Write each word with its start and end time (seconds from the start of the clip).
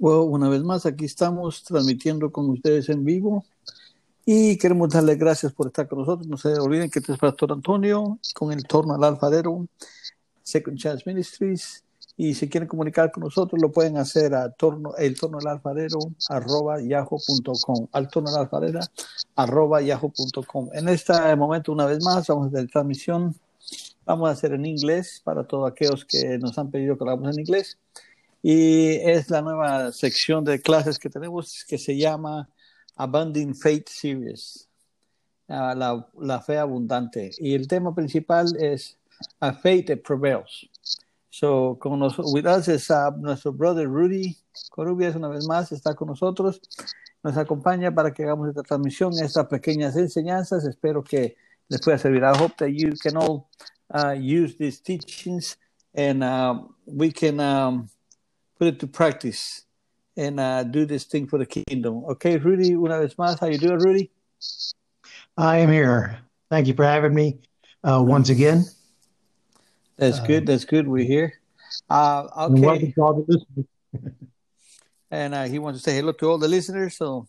Well, 0.00 0.28
una 0.28 0.48
vez 0.48 0.62
más, 0.62 0.86
aquí 0.86 1.04
estamos 1.04 1.64
transmitiendo 1.64 2.30
con 2.30 2.48
ustedes 2.50 2.88
en 2.88 3.04
vivo 3.04 3.44
y 4.24 4.56
queremos 4.56 4.90
darles 4.90 5.18
gracias 5.18 5.52
por 5.52 5.66
estar 5.66 5.88
con 5.88 5.98
nosotros. 5.98 6.28
No 6.28 6.36
se 6.36 6.52
olviden 6.54 6.88
que 6.88 7.00
este 7.00 7.14
es 7.14 7.18
Pastor 7.18 7.50
Antonio 7.50 8.18
con 8.34 8.52
el 8.52 8.62
Torno 8.64 8.94
al 8.94 9.02
Alfadero, 9.02 9.66
Second 10.42 10.78
Chance 10.78 11.02
Ministries. 11.04 11.82
Y 12.16 12.34
si 12.34 12.48
quieren 12.48 12.68
comunicar 12.68 13.10
con 13.10 13.24
nosotros, 13.24 13.60
lo 13.60 13.72
pueden 13.72 13.96
hacer 13.96 14.34
a 14.34 14.50
torno, 14.50 14.94
el 14.96 15.18
torno 15.18 15.38
al 15.38 15.46
alfarero 15.48 15.98
arroba 16.28 16.80
yahoo.com, 16.80 17.88
al 17.90 18.08
torno 18.08 18.30
al 18.30 18.42
alfarero 18.42 18.80
arroba 19.34 19.80
yahoo.com. 19.80 20.68
En 20.74 20.88
este 20.88 21.34
momento, 21.34 21.72
una 21.72 21.86
vez 21.86 22.04
más, 22.04 22.26
vamos 22.28 22.46
a 22.46 22.48
hacer 22.48 22.70
transmisión. 22.70 23.34
Vamos 24.04 24.28
a 24.28 24.32
hacer 24.32 24.52
en 24.52 24.64
inglés 24.64 25.20
para 25.24 25.44
todos 25.44 25.70
aquellos 25.70 26.04
que 26.04 26.38
nos 26.38 26.56
han 26.56 26.70
pedido 26.70 26.96
que 26.96 27.04
lo 27.04 27.10
hagamos 27.10 27.34
en 27.34 27.40
inglés. 27.40 27.78
Y 28.42 28.96
es 28.96 29.30
la 29.30 29.42
nueva 29.42 29.92
sección 29.92 30.44
de 30.44 30.60
clases 30.60 30.98
que 30.98 31.10
tenemos 31.10 31.64
que 31.66 31.78
se 31.78 31.96
llama 31.96 32.48
Abundant 32.96 33.56
Faith 33.56 33.88
Series, 33.88 34.68
uh, 35.48 35.74
la, 35.74 36.08
la, 36.20 36.40
fe 36.40 36.58
abundante. 36.58 37.30
Y 37.38 37.54
el 37.54 37.66
tema 37.66 37.94
principal 37.94 38.46
es 38.58 38.96
A 39.40 39.52
Faith 39.52 39.88
That 39.88 40.02
Prevails. 40.02 40.68
So, 41.30 41.78
con 41.80 41.98
nosotros, 41.98 42.32
with 42.32 42.46
uh, 42.46 43.10
nuestro 43.20 43.52
brother 43.52 43.86
Rudy 43.88 44.36
Corubias, 44.70 45.14
una 45.14 45.28
vez 45.28 45.46
más, 45.46 45.72
está 45.72 45.94
con 45.94 46.08
nosotros. 46.08 46.60
Nos 47.22 47.36
acompaña 47.36 47.94
para 47.94 48.12
que 48.12 48.24
hagamos 48.24 48.48
esta 48.48 48.62
transmisión, 48.62 49.12
estas 49.18 49.46
pequeñas 49.46 49.96
enseñanzas. 49.96 50.64
Espero 50.64 51.02
que 51.02 51.36
les 51.68 51.80
pueda 51.80 51.98
servir. 51.98 52.22
I 52.22 52.36
hope 52.36 52.56
that 52.58 52.70
you 52.70 52.92
can 53.00 53.16
all 53.16 53.48
uh, 53.92 54.14
use 54.18 54.56
these 54.56 54.80
teachings 54.80 55.58
and 55.94 56.22
uh, 56.22 56.60
we 56.86 57.12
can 57.12 57.40
um, 57.40 57.88
put 58.58 58.68
it 58.68 58.80
to 58.80 58.86
practice 58.86 59.64
and 60.16 60.40
uh, 60.40 60.64
do 60.64 60.84
this 60.84 61.04
thing 61.04 61.26
for 61.26 61.38
the 61.38 61.46
kingdom. 61.46 62.04
Okay, 62.10 62.36
Rudy, 62.36 62.74
una 62.74 62.98
vez 62.98 63.14
más, 63.14 63.38
how 63.38 63.46
you 63.46 63.58
doing, 63.58 63.78
Rudy? 63.78 64.10
I 65.36 65.58
am 65.58 65.70
here. 65.70 66.18
Thank 66.50 66.66
you 66.66 66.74
for 66.74 66.84
having 66.84 67.14
me 67.14 67.38
uh, 67.84 68.02
once 68.04 68.28
again. 68.28 68.64
That's 69.96 70.20
good. 70.20 70.46
That's 70.46 70.64
good. 70.64 70.86
We're 70.86 71.04
here. 71.04 71.34
Uh, 71.90 72.48
okay. 72.50 72.94
and 75.10 75.34
uh, 75.34 75.44
he 75.44 75.58
wants 75.58 75.80
to 75.80 75.90
say 75.90 75.96
hello 75.96 76.12
to 76.12 76.30
all 76.30 76.38
the 76.38 76.48
listeners. 76.48 76.96
So, 76.96 77.26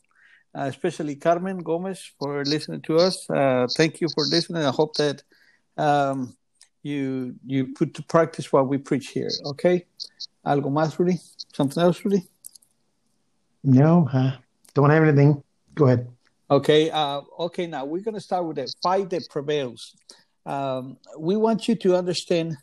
uh, 0.56 0.64
especially 0.64 1.16
Carmen 1.16 1.60
Gomez 1.60 2.12
for 2.20 2.44
listening 2.46 2.82
to 2.84 2.98
us. 2.98 3.30
Uh, 3.30 3.68
thank 3.76 4.02
you 4.02 4.08
for 4.14 4.26
listening. 4.26 4.64
I 4.64 4.72
hope 4.72 4.96
that 4.96 5.24
um, 5.78 6.36
you 6.84 7.36
you 7.46 7.74
put 7.74 7.94
to 7.96 8.04
practice 8.04 8.52
what 8.52 8.68
we 8.68 8.78
preach 8.78 9.10
here. 9.10 9.30
Okay. 9.46 9.86
¿Algo 10.46 10.72
más, 10.72 10.98
Rudy? 10.98 11.20
Something 11.54 11.84
else, 11.84 12.04
Rudy? 12.06 12.28
No, 13.64 14.08
uh, 14.14 14.32
don't 14.74 14.90
have 14.90 15.04
anything. 15.04 15.44
Go 15.76 15.86
ahead. 15.86 16.08
Okay. 16.50 16.90
Uh, 16.90 17.22
okay. 17.40 17.68
Now 17.68 17.86
we're 17.86 18.04
going 18.04 18.16
to 18.16 18.22
start 18.22 18.46
with 18.46 18.56
the 18.56 18.74
fight 18.82 19.10
that 19.10 19.30
prevails. 19.30 19.96
Um, 20.46 20.98
we 21.18 21.36
want 21.36 21.68
you 21.68 21.76
to 21.76 21.96
understand 21.96 22.58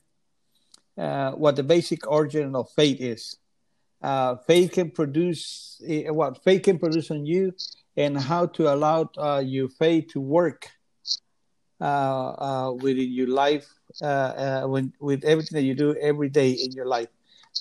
uh, 0.98 1.32
what 1.32 1.56
the 1.56 1.62
basic 1.62 2.10
origin 2.10 2.56
of 2.56 2.70
faith 2.74 3.00
is. 3.00 3.36
Uh, 4.02 4.36
faith 4.46 4.72
can 4.72 4.90
produce 4.90 5.80
uh, 5.88 6.12
what 6.12 6.42
faith 6.42 6.62
can 6.62 6.78
produce 6.78 7.10
on 7.10 7.26
you, 7.26 7.52
and 7.96 8.18
how 8.18 8.46
to 8.46 8.72
allow 8.72 9.08
uh, 9.16 9.42
your 9.44 9.68
faith 9.68 10.08
to 10.12 10.20
work 10.20 10.68
uh, 11.80 11.84
uh, 11.84 12.72
within 12.72 13.12
your 13.12 13.28
life, 13.28 13.66
when, 14.00 14.92
with 15.00 15.24
everything 15.24 15.56
that 15.56 15.64
you 15.64 15.74
do 15.74 15.94
every 15.96 16.28
day 16.28 16.50
in 16.50 16.72
your 16.72 16.86
life 16.86 17.08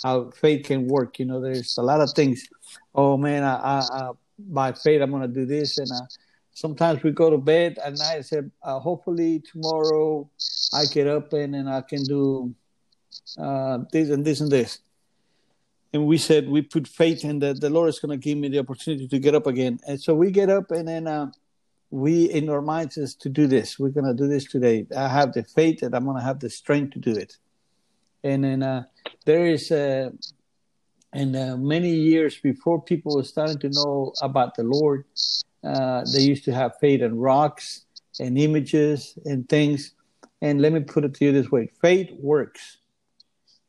how 0.03 0.29
faith 0.31 0.65
can 0.65 0.87
work. 0.87 1.19
You 1.19 1.25
know, 1.25 1.41
there's 1.41 1.77
a 1.77 1.81
lot 1.83 2.01
of 2.01 2.11
things. 2.11 2.47
Oh 2.93 3.17
man, 3.17 3.43
I, 3.43 3.55
I, 3.55 3.79
I 3.79 4.11
by 4.37 4.73
faith 4.73 5.01
I'm 5.01 5.11
gonna 5.11 5.27
do 5.27 5.45
this, 5.45 5.77
and 5.77 5.91
uh, 5.91 6.05
sometimes 6.51 7.03
we 7.03 7.11
go 7.11 7.29
to 7.29 7.37
bed 7.37 7.77
at 7.83 7.97
night 7.97 8.15
and 8.15 8.25
say, 8.25 8.41
uh, 8.63 8.79
hopefully 8.79 9.41
tomorrow 9.51 10.29
I 10.73 10.85
get 10.85 11.07
up 11.07 11.33
and 11.33 11.55
and 11.55 11.69
I 11.69 11.81
can 11.81 12.03
do 12.03 12.53
uh, 13.37 13.79
this 13.91 14.09
and 14.09 14.25
this 14.25 14.41
and 14.41 14.51
this. 14.51 14.79
And 15.93 16.05
we 16.07 16.17
said 16.17 16.49
we 16.49 16.61
put 16.61 16.87
faith 16.87 17.23
in 17.23 17.39
that 17.39 17.61
the 17.61 17.69
Lord 17.69 17.87
is 17.87 17.99
going 17.99 18.19
to 18.19 18.21
give 18.21 18.37
me 18.37 18.49
the 18.49 18.59
opportunity 18.59 19.07
to 19.07 19.19
get 19.19 19.33
up 19.33 19.47
again. 19.47 19.79
And 19.87 20.01
so 20.01 20.13
we 20.13 20.29
get 20.29 20.49
up 20.49 20.71
and 20.71 20.85
then 20.85 21.07
uh, 21.07 21.31
we 21.91 22.25
in 22.25 22.49
our 22.49 22.61
minds 22.61 22.97
is 22.97 23.15
to 23.15 23.29
do 23.29 23.47
this. 23.47 23.79
We're 23.79 23.89
going 23.89 24.07
to 24.07 24.13
do 24.13 24.27
this 24.27 24.45
today. 24.45 24.85
I 24.95 25.07
have 25.07 25.33
the 25.33 25.43
faith 25.43 25.79
that 25.81 25.93
I'm 25.93 26.05
going 26.05 26.17
to 26.17 26.23
have 26.23 26.39
the 26.39 26.49
strength 26.49 26.93
to 26.93 26.99
do 26.99 27.11
it. 27.11 27.37
And 28.23 28.43
then 28.43 28.63
uh, 28.63 28.83
there 29.25 29.45
is 29.45 29.71
uh, 29.71 30.09
and 31.15 31.33
uh, 31.33 31.55
many 31.55 31.91
years 31.91 32.37
before 32.37 32.81
people 32.81 33.15
were 33.15 33.23
starting 33.23 33.57
to 33.59 33.69
know 33.69 34.11
about 34.21 34.55
the 34.55 34.63
Lord, 34.63 35.05
uh, 35.63 36.03
they 36.13 36.19
used 36.19 36.43
to 36.43 36.53
have 36.53 36.73
faith 36.81 37.01
in 37.01 37.17
rocks 37.17 37.85
and 38.19 38.37
images 38.37 39.17
and 39.23 39.47
things. 39.47 39.93
And 40.41 40.61
let 40.61 40.73
me 40.73 40.81
put 40.81 41.05
it 41.05 41.13
to 41.13 41.25
you 41.25 41.31
this 41.31 41.49
way: 41.49 41.71
faith 41.81 42.11
works. 42.19 42.79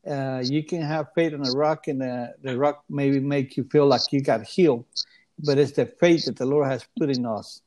Uh, 0.05 0.43
you 0.45 0.65
can 0.65 0.83
have 0.83 1.07
faith 1.15 1.33
in 1.33 1.47
a 1.47 1.53
rock, 1.53 1.87
and 1.87 2.01
the, 2.01 2.35
the 2.43 2.59
rock 2.59 2.83
maybe 2.89 3.21
make 3.21 3.57
you 3.57 3.63
feel 3.71 3.87
like 3.87 4.03
you 4.11 4.21
got 4.21 4.43
healed, 4.43 4.85
but 5.39 5.57
it's 5.57 5.73
the 5.73 5.87
faith 5.87 6.25
that 6.25 6.37
the 6.37 6.47
Lord 6.47 6.67
has 6.67 6.85
put 6.99 7.11
in 7.11 7.25
us. 7.27 7.63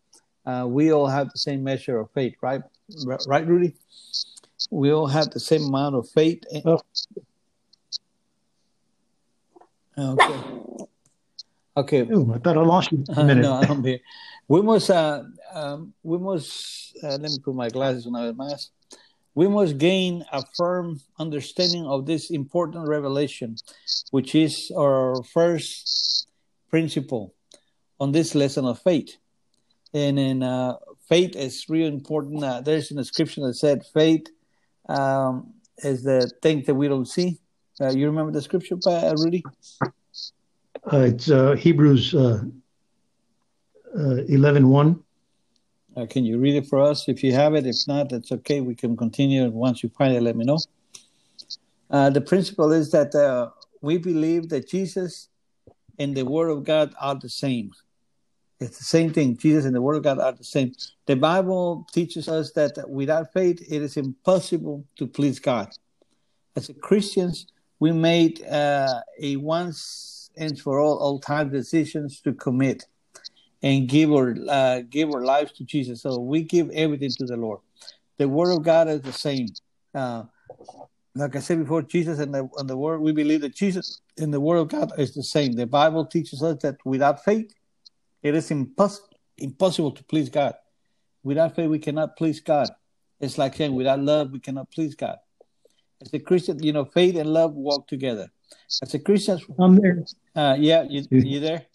Uh, 0.50 0.66
we 0.66 0.92
all 0.92 1.06
have 1.06 1.30
the 1.30 1.38
same 1.38 1.64
measure 1.64 2.00
of 2.00 2.10
faith, 2.12 2.34
right? 2.42 2.62
Right, 3.28 3.46
Rudy? 3.46 3.76
We 4.72 4.92
all 4.92 5.06
have 5.06 5.30
the 5.30 5.40
same 5.40 5.64
amount 5.66 5.96
of 5.96 6.10
faith. 6.10 6.42
Oh. 6.66 6.82
Okay. 9.96 10.40
Okay. 11.78 12.02
Ooh, 12.02 12.34
I 12.34 12.40
thought 12.40 12.58
I 12.58 12.62
lost 12.62 12.92
you 12.92 13.04
a 13.16 13.24
minute. 13.24 13.44
no, 13.44 13.54
I'm 13.54 13.84
here. 13.84 14.00
We 14.48 14.64
must, 14.64 14.90
uh, 14.90 15.24
um, 15.54 15.94
we 16.02 16.18
must, 16.18 16.98
uh, 17.04 17.18
let 17.22 17.30
me 17.30 17.38
put 17.44 17.54
my 17.54 17.70
glasses 17.70 18.08
on 18.08 18.14
my 18.14 18.32
mask. 18.32 18.72
We 19.36 19.48
must 19.48 19.78
gain 19.78 20.26
a 20.32 20.44
firm 20.58 21.00
understanding 21.20 21.86
of 21.86 22.08
this 22.08 22.32
important 22.32 22.88
revelation, 22.88 23.56
which 24.10 24.34
is 24.34 24.72
our 24.76 25.22
first 25.32 26.28
principle 26.72 27.36
on 28.00 28.12
this 28.12 28.34
lesson 28.34 28.66
of 28.66 28.82
faith. 28.82 29.18
And 29.94 30.20
in 30.20 30.44
uh, 30.44 30.76
faith 31.08 31.36
is 31.36 31.66
really 31.68 31.88
important. 31.88 32.44
Uh, 32.44 32.62
there's 32.62 32.92
an 32.92 33.00
inscription 33.00 33.44
that 33.44 33.56
said 33.56 33.86
faith 33.94 34.28
um, 34.88 35.54
is 35.78 36.04
the 36.04 36.32
thing 36.42 36.64
that 36.64 36.76
we 36.76 36.88
don't 36.88 37.08
see, 37.08 37.40
uh, 37.82 37.90
you 37.92 38.08
remember 38.08 38.32
the 38.32 38.42
scripture, 38.42 38.78
uh, 38.86 39.14
Rudy? 39.18 39.44
Uh, 39.82 40.98
it's 40.98 41.30
uh, 41.30 41.54
Hebrews 41.54 42.14
uh, 42.14 42.42
uh, 43.98 44.16
11 44.28 44.68
1. 44.68 45.04
Uh, 45.96 46.06
can 46.06 46.26
you 46.26 46.40
read 46.40 46.56
it 46.56 46.68
for 46.68 46.82
us 46.82 47.08
if 47.08 47.24
you 47.24 47.34
have 47.34 47.56
it? 47.56 47.66
If 47.66 47.76
not, 47.88 48.10
that's 48.10 48.32
okay. 48.32 48.62
We 48.62 48.76
can 48.76 48.98
continue. 48.98 49.50
Once 49.50 49.82
you 49.82 49.90
find 49.90 50.14
it, 50.14 50.22
let 50.22 50.36
me 50.36 50.46
know. 50.46 50.60
Uh, 51.90 52.10
the 52.10 52.22
principle 52.22 52.72
is 52.72 52.92
that 52.92 53.16
uh, 53.16 53.50
we 53.82 53.98
believe 53.98 54.50
that 54.50 54.70
Jesus 54.70 55.30
and 55.98 56.16
the 56.16 56.24
Word 56.24 56.50
of 56.50 56.64
God 56.64 56.94
are 57.00 57.16
the 57.16 57.30
same. 57.30 57.72
It's 58.60 58.78
the 58.78 58.84
same 58.84 59.14
thing. 59.14 59.38
Jesus 59.38 59.66
and 59.66 59.74
the 59.74 59.82
Word 59.82 59.96
of 59.96 60.04
God 60.04 60.20
are 60.20 60.34
the 60.34 60.44
same. 60.44 60.74
The 61.06 61.16
Bible 61.16 61.88
teaches 61.94 62.28
us 62.28 62.52
that 62.54 62.90
without 62.90 63.32
faith, 63.32 63.62
it 63.62 63.82
is 63.82 63.96
impossible 63.96 64.84
to 64.98 65.08
please 65.08 65.40
God. 65.40 65.70
As 66.56 66.68
a 66.68 66.74
Christians, 66.74 67.48
we 67.80 67.94
made 67.94 68.46
uh, 68.46 69.02
a 69.20 69.38
once 69.38 70.30
and 70.36 70.60
for 70.60 70.80
all 70.80 70.98
all 70.98 71.20
time 71.20 71.50
decisions 71.50 72.22
to 72.22 72.34
commit 72.34 72.86
and 73.64 73.88
give 73.88 74.12
our 74.12 74.36
uh, 74.50 74.82
give 74.90 75.14
our 75.14 75.24
lives 75.24 75.54
to 75.54 75.64
Jesus. 75.64 76.02
So 76.02 76.20
we 76.20 76.44
give 76.44 76.70
everything 76.72 77.12
to 77.12 77.26
the 77.26 77.38
Lord. 77.38 77.60
The 78.18 78.28
Word 78.28 78.52
of 78.52 78.64
God 78.64 78.90
is 78.90 79.02
the 79.02 79.14
same. 79.14 79.48
Uh, 79.96 80.24
like 81.16 81.36
I 81.36 81.40
said 81.40 81.60
before, 81.60 81.82
Jesus 81.82 82.20
and 82.20 82.34
the, 82.34 82.48
and 82.58 82.70
the 82.70 82.78
Word, 82.78 83.02
we 83.02 83.12
believe 83.12 83.42
that 83.42 83.56
Jesus 83.56 84.02
and 84.18 84.34
the 84.34 84.40
Word 84.40 84.58
of 84.58 84.68
God 84.68 84.92
is 84.98 85.14
the 85.14 85.24
same. 85.24 85.54
The 85.54 85.66
Bible 85.66 86.06
teaches 86.06 86.44
us 86.44 86.62
that 86.62 86.76
without 86.86 87.24
faith, 87.24 87.54
it 88.22 88.36
is 88.36 88.50
impos- 88.50 89.00
impossible 89.38 89.92
to 89.92 90.04
please 90.04 90.30
God. 90.30 90.56
Without 91.24 91.56
faith, 91.56 91.70
we 91.70 91.80
cannot 91.80 92.18
please 92.18 92.40
God. 92.40 92.70
It's 93.20 93.38
like 93.38 93.56
saying 93.56 93.76
without 93.76 94.00
love, 94.00 94.32
we 94.32 94.40
cannot 94.40 94.72
please 94.72 94.96
God. 94.96 95.18
As 96.02 96.14
a 96.14 96.20
Christian, 96.20 96.64
you 96.64 96.72
know, 96.72 96.86
faith 96.86 97.18
and 97.18 97.32
love 97.32 97.54
walk 97.54 97.88
together. 97.88 98.30
As 98.82 98.94
a 98.94 99.00
Christian, 99.00 99.40
I'm 99.60 99.76
there. 99.76 100.06
Uh, 100.36 100.56
yeah, 100.58 100.84
you 100.84 101.06
you 101.12 101.40
there? 101.40 101.66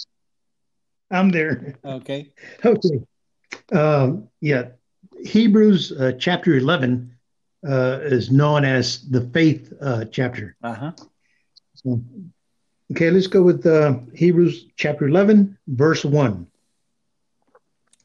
I'm 1.10 1.30
there. 1.30 1.78
Okay. 1.84 2.32
Okay. 2.64 3.00
Um, 3.72 4.28
yeah, 4.40 4.70
Hebrews 5.22 5.92
uh, 5.92 6.12
chapter 6.18 6.56
11 6.56 7.14
uh, 7.66 7.98
is 8.02 8.30
known 8.30 8.64
as 8.64 9.08
the 9.10 9.20
faith 9.32 9.72
uh, 9.80 10.06
chapter. 10.06 10.56
Uh 10.62 10.74
huh. 10.74 10.92
Okay, 12.92 13.10
let's 13.10 13.26
go 13.26 13.42
with 13.42 13.66
uh, 13.66 13.98
Hebrews 14.14 14.66
chapter 14.76 15.08
11, 15.08 15.56
verse 15.68 16.04
1. 16.04 16.46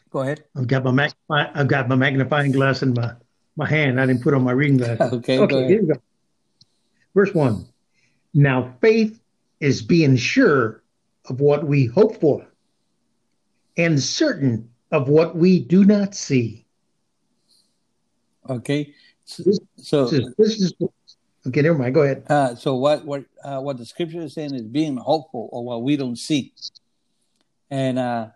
Go 0.10 0.20
ahead. 0.20 0.46
I've 0.56 0.68
got 0.68 0.84
my 0.84 0.92
mag- 0.92 1.14
I've 1.30 1.68
got 1.68 1.88
my 1.90 1.96
magnifying 1.96 2.52
glass 2.52 2.82
in 2.82 2.94
my, 2.94 3.14
my 3.56 3.68
hand. 3.68 4.00
I 4.00 4.06
didn't 4.06 4.24
put 4.24 4.34
on 4.34 4.44
my 4.44 4.52
reading 4.52 4.78
glasses. 4.78 5.14
okay. 5.14 5.40
Okay. 5.40 5.68
Here 5.68 5.82
we 5.82 5.88
go. 5.88 6.02
Verse 7.14 7.34
1 7.34 7.68
Now 8.34 8.74
faith 8.82 9.20
is 9.60 9.82
being 9.82 10.16
sure 10.16 10.82
of 11.26 11.42
what 11.42 11.68
we 11.68 11.86
hope 11.86 12.20
for, 12.20 12.48
and 13.78 14.02
certain 14.02 14.70
of 14.92 15.10
what 15.10 15.36
we 15.36 15.60
do 15.60 15.84
not 15.84 16.16
see. 16.16 16.66
Okay. 18.50 18.94
So, 19.26 19.44
so 19.76 20.06
this, 20.06 20.14
is, 20.14 20.34
this 20.38 20.60
is 20.60 20.74
okay. 21.48 21.62
Never 21.62 21.78
mind. 21.78 21.94
Go 21.94 22.02
ahead. 22.04 22.26
Uh, 22.30 22.56
so 22.56 22.76
what 22.76 23.06
what 23.06 23.26
uh, 23.44 23.60
what 23.60 23.78
the 23.78 23.86
scripture 23.86 24.22
is 24.22 24.34
saying 24.34 24.54
is 24.54 24.64
being 24.64 24.98
hopeful 24.98 25.50
of 25.54 25.64
what 25.64 25.84
we 25.84 25.98
don't 25.98 26.18
see, 26.18 26.54
and 27.70 28.00
uh, 28.00 28.28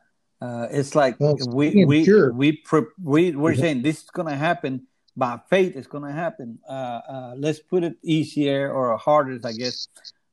uh, 0.42 0.68
it's 0.72 0.96
like 0.96 1.20
well, 1.20 1.38
we 1.48 1.86
we 1.86 2.06
sure. 2.06 2.32
we 2.34 2.54
pre- 2.54 2.94
we 3.02 3.32
we're 3.32 3.56
saying 3.56 3.82
this 3.82 4.04
is 4.04 4.10
going 4.10 4.28
to 4.28 4.36
happen 4.36 4.88
by 5.16 5.40
faith. 5.50 5.76
It's 5.76 5.88
going 5.88 6.04
to 6.06 6.12
happen. 6.12 6.60
Uh, 6.68 6.72
uh, 6.72 7.36
let's 7.38 7.60
put 7.60 7.84
it 7.84 7.98
easier 8.04 8.72
or 8.72 8.98
harder, 8.98 9.40
I 9.44 9.52
guess. 9.54 9.88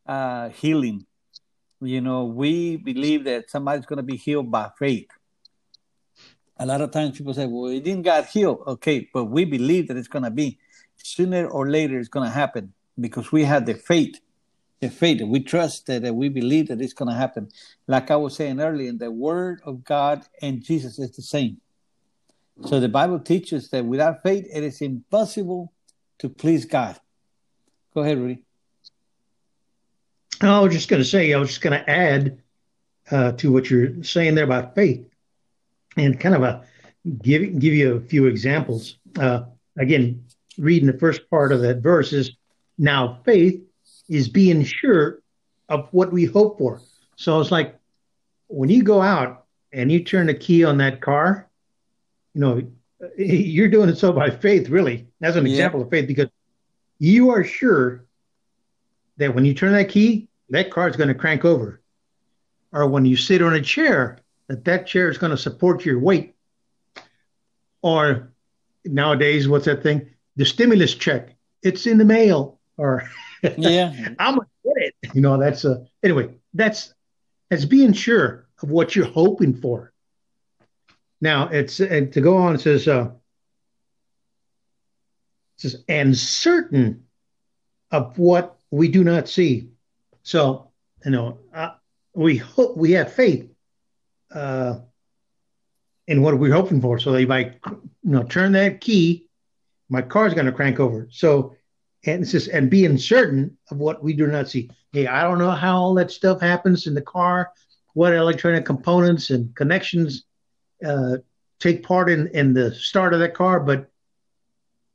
Uh, 0.07 0.49
healing. 0.51 1.07
You 1.83 2.03
know, 2.03 2.25
we 2.25 2.77
believe 2.77 3.25
that 3.25 3.51
somebody's 3.51 3.87
going 3.87 3.99
to 3.99 4.03
be 4.03 4.17
healed 4.17 4.51
by 4.51 4.71
faith 4.79 5.09
a 6.61 6.67
lot 6.67 6.83
of 6.83 6.91
times 6.91 7.17
people 7.17 7.33
say, 7.33 7.47
well, 7.47 7.71
it 7.73 7.83
didn't 7.83 8.03
got 8.03 8.27
healed. 8.27 8.63
Okay, 8.67 9.09
but 9.13 9.25
we 9.25 9.45
believe 9.45 9.89
that 9.89 9.97
it's 9.97 10.09
going 10.09 10.25
to 10.25 10.31
be 10.31 10.59
sooner 11.03 11.47
or 11.47 11.69
later 11.69 11.99
it's 11.99 12.09
going 12.09 12.29
to 12.29 12.35
happen 12.35 12.73
because 12.99 13.33
we 13.33 13.45
have 13.45 13.67
the 13.67 13.75
faith, 13.75 14.21
the 14.81 14.91
faith. 14.91 15.19
That 15.19 15.27
we 15.27 15.41
trust 15.41 15.87
that, 15.87 16.03
that 16.03 16.15
we 16.15 16.29
believe 16.29 16.69
that 16.69 16.81
it's 16.81 16.93
going 16.93 17.11
to 17.11 17.17
happen. 17.17 17.49
Like 17.87 18.11
I 18.11 18.17
was 18.17 18.37
saying 18.37 18.61
earlier, 18.61 18.93
the 18.93 19.11
word 19.11 19.61
of 19.65 19.85
God 19.85 20.25
and 20.43 20.63
Jesus 20.63 20.99
is 20.99 21.13
the 21.13 21.23
same. 21.23 21.61
So 22.67 22.79
the 22.79 22.89
Bible 22.89 23.19
teaches 23.21 23.71
that 23.71 23.85
without 23.85 24.23
faith, 24.23 24.47
it 24.53 24.63
is 24.63 24.83
impossible 24.83 25.73
to 26.19 26.29
please 26.29 26.67
God. 26.67 27.01
Go 27.95 28.03
ahead, 28.03 28.19
Rudy. 28.19 28.43
I 30.43 30.61
was 30.61 30.73
just 30.73 30.89
going 30.89 31.03
to 31.03 31.09
say, 31.09 31.33
I 31.33 31.39
was 31.39 31.49
just 31.49 31.61
going 31.61 31.79
to 31.79 31.91
add 31.91 32.39
uh, 33.11 33.33
to 33.33 33.53
what 33.53 33.71
you're 33.71 34.03
saying 34.03 34.35
there 34.35 34.45
about 34.45 34.75
faith 34.75 35.07
and 35.97 36.19
kind 36.19 36.35
of 36.35 36.43
a 36.43 36.65
give 37.23 37.59
give 37.59 37.75
you 37.75 37.97
a 37.97 38.01
few 38.01 38.27
examples. 38.27 38.97
Uh, 39.19 39.43
again, 39.77 40.25
reading 40.61 40.87
the 40.87 40.99
first 40.99 41.29
part 41.31 41.53
of 41.53 41.63
that 41.63 41.79
verse 41.79 42.13
is 42.13 42.33
now 42.79 43.21
faith 43.25 43.61
is 44.09 44.29
being 44.29 44.65
sure 44.65 45.21
of 45.69 45.89
what 45.93 46.13
we 46.13 46.25
hope 46.25 46.59
for. 46.59 46.81
So 47.17 47.41
it's 47.41 47.51
like 47.51 47.79
when 48.49 48.69
you 48.69 48.83
go 48.83 49.01
out 49.01 49.45
and 49.73 49.91
you 49.91 50.03
turn 50.05 50.27
the 50.27 50.35
key 50.35 50.65
on 50.65 50.79
that 50.79 51.01
car, 51.01 51.49
you 52.35 52.41
know, 52.41 52.63
you're 53.19 53.69
doing 53.69 53.89
it 53.89 53.97
so 53.97 54.13
by 54.13 54.31
faith, 54.31 54.69
really. 54.69 55.07
That's 55.21 55.37
an 55.37 55.47
yeah. 55.47 55.53
example 55.53 55.83
of 55.83 55.91
faith 55.91 56.07
because 56.07 56.29
you 56.99 57.31
are 57.31 57.45
sure 57.45 58.05
that 59.17 59.35
when 59.35 59.45
you 59.45 59.55
turn 59.55 59.73
that 59.73 59.89
key, 59.89 60.29
that 60.51 60.71
car 60.71 60.89
is 60.89 60.97
going 60.97 61.09
to 61.09 61.15
crank 61.15 61.45
over. 61.45 61.81
Or 62.73 62.87
when 62.87 63.05
you 63.05 63.17
sit 63.17 63.43
on 63.43 63.55
a 63.55 63.61
chair 63.61 64.19
that 64.51 64.65
that 64.65 64.85
chair 64.85 65.09
is 65.09 65.17
going 65.17 65.31
to 65.31 65.37
support 65.37 65.85
your 65.85 66.01
weight. 66.01 66.35
Or 67.83 68.33
nowadays, 68.85 69.49
what's 69.49 69.67
that 69.67 69.85
thing? 69.85 70.11
The 70.37 70.45
stimulus 70.45 70.95
check. 70.95 71.35
It's 71.63 71.87
in 71.87 71.99
the 71.99 72.05
mail. 72.05 72.59
Or 72.77 73.09
yeah, 73.57 73.93
I'm 74.19 74.37
gonna 74.37 74.47
get 74.65 74.77
it. 74.77 74.95
You 75.15 75.21
know, 75.21 75.39
that's 75.39 75.65
a 75.65 75.87
anyway. 76.03 76.35
That's 76.55 76.95
that's 77.49 77.65
being 77.65 77.93
sure 77.93 78.49
of 78.63 78.71
what 78.71 78.97
you're 78.97 79.07
hoping 79.07 79.55
for. 79.55 79.93
Now 81.21 81.49
it's 81.49 81.81
and 81.81 82.13
to 82.13 82.21
go 82.21 82.37
on. 82.37 82.55
It 82.55 82.63
says, 82.63 82.89
uh, 82.89 83.11
it 85.57 85.61
says, 85.61 85.85
and 85.89 86.17
certain 86.17 87.05
of 87.91 88.19
what 88.19 88.57
we 88.71 88.89
do 88.89 89.05
not 89.05 89.29
see. 89.29 89.69
So 90.23 90.71
you 91.05 91.11
know, 91.11 91.39
uh, 91.55 91.73
we 92.15 92.37
hope 92.37 92.77
we 92.77 92.93
have 92.93 93.13
faith 93.13 93.51
uh, 94.35 94.79
and 96.09 96.23
what 96.23 96.39
we're 96.39 96.55
hoping 96.55 96.81
for. 96.81 96.99
So 96.99 97.13
they 97.13 97.27
might, 97.27 97.59
you 97.67 97.81
know, 98.03 98.23
turn 98.25 98.53
that 98.53 98.81
key, 98.81 99.29
my 99.91 100.03
car's 100.03 100.35
going 100.35 100.47
to 100.47 100.53
crank 100.53 100.81
over. 100.81 101.09
So, 101.11 101.55
and 102.07 102.23
it's 102.23 102.33
just, 102.33 102.49
and 102.49 102.71
being 102.71 102.97
certain 102.97 103.59
of 103.71 103.79
what 103.79 104.03
we 104.03 104.15
do 104.15 104.27
not 104.27 104.49
see. 104.49 104.71
Hey, 104.93 105.07
I 105.07 105.23
don't 105.23 105.39
know 105.39 105.51
how 105.51 105.77
all 105.77 105.95
that 105.95 106.11
stuff 106.11 106.41
happens 106.41 106.87
in 106.87 106.95
the 106.95 107.03
car, 107.03 107.53
what 107.93 108.15
electronic 108.15 108.65
components 108.65 109.31
and 109.31 109.55
connections 109.55 110.25
uh, 110.85 111.19
take 111.59 111.83
part 111.83 112.09
in, 112.09 112.29
in 112.29 112.55
the 112.55 112.75
start 112.75 113.13
of 113.13 113.21
that 113.21 113.35
car, 113.35 113.61
but 113.61 113.91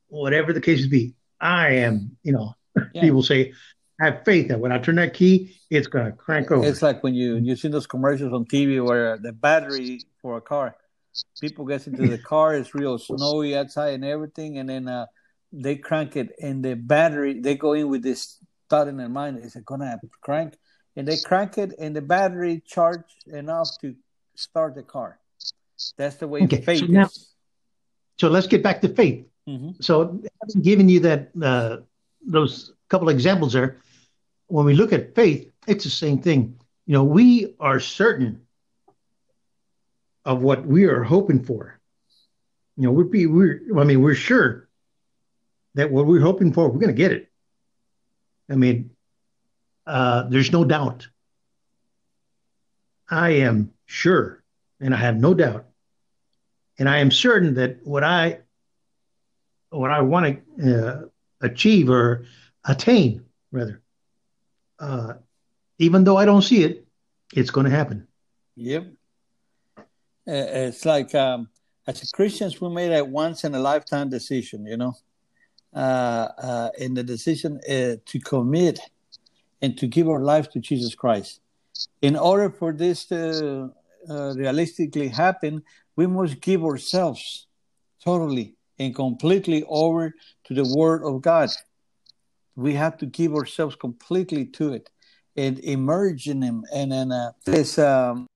whatever 0.07 0.53
the 0.53 0.61
case 0.61 0.87
be, 0.87 1.13
I 1.39 1.69
am, 1.75 2.17
you 2.23 2.31
know, 2.31 2.55
yeah. 2.93 3.01
people 3.01 3.21
say, 3.21 3.53
have 3.99 4.23
faith 4.25 4.49
that 4.49 4.59
when 4.59 4.71
I 4.71 4.79
turn 4.79 4.95
that 4.95 5.13
key, 5.13 5.57
it's 5.69 5.87
gonna 5.87 6.11
crank 6.11 6.51
over. 6.51 6.67
It's 6.67 6.81
like 6.81 7.03
when 7.03 7.13
you 7.13 7.35
you 7.35 7.55
see 7.55 7.69
those 7.69 7.87
commercials 7.87 8.33
on 8.33 8.45
TV 8.45 8.83
where 8.83 9.17
the 9.17 9.31
battery 9.31 10.01
for 10.21 10.37
a 10.37 10.41
car, 10.41 10.75
people 11.39 11.65
get 11.65 11.87
into 11.87 12.07
the 12.07 12.17
car, 12.17 12.55
it's 12.55 12.73
real 12.73 12.97
snowy 12.97 13.55
outside 13.55 13.93
and 13.93 14.05
everything, 14.05 14.57
and 14.57 14.69
then 14.69 14.87
uh, 14.87 15.05
they 15.51 15.75
crank 15.75 16.15
it, 16.15 16.31
and 16.41 16.63
the 16.63 16.75
battery 16.75 17.39
they 17.39 17.55
go 17.55 17.73
in 17.73 17.89
with 17.89 18.03
this 18.03 18.37
thought 18.69 18.87
in 18.87 18.97
their 18.97 19.09
mind: 19.09 19.39
is 19.39 19.55
it 19.55 19.65
gonna 19.65 19.99
crank? 20.21 20.57
And 20.97 21.07
they 21.07 21.17
crank 21.17 21.57
it, 21.57 21.73
and 21.77 21.95
the 21.95 22.01
battery 22.01 22.63
charge 22.65 23.03
enough 23.27 23.69
to 23.81 23.95
start 24.35 24.75
the 24.75 24.83
car. 24.83 25.19
That's 25.97 26.15
the 26.15 26.27
way 26.27 26.43
okay, 26.43 26.61
faith 26.61 26.79
so 26.79 26.85
now, 26.85 27.05
is. 27.05 27.33
So 28.17 28.29
let's 28.29 28.47
get 28.47 28.63
back 28.63 28.81
to 28.81 28.89
faith. 28.89 29.25
Mm-hmm. 29.47 29.71
So, 29.81 30.21
having 30.41 30.61
given 30.61 30.89
you 30.89 30.99
that 31.01 31.29
uh, 31.41 31.77
those 32.25 32.73
couple 32.89 33.09
examples 33.09 33.53
there, 33.53 33.77
when 34.47 34.65
we 34.65 34.73
look 34.73 34.93
at 34.93 35.13
faith, 35.15 35.51
it's 35.67 35.83
the 35.83 35.89
same 35.89 36.21
thing. 36.21 36.57
You 36.85 36.93
know, 36.93 37.03
we 37.03 37.55
are 37.59 37.79
certain 37.79 38.41
of 40.25 40.41
what 40.41 40.65
we 40.65 40.85
are 40.85 41.03
hoping 41.03 41.43
for. 41.43 41.79
You 42.77 42.83
know, 42.83 42.91
we're, 42.91 43.29
we're 43.29 43.79
I 43.79 43.83
mean, 43.83 44.01
we're 44.01 44.15
sure 44.15 44.67
that 45.75 45.91
what 45.91 46.05
we're 46.05 46.21
hoping 46.21 46.51
for, 46.51 46.67
we're 46.67 46.79
going 46.79 46.87
to 46.87 46.93
get 46.93 47.11
it. 47.11 47.31
I 48.49 48.55
mean, 48.55 48.91
uh, 49.85 50.23
there's 50.23 50.51
no 50.51 50.65
doubt. 50.65 51.07
I 53.09 53.29
am 53.29 53.71
sure, 53.85 54.43
and 54.79 54.93
I 54.93 54.97
have 54.97 55.15
no 55.15 55.33
doubt, 55.33 55.67
and 56.79 56.89
I 56.89 56.97
am 56.99 57.11
certain 57.11 57.55
that 57.55 57.85
what 57.85 58.03
I 58.03 58.39
what 59.69 59.91
I 59.91 60.01
want 60.01 60.41
to 60.57 60.87
uh, 60.87 61.01
achieve 61.41 61.89
or 61.89 62.25
attain, 62.63 63.25
rather, 63.51 63.81
uh, 64.79 65.13
even 65.77 66.03
though 66.03 66.17
I 66.17 66.25
don't 66.25 66.41
see 66.41 66.63
it, 66.63 66.87
it's 67.33 67.51
going 67.51 67.65
to 67.65 67.71
happen. 67.71 68.07
Yep. 68.55 68.87
Uh, 70.27 70.67
it's 70.67 70.85
like 70.85 71.13
um, 71.13 71.49
as 71.87 72.11
Christians, 72.11 72.59
we 72.59 72.69
made 72.69 72.91
a 72.91 73.03
once 73.03 73.43
in 73.43 73.53
a 73.53 73.59
lifetime 73.59 74.09
decision, 74.09 74.65
you 74.65 74.77
know, 74.77 74.93
uh, 75.73 76.27
uh, 76.37 76.69
in 76.79 76.93
the 76.95 77.03
decision 77.03 77.59
uh, 77.69 77.95
to 78.05 78.19
commit 78.23 78.79
and 79.61 79.77
to 79.77 79.87
give 79.87 80.09
our 80.09 80.21
life 80.21 80.49
to 80.51 80.59
Jesus 80.59 80.95
Christ. 80.95 81.41
In 82.01 82.15
order 82.15 82.49
for 82.49 82.73
this 82.73 83.05
to 83.05 83.71
uh, 84.09 84.33
realistically 84.35 85.09
happen, 85.09 85.61
we 85.95 86.07
must 86.07 86.41
give 86.41 86.63
ourselves 86.63 87.47
totally 88.03 88.55
and 88.79 88.95
completely 88.95 89.63
over 89.67 90.13
to 90.45 90.53
the 90.53 90.73
Word 90.75 91.03
of 91.03 91.21
God. 91.21 91.49
We 92.55 92.73
have 92.73 92.97
to 92.97 93.05
give 93.05 93.35
ourselves 93.35 93.75
completely 93.75 94.45
to 94.45 94.73
it 94.73 94.89
and 95.35 95.59
immerse 95.59 96.27
in 96.27 96.41
him. 96.41 96.63
And 96.73 96.91
then 96.91 97.11
uh, 97.11 97.31
this 97.45 97.77
um 97.77 98.27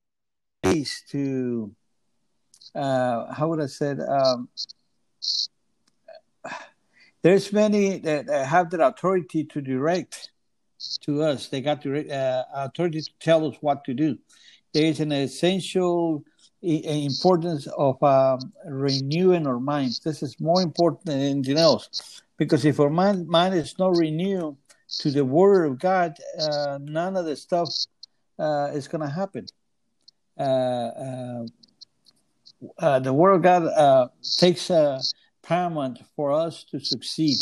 piece 0.62 1.02
to 1.10 1.74
uh 2.74 3.32
how 3.32 3.48
would 3.48 3.60
i 3.60 3.66
say 3.66 3.90
it? 3.92 4.00
um 4.00 4.48
there's 7.22 7.52
many 7.52 7.98
that 7.98 8.28
have 8.28 8.70
the 8.70 8.86
authority 8.86 9.44
to 9.44 9.60
direct 9.60 10.30
to 11.00 11.22
us 11.22 11.48
they 11.48 11.60
got 11.60 11.82
the 11.82 12.10
uh, 12.12 12.44
authority 12.54 13.00
to 13.00 13.10
tell 13.20 13.46
us 13.46 13.56
what 13.60 13.84
to 13.84 13.94
do 13.94 14.18
there 14.72 14.84
is 14.84 15.00
an 15.00 15.12
essential 15.12 16.24
importance 16.62 17.66
of 17.78 18.02
um, 18.02 18.38
renewing 18.66 19.46
our 19.46 19.60
minds 19.60 20.00
this 20.00 20.22
is 20.22 20.38
more 20.40 20.62
important 20.62 21.04
than 21.04 21.20
anything 21.20 21.58
else 21.58 22.22
because 22.40 22.64
if 22.64 22.80
our 22.80 22.88
mind, 22.88 23.28
mind 23.28 23.54
is 23.54 23.78
not 23.78 23.94
renewed 23.98 24.56
to 25.00 25.10
the 25.10 25.24
Word 25.24 25.66
of 25.66 25.78
God, 25.78 26.16
uh, 26.40 26.78
none 26.80 27.14
of 27.14 27.26
the 27.26 27.36
stuff 27.36 27.68
uh, 28.38 28.70
is 28.72 28.88
going 28.88 29.02
to 29.02 29.14
happen. 29.14 29.46
Uh, 30.38 31.44
uh, 32.62 32.66
uh, 32.78 32.98
the 32.98 33.12
Word 33.12 33.32
of 33.32 33.42
God 33.42 33.64
uh, 33.64 34.08
takes 34.38 34.70
paramount 35.42 36.00
for 36.16 36.32
us 36.32 36.64
to 36.70 36.80
succeed. 36.80 37.38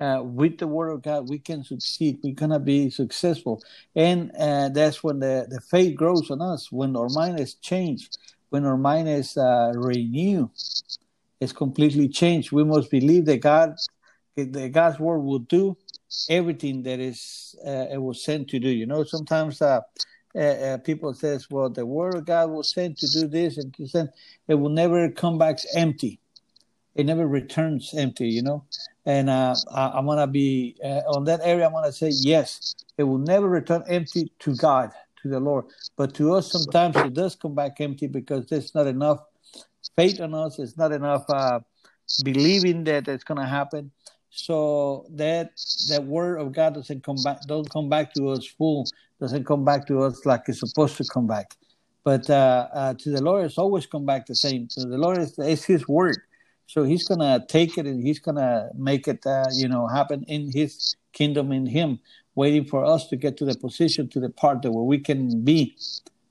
with 0.00 0.58
the 0.58 0.66
Word 0.66 0.90
of 0.90 1.02
God, 1.02 1.28
we 1.28 1.38
can 1.38 1.64
succeed. 1.64 2.18
We're 2.22 2.34
to 2.50 2.58
be 2.58 2.90
successful. 2.90 3.62
And 3.94 4.30
that's 4.74 5.02
when 5.02 5.20
the, 5.20 5.46
the 5.48 5.60
faith 5.60 5.96
grows 5.96 6.30
on 6.30 6.42
us, 6.42 6.70
when 6.72 6.96
our 6.96 7.08
mind 7.08 7.40
is 7.40 7.54
changed, 7.54 8.18
when 8.50 8.64
our 8.64 8.76
mind 8.76 9.08
is 9.08 9.36
renewed 9.36 10.50
it's 11.40 11.52
completely 11.52 12.08
changed. 12.08 12.52
We 12.52 12.64
must 12.64 12.90
believe 12.90 13.24
that 13.26 13.38
God, 13.38 13.76
that 14.36 14.72
God's 14.72 14.98
word 14.98 15.20
will 15.20 15.40
do 15.40 15.76
everything 16.28 16.82
that 16.82 17.00
is 17.00 17.54
uh, 17.66 17.86
it 17.92 18.02
was 18.02 18.24
sent 18.24 18.48
to 18.48 18.58
do. 18.58 18.68
You 18.68 18.86
know, 18.86 19.04
sometimes 19.04 19.58
uh, 20.34 20.38
uh, 20.38 20.78
people 20.78 21.14
says, 21.14 21.48
well, 21.50 21.70
the 21.70 21.86
word 21.86 22.14
of 22.14 22.26
God 22.26 22.50
was 22.50 22.70
sent 22.70 22.98
to 22.98 23.08
do 23.08 23.26
this 23.26 23.56
and 23.56 23.72
to 23.74 23.86
send, 23.86 24.10
it 24.46 24.54
will 24.54 24.68
never 24.70 25.10
come 25.10 25.38
back 25.38 25.58
empty. 25.74 26.20
It 26.94 27.06
never 27.06 27.26
returns 27.26 27.94
empty, 27.96 28.28
you 28.28 28.42
know. 28.42 28.64
And 29.06 29.30
uh, 29.30 29.54
I, 29.72 29.98
am 29.98 30.06
gonna 30.06 30.26
be 30.26 30.76
uh, 30.84 31.02
on 31.14 31.24
that 31.24 31.40
area. 31.44 31.66
I'm 31.66 31.72
gonna 31.72 31.92
say 31.92 32.10
yes. 32.10 32.74
It 32.98 33.04
will 33.04 33.18
never 33.18 33.48
return 33.48 33.84
empty 33.88 34.32
to 34.40 34.54
God, 34.56 34.90
to 35.22 35.28
the 35.28 35.38
Lord. 35.38 35.66
But 35.96 36.14
to 36.14 36.34
us, 36.34 36.50
sometimes 36.50 36.96
it 36.96 37.14
does 37.14 37.36
come 37.36 37.54
back 37.54 37.80
empty 37.80 38.08
because 38.08 38.46
there's 38.46 38.74
not 38.74 38.88
enough 38.88 39.20
faith 39.96 40.20
on 40.20 40.34
us. 40.34 40.58
It's 40.58 40.76
not 40.76 40.90
enough 40.92 41.24
uh, 41.30 41.60
believing 42.24 42.84
that 42.84 43.06
it's 43.06 43.24
gonna 43.24 43.46
happen. 43.46 43.92
So 44.30 45.06
that 45.10 45.52
that 45.88 46.04
word 46.04 46.38
of 46.38 46.52
God 46.52 46.74
doesn't 46.74 47.02
come 47.02 47.16
back, 47.24 47.42
don't 47.46 47.70
come 47.70 47.88
back 47.88 48.12
to 48.14 48.30
us 48.30 48.44
full 48.44 48.86
doesn't 49.20 49.44
come 49.44 49.64
back 49.64 49.86
to 49.88 50.02
us 50.02 50.24
like 50.24 50.42
it's 50.48 50.60
supposed 50.60 50.96
to 50.96 51.04
come 51.12 51.26
back. 51.26 51.56
But 52.04 52.30
uh, 52.30 52.68
uh, 52.72 52.94
to 52.94 53.10
the 53.10 53.22
Lord, 53.22 53.44
it's 53.44 53.58
always 53.58 53.86
come 53.86 54.06
back 54.06 54.26
the 54.26 54.34
same. 54.34 54.68
To 54.68 54.80
the 54.80 54.98
Lord, 54.98 55.18
it's, 55.18 55.38
it's 55.38 55.64
His 55.64 55.86
word, 55.88 56.18
so 56.66 56.84
He's 56.84 57.06
gonna 57.06 57.44
take 57.48 57.76
it 57.76 57.86
and 57.86 58.02
He's 58.02 58.18
gonna 58.18 58.70
make 58.74 59.08
it, 59.08 59.26
uh, 59.26 59.44
you 59.52 59.68
know, 59.68 59.86
happen 59.86 60.24
in 60.28 60.50
His 60.52 60.96
kingdom 61.12 61.52
in 61.52 61.66
Him. 61.66 61.98
Waiting 62.34 62.64
for 62.64 62.84
us 62.84 63.08
to 63.08 63.16
get 63.16 63.36
to 63.38 63.44
the 63.44 63.56
position, 63.58 64.08
to 64.10 64.20
the 64.20 64.30
part 64.30 64.62
that 64.62 64.70
where 64.70 64.84
we 64.84 64.98
can 64.98 65.42
be 65.44 65.76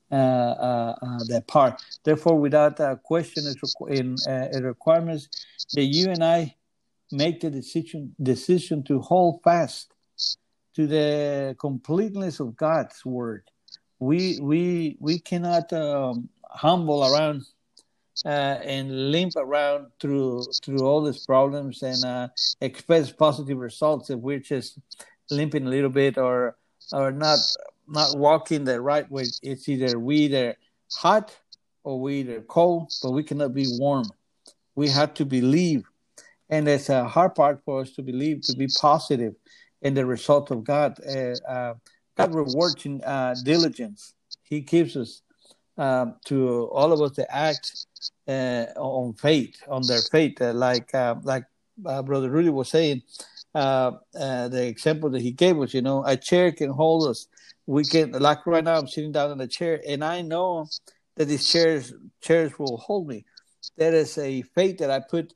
uh, 0.09 0.15
uh, 0.15 0.95
uh, 1.01 1.19
that 1.27 1.47
part. 1.47 1.81
Therefore, 2.05 2.39
without 2.39 2.79
a 2.79 2.95
question 2.95 3.43
in 3.89 4.15
requirements, 4.63 5.27
that 5.73 5.83
you 5.83 6.09
and 6.09 6.23
I 6.23 6.55
make 7.11 7.41
the 7.41 7.49
decision 7.49 8.15
decision 8.21 8.83
to 8.83 8.99
hold 9.01 9.41
fast 9.43 9.93
to 10.77 10.85
the 10.85 11.55
completeness 11.59 12.39
of 12.39 12.55
God's 12.55 13.03
word. 13.03 13.41
We 13.97 14.37
we 14.39 14.95
we 14.99 15.17
cannot 15.17 15.73
um, 15.73 16.29
humble 16.51 17.03
around 17.03 17.47
uh, 18.23 18.59
and 18.63 19.11
limp 19.11 19.33
around 19.37 19.87
through 19.99 20.43
through 20.63 20.81
all 20.85 21.01
these 21.03 21.25
problems 21.25 21.81
and 21.81 22.05
uh, 22.05 22.27
expect 22.61 23.17
positive 23.17 23.57
results 23.57 24.11
if 24.11 24.19
we're 24.19 24.37
just 24.37 24.77
limping 25.31 25.65
a 25.65 25.69
little 25.69 25.89
bit 25.89 26.19
or 26.19 26.55
or 26.93 27.11
not 27.11 27.39
not 27.87 28.15
walking 28.15 28.63
the 28.63 28.79
right 28.79 29.09
way. 29.09 29.23
It's 29.41 29.67
either 29.67 29.97
we 29.97 30.17
either 30.29 30.57
hot 30.93 31.35
or 31.83 31.99
we 31.99 32.19
either 32.19 32.41
cold, 32.41 32.93
but 33.01 33.13
we 33.13 33.23
cannot 33.23 33.55
be 33.55 33.65
warm. 33.79 34.05
We 34.75 34.89
have 34.89 35.15
to 35.15 35.25
believe, 35.25 35.85
and 36.51 36.67
it's 36.67 36.89
a 36.89 37.05
hard 37.05 37.33
part 37.33 37.63
for 37.65 37.81
us 37.81 37.93
to 37.93 38.03
believe 38.03 38.41
to 38.41 38.55
be 38.55 38.67
positive 38.79 39.33
in 39.81 39.93
the 39.93 40.05
result 40.05 40.51
of 40.51 40.63
God. 40.63 40.97
Uh, 41.05 41.35
uh, 41.47 41.73
God 42.17 42.33
rewards 42.33 42.85
in 42.85 43.03
uh, 43.03 43.35
diligence. 43.43 44.13
He 44.43 44.61
gives 44.61 44.95
us 44.97 45.21
um, 45.77 46.15
to 46.25 46.65
all 46.73 46.91
of 46.91 47.01
us 47.01 47.11
to 47.17 47.35
act 47.35 47.85
uh, 48.27 48.65
on 48.75 49.13
faith, 49.13 49.55
on 49.69 49.83
their 49.87 50.01
faith, 50.01 50.41
uh, 50.41 50.53
like 50.53 50.93
uh, 50.95 51.15
like 51.23 51.45
Brother 51.77 52.29
Rudy 52.29 52.49
was 52.49 52.69
saying. 52.69 53.03
uh 53.55 53.91
the 54.13 54.65
example 54.67 55.09
that 55.09 55.21
he 55.21 55.31
gave 55.31 55.59
us, 55.61 55.73
you 55.73 55.81
know, 55.81 56.03
a 56.05 56.17
chair 56.17 56.51
can 56.51 56.69
hold 56.69 57.07
us. 57.09 57.27
We 57.65 57.83
can, 57.83 58.11
like 58.11 58.45
right 58.47 58.63
now, 58.63 58.77
I'm 58.77 58.87
sitting 58.87 59.11
down 59.11 59.31
in 59.31 59.41
a 59.41 59.47
chair, 59.47 59.81
and 59.87 60.03
I 60.03 60.21
know 60.21 60.67
that 61.15 61.25
these 61.25 61.47
chairs 61.49 61.93
chairs 62.21 62.57
will 62.59 62.77
hold 62.77 63.07
me. 63.07 63.25
That 63.77 63.93
is 63.93 64.17
a 64.17 64.41
faith 64.55 64.77
that 64.79 64.91
I 64.91 64.99
put 64.99 65.33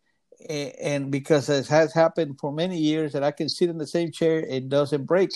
and 0.49 1.11
because 1.11 1.49
it 1.49 1.67
has 1.67 1.93
happened 1.93 2.39
for 2.39 2.51
many 2.51 2.77
years 2.77 3.13
that 3.13 3.23
I 3.23 3.31
can 3.31 3.49
sit 3.49 3.69
in 3.69 3.77
the 3.77 3.87
same 3.87 4.11
chair, 4.11 4.39
it 4.39 4.69
doesn't 4.69 5.05
break, 5.05 5.29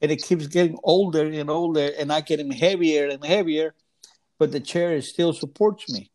and 0.00 0.10
it 0.10 0.22
keeps 0.22 0.46
getting 0.46 0.78
older 0.84 1.24
and 1.24 1.50
older, 1.50 1.90
and 1.98 2.12
I 2.12 2.20
getting 2.20 2.50
heavier 2.50 3.08
and 3.08 3.24
heavier, 3.24 3.74
but 4.38 4.52
the 4.52 4.60
chair 4.60 5.00
still 5.02 5.32
supports 5.32 5.88
me. 5.90 6.10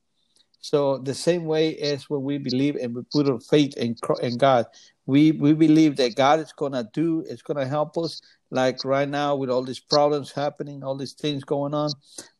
So 0.61 0.99
the 0.99 1.15
same 1.15 1.45
way 1.45 1.75
as 1.77 2.09
when 2.09 2.21
we 2.21 2.37
believe 2.37 2.75
and 2.75 2.95
we 2.95 3.01
put 3.11 3.27
our 3.27 3.39
faith 3.39 3.75
in 3.77 3.95
in 4.21 4.37
God, 4.37 4.67
we 5.07 5.31
we 5.31 5.53
believe 5.53 5.97
that 5.97 6.15
God 6.15 6.39
is 6.39 6.53
gonna 6.53 6.87
do, 6.93 7.25
it's 7.27 7.41
gonna 7.41 7.67
help 7.67 7.97
us. 7.97 8.21
Like 8.51 8.83
right 8.85 9.09
now 9.09 9.35
with 9.35 9.49
all 9.49 9.63
these 9.63 9.79
problems 9.79 10.31
happening, 10.31 10.83
all 10.83 10.95
these 10.95 11.13
things 11.13 11.43
going 11.43 11.73
on, 11.73 11.91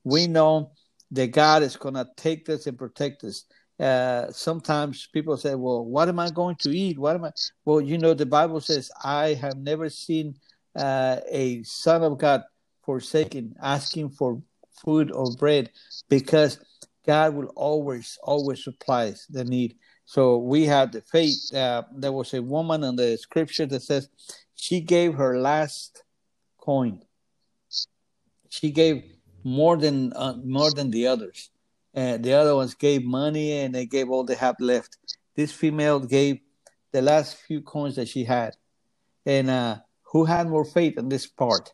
we 0.04 0.28
know 0.28 0.72
that 1.12 1.32
God 1.32 1.64
is 1.64 1.76
gonna 1.76 2.08
take 2.16 2.48
us 2.50 2.68
and 2.68 2.78
protect 2.78 3.24
us 3.24 3.46
uh, 3.82 4.32
sometimes 4.32 5.08
people 5.08 5.36
say, 5.38 5.56
"Well, 5.56 5.84
what 5.84 6.08
am 6.08 6.20
I 6.20 6.30
going 6.30 6.56
to 6.58 6.70
eat? 6.70 7.00
What 7.00 7.16
am 7.16 7.26
I?" 7.26 7.32
Well, 7.66 7.82
you 7.82 7.98
know, 7.98 8.14
the 8.14 8.28
Bible 8.28 8.62
says, 8.62 8.92
"I 9.04 9.34
have 9.34 9.58
never 9.58 9.90
seen 9.90 10.36
uh, 10.76 11.18
a 11.28 11.64
son 11.64 12.04
of 12.04 12.20
God 12.20 12.44
forsaken, 12.86 13.56
asking 13.62 14.12
for 14.12 14.40
food 14.70 15.12
or 15.12 15.32
bread," 15.32 15.72
because 16.10 16.60
God 17.08 17.34
will 17.34 17.52
always, 17.56 18.20
always 18.22 18.64
supply 18.64 19.16
the 19.32 19.44
need. 19.44 19.76
So 20.06 20.38
we 20.38 20.66
have 20.66 20.92
the 20.92 21.02
faith. 21.02 21.52
Uh, 21.52 21.84
there 21.96 22.12
was 22.12 22.36
a 22.36 22.42
woman 22.44 22.84
in 22.84 22.96
the 22.96 23.18
scripture 23.18 23.66
that 23.66 23.82
says 23.82 24.10
she 24.54 24.80
gave 24.82 25.16
her 25.16 25.40
last 25.40 26.04
coin. 26.60 27.02
She 28.50 28.70
gave 28.70 29.04
more 29.44 29.76
than 29.76 30.14
uh, 30.14 30.36
more 30.44 30.70
than 30.70 30.92
the 30.92 31.08
others 31.08 31.50
and 31.94 32.24
the 32.24 32.34
other 32.34 32.56
ones 32.56 32.74
gave 32.76 33.04
money 33.04 33.60
and 33.60 33.76
they 33.76 33.86
gave 33.86 34.10
all 34.10 34.24
they 34.24 34.36
have 34.36 34.56
left. 34.60 34.98
This 35.36 35.52
female 35.52 36.00
gave 36.00 36.40
the 36.92 37.02
last 37.02 37.38
few 37.38 37.62
coins 37.62 37.96
that 37.96 38.08
she 38.08 38.24
had, 38.24 38.56
and 39.26 39.50
uh, 39.50 39.78
who 40.04 40.26
had 40.26 40.48
more 40.48 40.66
faith 40.66 40.98
in 40.98 41.10
this 41.10 41.26
part? 41.26 41.74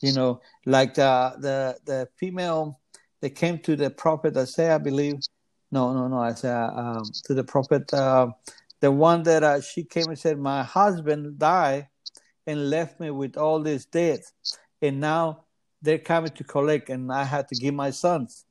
You 0.00 0.12
know, 0.12 0.40
like 0.66 0.94
the 0.94 1.34
the 1.38 1.78
the 1.84 2.08
female 2.16 2.80
that 3.20 3.30
came 3.30 3.58
to 3.60 3.76
the 3.76 3.90
prophet 3.90 4.36
Isaiah, 4.36 4.76
I 4.76 4.78
believe. 4.78 5.16
No, 5.70 5.92
no, 5.92 6.08
no, 6.08 6.18
Isaiah 6.18 6.72
um, 6.74 7.02
to 7.24 7.34
the 7.34 7.44
prophet, 7.44 7.92
uh, 7.94 8.28
the 8.80 8.90
one 8.90 9.22
that 9.22 9.44
uh, 9.44 9.60
she 9.60 9.84
came 9.84 10.06
and 10.08 10.18
said, 10.18 10.38
"My 10.38 10.62
husband 10.64 11.38
died 11.38 11.88
and 12.46 12.70
left 12.70 12.98
me 12.98 13.10
with 13.10 13.36
all 13.36 13.60
this 13.60 13.84
debt, 13.84 14.20
and 14.82 14.98
now 14.98 15.44
they're 15.82 15.98
coming 15.98 16.32
to 16.32 16.44
collect, 16.44 16.88
and 16.88 17.12
I 17.12 17.24
had 17.24 17.46
to 17.48 17.54
give 17.54 17.74
my 17.74 17.90
sons." 17.90 18.46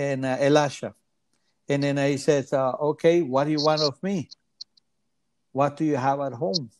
And 0.00 0.24
uh, 0.24 0.36
Elisha. 0.40 0.94
And 1.68 1.82
then 1.82 1.96
he 1.98 2.16
says, 2.16 2.52
uh, 2.52 2.72
Okay, 2.90 3.22
what 3.22 3.44
do 3.44 3.50
you 3.50 3.62
want 3.62 3.82
of 3.82 4.02
me? 4.02 4.28
What 5.52 5.76
do 5.76 5.84
you 5.84 5.96
have 5.96 6.20
at 6.20 6.32
home? 6.32 6.70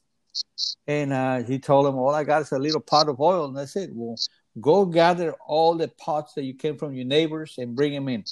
And 0.86 1.12
uh, 1.12 1.42
he 1.42 1.58
told 1.58 1.86
him, 1.86 1.96
All 1.96 2.14
I 2.14 2.24
got 2.24 2.42
is 2.42 2.52
a 2.52 2.58
little 2.58 2.80
pot 2.80 3.08
of 3.08 3.20
oil. 3.20 3.44
And 3.46 3.58
I 3.58 3.66
said, 3.66 3.90
Well, 3.92 4.16
go 4.60 4.86
gather 4.86 5.32
all 5.46 5.74
the 5.74 5.88
pots 5.88 6.32
that 6.34 6.44
you 6.44 6.54
came 6.54 6.78
from 6.78 6.94
your 6.94 7.04
neighbors 7.04 7.56
and 7.58 7.76
bring 7.76 7.92
them 7.92 8.08
in. 8.08 8.24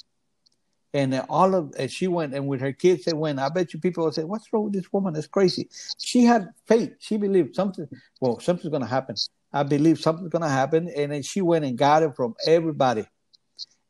And 0.91 1.13
all 1.29 1.53
of 1.53 1.71
and 1.77 1.91
she 1.91 2.07
went 2.07 2.33
and 2.33 2.47
with 2.47 2.61
her 2.61 2.73
kids 2.73 3.05
they 3.05 3.13
went. 3.13 3.37
I 3.37 3.49
bet 3.49 3.75
you 3.75 3.79
people 3.79 4.05
would 4.05 4.15
say, 4.15 4.23
"What's 4.23 4.51
wrong 4.51 4.63
with 4.63 4.73
this 4.73 4.91
woman? 4.91 5.13
That's 5.13 5.27
crazy." 5.27 5.69
She 5.99 6.23
had 6.23 6.49
faith. 6.65 6.93
She 6.97 7.17
believed 7.17 7.53
something. 7.53 7.87
Well, 8.19 8.39
something's 8.39 8.71
going 8.71 8.81
to 8.81 8.87
happen. 8.87 9.15
I 9.53 9.61
believe 9.61 9.99
something's 9.99 10.31
going 10.31 10.41
to 10.41 10.49
happen. 10.49 10.89
And 10.89 11.11
then 11.11 11.21
she 11.21 11.41
went 11.41 11.63
and 11.63 11.77
got 11.77 12.01
it 12.01 12.15
from 12.15 12.33
everybody 12.47 13.05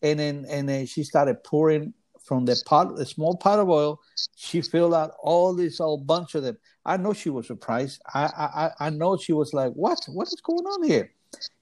and 0.02 0.20
then 0.20 0.46
and 0.50 0.68
then 0.68 0.86
she 0.86 1.04
started 1.04 1.44
pouring 1.44 1.94
from 2.30 2.46
the 2.46 2.62
pot, 2.66 2.96
the 2.96 3.06
small 3.06 3.36
pot 3.36 3.60
of 3.60 3.70
oil. 3.70 4.00
She 4.36 4.62
filled 4.62 4.94
out 4.94 5.14
all 5.22 5.54
this 5.56 5.80
whole 5.80 5.98
bunch 5.98 6.36
of 6.36 6.44
them. 6.44 6.58
I 6.86 6.98
know 6.98 7.14
she 7.14 7.30
was 7.30 7.48
surprised. 7.48 8.02
I 8.14 8.72
I 8.80 8.88
I 8.88 8.90
know 8.92 9.18
she 9.18 9.34
was 9.34 9.54
like, 9.54 9.74
"What? 9.74 10.00
What 10.08 10.28
is 10.28 10.42
going 10.42 10.66
on 10.66 10.84
here?" 10.84 11.12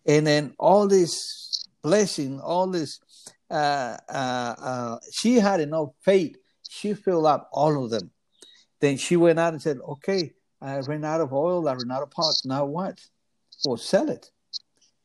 And 0.06 0.28
then 0.28 0.54
all 0.60 0.88
this 0.88 1.66
blessing, 1.82 2.40
all 2.40 2.68
this. 2.68 3.00
Uh, 3.50 3.96
uh, 4.10 4.56
uh, 4.60 5.00
she 5.12 5.36
had 5.36 5.62
enough 5.62 5.90
faith. 6.02 6.36
She 6.68 6.94
filled 6.94 7.26
up 7.26 7.50
all 7.54 7.84
of 7.84 7.90
them. 7.90 8.12
Then 8.82 8.98
she 8.98 9.16
went 9.16 9.40
out 9.40 9.54
and 9.54 9.62
said, 9.62 9.78
"Okay, 9.88 10.34
I 10.62 10.80
ran 10.80 11.06
out 11.06 11.22
of 11.22 11.34
oil. 11.34 11.68
I 11.68 11.74
ran 11.74 11.92
out 11.92 12.04
of 12.04 12.12
pots. 12.12 12.46
Now 12.46 12.66
what? 12.66 13.00
Well, 13.66 13.78
sell 13.78 14.10
it." 14.10 14.32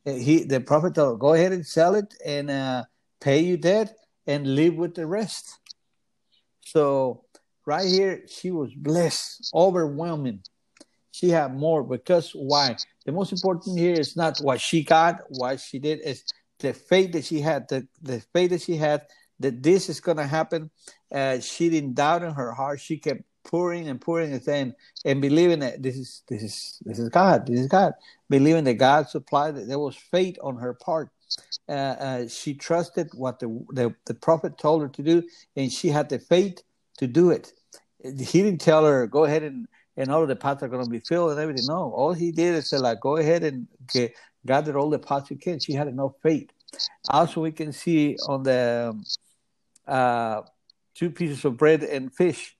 He, 0.03 0.43
the 0.43 0.59
prophet 0.59 0.95
told, 0.95 1.19
"Go 1.19 1.33
ahead 1.33 1.53
and 1.53 1.65
sell 1.65 1.95
it, 1.95 2.13
and 2.25 2.51
uh, 2.51 2.83
pay 3.23 3.39
your 3.39 3.57
debt 3.57 3.95
and 4.27 4.55
live 4.55 4.75
with 4.75 4.95
the 4.95 5.07
rest. 5.07 5.57
So 6.61 7.23
right 7.65 7.87
here, 7.87 8.23
she 8.27 8.51
was 8.51 8.73
blessed, 8.73 9.51
overwhelming. 9.53 10.41
She 11.11 11.29
had 11.29 11.55
more 11.55 11.83
because 11.83 12.31
why? 12.33 12.75
The 13.05 13.11
most 13.11 13.31
important 13.31 13.77
here 13.77 13.93
is 13.93 14.17
not 14.17 14.39
what 14.39 14.59
she 14.59 14.83
got, 14.83 15.21
what 15.29 15.59
she 15.59 15.79
did, 15.79 16.01
is 16.01 16.23
the 16.59 16.73
faith 16.73 17.11
that 17.13 17.25
she 17.25 17.39
had, 17.39 17.67
the, 17.69 17.87
the 18.01 18.19
faith 18.33 18.49
that 18.49 18.61
she 18.61 18.77
had 18.77 19.03
that 19.39 19.61
this 19.61 19.89
is 19.89 19.99
going 19.99 20.17
to 20.17 20.25
happen. 20.25 20.71
Uh, 21.13 21.39
she 21.39 21.69
didn't 21.69 21.93
doubt 21.93 22.23
in 22.23 22.33
her 22.33 22.51
heart. 22.51 22.79
She 22.79 22.97
kept 22.97 23.21
pouring 23.43 23.87
and 23.89 23.99
pouring 23.99 24.31
and 24.31 24.41
saying 24.41 24.73
and 25.05 25.21
believing 25.21 25.59
that 25.59 25.83
this 25.83 25.97
is 25.97 26.23
this 26.27 26.41
is 26.41 26.81
this 26.85 26.97
is 26.97 27.09
God, 27.09 27.45
this 27.45 27.59
is 27.59 27.67
God. 27.67 27.93
Believing 28.29 28.63
that 28.63 28.75
God 28.75 29.09
supplied 29.09 29.57
it. 29.57 29.67
There 29.67 29.79
was 29.79 29.95
faith 29.95 30.37
on 30.41 30.55
her 30.57 30.73
part 30.73 31.09
uh, 31.69 31.71
uh, 31.71 32.27
she 32.27 32.53
trusted 32.53 33.09
what 33.13 33.39
the, 33.39 33.47
the, 33.71 33.95
the 34.05 34.13
prophet 34.13 34.57
told 34.57 34.81
her 34.81 34.89
to 34.89 35.03
do, 35.03 35.23
and 35.55 35.71
she 35.71 35.89
had 35.89 36.09
the 36.09 36.19
faith 36.19 36.61
to 36.97 37.07
do 37.07 37.31
it. 37.31 37.53
He 38.03 38.41
didn't 38.41 38.59
tell 38.59 38.85
her 38.85 39.07
go 39.07 39.23
ahead 39.23 39.43
and 39.43 39.67
and 39.95 40.09
all 40.09 40.23
of 40.23 40.27
the 40.27 40.35
pots 40.35 40.63
are 40.63 40.67
going 40.67 40.83
to 40.83 40.89
be 40.89 40.99
filled 40.99 41.31
and 41.31 41.39
everything. 41.39 41.65
No, 41.67 41.91
all 41.91 42.13
he 42.13 42.31
did 42.31 42.55
is 42.55 42.69
say 42.69 42.77
like 42.77 42.99
go 42.99 43.17
ahead 43.17 43.43
and 43.43 43.67
get, 43.93 44.13
gather 44.45 44.77
all 44.77 44.89
the 44.89 44.99
pots 44.99 45.29
you 45.29 45.37
can. 45.37 45.59
She 45.59 45.73
had 45.73 45.87
enough 45.87 46.13
faith. 46.21 46.49
Also, 47.09 47.41
we 47.41 47.51
can 47.51 47.71
see 47.71 48.17
on 48.27 48.43
the 48.43 48.99
uh, 49.87 50.41
two 50.95 51.11
pieces 51.11 51.45
of 51.45 51.57
bread 51.57 51.83
and 51.83 52.13
fish. 52.13 52.57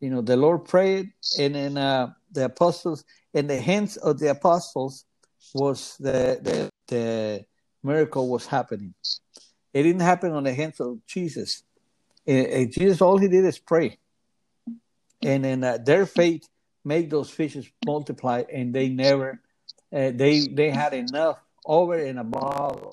You 0.00 0.10
know, 0.10 0.20
the 0.20 0.36
Lord 0.36 0.64
prayed, 0.64 1.12
and 1.38 1.54
then 1.54 1.78
uh, 1.78 2.12
the 2.32 2.46
apostles, 2.46 3.04
in 3.32 3.46
the 3.46 3.60
hands 3.60 3.96
of 3.96 4.18
the 4.18 4.30
apostles, 4.30 5.04
was 5.54 5.96
the, 5.98 6.40
the 6.42 6.70
the 6.88 7.44
miracle 7.84 8.28
was 8.28 8.46
happening. 8.46 8.94
It 9.72 9.82
didn't 9.82 10.02
happen 10.02 10.32
on 10.32 10.44
the 10.44 10.54
hands 10.54 10.80
of 10.80 11.04
Jesus. 11.06 11.62
And, 12.26 12.46
and 12.46 12.72
Jesus, 12.72 13.00
all 13.00 13.18
he 13.18 13.28
did 13.28 13.44
is 13.44 13.58
pray, 13.58 13.98
and 15.22 15.44
then 15.44 15.62
uh, 15.62 15.78
their 15.78 16.06
faith 16.06 16.48
made 16.84 17.10
those 17.10 17.30
fishes 17.30 17.68
multiply, 17.84 18.44
and 18.52 18.74
they 18.74 18.88
never, 18.88 19.40
uh, 19.92 20.10
they 20.14 20.48
they 20.48 20.70
had 20.70 20.94
enough 20.94 21.38
over 21.66 21.94
and 21.94 22.18
above 22.18 22.92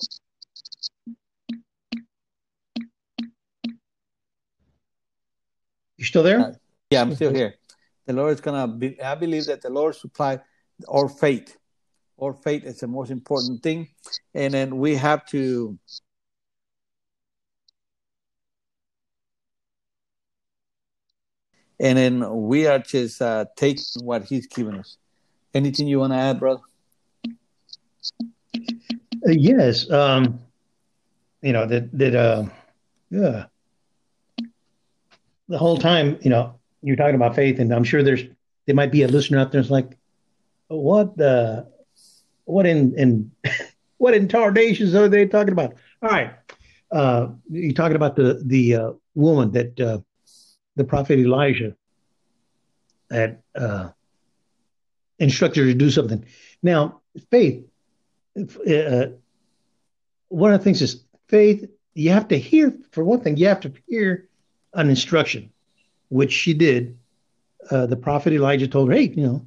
You 6.02 6.06
still 6.06 6.24
there? 6.24 6.40
Uh, 6.40 6.52
yeah, 6.90 7.00
I'm 7.00 7.14
still 7.14 7.32
here. 7.32 7.54
The 8.06 8.12
Lord 8.12 8.34
is 8.34 8.40
gonna. 8.40 8.66
Be, 8.66 9.00
I 9.00 9.14
believe 9.14 9.46
that 9.46 9.62
the 9.62 9.70
Lord 9.70 9.94
supply 9.94 10.40
our 10.88 11.08
faith. 11.08 11.56
Our 12.22 12.34
faith 12.34 12.64
is 12.64 12.78
the 12.78 12.86
most 12.86 13.10
important 13.10 13.62
thing, 13.62 13.88
and 14.34 14.54
then 14.54 14.78
we 14.78 14.94
have 14.94 15.26
to. 15.26 15.78
And 21.80 21.98
then 21.98 22.46
we 22.46 22.68
are 22.68 22.78
just 22.78 23.20
uh, 23.20 23.46
taking 23.56 23.84
what 24.04 24.22
He's 24.24 24.46
given 24.46 24.78
us. 24.78 24.98
Anything 25.52 25.88
you 25.88 25.98
want 25.98 26.12
to 26.12 26.18
add, 26.18 26.38
brother? 26.38 26.60
Uh, 28.56 29.32
yes. 29.32 29.90
Um, 29.90 30.38
you 31.40 31.52
know 31.52 31.66
that 31.66 31.90
that 31.98 32.14
uh, 32.14 32.44
yeah 33.10 33.46
the 35.48 35.58
whole 35.58 35.76
time, 35.76 36.18
you 36.22 36.30
know, 36.30 36.54
you're 36.82 36.96
talking 36.96 37.14
about 37.14 37.34
faith, 37.34 37.58
and 37.58 37.72
I'm 37.72 37.84
sure 37.84 38.02
there's 38.02 38.24
there 38.66 38.74
might 38.74 38.90
be 38.90 39.02
a 39.02 39.08
listener 39.08 39.38
out 39.38 39.52
there 39.52 39.60
that's 39.60 39.70
like, 39.70 39.98
what 40.68 41.16
the, 41.16 41.68
what 42.44 42.66
in 42.66 42.94
in 42.96 43.30
what 43.98 44.14
in 44.14 44.28
tarnations 44.28 44.94
are 44.94 45.08
they 45.08 45.26
talking 45.26 45.52
about? 45.52 45.74
All 46.02 46.10
right, 46.10 46.34
uh, 46.90 47.28
you're 47.50 47.72
talking 47.72 47.96
about 47.96 48.16
the 48.16 48.42
the 48.44 48.74
uh, 48.74 48.92
woman 49.14 49.52
that 49.52 49.80
uh, 49.80 49.98
the 50.76 50.84
prophet 50.84 51.18
Elijah 51.18 51.76
had 53.10 53.42
uh, 53.54 53.90
instructed 55.18 55.60
her 55.60 55.72
to 55.72 55.74
do 55.74 55.90
something. 55.90 56.24
Now, 56.62 57.00
faith. 57.30 57.64
Uh, 58.36 59.06
one 60.28 60.54
of 60.54 60.60
the 60.60 60.64
things 60.64 60.80
is 60.80 61.04
faith. 61.28 61.68
You 61.94 62.10
have 62.10 62.28
to 62.28 62.38
hear. 62.38 62.74
For 62.90 63.04
one 63.04 63.20
thing, 63.20 63.36
you 63.36 63.46
have 63.48 63.60
to 63.60 63.72
hear 63.86 64.28
an 64.72 64.88
instruction, 64.88 65.52
which 66.08 66.32
she 66.32 66.54
did. 66.54 66.98
Uh, 67.70 67.86
the 67.86 67.96
prophet 67.96 68.32
Elijah 68.32 68.66
told 68.66 68.88
her, 68.88 68.94
"Hey, 68.94 69.12
you 69.14 69.22
know, 69.22 69.46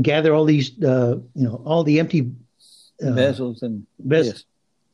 gather 0.00 0.34
all 0.34 0.44
these, 0.44 0.82
uh, 0.82 1.16
you 1.34 1.44
know, 1.44 1.62
all 1.64 1.84
the 1.84 1.98
empty 1.98 2.30
uh, 3.02 3.12
vessels 3.12 3.62
and 3.62 3.86
vessels." 3.98 4.44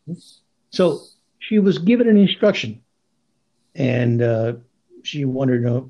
Yes. 0.07 0.40
So 0.71 1.02
she 1.38 1.59
was 1.59 1.78
given 1.78 2.09
an 2.09 2.16
instruction, 2.16 2.83
and 3.75 4.23
uh, 4.23 4.52
she 5.02 5.25
wondered 5.25 5.66
uh, 5.66 5.80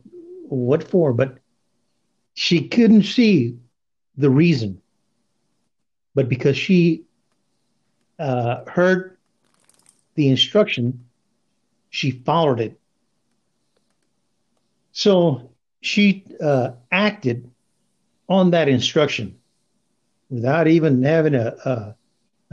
what 0.48 0.84
for, 0.84 1.12
but 1.12 1.38
she 2.34 2.68
couldn't 2.68 3.04
see 3.04 3.56
the 4.16 4.30
reason. 4.30 4.80
But 6.14 6.28
because 6.28 6.56
she 6.56 7.04
uh, 8.18 8.64
heard 8.64 9.16
the 10.14 10.28
instruction, 10.28 11.06
she 11.90 12.10
followed 12.10 12.60
it 12.60 12.80
so 14.92 15.50
she 15.80 16.24
uh, 16.42 16.72
acted 16.90 17.50
on 18.30 18.52
that 18.52 18.68
instruction 18.68 19.36
without 20.30 20.68
even 20.68 21.02
having 21.02 21.34
a, 21.34 21.54
a 21.64 21.96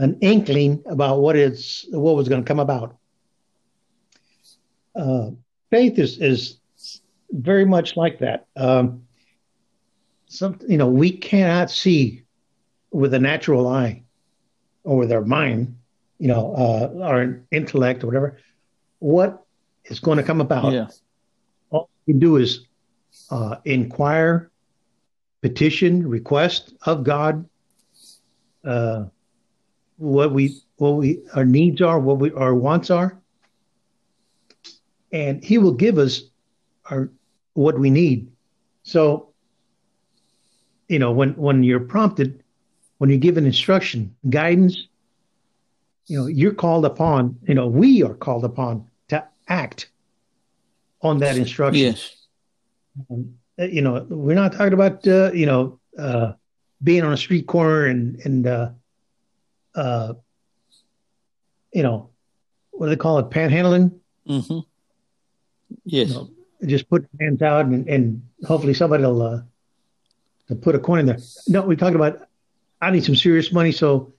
an 0.00 0.18
inkling 0.20 0.82
about 0.86 1.20
what 1.20 1.36
it's 1.36 1.86
what 1.90 2.14
was 2.14 2.28
going 2.28 2.42
to 2.42 2.46
come 2.46 2.60
about. 2.60 2.96
Uh, 4.94 5.30
faith 5.70 5.98
is 5.98 6.18
is 6.20 6.58
very 7.30 7.64
much 7.64 7.96
like 7.96 8.18
that. 8.18 8.46
Um, 8.56 9.04
some 10.26 10.58
you 10.68 10.76
know 10.76 10.88
we 10.88 11.12
cannot 11.12 11.70
see 11.70 12.24
with 12.90 13.14
a 13.14 13.18
natural 13.18 13.66
eye 13.66 14.02
or 14.84 14.98
with 14.98 15.12
our 15.12 15.24
mind, 15.24 15.76
you 16.18 16.28
know, 16.28 16.54
uh, 16.54 17.04
our 17.04 17.40
intellect 17.50 18.02
or 18.02 18.08
whatever, 18.08 18.38
what 18.98 19.44
is 19.84 20.00
going 20.00 20.18
to 20.18 20.24
come 20.24 20.40
about. 20.40 20.72
Yeah 20.72 20.88
can 22.08 22.18
do 22.18 22.36
is 22.36 22.66
uh, 23.30 23.56
inquire, 23.64 24.50
petition, 25.40 26.08
request 26.08 26.72
of 26.82 27.04
God 27.04 27.48
uh, 28.64 29.04
what 29.96 30.32
we 30.32 30.60
what 30.76 30.90
we 30.90 31.22
our 31.34 31.44
needs 31.44 31.80
are, 31.82 31.98
what 31.98 32.18
we 32.18 32.32
our 32.32 32.54
wants 32.54 32.90
are, 32.90 33.18
and 35.12 35.42
He 35.42 35.58
will 35.58 35.72
give 35.72 35.98
us 35.98 36.22
our 36.90 37.10
what 37.54 37.78
we 37.78 37.90
need. 37.90 38.30
So, 38.82 39.30
you 40.88 40.98
know, 40.98 41.12
when 41.12 41.34
when 41.34 41.62
you're 41.62 41.80
prompted, 41.80 42.42
when 42.98 43.10
you're 43.10 43.18
given 43.18 43.46
instruction, 43.46 44.14
guidance, 44.28 44.86
you 46.06 46.18
know, 46.20 46.26
you're 46.26 46.54
called 46.54 46.84
upon. 46.84 47.38
You 47.46 47.54
know, 47.54 47.66
we 47.66 48.02
are 48.02 48.14
called 48.14 48.44
upon 48.44 48.86
to 49.08 49.26
act 49.48 49.90
on 51.02 51.18
that 51.18 51.36
instruction. 51.36 51.80
Yes. 51.80 52.14
Um, 53.10 53.37
you 53.58 53.82
know, 53.82 54.06
we're 54.08 54.34
not 54.34 54.52
talking 54.52 54.72
about 54.72 55.06
uh, 55.06 55.30
you 55.32 55.46
know 55.46 55.78
uh, 55.98 56.32
being 56.82 57.02
on 57.02 57.12
a 57.12 57.16
street 57.16 57.46
corner 57.46 57.86
and 57.86 58.20
and 58.24 58.46
uh, 58.46 58.70
uh, 59.74 60.14
you 61.72 61.82
know 61.82 62.10
what 62.70 62.86
do 62.86 62.90
they 62.90 62.96
call 62.96 63.18
it, 63.18 63.30
panhandling? 63.30 63.98
Mm-hmm. 64.28 64.60
Yes. 65.84 66.08
You 66.08 66.14
know, 66.14 66.30
just 66.66 66.88
put 66.88 67.08
hands 67.20 67.42
out 67.42 67.66
and, 67.66 67.88
and 67.88 68.22
hopefully 68.46 68.74
somebody 68.74 69.02
will 69.02 69.22
uh, 69.22 69.40
to 70.48 70.54
put 70.54 70.74
a 70.74 70.78
coin 70.78 71.00
in 71.00 71.06
there. 71.06 71.18
No, 71.48 71.62
we're 71.62 71.76
talking 71.76 71.96
about 71.96 72.20
I 72.80 72.90
need 72.90 73.04
some 73.04 73.16
serious 73.16 73.52
money, 73.52 73.72
so 73.72 74.12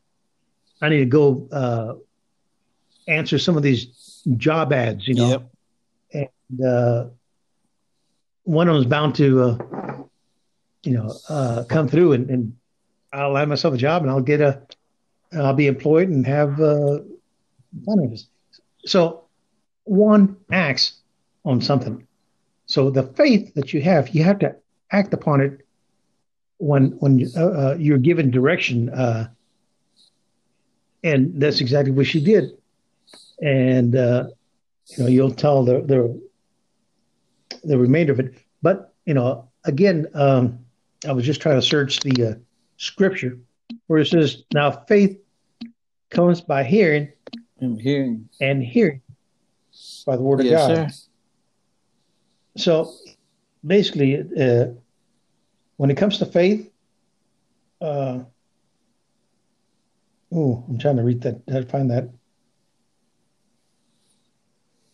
I 0.82 0.90
need 0.90 1.00
to 1.00 1.06
go 1.06 1.48
uh, 1.52 1.94
answer 3.08 3.40
some 3.40 3.56
of 3.56 3.64
these 3.64 4.22
job 4.38 4.74
ads. 4.74 5.08
You 5.08 5.16
know. 5.16 5.30
Yep 5.30 5.50
and, 6.14 6.66
uh, 6.66 7.06
one 8.50 8.68
of 8.68 8.74
them 8.74 8.82
is 8.82 8.90
bound 8.90 9.14
to, 9.14 9.44
uh, 9.44 9.58
you 10.82 10.94
know, 10.94 11.14
uh, 11.30 11.64
come 11.70 11.88
through, 11.88 12.14
and, 12.14 12.30
and, 12.30 12.56
I'll 13.12 13.36
have 13.36 13.48
myself 13.48 13.74
a 13.74 13.78
job, 13.78 14.04
and 14.04 14.12
I'll 14.12 14.22
get 14.22 14.40
a, 14.40 14.62
I'll 15.34 15.56
be 15.56 15.66
employed 15.66 16.10
and 16.10 16.28
have 16.28 16.62
uh, 16.62 17.00
finances. 17.84 18.28
So 18.86 19.24
one 19.86 20.38
acts 20.52 21.00
on 21.44 21.60
something. 21.60 22.08
So 22.68 22.92
the 22.92 23.02
faith 23.02 23.52
that 23.56 23.74
you 23.74 23.82
have, 23.82 24.10
you 24.10 24.24
have 24.24 24.38
to 24.40 24.56
act 24.92 25.12
upon 25.12 25.42
it 25.42 25.66
when 26.58 26.92
when 27.00 27.26
uh, 27.36 27.48
uh, 27.48 27.76
you're 27.80 27.98
given 27.98 28.30
direction. 28.30 28.90
Uh, 28.90 29.30
and 31.04 31.42
that's 31.42 31.62
exactly 31.62 31.92
what 31.92 32.06
she 32.06 32.24
did. 32.24 32.52
And 33.42 33.96
uh, 33.96 34.28
you 34.86 35.04
know, 35.04 35.10
you'll 35.10 35.32
tell 35.32 35.66
the 35.66 35.82
the 35.82 36.29
the 37.64 37.78
remainder 37.78 38.14
of 38.14 38.20
it. 38.20 38.36
But 38.62 38.94
you 39.06 39.14
know, 39.14 39.50
again, 39.66 40.08
um, 40.14 40.60
I 41.08 41.12
was 41.12 41.26
just 41.26 41.42
trying 41.42 41.56
to 41.60 41.66
search 41.66 42.00
the 42.02 42.30
uh, 42.30 42.34
scripture 42.78 43.38
where 43.88 44.00
it 44.00 44.08
says, 44.08 44.44
"Now 44.54 44.72
faith 44.72 45.18
comes 46.10 46.42
by 46.42 46.64
hearing, 46.64 47.12
and 47.60 47.80
hearing, 47.80 48.30
and 48.42 48.64
hearing 48.64 49.02
by 50.06 50.16
the 50.16 50.22
word 50.22 50.44
yes, 50.44 50.70
of 50.70 50.76
God." 50.76 50.92
Sir. 50.92 51.06
So, 52.58 52.94
basically, 53.66 54.20
uh, 54.20 54.68
when 55.78 55.90
it 55.90 55.98
comes 55.98 56.18
to 56.18 56.26
faith, 56.26 56.70
uh, 57.82 58.20
oh, 60.34 60.66
I'm 60.68 60.78
trying 60.78 60.98
to 60.98 61.04
read 61.04 61.22
that. 61.22 61.42
I 61.54 61.62
find 61.62 61.90
that. 61.92 62.10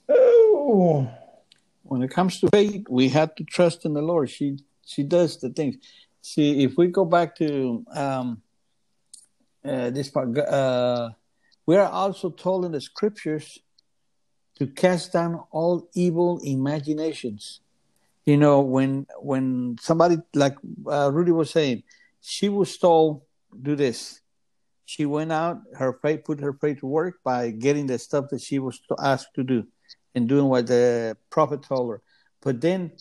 Oh 0.07 1.09
when 1.85 2.01
it 2.01 2.09
comes 2.09 2.39
to 2.39 2.49
faith, 2.49 2.83
we 2.89 3.09
have 3.09 3.35
to 3.35 3.43
trust 3.43 3.85
in 3.85 3.93
the 3.93 4.01
Lord. 4.01 4.29
She 4.29 4.57
she 4.85 5.03
does 5.03 5.39
the 5.39 5.49
things. 5.49 5.77
See, 6.21 6.63
if 6.63 6.77
we 6.77 6.87
go 6.87 7.05
back 7.05 7.35
to 7.37 7.85
um, 7.93 8.41
uh, 9.63 9.91
this 9.91 10.09
part, 10.09 10.35
uh, 10.37 11.11
we 11.65 11.75
are 11.75 11.87
also 11.87 12.31
told 12.31 12.65
in 12.65 12.71
the 12.71 12.81
scriptures 12.81 13.59
to 14.57 14.65
cast 14.65 15.13
down 15.13 15.43
all 15.51 15.87
evil 15.93 16.39
imaginations. 16.43 17.61
You 18.25 18.37
know, 18.37 18.61
when 18.61 19.05
when 19.19 19.77
somebody 19.79 20.17
like 20.33 20.55
uh, 20.87 21.11
Rudy 21.13 21.31
was 21.31 21.51
saying, 21.51 21.83
she 22.21 22.49
was 22.49 22.75
told 22.77 23.21
do 23.61 23.75
this, 23.75 24.21
she 24.85 25.05
went 25.05 25.31
out. 25.31 25.61
Her 25.75 25.99
faith 26.01 26.23
put 26.25 26.39
her 26.41 26.53
faith 26.53 26.79
to 26.79 26.87
work 26.87 27.21
by 27.23 27.51
getting 27.51 27.85
the 27.85 27.99
stuff 27.99 28.25
that 28.31 28.41
she 28.41 28.57
was 28.57 28.81
asked 28.99 29.35
to 29.35 29.43
do, 29.43 29.67
and 30.15 30.27
doing 30.27 30.45
what 30.45 30.67
the 30.67 31.15
prophet 31.29 31.61
told 31.61 31.91
her. 31.91 32.01
But 32.41 32.61
then, 32.61 32.91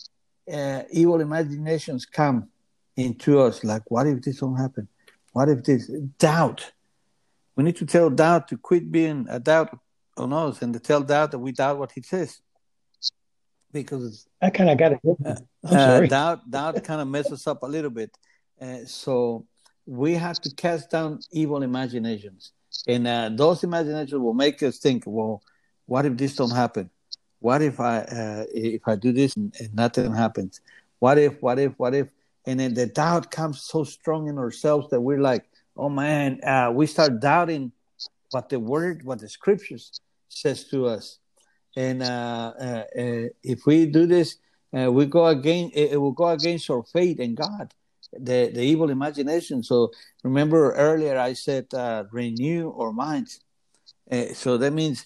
uh, 0.51 0.83
evil 0.91 1.21
imaginations 1.21 2.05
come 2.05 2.49
into 2.95 3.39
us, 3.39 3.63
like, 3.63 3.89
what 3.89 4.05
if 4.07 4.21
this 4.21 4.39
don't 4.39 4.57
happen? 4.57 4.87
What 5.33 5.49
if 5.49 5.63
this 5.63 5.87
doubt? 6.19 6.71
We 7.55 7.63
need 7.63 7.77
to 7.77 7.85
tell 7.85 8.09
doubt 8.09 8.49
to 8.49 8.57
quit 8.57 8.91
being 8.91 9.25
a 9.29 9.39
doubt 9.39 9.77
on 10.17 10.33
us, 10.33 10.61
and 10.61 10.73
to 10.73 10.79
tell 10.79 11.01
doubt 11.01 11.31
that 11.31 11.39
we 11.39 11.51
doubt 11.51 11.77
what 11.77 11.91
He 11.91 12.01
says, 12.01 12.41
because 13.71 14.27
I 14.41 14.49
kind 14.49 14.69
of 14.69 14.77
got 14.77 14.93
it. 14.93 14.99
Uh, 15.25 15.35
uh, 15.67 16.01
doubt 16.01 16.49
doubt 16.49 16.83
kind 16.83 17.01
of 17.01 17.07
messes 17.07 17.47
up 17.47 17.63
a 17.63 17.67
little 17.67 17.89
bit. 17.89 18.17
Uh, 18.61 18.85
so 18.85 19.45
we 19.85 20.13
have 20.13 20.39
to 20.41 20.53
cast 20.55 20.89
down 20.89 21.19
evil 21.31 21.63
imaginations, 21.63 22.53
and 22.87 23.07
uh, 23.07 23.29
those 23.33 23.63
imaginations 23.63 24.21
will 24.21 24.33
make 24.33 24.63
us 24.63 24.77
think, 24.79 25.03
well, 25.05 25.41
what 25.85 26.05
if 26.05 26.15
this 26.15 26.35
don't 26.35 26.51
happen? 26.51 26.89
What 27.45 27.61
if 27.61 27.79
I 27.79 27.99
uh, 27.99 28.45
if 28.55 28.87
I 28.87 28.95
do 28.95 29.11
this 29.11 29.35
and, 29.35 29.53
and, 29.59 29.71
nothing 29.75 30.11
happens? 30.11 30.61
What 30.97 31.19
if? 31.19 31.39
What 31.43 31.59
if? 31.59 31.73
What 31.77 31.93
if? 31.93 32.07
And 32.47 32.59
then 32.59 32.73
the 32.73 32.87
doubt 32.87 33.29
comes 33.29 33.61
so 33.61 33.83
strong 33.83 34.27
in 34.27 34.39
ourselves 34.39 34.89
that 34.89 34.99
we're 34.99 35.21
like, 35.21 35.45
oh 35.77 35.89
man, 35.89 36.43
uh, 36.43 36.71
we 36.73 36.87
start 36.87 37.19
doubting 37.19 37.71
what 38.31 38.49
the 38.49 38.59
word, 38.59 39.03
what 39.03 39.19
the 39.19 39.29
scriptures 39.29 40.01
says 40.27 40.63
to 40.69 40.87
us. 40.87 41.19
And 41.77 42.01
uh, 42.01 42.53
uh, 42.59 42.83
uh 42.97 43.27
if 43.43 43.67
we 43.67 43.85
do 43.85 44.07
this, 44.07 44.37
uh, 44.75 44.91
we 44.91 45.05
go 45.05 45.27
against 45.27 45.77
it, 45.77 46.01
will 46.01 46.17
go 46.23 46.29
against 46.29 46.67
our 46.71 46.81
faith 46.81 47.19
in 47.19 47.35
God 47.35 47.71
the, 48.11 48.49
the 48.55 48.63
evil 48.63 48.89
imagination. 48.89 49.61
So 49.61 49.91
remember 50.23 50.71
earlier 50.71 51.19
I 51.19 51.33
said 51.33 51.71
uh, 51.75 52.05
renew 52.11 52.73
our 52.75 52.91
minds. 52.91 53.39
So 54.33 54.57
that 54.57 54.73
means 54.73 55.05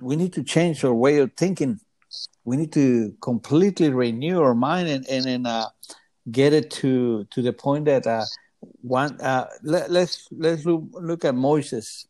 we 0.00 0.16
need 0.16 0.32
to 0.34 0.42
change 0.42 0.84
our 0.84 0.94
way 0.94 1.18
of 1.18 1.32
thinking. 1.36 1.80
We 2.44 2.56
need 2.56 2.72
to 2.72 3.14
completely 3.20 3.90
renew 3.90 4.40
our 4.40 4.54
mind 4.54 4.88
and 4.88 5.08
and, 5.08 5.26
and 5.26 5.46
uh, 5.46 5.68
get 6.30 6.52
it 6.52 6.70
to 6.72 7.24
to 7.24 7.42
the 7.42 7.52
point 7.52 7.86
that 7.86 8.06
uh, 8.06 8.24
one. 8.80 9.20
Uh, 9.20 9.46
let, 9.62 9.90
let's 9.90 10.28
let's 10.30 10.64
look, 10.64 10.84
look 10.92 11.24
at 11.24 11.34
Moses 11.34 12.06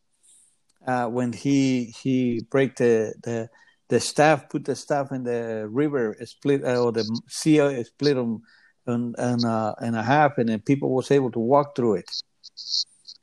uh, 0.87 1.07
when 1.07 1.33
he 1.33 1.85
he 2.01 2.41
break 2.49 2.75
the 2.77 3.13
the 3.23 3.49
the 3.89 3.99
staff, 3.99 4.49
put 4.49 4.65
the 4.65 4.75
staff 4.75 5.11
in 5.11 5.23
the 5.23 5.67
river, 5.67 6.15
split 6.25 6.63
or 6.63 6.91
the 6.91 7.03
sea 7.27 7.83
split 7.83 8.15
them 8.15 8.43
and 8.85 9.15
and, 9.17 9.45
uh, 9.45 9.75
and 9.79 9.95
a 9.95 10.03
half, 10.03 10.37
and 10.37 10.49
then 10.49 10.59
people 10.59 10.89
was 10.89 11.11
able 11.11 11.31
to 11.31 11.39
walk 11.39 11.75
through 11.75 11.95
it. 11.95 12.09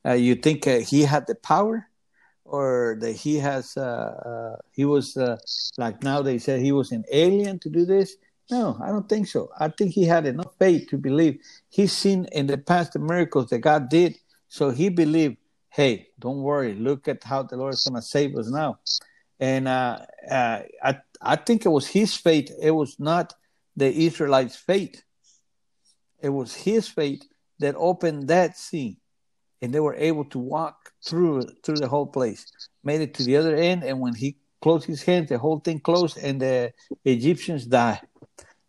Uh, 0.05 0.13
you 0.13 0.35
think 0.35 0.67
uh, 0.67 0.79
he 0.79 1.03
had 1.03 1.27
the 1.27 1.35
power, 1.35 1.89
or 2.49 2.99
that 3.01 3.13
he 3.13 3.37
has 3.39 3.77
uh, 3.77 3.83
uh, 3.83 4.57
he 4.73 4.85
was 4.85 5.17
uh, 5.17 5.39
like 5.79 6.03
now 6.03 6.23
they 6.23 6.39
said 6.39 6.61
he 6.61 6.73
was 6.73 6.93
an 6.93 7.05
alien 7.13 7.59
to 7.61 7.71
do 7.71 7.87
this? 7.87 8.17
No, 8.51 8.79
I 8.83 8.89
don't 8.89 9.09
think 9.09 9.29
so. 9.29 9.51
I 9.59 9.69
think 9.69 9.93
he 9.93 10.05
had 10.05 10.27
enough 10.27 10.55
faith 10.59 10.89
to 10.91 10.99
believe. 10.99 11.41
He's 11.71 11.93
seen 11.93 12.27
in 12.33 12.47
the 12.47 12.59
past 12.59 12.95
the 12.95 13.01
miracles 13.01 13.51
that 13.51 13.61
God 13.61 13.89
did, 13.91 14.19
so 14.49 14.71
he 14.71 14.91
believed. 14.91 15.39
Hey, 15.71 16.09
don't 16.21 16.43
worry. 16.43 16.75
Look 16.75 17.09
at 17.09 17.25
how 17.25 17.45
the 17.45 17.57
Lord 17.57 17.75
is 17.75 17.85
going 17.85 18.01
to 18.01 18.03
save 18.03 18.37
us 18.37 18.49
now. 18.49 18.79
And 19.41 19.69
uh 19.69 20.01
I 20.31 20.99
I 21.23 21.37
think 21.37 21.67
it 21.67 21.71
was 21.71 21.89
his 21.89 22.17
faith. 22.17 22.51
It 22.63 22.73
was 22.73 22.99
not 23.01 23.35
the 23.77 23.93
Israelites' 24.07 24.57
faith 24.57 25.03
it 26.21 26.31
was 26.31 26.55
his 26.55 26.89
faith 26.89 27.23
that 27.61 27.75
opened 27.79 28.29
that 28.29 28.59
sea, 28.59 28.99
and 29.63 29.73
they 29.73 29.81
were 29.81 29.95
able 29.95 30.25
to 30.27 30.39
walk 30.39 30.86
through 31.05 31.43
through 31.63 31.77
the 31.77 31.89
whole 31.89 32.07
place, 32.07 32.47
made 32.85 33.01
it 33.01 33.15
to 33.15 33.23
the 33.25 33.37
other 33.37 33.55
end, 33.57 33.85
and 33.85 34.01
when 34.01 34.15
he 34.15 34.37
closed 34.61 34.87
his 34.87 35.03
hands, 35.03 35.29
the 35.29 35.39
whole 35.39 35.61
thing 35.61 35.81
closed, 35.81 36.19
and 36.19 36.41
the 36.41 36.73
Egyptians 37.05 37.67
died. 37.67 38.01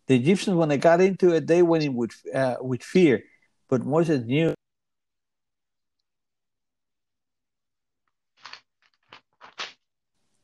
The 0.07 0.15
Egyptians, 0.15 0.55
when 0.55 0.69
they 0.69 0.77
got 0.77 1.01
into 1.01 1.33
it, 1.33 1.47
they 1.47 1.61
went 1.61 1.83
in 1.83 1.95
with 1.95 2.13
uh, 2.33 2.55
with 2.61 2.83
fear, 2.83 3.23
but 3.69 3.85
Moses 3.85 4.23
knew. 4.25 4.53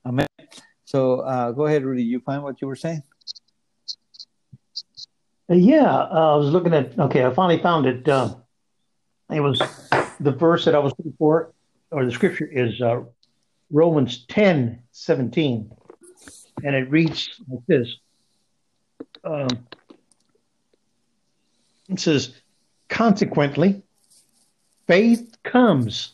Amen. 0.05 0.27
So 0.85 1.21
uh, 1.21 1.51
go 1.51 1.65
ahead, 1.65 1.83
Rudy. 1.83 2.03
You 2.03 2.19
find 2.19 2.43
what 2.43 2.61
you 2.61 2.67
were 2.67 2.75
saying? 2.75 3.03
Yeah, 5.49 5.85
uh, 5.85 6.33
I 6.33 6.35
was 6.35 6.49
looking 6.49 6.73
at. 6.73 6.97
Okay, 6.97 7.25
I 7.25 7.33
finally 7.33 7.61
found 7.61 7.85
it. 7.85 8.07
Uh, 8.07 8.35
it 9.29 9.39
was 9.39 9.59
the 10.19 10.31
verse 10.31 10.65
that 10.65 10.75
I 10.75 10.79
was 10.79 10.93
looking 10.97 11.15
for, 11.17 11.53
or 11.93 12.05
the 12.05 12.11
scripture 12.11 12.45
is 12.45 12.81
uh, 12.81 13.01
Romans 13.71 14.25
10 14.27 14.79
17. 14.91 15.71
And 16.63 16.75
it 16.75 16.89
reads 16.89 17.29
like 17.49 17.65
this 17.67 17.97
um, 19.23 19.47
It 21.89 21.99
says, 21.99 22.33
Consequently, 22.89 23.81
faith 24.87 25.35
comes 25.43 26.13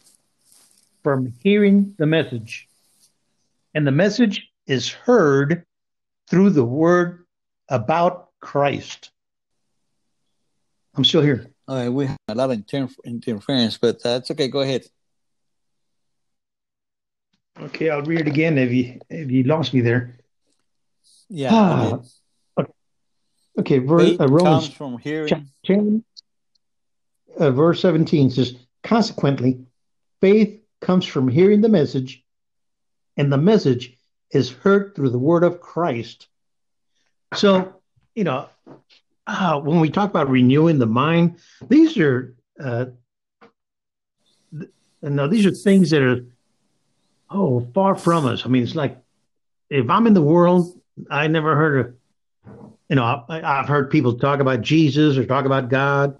from 1.03 1.33
hearing 1.41 1.95
the 1.97 2.05
message, 2.05 2.67
and 3.73 3.85
the 3.85 3.91
message 3.91 4.47
is 4.67 4.89
heard 4.89 5.65
through 6.29 6.51
the 6.51 6.63
word 6.63 7.25
about 7.69 8.29
Christ. 8.39 9.11
I'm 10.95 11.03
still 11.03 11.21
here. 11.21 11.47
All 11.67 11.75
right, 11.75 11.89
we 11.89 12.07
have 12.07 12.17
a 12.29 12.35
lot 12.35 12.51
of 12.51 12.57
inter- 12.57 12.89
interference, 13.05 13.77
but 13.77 14.01
that's 14.01 14.31
okay. 14.31 14.47
Go 14.47 14.61
ahead. 14.61 14.83
Okay, 17.61 17.89
I'll 17.89 18.01
read 18.01 18.21
it 18.21 18.27
again 18.27 18.57
if 18.57 18.71
you 18.71 18.99
if 19.09 19.29
you 19.29 19.43
lost 19.43 19.73
me 19.73 19.81
there. 19.81 20.17
Yeah. 21.29 21.49
Ah, 21.51 21.99
okay. 22.57 22.71
okay 23.59 23.77
verse, 23.79 24.19
uh, 24.19 24.27
Romans 24.27 24.69
from 24.69 24.97
hearing. 24.97 25.49
10, 25.65 26.03
uh, 27.37 27.51
verse 27.51 27.81
17 27.81 28.31
says, 28.31 28.55
Consequently, 28.83 29.59
faith 30.21 30.61
comes 30.81 31.05
from 31.05 31.27
hearing 31.27 31.61
the 31.61 31.69
message, 31.69 32.23
and 33.17 33.31
the 33.31 33.37
message 33.37 33.97
is 34.31 34.49
heard 34.49 34.95
through 34.95 35.09
the 35.09 35.19
word 35.19 35.43
of 35.43 35.59
Christ. 35.59 36.27
So, 37.35 37.75
you 38.15 38.23
know, 38.23 38.47
uh, 39.27 39.59
when 39.59 39.79
we 39.79 39.89
talk 39.89 40.09
about 40.09 40.29
renewing 40.29 40.79
the 40.79 40.87
mind, 40.87 41.37
these 41.67 41.97
are 41.97 42.35
uh, 42.59 42.85
no, 45.01 45.27
these 45.27 45.45
are 45.45 45.51
things 45.51 45.91
that 45.91 46.01
are 46.01 46.25
oh 47.29 47.67
far 47.73 47.95
from 47.95 48.25
us. 48.25 48.45
I 48.45 48.49
mean, 48.49 48.63
it's 48.63 48.75
like 48.75 48.97
if 49.69 49.89
I'm 49.89 50.07
in 50.07 50.13
the 50.13 50.21
world, 50.21 50.79
I 51.09 51.27
never 51.27 51.55
heard 51.55 51.85
of. 51.85 51.95
You 52.89 52.95
know, 52.95 53.03
I, 53.03 53.59
I've 53.59 53.67
heard 53.67 53.91
people 53.91 54.17
talk 54.17 54.39
about 54.39 54.61
Jesus 54.61 55.17
or 55.17 55.25
talk 55.25 55.45
about 55.45 55.69
God. 55.69 56.17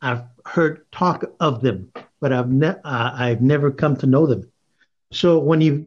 I've 0.00 0.22
heard 0.46 0.90
talk 0.90 1.24
of 1.38 1.60
them, 1.60 1.92
but 2.18 2.32
I've 2.32 2.50
ne- 2.50 2.80
uh, 2.84 3.10
I've 3.14 3.42
never 3.42 3.70
come 3.70 3.96
to 3.98 4.06
know 4.06 4.26
them. 4.26 4.50
So 5.10 5.38
when 5.38 5.60
you 5.60 5.86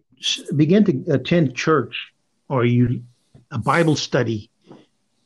begin 0.56 0.84
to 0.86 1.14
attend 1.14 1.56
church 1.56 2.14
or 2.50 2.64
you 2.64 3.04
a 3.52 3.58
Bible 3.58 3.96
study 3.96 4.52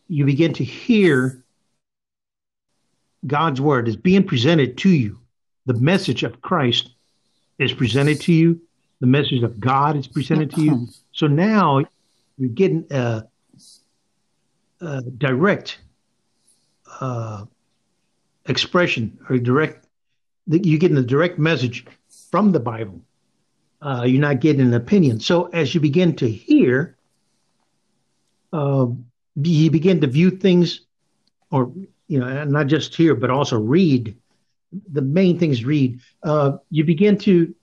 you 0.09 0.25
begin 0.25 0.53
to 0.53 0.63
hear 0.63 1.45
God's 3.25 3.61
word 3.61 3.87
is 3.87 3.95
being 3.95 4.25
presented 4.25 4.77
to 4.79 4.89
you. 4.89 5.19
The 5.67 5.75
message 5.75 6.23
of 6.23 6.41
Christ 6.41 6.89
is 7.59 7.73
presented 7.73 8.21
to 8.21 8.33
you. 8.33 8.61
The 9.01 9.07
message 9.07 9.43
of 9.43 9.59
God 9.59 9.95
is 9.95 10.07
presented 10.07 10.51
to 10.55 10.61
you. 10.61 10.87
So 11.11 11.27
now 11.27 11.85
you're 12.37 12.49
getting 12.49 12.85
a, 12.89 13.27
a 14.81 15.01
direct 15.01 15.79
uh, 16.99 17.45
expression 18.45 19.19
or 19.29 19.37
direct, 19.37 19.85
you're 20.47 20.79
getting 20.79 20.97
a 20.97 21.03
direct 21.03 21.37
message 21.37 21.85
from 22.31 22.51
the 22.51 22.59
Bible. 22.59 23.01
Uh, 23.81 24.03
you're 24.05 24.21
not 24.21 24.41
getting 24.41 24.61
an 24.61 24.73
opinion. 24.73 25.19
So 25.19 25.45
as 25.47 25.73
you 25.73 25.79
begin 25.79 26.15
to 26.17 26.29
hear, 26.29 26.97
uh, 28.51 28.87
you 29.41 29.71
begin 29.71 30.01
to 30.01 30.07
view 30.07 30.31
things, 30.31 30.81
or 31.51 31.71
you 32.07 32.19
know, 32.19 32.43
not 32.43 32.67
just 32.67 32.95
hear, 32.95 33.15
but 33.15 33.29
also 33.29 33.57
read. 33.59 34.17
The 34.91 35.01
main 35.01 35.39
thing 35.39 35.51
is 35.51 35.65
read. 35.65 35.99
Uh, 36.23 36.57
you 36.69 36.83
begin 36.83 37.17
to 37.19 37.53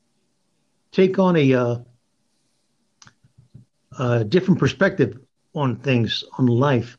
take 0.93 1.19
on 1.19 1.37
a, 1.37 1.55
uh, 1.55 1.77
a 3.99 4.25
different 4.25 4.59
perspective 4.59 5.19
on 5.55 5.77
things, 5.77 6.25
on 6.39 6.47
life, 6.47 6.99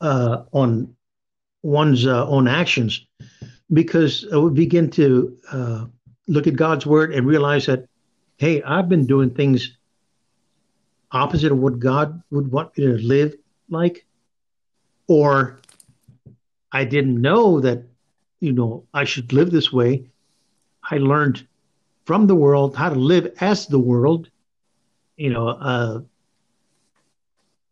uh, 0.00 0.44
on 0.52 0.94
one's 1.62 2.06
uh, 2.06 2.26
own 2.26 2.48
actions, 2.48 3.06
because 3.72 4.26
we 4.32 4.50
begin 4.50 4.90
to 4.90 5.36
uh, 5.50 5.84
look 6.28 6.46
at 6.46 6.56
God's 6.56 6.86
word 6.86 7.12
and 7.14 7.26
realize 7.26 7.66
that, 7.66 7.88
hey, 8.36 8.62
I've 8.62 8.88
been 8.88 9.06
doing 9.06 9.30
things 9.30 9.76
opposite 11.12 11.52
of 11.52 11.58
what 11.58 11.78
God 11.78 12.22
would 12.30 12.50
want 12.50 12.76
me 12.78 12.86
to 12.86 12.98
live 12.98 13.34
like, 13.68 14.06
or 15.08 15.60
I 16.72 16.84
didn't 16.84 17.20
know 17.20 17.60
that, 17.60 17.84
you 18.40 18.52
know, 18.52 18.84
I 18.94 19.04
should 19.04 19.32
live 19.32 19.50
this 19.50 19.72
way. 19.72 20.04
I 20.90 20.98
learned 20.98 21.46
from 22.06 22.26
the 22.26 22.34
world 22.34 22.76
how 22.76 22.90
to 22.90 22.96
live 22.98 23.32
as 23.40 23.66
the 23.66 23.78
world, 23.78 24.28
you 25.16 25.30
know, 25.30 25.48
uh, 25.48 26.00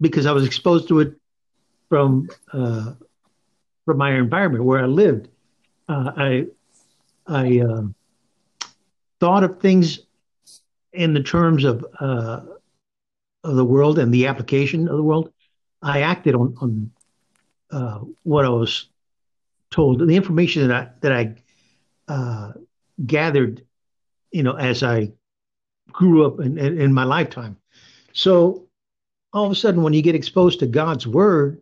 because 0.01 0.27
I 0.27 0.33
was 0.33 0.45
exposed 0.47 0.89
to 0.89 1.01
it 1.01 1.15
from 1.89 2.29
uh, 2.53 2.93
from 3.85 3.99
my 3.99 4.15
environment 4.15 4.65
where 4.65 4.83
I 4.83 4.87
lived. 4.87 5.29
Uh, 5.89 6.13
I 6.17 6.47
I 7.27 7.61
uh, 7.61 7.83
thought 9.21 9.45
of 9.45 9.61
things 9.61 10.01
in 10.93 11.15
the 11.15 11.23
terms 11.23 11.65
of 11.65 11.85
uh, 12.01 12.41
of 13.45 13.57
the 13.57 13.65
world 13.65 13.99
and 13.99 14.13
the 14.13 14.27
application 14.27 14.89
of 14.89 14.97
the 14.97 15.03
world. 15.03 15.31
I 15.83 16.03
acted 16.03 16.35
on 16.35 16.55
on 16.61 16.91
uh, 17.71 17.99
what 18.25 18.45
I 18.45 18.51
was 18.51 18.89
told, 19.71 20.01
the 20.01 20.17
information 20.17 20.69
that 20.69 20.77
I 20.77 20.89
that 21.01 21.13
I 21.13 21.35
uh, 22.13 22.53
gathered, 23.05 23.65
you 24.31 24.43
know, 24.43 24.55
as 24.55 24.83
I 24.83 25.13
grew 25.93 26.27
up 26.27 26.41
in, 26.41 26.59
in, 26.59 26.81
in 26.81 26.93
my 26.93 27.05
lifetime. 27.05 27.57
So 28.13 28.69
all 29.33 29.47
of 29.47 29.53
a 29.53 29.55
sudden, 29.55 29.83
when 29.83 29.93
you 29.93 30.03
get 30.03 30.15
exposed 30.15 30.61
to 30.61 30.67
God's 30.67 31.07
word, 31.07 31.61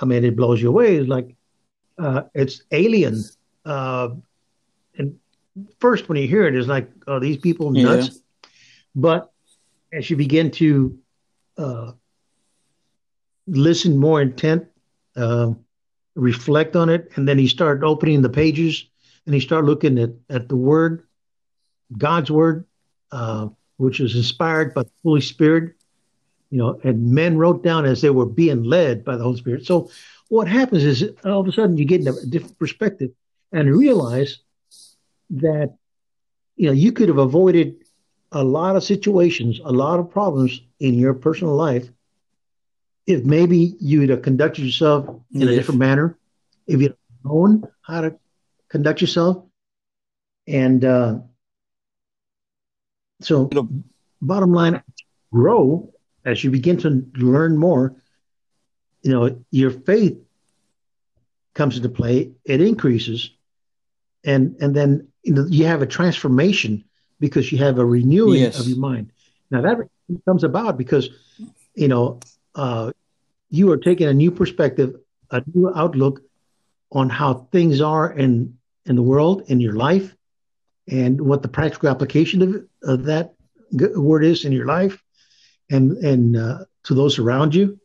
I 0.00 0.04
mean, 0.04 0.24
it 0.24 0.36
blows 0.36 0.62
you 0.62 0.68
away. 0.68 0.96
It's 0.96 1.08
like 1.08 1.34
uh, 1.98 2.22
it's 2.34 2.62
alien. 2.70 3.22
Uh, 3.64 4.10
and 4.96 5.18
first, 5.78 6.08
when 6.08 6.18
you 6.18 6.28
hear 6.28 6.46
it, 6.46 6.54
it's 6.54 6.68
like, 6.68 6.90
oh, 7.06 7.18
these 7.18 7.36
people 7.36 7.70
nuts. 7.70 8.08
Yeah. 8.08 8.48
But 8.94 9.32
as 9.92 10.08
you 10.08 10.16
begin 10.16 10.50
to 10.52 10.98
uh, 11.58 11.92
listen 13.46 13.98
more 13.98 14.22
intent, 14.22 14.66
uh, 15.16 15.52
reflect 16.14 16.76
on 16.76 16.88
it, 16.88 17.12
and 17.16 17.26
then 17.26 17.38
he 17.38 17.46
started 17.46 17.84
opening 17.84 18.22
the 18.22 18.28
pages 18.28 18.86
and 19.26 19.34
he 19.34 19.40
started 19.40 19.66
looking 19.66 19.98
at, 19.98 20.10
at 20.28 20.48
the 20.48 20.56
word, 20.56 21.06
God's 21.96 22.30
word, 22.30 22.64
uh, 23.12 23.48
which 23.76 24.00
is 24.00 24.16
inspired 24.16 24.74
by 24.74 24.82
the 24.82 24.90
Holy 25.04 25.20
Spirit, 25.20 25.74
you 26.50 26.58
know, 26.58 26.80
and 26.82 27.12
men 27.12 27.38
wrote 27.38 27.62
down 27.62 27.84
as 27.84 28.00
they 28.00 28.10
were 28.10 28.26
being 28.26 28.64
led 28.64 29.04
by 29.04 29.16
the 29.16 29.22
Holy 29.22 29.38
Spirit. 29.38 29.66
So 29.66 29.90
what 30.28 30.48
happens 30.48 30.84
is 30.84 31.10
all 31.24 31.40
of 31.40 31.48
a 31.48 31.52
sudden 31.52 31.76
you 31.76 31.84
get 31.84 32.06
a 32.06 32.26
different 32.26 32.58
perspective 32.58 33.10
and 33.52 33.74
realize 33.74 34.38
that 35.30 35.76
you 36.56 36.66
know 36.66 36.72
you 36.72 36.92
could 36.92 37.08
have 37.08 37.18
avoided 37.18 37.76
a 38.32 38.42
lot 38.42 38.76
of 38.76 38.84
situations, 38.84 39.60
a 39.64 39.72
lot 39.72 39.98
of 39.98 40.10
problems 40.10 40.60
in 40.78 40.94
your 40.94 41.14
personal 41.14 41.54
life 41.54 41.88
if 43.10 43.24
maybe 43.24 43.76
you'd 43.80 44.10
have 44.10 44.22
conducted 44.22 44.64
yourself 44.64 45.08
in 45.32 45.40
yes. 45.40 45.50
a 45.50 45.54
different 45.54 45.80
manner, 45.80 46.16
if 46.66 46.80
you'd 46.80 46.96
known 47.24 47.68
how 47.82 48.00
to 48.02 48.16
conduct 48.68 49.00
yourself. 49.00 49.44
And 50.46 50.84
uh, 50.84 51.18
so, 53.20 53.50
bottom 54.22 54.52
line, 54.52 54.82
grow 55.32 55.92
as 56.24 56.42
you 56.42 56.50
begin 56.50 56.78
to 56.78 57.06
learn 57.16 57.56
more. 57.56 57.94
You 59.02 59.12
know, 59.12 59.44
your 59.50 59.70
faith 59.70 60.18
comes 61.54 61.76
into 61.76 61.88
play, 61.88 62.32
it 62.44 62.60
increases. 62.60 63.30
And, 64.24 64.56
and 64.60 64.74
then 64.74 65.08
you, 65.22 65.34
know, 65.34 65.46
you 65.48 65.66
have 65.66 65.82
a 65.82 65.86
transformation 65.86 66.84
because 67.18 67.50
you 67.50 67.58
have 67.58 67.78
a 67.78 67.84
renewing 67.84 68.40
yes. 68.40 68.60
of 68.60 68.68
your 68.68 68.78
mind. 68.78 69.12
Now 69.50 69.62
that 69.62 69.88
comes 70.24 70.44
about 70.44 70.76
because, 70.76 71.08
you 71.74 71.88
know, 71.88 72.20
uh, 72.54 72.92
you 73.50 73.70
are 73.72 73.76
taking 73.76 74.06
a 74.08 74.14
new 74.14 74.30
perspective, 74.30 74.94
a 75.30 75.42
new 75.52 75.72
outlook 75.74 76.22
on 76.92 77.08
how 77.08 77.48
things 77.52 77.80
are 77.80 78.10
in 78.12 78.56
in 78.86 78.96
the 78.96 79.02
world, 79.02 79.42
in 79.48 79.60
your 79.60 79.74
life, 79.74 80.16
and 80.88 81.20
what 81.20 81.42
the 81.42 81.48
practical 81.48 81.88
application 81.88 82.42
of, 82.42 82.64
of 82.82 83.04
that 83.04 83.34
word 83.96 84.24
is 84.24 84.44
in 84.44 84.52
your 84.52 84.66
life, 84.66 85.02
and 85.70 85.92
and 85.98 86.36
uh, 86.36 86.64
to 86.84 86.94
those 86.94 87.18
around 87.18 87.54
you. 87.54 87.78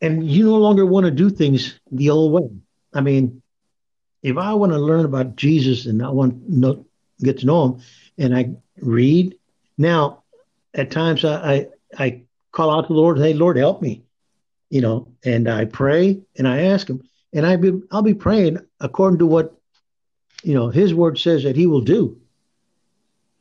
And 0.00 0.28
you 0.28 0.44
no 0.44 0.56
longer 0.56 0.84
want 0.84 1.06
to 1.06 1.10
do 1.10 1.30
things 1.30 1.80
the 1.90 2.10
old 2.10 2.32
way. 2.32 2.50
I 2.92 3.00
mean, 3.00 3.42
if 4.22 4.36
I 4.36 4.52
want 4.54 4.72
to 4.72 4.78
learn 4.78 5.04
about 5.04 5.36
Jesus 5.36 5.86
and 5.86 6.02
I 6.02 6.10
want 6.10 6.46
to 6.46 6.58
know, 6.58 6.86
get 7.20 7.38
to 7.38 7.46
know 7.46 7.64
him, 7.64 7.80
and 8.18 8.36
I 8.36 8.50
read 8.78 9.36
now, 9.78 10.22
at 10.74 10.90
times 10.90 11.24
I, 11.24 11.54
I, 11.54 11.66
I 11.98 12.22
call 12.56 12.70
out 12.70 12.88
to 12.88 12.94
the 12.94 12.98
Lord, 12.98 13.18
hey, 13.18 13.34
Lord, 13.34 13.58
help 13.58 13.82
me, 13.82 14.02
you 14.70 14.80
know, 14.80 15.08
and 15.22 15.46
I 15.46 15.66
pray 15.66 16.22
and 16.38 16.48
I 16.48 16.62
ask 16.62 16.88
him, 16.88 17.06
and 17.34 17.44
I 17.44 17.56
be, 17.56 17.82
I'll 17.90 18.00
be 18.00 18.14
praying 18.14 18.58
according 18.80 19.18
to 19.18 19.26
what, 19.26 19.54
you 20.42 20.54
know, 20.54 20.70
his 20.70 20.94
word 20.94 21.18
says 21.18 21.42
that 21.42 21.54
he 21.54 21.66
will 21.66 21.82
do. 21.82 22.18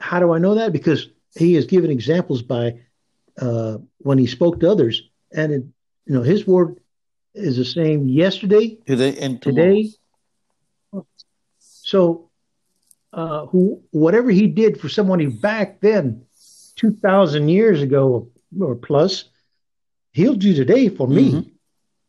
How 0.02 0.20
do 0.20 0.34
I 0.34 0.38
know 0.38 0.56
that? 0.56 0.74
Because 0.74 1.08
he 1.34 1.54
has 1.54 1.66
given 1.66 1.92
examples 1.92 2.42
by 2.42 2.82
uh, 3.40 3.78
when 4.00 4.18
he 4.18 4.28
spoke 4.28 4.60
to 4.60 4.70
others, 4.70 5.02
and 5.32 5.54
it, 5.54 5.64
you 6.06 6.14
know, 6.14 6.22
his 6.22 6.46
word 6.46 6.82
is 7.34 7.56
the 7.56 7.64
same 7.64 8.10
yesterday, 8.10 8.78
today, 8.86 9.18
and 9.18 9.42
today. 9.42 9.92
So, 11.60 12.30
uh, 13.14 13.46
who, 13.46 13.82
whatever 13.92 14.30
he 14.30 14.48
did 14.48 14.80
for 14.80 14.90
someone 14.90 15.30
back 15.38 15.80
then, 15.80 16.26
two 16.76 16.92
thousand 16.92 17.48
years 17.48 17.82
ago, 17.82 18.30
or 18.62 18.76
plus, 18.76 19.26
he'll 20.12 20.36
do 20.36 20.54
today 20.54 20.90
for 20.90 21.08
me, 21.08 21.32
mm-hmm. 21.32 21.50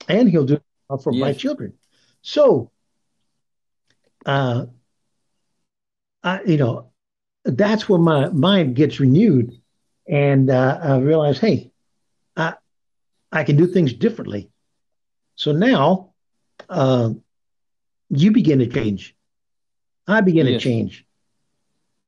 and 0.09 0.31
he'll 0.31 0.45
do 0.45 0.61
for 1.03 1.13
yes. 1.13 1.21
my 1.21 1.33
children. 1.33 1.73
So, 2.23 2.71
uh, 4.25 4.67
I, 6.23 6.43
you 6.43 6.57
know, 6.57 6.91
that's 7.45 7.89
where 7.89 7.99
my 7.99 8.29
mind 8.29 8.77
gets 8.77 9.01
renewed, 9.01 9.61
and 10.09 10.51
uh, 10.51 10.79
I 10.83 10.99
realize, 10.99 11.39
hey, 11.39 11.71
I 12.37 12.55
I 13.31 13.45
can 13.45 13.57
do 13.57 13.67
things 13.67 13.93
differently. 13.93 14.51
So 15.37 15.53
now, 15.53 16.13
uh, 16.69 17.11
you 18.09 18.31
begin 18.33 18.59
to 18.61 18.67
change. 18.67 19.15
I 20.07 20.21
begin 20.21 20.47
yes. 20.47 20.63
to 20.63 20.69
change 20.69 21.07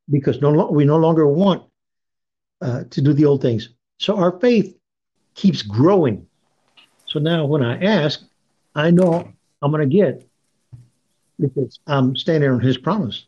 because 0.08 0.40
no 0.40 0.70
we 0.70 0.84
no 0.84 0.96
longer 0.96 1.26
want 1.26 1.64
uh, 2.60 2.84
to 2.90 3.00
do 3.00 3.12
the 3.12 3.26
old 3.26 3.42
things. 3.42 3.70
So 3.98 4.16
our 4.16 4.38
faith 4.38 4.76
keeps 5.34 5.62
growing. 5.62 6.26
So 7.06 7.18
now 7.18 7.46
when 7.46 7.62
I 7.62 7.82
ask, 7.82 8.22
I 8.74 8.90
know 8.90 9.28
I'm 9.60 9.70
going 9.70 9.88
to 9.88 9.94
get 9.94 10.28
because 11.38 11.78
I'm 11.86 12.16
standing 12.16 12.50
on 12.50 12.60
his 12.60 12.78
promise. 12.78 13.26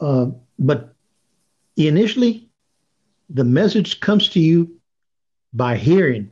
Uh, 0.00 0.26
but 0.58 0.94
initially, 1.76 2.48
the 3.30 3.44
message 3.44 4.00
comes 4.00 4.28
to 4.30 4.40
you 4.40 4.78
by 5.52 5.76
hearing 5.76 6.30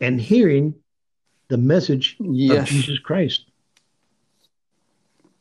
and 0.00 0.20
hearing 0.20 0.74
the 1.48 1.56
message 1.56 2.16
yes. 2.20 2.62
of 2.62 2.68
Jesus 2.68 2.98
Christ. 2.98 3.46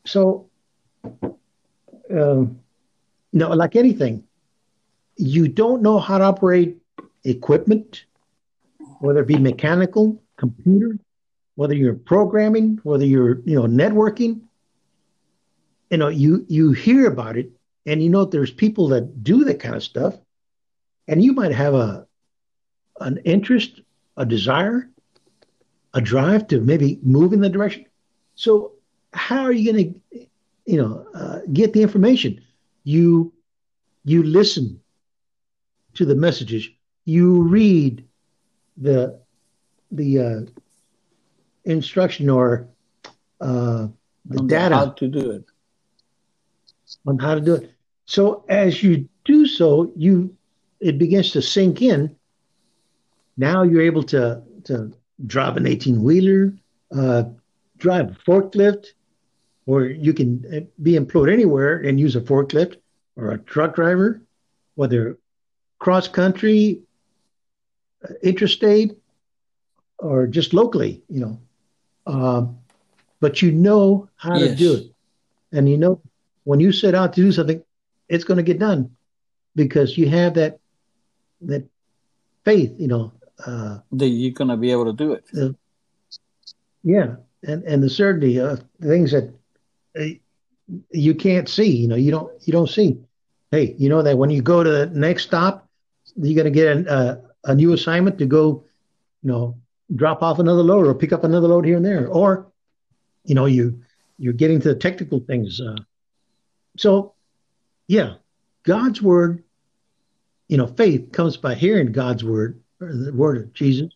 So, 0.06 0.50
um, 1.04 2.60
you 3.32 3.40
know, 3.40 3.50
like 3.50 3.76
anything, 3.76 4.24
you 5.16 5.48
don't 5.48 5.82
know 5.82 6.00
how 6.00 6.18
to 6.18 6.24
operate 6.24 6.78
equipment, 7.24 8.06
whether 9.00 9.22
it 9.22 9.28
be 9.28 9.38
mechanical, 9.38 10.22
computer, 10.38 10.98
whether 11.56 11.76
you're 11.76 11.94
programming, 11.94 12.80
whether 12.84 13.06
you're 13.06 13.40
you 13.46 13.56
know 13.56 13.64
networking. 13.64 14.42
You 15.90 15.98
know, 15.98 16.08
you 16.08 16.46
you 16.48 16.72
hear 16.72 17.08
about 17.08 17.38
it, 17.38 17.52
and 17.86 18.02
you 18.02 18.10
know 18.10 18.26
there's 18.26 18.52
people 18.52 18.88
that 18.90 19.24
do 19.24 19.44
that 19.46 19.60
kind 19.60 19.76
of 19.76 19.84
stuff, 19.84 20.16
and 21.08 21.24
you 21.24 21.34
might 21.34 21.52
have 21.52 21.76
a 21.76 22.08
an 23.00 23.18
interest, 23.26 23.82
a 24.18 24.26
desire, 24.26 24.90
a 25.94 26.02
drive 26.02 26.48
to 26.48 26.62
maybe 26.62 27.00
move 27.04 27.34
in 27.34 27.42
the 27.42 27.50
direction. 27.50 27.86
So, 28.36 28.74
how 29.14 29.44
are 29.44 29.52
you 29.52 29.72
going 29.72 29.94
to, 29.94 30.28
you 30.66 30.78
know, 30.78 31.06
uh, 31.14 31.40
get 31.52 31.74
the 31.74 31.84
information? 31.84 32.42
You 32.84 33.32
you 34.04 34.24
listen 34.24 34.82
to 35.96 36.06
the 36.06 36.16
messages. 36.16 36.68
You 37.06 37.44
read 37.44 38.06
the 38.78 39.20
the 39.92 40.20
uh, 40.20 40.42
instruction 41.66 42.30
or 42.30 42.68
uh, 43.42 43.88
the 44.26 44.40
on 44.40 44.48
data 44.48 44.76
how 44.76 44.90
to 44.90 45.08
do 45.08 45.32
it 45.32 45.46
on 47.06 47.18
how 47.20 47.36
to 47.36 47.42
do 47.42 47.56
it. 47.56 47.72
So 48.06 48.44
as 48.50 48.84
you 48.84 49.08
do 49.26 49.46
so, 49.46 49.92
you 49.96 50.36
it 50.80 50.98
begins 50.98 51.32
to 51.32 51.42
sink 51.42 51.82
in. 51.82 52.16
Now 53.38 53.64
you're 53.64 53.82
able 53.82 54.04
to 54.04 54.44
to 54.66 54.94
drive 55.26 55.58
an 55.58 55.68
18 55.68 56.02
wheeler, 56.02 56.54
uh, 56.96 57.24
drive 57.78 58.12
a 58.12 58.32
forklift, 58.32 58.88
or 59.66 59.86
you 59.86 60.14
can 60.14 60.46
uh, 60.54 60.60
be 60.82 60.96
employed 60.96 61.30
anywhere 61.30 61.78
and 61.78 62.00
use 62.00 62.16
a 62.16 62.22
forklift 62.22 62.78
or 63.16 63.32
a 63.32 63.38
truck 63.40 63.76
driver, 63.76 64.22
whether 64.76 65.18
cross 65.84 66.08
country, 66.08 66.80
uh, 68.04 68.14
interstate, 68.24 68.98
or 70.00 70.28
just 70.28 70.54
locally, 70.54 71.04
you 71.10 71.20
know. 71.20 71.40
Um, 72.08 72.58
but 73.20 73.42
you 73.42 73.52
know 73.52 74.10
how 74.16 74.38
yes. 74.38 74.52
to 74.52 74.56
do 74.56 74.74
it. 74.76 74.92
And 75.52 75.70
you 75.70 75.78
know, 75.78 76.02
when 76.46 76.60
you 76.62 76.72
set 76.72 76.96
out 76.96 77.14
to 77.14 77.22
do 77.22 77.32
something, 77.32 77.62
it's 78.08 78.24
going 78.24 78.38
to 78.38 78.44
get 78.44 78.60
done 78.60 78.96
because 79.56 79.98
you 79.98 80.08
have 80.08 80.34
that 80.36 80.60
that 81.42 81.66
faith. 82.46 82.72
You 82.78 82.88
know, 82.88 83.12
uh, 83.46 83.80
that 83.92 84.08
you're 84.08 84.34
going 84.34 84.50
to 84.50 84.58
be 84.58 84.72
able 84.72 84.86
to 84.86 84.94
do 84.94 85.14
it. 85.14 85.26
Uh, 85.38 85.54
yeah, 86.84 87.16
and 87.44 87.64
and 87.64 87.84
the 87.84 87.90
certainty 87.90 88.40
of 88.40 88.64
things 88.82 89.12
that 89.12 89.34
uh, 90.00 90.16
you 90.92 91.14
can't 91.14 91.50
see. 91.50 91.76
You 91.76 91.90
know, 91.90 91.96
you 91.96 92.12
don't 92.12 92.32
you 92.48 92.54
don't 92.54 92.70
see. 92.70 93.00
Hey, 93.52 93.76
you 93.78 93.90
know 93.90 94.02
that 94.02 94.18
when 94.18 94.30
you 94.30 94.42
go 94.42 94.64
to 94.64 94.70
the 94.70 94.86
next 94.88 95.24
stop, 95.24 95.63
you're 96.16 96.42
going 96.42 96.52
to 96.54 96.60
get 96.60 96.88
a, 96.88 97.22
a 97.46 97.56
new 97.56 97.74
assignment 97.74 98.18
to 98.20 98.26
go, 98.26 98.66
you 99.22 99.32
know, 99.32 99.58
drop 99.96 100.22
off 100.24 100.40
another 100.40 100.64
load 100.64 100.88
or 100.88 100.94
pick 100.94 101.14
up 101.14 101.24
another 101.24 101.48
load 101.48 101.66
here 101.66 101.78
and 101.78 101.86
there, 101.86 102.08
or 102.08 102.52
you 103.24 103.36
know, 103.36 103.46
you 103.46 103.82
you're 104.18 104.34
getting 104.34 104.60
to 104.62 104.70
the 104.70 104.80
technical 104.80 105.20
things. 105.20 105.60
Uh, 105.60 105.78
so, 106.78 107.14
yeah, 107.88 108.16
God's 108.64 109.02
word, 109.02 109.44
you 110.48 110.58
know, 110.58 110.68
faith 110.68 111.12
comes 111.12 111.38
by 111.38 111.56
hearing 111.56 111.92
God's 111.92 112.24
word, 112.24 112.62
or 112.82 112.94
the 112.94 113.14
word 113.14 113.38
of 113.38 113.54
Jesus, 113.54 113.92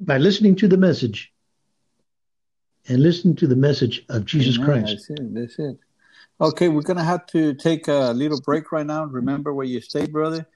by 0.00 0.18
listening 0.18 0.56
to 0.56 0.68
the 0.68 0.76
message 0.76 1.32
and 2.88 3.02
listening 3.02 3.36
to 3.36 3.46
the 3.46 3.56
message 3.56 4.04
of 4.08 4.24
Jesus 4.24 4.56
Amen. 4.56 4.66
Christ. 4.66 5.08
That's 5.08 5.20
it. 5.20 5.34
That's 5.34 5.58
it. 5.58 5.78
Okay, 6.44 6.68
we're 6.68 6.82
gonna 6.82 7.02
have 7.02 7.24
to 7.28 7.54
take 7.54 7.88
a 7.88 8.12
little 8.12 8.38
break 8.38 8.70
right 8.70 8.84
now. 8.84 9.06
Remember 9.06 9.54
where 9.54 9.64
you 9.64 9.80
stay, 9.80 10.04
brother, 10.04 10.46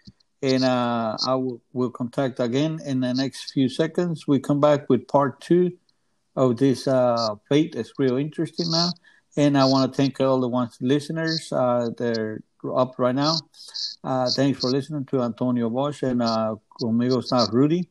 and 0.43 0.63
uh, 0.63 1.17
I 1.27 1.35
will 1.35 1.63
will 1.73 1.89
contact 1.89 2.41
again 2.41 2.79
in 2.85 3.01
the 3.01 3.15
next 3.15 3.53
few 3.55 3.71
seconds. 3.71 4.29
We 4.29 4.39
come 4.39 4.61
back 4.61 4.91
with 4.91 5.09
part 5.09 5.41
two 5.41 5.73
of 6.37 6.59
this 6.59 6.87
uh, 6.87 7.37
fate. 7.49 7.75
It's 7.75 7.95
real 7.99 8.19
interesting 8.19 8.71
now, 8.71 8.91
and 9.39 9.57
I 9.57 9.65
want 9.65 9.91
to 9.91 9.97
thank 9.97 10.21
all 10.21 10.39
the 10.41 10.49
ones 10.49 10.77
listeners. 10.83 11.51
Uh, 11.51 11.89
they're 11.97 12.43
up 12.77 12.99
right 12.99 13.15
now. 13.15 13.39
Uh, 14.05 14.29
thanks 14.29 14.61
for 14.61 14.69
listening 14.69 15.07
to 15.07 15.23
Antonio 15.23 15.71
Bosch 15.71 16.03
and 16.03 16.21
uh, 16.21 16.57
conmigo 16.79 17.23
está 17.23 17.51
Rudy. 17.51 17.89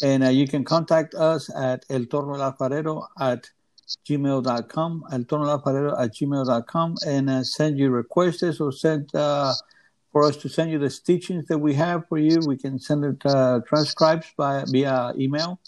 And 0.00 0.22
uh, 0.22 0.28
you 0.28 0.46
can 0.46 0.62
contact 0.62 1.16
us 1.16 1.50
at 1.56 1.84
El 1.90 2.04
Torno 2.04 2.34
Alfarero 2.34 3.08
at 3.18 3.50
gmail.com, 4.08 5.04
El 5.12 5.24
Torno 5.24 5.46
del 5.46 5.96
at 5.98 6.14
gmail.com, 6.14 6.96
and 7.06 7.30
uh, 7.30 7.44
send 7.44 7.78
you 7.78 7.90
requests 7.90 8.60
or 8.60 8.72
send 8.72 9.14
uh, 9.14 9.52
for 10.12 10.24
us 10.24 10.36
to 10.36 10.48
send 10.48 10.70
you 10.70 10.78
the 10.78 10.90
teachings 10.90 11.46
that 11.46 11.58
we 11.58 11.74
have 11.74 12.06
for 12.08 12.18
you. 12.18 12.40
We 12.46 12.56
can 12.56 12.78
send 12.78 13.04
it 13.04 13.26
uh, 13.26 13.60
transcribes 13.66 14.26
by 14.36 14.64
via 14.68 15.12
email. 15.18 15.60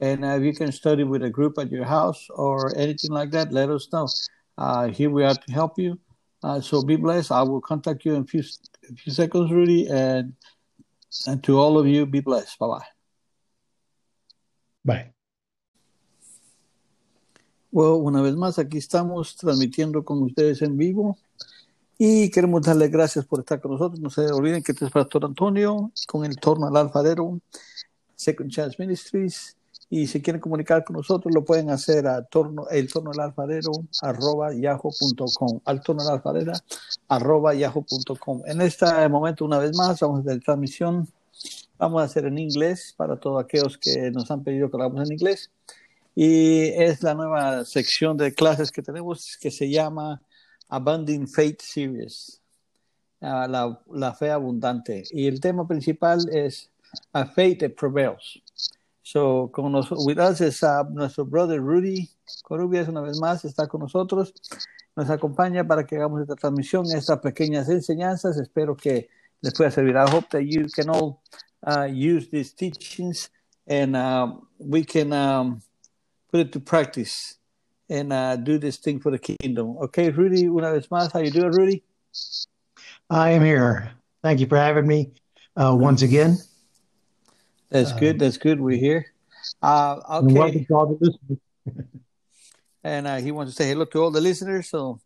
And 0.00 0.24
uh, 0.24 0.36
if 0.38 0.42
you 0.42 0.54
can 0.54 0.72
study 0.72 1.04
with 1.04 1.22
a 1.22 1.30
group 1.30 1.58
at 1.58 1.70
your 1.70 1.84
house 1.84 2.26
or 2.30 2.76
anything 2.76 3.10
like 3.10 3.30
that, 3.32 3.52
let 3.52 3.70
us 3.70 3.88
know. 3.92 4.08
Uh, 4.56 4.88
here 4.88 5.10
we 5.10 5.24
are 5.24 5.34
to 5.34 5.52
help 5.52 5.78
you. 5.78 5.98
Uh, 6.42 6.60
so 6.60 6.82
be 6.82 6.96
blessed. 6.96 7.32
I 7.32 7.42
will 7.42 7.60
contact 7.60 8.04
you 8.04 8.14
in 8.14 8.22
a 8.22 8.26
few, 8.26 8.42
a 8.90 8.94
few 8.94 9.12
seconds, 9.12 9.50
Rudy. 9.50 9.88
And, 9.88 10.34
and 11.26 11.42
to 11.44 11.58
all 11.58 11.78
of 11.78 11.86
you, 11.86 12.06
be 12.06 12.20
blessed. 12.20 12.58
Bye 12.58 12.66
bye. 12.66 12.84
Bye. 14.84 15.13
Bueno, 17.74 17.96
una 17.96 18.22
vez 18.22 18.36
más, 18.36 18.60
aquí 18.60 18.78
estamos 18.78 19.34
transmitiendo 19.34 20.04
con 20.04 20.22
ustedes 20.22 20.62
en 20.62 20.76
vivo 20.76 21.18
y 21.98 22.30
queremos 22.30 22.62
darles 22.62 22.88
gracias 22.88 23.24
por 23.26 23.40
estar 23.40 23.60
con 23.60 23.72
nosotros. 23.72 23.98
No 23.98 24.10
se 24.10 24.30
olviden 24.30 24.62
que 24.62 24.70
este 24.70 24.84
es 24.84 24.92
Pastor 24.92 25.24
Antonio 25.24 25.90
con 26.06 26.24
el 26.24 26.36
Torno 26.36 26.68
al 26.68 26.76
Alfarero, 26.76 27.40
Second 28.14 28.52
Chance 28.52 28.76
Ministries. 28.78 29.56
Y 29.90 30.06
si 30.06 30.22
quieren 30.22 30.40
comunicar 30.40 30.84
con 30.84 30.94
nosotros, 30.94 31.34
lo 31.34 31.44
pueden 31.44 31.68
hacer 31.68 32.06
a 32.06 32.22
torno, 32.22 32.68
el 32.68 32.92
torno 32.92 33.10
al 33.10 33.18
alfarero 33.18 33.72
arroba 34.02 34.54
yahoo.com, 34.54 35.58
al 35.64 35.82
torno 35.82 36.02
al 36.02 36.10
alfarero 36.10 36.52
arroba 37.08 37.54
yahoo.com. 37.54 38.42
En 38.46 38.60
este 38.60 38.86
momento, 39.08 39.44
una 39.44 39.58
vez 39.58 39.76
más, 39.76 39.98
vamos 39.98 40.18
a 40.18 40.20
hacer 40.20 40.40
transmisión. 40.44 41.08
Vamos 41.76 42.02
a 42.02 42.04
hacer 42.04 42.26
en 42.26 42.38
inglés 42.38 42.94
para 42.96 43.18
todos 43.18 43.42
aquellos 43.42 43.76
que 43.78 44.12
nos 44.12 44.30
han 44.30 44.44
pedido 44.44 44.70
que 44.70 44.76
lo 44.76 44.84
hagamos 44.84 45.08
en 45.08 45.14
inglés. 45.14 45.50
Y 46.14 46.68
es 46.68 47.02
la 47.02 47.14
nueva 47.14 47.64
sección 47.64 48.16
de 48.16 48.32
clases 48.32 48.70
que 48.70 48.82
tenemos 48.82 49.36
que 49.40 49.50
se 49.50 49.68
llama 49.68 50.22
Abundant 50.68 51.28
Faith 51.28 51.60
Series, 51.60 52.40
la, 53.20 53.80
la, 53.92 54.14
fe 54.14 54.30
abundante. 54.30 55.04
Y 55.10 55.26
el 55.26 55.40
tema 55.40 55.66
principal 55.66 56.28
es 56.32 56.70
A 57.12 57.26
Faith 57.26 57.60
That 57.60 57.72
Prevails. 57.72 58.40
So, 59.02 59.50
con 59.52 59.70
nos, 59.72 59.90
with 59.90 60.18
us 60.18 60.40
es 60.40 60.62
uh, 60.62 60.82
nuestro 60.90 61.26
brother 61.26 61.60
Rudy 61.60 62.08
Corubias, 62.42 62.88
una 62.88 63.02
vez 63.02 63.18
más, 63.20 63.44
está 63.44 63.66
con 63.66 63.80
nosotros. 63.80 64.32
Nos 64.96 65.10
acompaña 65.10 65.66
para 65.66 65.84
que 65.84 65.96
hagamos 65.96 66.22
esta 66.22 66.36
transmisión, 66.36 66.86
estas 66.86 67.18
pequeñas 67.18 67.68
enseñanzas. 67.68 68.38
Espero 68.38 68.76
que 68.76 69.08
les 69.42 69.52
pueda 69.52 69.70
servir. 69.70 69.96
I 69.96 70.10
hope 70.10 70.28
that 70.30 70.42
you 70.42 70.68
can 70.74 70.88
all 70.88 71.20
uh, 71.66 71.86
use 71.86 72.30
these 72.30 72.54
teachings 72.54 73.30
and 73.66 73.94
uh, 73.94 74.32
we 74.58 74.84
can 74.84 75.12
um, 75.12 75.60
put 76.34 76.40
it 76.40 76.52
to 76.52 76.58
practice 76.58 77.38
and 77.88 78.12
uh, 78.12 78.34
do 78.34 78.58
this 78.58 78.78
thing 78.78 78.98
for 78.98 79.12
the 79.12 79.18
kingdom. 79.20 79.76
Okay, 79.84 80.10
Rudy, 80.10 80.48
una 80.48 80.72
vez 80.72 80.88
más, 80.88 81.12
how 81.12 81.20
you 81.20 81.30
doing, 81.30 81.52
Rudy? 81.52 81.84
I 83.08 83.30
am 83.30 83.44
here. 83.44 83.92
Thank 84.20 84.40
you 84.40 84.48
for 84.48 84.56
having 84.56 84.84
me 84.84 85.12
uh, 85.56 85.76
once 85.78 86.02
again. 86.02 86.38
That's 87.70 87.92
uh, 87.92 87.98
good. 88.00 88.18
That's 88.18 88.36
good. 88.36 88.60
We're 88.60 88.80
here. 88.80 89.06
Uh, 89.62 90.22
okay. 90.24 90.66
and 92.82 93.06
uh, 93.06 93.16
he 93.18 93.30
wants 93.30 93.52
to 93.52 93.62
say 93.62 93.68
hello 93.68 93.84
to 93.84 94.02
all 94.02 94.10
the 94.10 94.20
listeners. 94.20 94.70
So, 94.70 94.98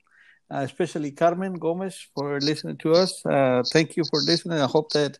uh, 0.50 0.60
especially 0.60 1.10
Carmen 1.10 1.58
Gomez 1.58 2.08
for 2.14 2.40
listening 2.40 2.78
to 2.78 2.94
us. 2.94 3.20
Uh, 3.26 3.62
thank 3.70 3.98
you 3.98 4.04
for 4.08 4.22
listening. 4.22 4.60
I 4.60 4.66
hope 4.66 4.92
that 4.92 5.18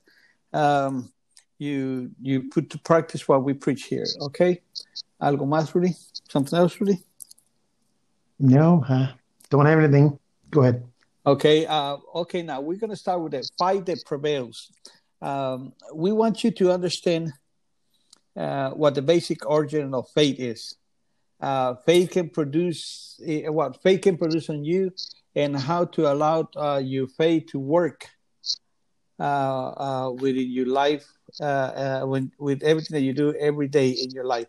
um, 0.55 1.13
you 1.59 2.11
you 2.21 2.49
put 2.51 2.71
to 2.71 2.79
practice 2.79 3.29
what 3.29 3.45
we 3.45 3.55
preach 3.55 3.85
here. 3.85 4.07
Okay. 4.21 4.63
¿Algo 5.21 5.47
más, 5.47 5.75
Rudy? 5.75 5.95
Something 6.29 6.59
else, 6.59 6.81
Rudy? 6.81 7.03
No, 8.39 8.85
uh, 8.89 9.09
don't 9.51 9.67
have 9.67 9.79
anything. 9.79 10.19
Go 10.51 10.63
ahead. 10.63 10.85
Okay. 11.27 11.67
Uh, 11.67 11.97
okay. 12.15 12.43
Now 12.43 12.61
we're 12.61 12.79
going 12.79 12.91
to 12.91 12.97
start 12.97 13.21
with 13.21 13.33
the 13.33 13.49
fight 13.59 13.87
that 13.87 14.05
prevails. 14.05 14.71
Um, 15.21 15.73
we 15.93 16.13
want 16.13 16.45
you 16.45 16.53
to 16.53 16.73
understand 16.73 17.33
uh, 18.37 18.71
what 18.71 18.95
the 18.95 19.03
basic 19.03 19.45
origin 19.49 19.93
of 19.95 20.09
faith 20.11 20.39
is. 20.39 20.77
Uh, 21.41 21.75
faith 21.87 22.11
can 22.11 22.31
produce 22.31 23.21
uh, 23.29 23.53
what 23.53 23.83
faith 23.83 24.03
can 24.03 24.17
produce 24.17 24.49
on 24.51 24.65
you, 24.65 24.93
and 25.35 25.57
how 25.57 25.85
to 25.85 26.11
allow 26.11 26.49
uh, 26.57 26.81
your 26.83 27.07
faith 27.09 27.47
to 27.51 27.59
work 27.59 28.09
uh, 29.21 29.23
uh, 29.23 30.11
within 30.11 30.51
your 30.51 30.67
life, 30.67 31.07
uh, 31.41 31.45
uh, 31.45 32.03
when, 32.07 32.33
with 32.39 32.63
everything 32.63 32.95
that 32.95 33.03
you 33.03 33.13
do 33.13 33.35
every 33.35 33.69
day 33.69 33.91
in 33.91 34.11
your 34.11 34.25
life 34.25 34.47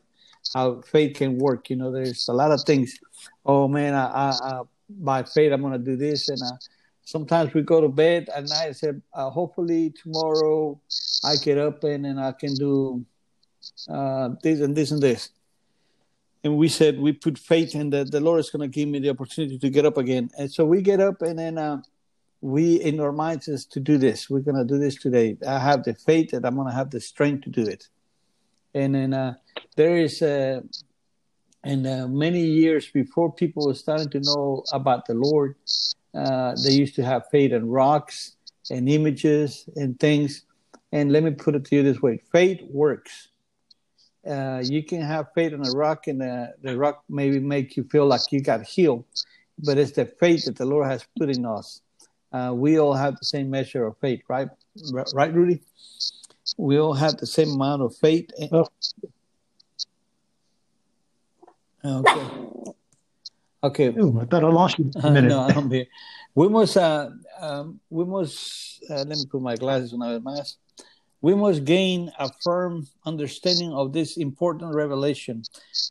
how 0.53 0.81
faith 0.81 1.17
can 1.17 1.37
work. 1.37 1.69
You 1.69 1.75
know, 1.75 1.91
there's 1.91 2.27
a 2.27 2.33
lot 2.33 2.51
of 2.51 2.61
things. 2.63 2.97
Oh 3.45 3.67
man, 3.67 3.93
I, 3.93 4.05
I, 4.05 4.29
I 4.29 4.61
by 4.89 5.23
faith 5.23 5.51
I'm 5.51 5.61
gonna 5.61 5.77
do 5.77 5.95
this, 5.95 6.29
and 6.29 6.41
uh, 6.41 6.55
sometimes 7.03 7.53
we 7.53 7.61
go 7.61 7.81
to 7.81 7.89
bed 7.89 8.29
at 8.33 8.47
night 8.49 8.65
and 8.67 8.75
say, 8.75 8.91
uh, 9.13 9.29
hopefully 9.29 9.91
tomorrow 9.91 10.79
I 11.23 11.35
get 11.35 11.57
up 11.57 11.83
and 11.83 12.05
and 12.05 12.19
I 12.19 12.31
can 12.31 12.53
do 12.55 13.05
uh, 13.89 14.29
this 14.41 14.61
and 14.61 14.75
this 14.75 14.91
and 14.91 15.01
this. 15.01 15.29
And 16.43 16.55
we 16.55 16.69
said 16.69 16.99
we 16.99 17.11
put 17.11 17.37
faith 17.37 17.75
in 17.75 17.89
that 17.89 18.11
the 18.11 18.21
Lord 18.21 18.39
is 18.39 18.49
going 18.49 18.61
to 18.61 18.73
give 18.73 18.87
me 18.87 18.99
the 18.99 19.09
opportunity 19.09 19.59
to 19.59 19.69
get 19.69 19.85
up 19.85 19.97
again. 19.97 20.29
And 20.37 20.49
so 20.49 20.65
we 20.65 20.81
get 20.81 21.01
up 21.01 21.21
and 21.21 21.37
then 21.37 21.57
uh, 21.57 21.81
we 22.41 22.75
in 22.75 22.99
our 22.99 23.11
minds 23.11 23.47
is 23.47 23.65
to 23.67 23.79
do 23.79 23.97
this. 23.97 24.29
We're 24.29 24.39
going 24.39 24.57
to 24.57 24.65
do 24.65 24.77
this 24.79 24.95
today. 24.95 25.37
I 25.45 25.59
have 25.59 25.83
the 25.83 25.93
faith 25.93 26.31
that 26.31 26.45
I'm 26.45 26.55
going 26.55 26.67
to 26.67 26.73
have 26.73 26.89
the 26.89 27.01
strength 27.01 27.43
to 27.43 27.49
do 27.49 27.63
it 27.63 27.87
and 28.73 28.95
then 28.95 29.13
uh, 29.13 29.35
there 29.75 29.97
is 29.97 30.21
uh, 30.21 30.61
and 31.63 31.85
uh, 31.85 32.07
many 32.07 32.41
years 32.41 32.87
before 32.89 33.31
people 33.31 33.67
were 33.67 33.73
starting 33.73 34.09
to 34.11 34.21
know 34.21 34.63
about 34.71 35.05
the 35.05 35.13
Lord, 35.13 35.55
uh, 36.15 36.55
they 36.63 36.71
used 36.71 36.95
to 36.95 37.03
have 37.03 37.23
faith 37.31 37.51
in 37.51 37.67
rocks 37.67 38.35
and 38.71 38.87
images 38.87 39.67
and 39.75 39.99
things. 39.99 40.43
And 40.91 41.11
let 41.11 41.23
me 41.23 41.31
put 41.31 41.55
it 41.55 41.65
to 41.65 41.75
you 41.75 41.83
this 41.83 42.01
way: 42.01 42.19
faith 42.31 42.61
works. 42.69 43.29
Uh, 44.27 44.61
you 44.63 44.83
can 44.83 45.01
have 45.01 45.27
faith 45.33 45.53
in 45.53 45.65
a 45.65 45.71
rock, 45.71 46.07
and 46.07 46.21
the, 46.21 46.53
the 46.61 46.77
rock 46.77 47.03
maybe 47.09 47.39
make 47.39 47.77
you 47.77 47.83
feel 47.85 48.05
like 48.05 48.21
you 48.31 48.41
got 48.41 48.63
healed, 48.63 49.05
but 49.59 49.77
it's 49.77 49.93
the 49.93 50.05
faith 50.05 50.45
that 50.45 50.57
the 50.57 50.65
Lord 50.65 50.87
has 50.87 51.05
put 51.17 51.29
in 51.29 51.45
us. 51.45 51.81
Uh, 52.31 52.53
we 52.55 52.79
all 52.79 52.93
have 52.93 53.17
the 53.17 53.25
same 53.25 53.49
measure 53.49 53.85
of 53.85 53.97
faith, 53.97 54.21
right? 54.27 54.49
Right, 55.13 55.33
Rudy? 55.33 55.61
we 56.57 56.77
all 56.79 56.93
have 56.93 57.17
the 57.17 57.25
same 57.25 57.49
amount 57.49 57.81
of 57.81 57.95
faith. 57.95 58.29
Oh. 58.51 58.67
Okay. 61.83 62.27
Okay. 63.63 63.87
Ooh, 63.87 64.19
I 64.21 64.25
thought 64.25 64.43
I 64.43 64.47
lost 64.47 64.79
you 64.79 64.91
a 65.03 65.11
minute. 65.11 65.29
no, 65.29 65.41
I'm 65.41 65.69
here. 65.69 65.85
We 66.35 66.47
must, 66.49 66.77
uh, 66.77 67.09
um, 67.39 67.79
we 67.89 68.05
must, 68.05 68.83
uh, 68.89 69.03
let 69.03 69.17
me 69.17 69.25
put 69.29 69.41
my 69.41 69.55
glasses 69.55 69.93
on 69.93 69.99
my 69.99 70.19
mask. 70.19 70.57
We 71.21 71.35
must 71.35 71.65
gain 71.65 72.11
a 72.17 72.29
firm 72.43 72.87
understanding 73.05 73.73
of 73.73 73.91
this 73.91 74.17
important 74.17 74.73
revelation, 74.73 75.43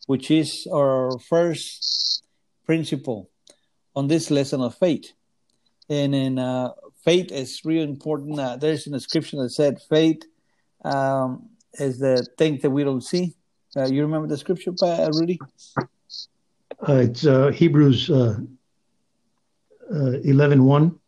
which 0.07 0.30
is 0.30 0.66
our 0.72 1.18
first 1.18 2.22
principle 2.64 3.30
on 3.95 4.09
this 4.09 4.30
lesson 4.30 4.62
of 4.62 4.74
faith. 4.74 5.12
And 5.89 6.14
in 6.14 6.39
uh, 6.39 6.72
faith 7.05 7.32
is 7.32 7.64
really 7.64 7.82
important. 7.82 8.39
Uh, 8.39 8.57
there's 8.57 8.86
an 8.86 8.95
inscription 8.95 9.41
that 9.41 9.51
said 9.51 9.80
faith 9.89 10.22
um, 10.84 11.49
is 11.74 11.99
the 11.99 12.26
thing 12.36 12.59
that 12.62 12.70
we 12.70 12.84
don't 12.84 13.03
see. 13.03 13.34
Uh, 13.76 13.86
you 13.86 14.03
remember 14.03 14.26
the 14.26 14.36
scripture, 14.36 14.72
uh, 14.82 15.11
Rudy? 15.12 15.39
Uh, 16.89 16.95
it's 16.95 17.26
uh, 17.26 17.49
Hebrews 17.49 18.11
uh, 18.11 18.39
uh, 19.93 20.18
11 20.24 20.64
1. 20.64 20.99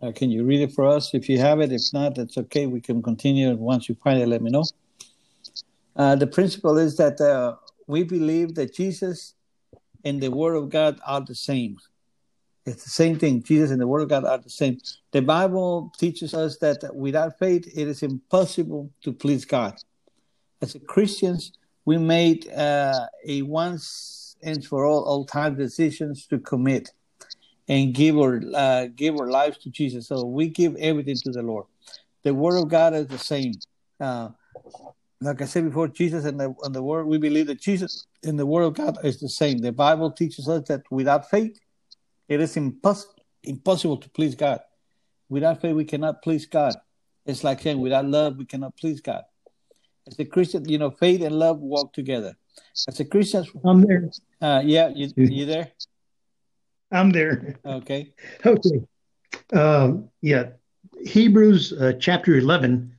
Uh, 0.00 0.12
can 0.12 0.30
you 0.30 0.44
read 0.44 0.60
it 0.60 0.72
for 0.72 0.86
us 0.86 1.14
if 1.14 1.28
you 1.28 1.38
have 1.38 1.60
it? 1.60 1.72
If 1.72 1.82
not, 1.92 2.14
that's 2.14 2.38
okay. 2.38 2.66
We 2.66 2.80
can 2.80 3.02
continue. 3.02 3.52
Once 3.56 3.88
you 3.88 3.96
find 3.96 4.20
it, 4.20 4.28
let 4.28 4.42
me 4.42 4.50
know. 4.50 4.64
Uh, 5.96 6.14
the 6.14 6.26
principle 6.26 6.78
is 6.78 6.96
that 6.96 7.20
uh, 7.20 7.56
we 7.88 8.04
believe 8.04 8.54
that 8.54 8.74
Jesus 8.74 9.34
and 10.04 10.20
the 10.20 10.30
Word 10.30 10.54
of 10.54 10.70
God 10.70 11.00
are 11.04 11.20
the 11.20 11.34
same. 11.34 11.76
It's 12.68 12.84
the 12.84 12.90
same 12.90 13.18
thing. 13.18 13.42
Jesus 13.42 13.70
and 13.70 13.80
the 13.80 13.86
Word 13.86 14.02
of 14.02 14.08
God 14.08 14.24
are 14.24 14.38
the 14.38 14.50
same. 14.50 14.78
The 15.12 15.22
Bible 15.22 15.92
teaches 15.98 16.34
us 16.34 16.58
that 16.58 16.94
without 16.94 17.38
faith, 17.38 17.66
it 17.74 17.88
is 17.88 18.02
impossible 18.02 18.90
to 19.02 19.12
please 19.12 19.44
God. 19.44 19.74
As 20.60 20.74
a 20.74 20.80
Christians, 20.80 21.52
we 21.84 21.96
made 21.98 22.50
uh, 22.52 23.06
a 23.26 23.42
once 23.42 24.36
and 24.42 24.64
for 24.64 24.84
all, 24.84 25.04
all 25.04 25.24
time 25.24 25.56
decisions 25.56 26.26
to 26.26 26.38
commit 26.38 26.92
and 27.68 27.94
give 27.94 28.18
our 28.18 28.40
uh, 28.54 28.86
give 28.94 29.16
our 29.16 29.30
lives 29.30 29.58
to 29.58 29.70
Jesus. 29.70 30.08
So 30.08 30.24
we 30.24 30.48
give 30.48 30.76
everything 30.76 31.16
to 31.24 31.30
the 31.30 31.42
Lord. 31.42 31.66
The 32.22 32.34
Word 32.34 32.56
of 32.62 32.68
God 32.68 32.94
is 32.94 33.06
the 33.06 33.18
same. 33.18 33.54
Uh, 34.00 34.30
like 35.20 35.42
I 35.42 35.46
said 35.46 35.64
before, 35.64 35.88
Jesus 35.88 36.24
and 36.24 36.38
the 36.38 36.54
and 36.62 36.74
the 36.74 36.82
Word, 36.82 37.06
we 37.06 37.18
believe 37.18 37.46
that 37.46 37.60
Jesus 37.60 38.06
and 38.24 38.38
the 38.38 38.46
Word 38.46 38.62
of 38.62 38.74
God 38.74 38.98
is 39.04 39.20
the 39.20 39.28
same. 39.28 39.58
The 39.58 39.72
Bible 39.72 40.10
teaches 40.10 40.48
us 40.48 40.68
that 40.68 40.82
without 40.90 41.30
faith, 41.30 41.58
it 42.28 42.40
is 42.40 42.56
impos- 42.56 43.06
impossible 43.42 43.96
to 43.98 44.08
please 44.10 44.34
God. 44.34 44.60
Without 45.28 45.60
faith, 45.60 45.74
we 45.74 45.84
cannot 45.84 46.22
please 46.22 46.46
God. 46.46 46.74
It's 47.26 47.44
like 47.44 47.60
saying 47.60 47.80
without 47.80 48.06
love, 48.06 48.36
we 48.36 48.44
cannot 48.44 48.76
please 48.76 49.00
God. 49.00 49.22
As 50.06 50.18
a 50.18 50.24
Christian, 50.24 50.66
you 50.68 50.78
know, 50.78 50.90
faith 50.90 51.22
and 51.22 51.38
love 51.38 51.58
walk 51.60 51.92
together. 51.92 52.36
As 52.88 52.98
a 53.00 53.04
Christian, 53.04 53.44
I'm 53.64 53.82
there. 53.82 54.10
Uh, 54.40 54.62
yeah, 54.64 54.88
you 54.88 55.10
you 55.16 55.44
there? 55.44 55.68
I'm 56.90 57.10
there. 57.10 57.56
Okay. 57.64 58.14
Okay. 58.44 58.80
Um, 59.52 60.08
yeah. 60.22 60.50
Hebrews 61.04 61.72
uh, 61.74 61.92
chapter 62.00 62.36
11 62.36 62.94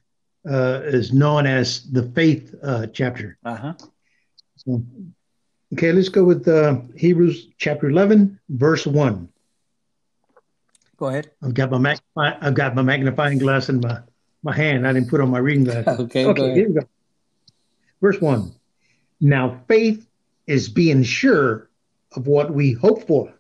uh, 0.50 0.82
is 0.86 1.12
known 1.12 1.48
as 1.48 1.92
the 1.92 2.04
faith 2.12 2.54
uh, 2.64 2.88
chapter. 2.88 3.38
Uh 3.44 3.56
huh. 3.56 3.74
So, 4.58 4.84
okay, 5.74 5.92
let's 5.92 6.10
go 6.10 6.24
with 6.24 6.48
uh, 6.48 6.80
Hebrews 6.96 7.48
chapter 7.58 7.90
11, 7.90 8.40
verse 8.50 8.86
1. 8.86 9.30
Go 10.98 11.08
ahead. 11.08 11.32
I've 11.42 11.54
got 11.54 11.72
my 11.72 11.78
mag- 11.78 12.00
I've 12.18 12.56
got 12.56 12.76
my 12.76 12.82
magnifying 12.82 13.38
glass 13.38 13.70
in 13.70 13.80
my, 13.80 14.00
my 14.44 14.54
hand. 14.54 14.86
I 14.86 14.94
didn't 14.94 15.10
put 15.10 15.22
on 15.22 15.30
my 15.30 15.38
reading 15.38 15.64
glasses. 15.64 16.00
Okay, 16.00 16.26
okay 16.28 16.38
go 16.38 16.46
ahead. 16.46 16.58
here 16.58 16.68
we 16.68 16.74
go. 16.76 16.88
Verse 18.02 18.20
1. 18.20 18.52
Now 19.22 19.62
faith 19.68 20.06
is 20.48 20.68
being 20.70 21.04
sure 21.04 21.70
of 22.14 22.28
what 22.28 22.54
we 22.54 22.74
hope 22.74 23.06
for 23.08 23.34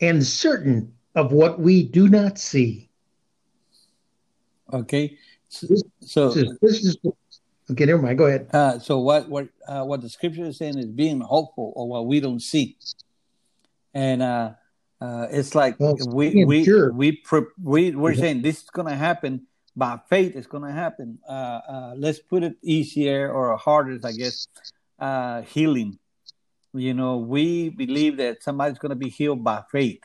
and 0.00 0.24
certain 0.24 0.92
of 1.14 1.32
what 1.32 1.58
we 1.60 1.82
do 1.82 2.08
not 2.08 2.38
see. 2.38 2.88
Okay. 4.72 5.16
So, 5.48 5.66
This 5.68 5.82
so, 6.00 6.28
is, 6.28 6.58
this 6.60 6.84
is 6.84 6.98
okay. 7.70 7.84
Never 7.86 8.02
mind. 8.02 8.18
Go 8.18 8.26
ahead. 8.26 8.48
uh, 8.52 8.78
so 8.78 8.98
what 9.00 9.28
what 9.28 9.48
uh, 9.68 9.84
what 9.84 10.00
the 10.00 10.08
scripture 10.08 10.44
is 10.46 10.58
saying 10.58 10.78
is 10.78 10.86
being 10.86 11.20
hopeful 11.20 11.72
of 11.76 11.88
what 11.88 12.06
we 12.06 12.20
don't 12.20 12.40
see, 12.40 12.76
and 13.94 14.22
uh, 14.22 14.52
uh, 15.00 15.26
it's 15.30 15.54
like 15.54 15.76
Well, 15.78 15.96
we 16.06 16.44
we 16.44 16.64
sure. 16.64 16.92
we 16.92 17.12
pre- 17.12 17.52
we 17.62 17.90
we're 17.92 18.12
Yeah. 18.12 18.20
saying 18.20 18.42
this 18.42 18.62
is 18.62 18.70
gonna 18.70 18.96
happen 18.96 19.46
by 19.74 19.98
faith. 20.08 20.36
It's 20.36 20.46
gonna 20.46 20.72
happen. 20.72 21.18
Uh, 21.28 21.32
uh, 21.32 21.94
let's 21.96 22.18
put 22.18 22.42
it 22.42 22.56
easier 22.62 23.30
or 23.30 23.56
harder, 23.56 23.98
I 24.04 24.12
guess. 24.12 24.48
Uh, 24.98 25.42
healing. 25.42 25.98
You 26.72 26.94
know, 26.94 27.18
we 27.18 27.70
believe 27.70 28.16
that 28.18 28.42
somebody's 28.42 28.78
gonna 28.78 28.96
be 28.96 29.08
healed 29.08 29.42
by 29.44 29.62
faith. 29.70 30.00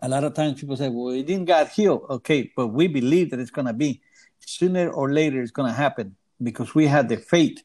A 0.00 0.08
lot 0.08 0.24
of 0.24 0.34
times 0.34 0.60
people 0.60 0.76
say, 0.76 0.88
"Well, 0.88 1.14
it 1.14 1.26
didn't 1.26 1.46
got 1.46 1.68
healed." 1.70 2.02
Okay, 2.10 2.52
but 2.56 2.68
we 2.68 2.86
believe 2.86 3.30
that 3.30 3.40
it's 3.40 3.50
gonna 3.50 3.72
be 3.72 4.02
sooner 4.46 4.88
or 4.88 5.12
later. 5.12 5.42
It's 5.42 5.50
gonna 5.50 5.72
happen 5.72 6.16
because 6.42 6.74
we 6.74 6.86
have 6.86 7.08
the 7.08 7.18
faith 7.18 7.62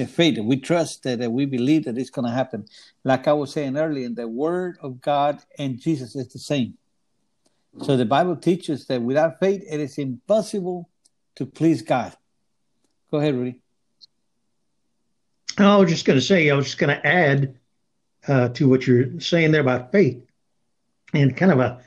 the 0.00 0.06
faith. 0.06 0.36
That 0.36 0.42
we 0.42 0.56
trust 0.56 1.04
that, 1.04 1.18
that 1.20 1.30
we 1.30 1.46
believe 1.46 1.84
that 1.84 1.96
it's 1.96 2.10
going 2.10 2.26
to 2.26 2.32
happen. 2.34 2.66
Like 3.04 3.28
I 3.28 3.32
was 3.32 3.52
saying 3.52 3.76
earlier, 3.76 4.08
the 4.08 4.26
word 4.26 4.78
of 4.82 5.00
God 5.00 5.40
and 5.58 5.78
Jesus 5.78 6.16
is 6.16 6.28
the 6.28 6.38
same. 6.38 6.74
So 7.82 7.96
the 7.96 8.04
Bible 8.04 8.36
teaches 8.36 8.86
that 8.86 9.00
without 9.00 9.38
faith, 9.38 9.62
it 9.70 9.78
is 9.78 9.96
impossible 9.98 10.88
to 11.36 11.46
please 11.46 11.82
God. 11.82 12.16
Go 13.10 13.18
ahead, 13.18 13.34
Rudy. 13.34 13.60
I 15.58 15.76
was 15.76 15.90
just 15.90 16.04
going 16.04 16.18
to 16.18 16.24
say, 16.24 16.50
I 16.50 16.54
was 16.54 16.66
just 16.66 16.78
going 16.78 16.96
to 16.96 17.06
add 17.06 17.54
uh, 18.26 18.48
to 18.48 18.68
what 18.68 18.86
you're 18.86 19.20
saying 19.20 19.52
there 19.52 19.60
about 19.60 19.92
faith, 19.92 20.22
and 21.14 21.36
kind 21.36 21.52
of 21.52 21.60
a 21.60 21.80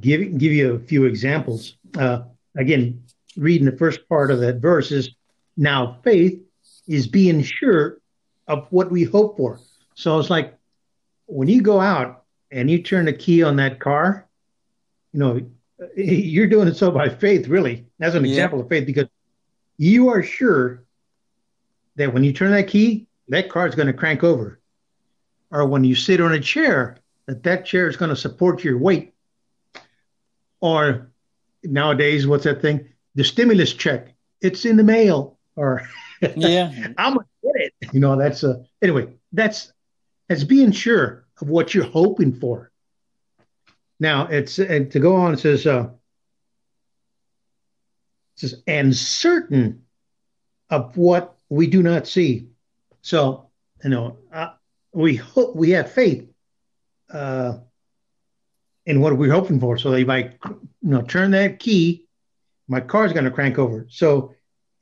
give 0.00 0.38
give 0.38 0.52
you 0.52 0.74
a 0.74 0.78
few 0.78 1.06
examples. 1.06 1.76
Uh, 1.98 2.22
again, 2.56 3.02
reading 3.36 3.66
the 3.66 3.76
first 3.76 4.08
part 4.08 4.30
of 4.30 4.40
that 4.40 4.56
verse 4.56 4.90
is 4.92 5.10
now 5.56 5.98
faith 6.04 6.40
is 6.86 7.06
being 7.06 7.42
sure 7.42 7.98
of 8.48 8.66
what 8.70 8.90
we 8.90 9.04
hope 9.04 9.36
for. 9.36 9.60
So 9.94 10.18
it's 10.18 10.30
like 10.30 10.56
when 11.26 11.48
you 11.48 11.62
go 11.62 11.80
out 11.80 12.24
and 12.50 12.70
you 12.70 12.82
turn 12.82 13.06
the 13.06 13.12
key 13.12 13.42
on 13.42 13.56
that 13.56 13.80
car, 13.80 14.28
you 15.12 15.20
know, 15.20 15.40
you're 15.96 16.46
doing 16.46 16.68
it 16.68 16.76
so 16.76 16.90
by 16.90 17.08
faith, 17.08 17.48
really. 17.48 17.86
That's 17.98 18.14
an 18.14 18.24
Yeah. 18.24 18.30
example 18.30 18.60
of 18.60 18.68
faith 18.68 18.86
because 18.86 19.08
you 19.78 20.08
are 20.08 20.22
sure 20.22 20.84
that 21.96 22.12
when 22.12 22.24
you 22.24 22.32
turn 22.32 22.52
that 22.52 22.68
key, 22.68 23.06
that 23.28 23.48
car 23.50 23.66
is 23.66 23.74
going 23.74 23.86
to 23.86 23.92
crank 23.92 24.22
over. 24.24 24.58
Or 25.50 25.66
when 25.66 25.84
you 25.84 25.94
sit 25.94 26.20
on 26.20 26.32
a 26.32 26.40
chair, 26.40 26.96
that 27.26 27.42
that 27.42 27.64
chair 27.66 27.88
is 27.88 27.96
going 27.96 28.08
to 28.08 28.16
support 28.16 28.64
your 28.64 28.78
weight. 28.78 29.12
Or 30.60 31.10
nowadays, 31.62 32.26
what's 32.26 32.44
that 32.44 32.62
thing? 32.62 32.88
The 33.14 33.24
stimulus 33.24 33.74
check. 33.74 34.14
It's 34.40 34.64
in 34.64 34.76
the 34.76 34.84
mail. 34.84 35.38
Or 35.56 35.88
Yeah, 36.36 36.72
I'm 36.98 37.14
gonna 37.14 37.26
get 37.42 37.52
it. 37.56 37.74
You 37.92 38.00
know, 38.00 38.16
that's 38.16 38.42
a 38.42 38.64
anyway. 38.80 39.08
That's 39.32 39.72
that's 40.28 40.44
being 40.44 40.72
sure 40.72 41.26
of 41.40 41.48
what 41.48 41.74
you're 41.74 41.84
hoping 41.84 42.32
for. 42.32 42.70
Now 44.00 44.26
it's 44.26 44.58
and 44.58 44.90
to 44.92 45.00
go 45.00 45.16
on. 45.16 45.34
It 45.34 45.40
says, 45.40 45.66
uh, 45.66 45.88
it 48.36 48.40
says, 48.40 48.62
and 48.66 48.94
certain 48.94 49.84
of 50.70 50.96
what 50.96 51.36
we 51.48 51.66
do 51.66 51.82
not 51.82 52.06
see. 52.06 52.48
So 53.02 53.50
you 53.84 53.90
know, 53.90 54.16
uh, 54.32 54.50
we 54.92 55.16
hope 55.16 55.56
we 55.56 55.70
have 55.70 55.90
faith 55.90 56.28
uh, 57.12 57.58
in 58.86 59.00
what 59.00 59.16
we're 59.16 59.32
hoping 59.32 59.60
for. 59.60 59.76
So 59.76 59.90
they 59.90 60.04
might 60.04 60.38
you 60.44 60.58
know, 60.82 61.02
turn 61.02 61.30
that 61.32 61.58
key, 61.58 62.01
my 62.72 62.80
car's 62.80 63.12
going 63.12 63.26
to 63.26 63.30
crank 63.30 63.58
over. 63.58 63.86
So 63.90 64.34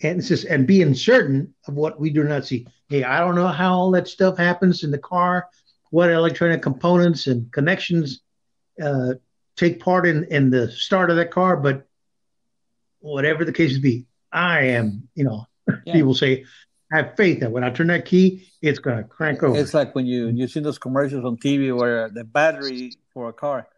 and 0.02 0.20
it 0.20 0.22
says, 0.22 0.44
and 0.44 0.66
being 0.66 0.94
certain 0.94 1.52
of 1.68 1.74
what 1.74 2.00
we 2.00 2.08
do 2.08 2.24
not 2.24 2.46
see. 2.46 2.66
Hey, 2.88 3.04
I 3.04 3.20
don't 3.20 3.34
know 3.34 3.48
how 3.48 3.74
all 3.74 3.90
that 3.90 4.08
stuff 4.08 4.38
happens 4.38 4.82
in 4.82 4.90
the 4.90 4.98
car, 4.98 5.48
what 5.90 6.10
electronic 6.10 6.62
components 6.62 7.26
and 7.26 7.52
connections 7.52 8.22
uh, 8.82 9.14
take 9.56 9.78
part 9.78 10.06
in, 10.06 10.24
in 10.30 10.48
the 10.50 10.70
start 10.70 11.10
of 11.10 11.16
that 11.16 11.30
car, 11.30 11.56
but 11.56 11.86
whatever 13.00 13.44
the 13.44 13.52
case 13.52 13.76
be, 13.78 14.06
I 14.32 14.62
am, 14.78 15.08
you 15.14 15.24
know, 15.24 15.46
Yeah. 15.84 15.92
people 15.92 16.14
say, 16.14 16.44
I 16.92 16.96
have 16.96 17.16
faith 17.16 17.40
that 17.40 17.52
when 17.52 17.62
I 17.62 17.70
turn 17.70 17.88
that 17.88 18.04
key, 18.06 18.48
it's 18.62 18.78
going 18.78 18.96
to 18.96 19.04
crank 19.04 19.42
over. 19.42 19.58
it's 19.60 19.74
like 19.74 19.94
when 19.94 20.06
you 20.06 20.28
you 20.28 20.48
see 20.48 20.60
those 20.60 20.78
commercials 20.78 21.24
on 21.24 21.36
TV 21.36 21.76
where 21.76 22.08
the 22.08 22.24
battery 22.24 22.96
for 23.12 23.28
a 23.28 23.32
car, 23.32 23.68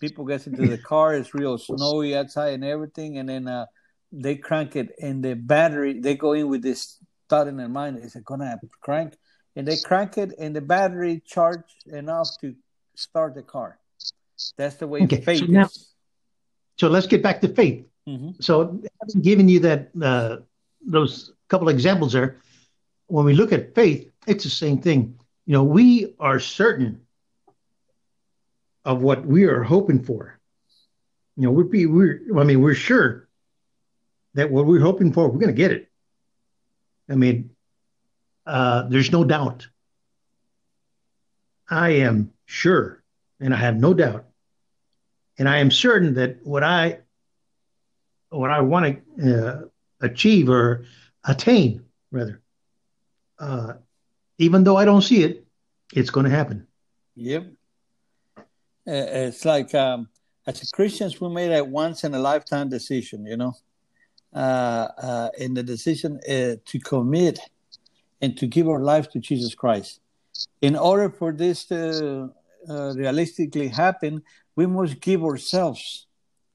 people 0.00 0.24
get 0.24 0.46
into 0.46 0.66
the 0.66 0.78
car, 0.78 1.14
it's 1.14 1.34
real 1.34 1.58
snowy 1.58 2.16
outside 2.16 2.54
and 2.54 2.64
everything, 2.64 3.18
and 3.18 3.28
then 3.28 3.48
uh, 3.48 3.66
they 4.12 4.36
crank 4.36 4.76
it, 4.76 4.94
and 5.02 5.22
the 5.24 5.34
battery 5.34 6.00
they 6.00 6.14
go 6.16 6.32
in 6.32 6.48
with 6.48 6.62
this 6.62 6.98
thought 7.28 7.48
in 7.48 7.56
their 7.56 7.68
mind: 7.68 7.98
is 7.98 8.16
it 8.16 8.24
gonna 8.24 8.58
crank? 8.80 9.16
And 9.56 9.66
they 9.66 9.76
crank 9.76 10.18
it, 10.18 10.34
and 10.38 10.54
the 10.54 10.60
battery 10.60 11.20
charged 11.26 11.74
enough 11.86 12.28
to 12.40 12.54
start 12.94 13.34
the 13.34 13.42
car. 13.42 13.78
That's 14.56 14.76
the 14.76 14.86
way 14.86 15.02
Okay, 15.02 15.20
faith 15.20 15.40
so 15.40 15.46
now- 15.46 15.64
is. 15.66 15.94
so 16.76 16.88
let's 16.88 17.06
get 17.06 17.22
back 17.22 17.40
to 17.42 17.48
faith. 17.48 17.84
hmm 18.06 18.30
So, 18.40 18.80
having 19.00 19.22
given 19.22 19.48
you 19.48 19.60
that 19.60 19.90
uh, 20.00 20.36
those 20.86 21.32
couple 21.48 21.68
examples 21.68 22.12
there, 22.12 22.40
when 23.08 23.24
we 23.24 23.34
look 23.34 23.52
at 23.52 23.74
faith, 23.74 24.10
it's 24.26 24.44
the 24.44 24.50
same 24.50 24.78
thing. 24.80 25.18
You 25.46 25.54
know, 25.54 25.64
we 25.64 26.14
are 26.20 26.38
certain 26.38 27.00
of 28.88 29.02
what 29.02 29.26
we 29.26 29.44
are 29.44 29.62
hoping 29.62 30.02
for. 30.02 30.40
You 31.36 31.42
know, 31.44 31.50
we're 31.50 31.64
be 31.64 31.84
we're 31.84 32.22
I 32.40 32.42
mean, 32.42 32.62
we're 32.62 32.74
sure 32.74 33.28
that 34.32 34.50
what 34.50 34.64
we're 34.64 34.80
hoping 34.80 35.12
for, 35.12 35.28
we're 35.28 35.38
going 35.38 35.54
to 35.54 35.62
get 35.62 35.72
it. 35.72 35.90
I 37.06 37.14
mean, 37.14 37.50
uh, 38.46 38.88
there's 38.88 39.12
no 39.12 39.24
doubt. 39.24 39.68
I 41.68 41.90
am 41.90 42.32
sure 42.46 43.04
and 43.38 43.52
I 43.52 43.58
have 43.58 43.76
no 43.76 43.92
doubt, 43.92 44.24
and 45.36 45.46
I 45.46 45.58
am 45.58 45.70
certain 45.70 46.14
that 46.14 46.38
what 46.44 46.64
I 46.64 47.00
what 48.30 48.50
I 48.50 48.62
want 48.62 49.00
to 49.18 49.48
uh, 49.48 49.60
achieve 50.00 50.48
or 50.48 50.86
attain, 51.24 51.84
rather, 52.10 52.40
uh, 53.38 53.74
even 54.38 54.64
though 54.64 54.76
I 54.76 54.86
don't 54.86 55.02
see 55.02 55.22
it, 55.24 55.44
it's 55.92 56.08
going 56.08 56.24
to 56.24 56.34
happen. 56.34 56.66
Yep. 57.16 57.52
Uh, 58.88 59.28
it's 59.28 59.44
like 59.44 59.74
um, 59.74 60.08
as 60.46 60.70
Christians, 60.70 61.20
we 61.20 61.28
made 61.28 61.52
a 61.52 61.62
once 61.62 62.04
in 62.04 62.14
a 62.14 62.18
lifetime 62.18 62.70
decision, 62.70 63.26
you 63.26 63.36
know, 63.36 63.52
uh, 64.32 64.88
uh, 64.96 65.28
in 65.36 65.52
the 65.52 65.62
decision 65.62 66.18
uh, 66.26 66.56
to 66.64 66.78
commit 66.82 67.38
and 68.22 68.34
to 68.38 68.46
give 68.46 68.66
our 68.66 68.80
life 68.80 69.10
to 69.10 69.18
Jesus 69.18 69.54
Christ. 69.54 70.00
In 70.62 70.74
order 70.74 71.10
for 71.10 71.32
this 71.32 71.66
to 71.66 72.32
uh, 72.68 72.94
realistically 72.94 73.68
happen, 73.68 74.22
we 74.56 74.66
must 74.66 75.00
give 75.00 75.22
ourselves 75.22 76.06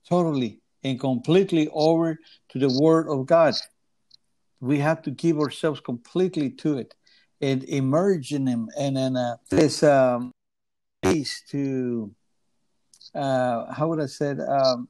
totally 0.09 0.59
and 0.83 0.99
completely 0.99 1.69
over 1.71 2.17
to 2.49 2.57
the 2.59 2.79
Word 2.81 3.07
of 3.07 3.27
God. 3.27 3.53
We 4.59 4.79
have 4.79 5.03
to 5.03 5.11
give 5.11 5.39
ourselves 5.39 5.81
completely 5.81 6.49
to 6.49 6.79
it 6.79 6.95
and 7.41 7.63
immerse 7.65 8.31
in 8.31 8.47
Him. 8.47 8.69
And 8.75 8.97
then 8.97 9.17
uh, 9.17 9.37
this 9.51 9.83
um, 9.83 10.31
to, 11.51 12.11
uh, 13.15 13.71
how 13.73 13.87
would 13.89 14.01
I 14.01 14.07
say, 14.07 14.31
um, 14.31 14.87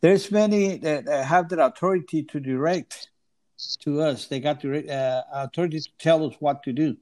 there's 0.00 0.30
many 0.30 0.78
that 0.78 1.06
have 1.06 1.48
that 1.50 1.60
authority 1.60 2.22
to 2.24 2.40
direct 2.40 3.08
to 3.80 4.00
us. 4.00 4.26
They 4.26 4.40
got 4.40 4.60
the 4.60 4.92
uh, 4.92 5.22
authority 5.32 5.80
to 5.80 5.88
tell 5.98 6.26
us 6.26 6.34
what 6.40 6.62
to 6.64 6.72
do. 6.72 6.96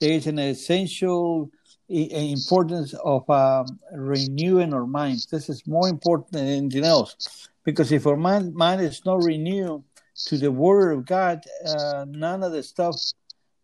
There 0.00 0.12
is 0.12 0.26
an 0.26 0.38
essential 0.38 1.50
importance 1.88 2.94
of 3.04 3.28
um, 3.30 3.66
renewing 3.92 4.72
our 4.72 4.86
minds. 4.86 5.26
This 5.26 5.48
is 5.48 5.66
more 5.66 5.88
important 5.88 6.32
than 6.32 6.46
anything 6.46 6.84
else, 6.84 7.48
because 7.64 7.92
if 7.92 8.06
our 8.06 8.16
mind, 8.16 8.54
mind 8.54 8.80
is 8.80 9.04
not 9.04 9.22
renewed 9.22 9.84
to 10.26 10.38
the 10.38 10.50
Word 10.50 10.92
of 10.92 11.06
God, 11.06 11.44
uh, 11.66 12.04
none 12.08 12.42
of 12.42 12.52
the 12.52 12.62
stuff 12.62 12.96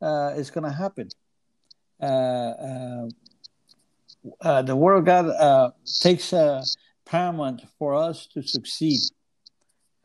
uh, 0.02 0.32
is 0.36 0.50
going 0.50 0.64
to 0.64 0.72
happen. 0.72 1.08
Uh, 2.00 3.08
uh, 4.44 4.48
uh, 4.48 4.62
the 4.62 4.76
Word 4.76 4.94
of 4.94 5.04
God 5.04 5.72
takes 6.00 6.32
paramount 7.04 7.62
for 7.78 7.94
us 7.94 8.26
to 8.34 8.42
succeed 8.42 9.00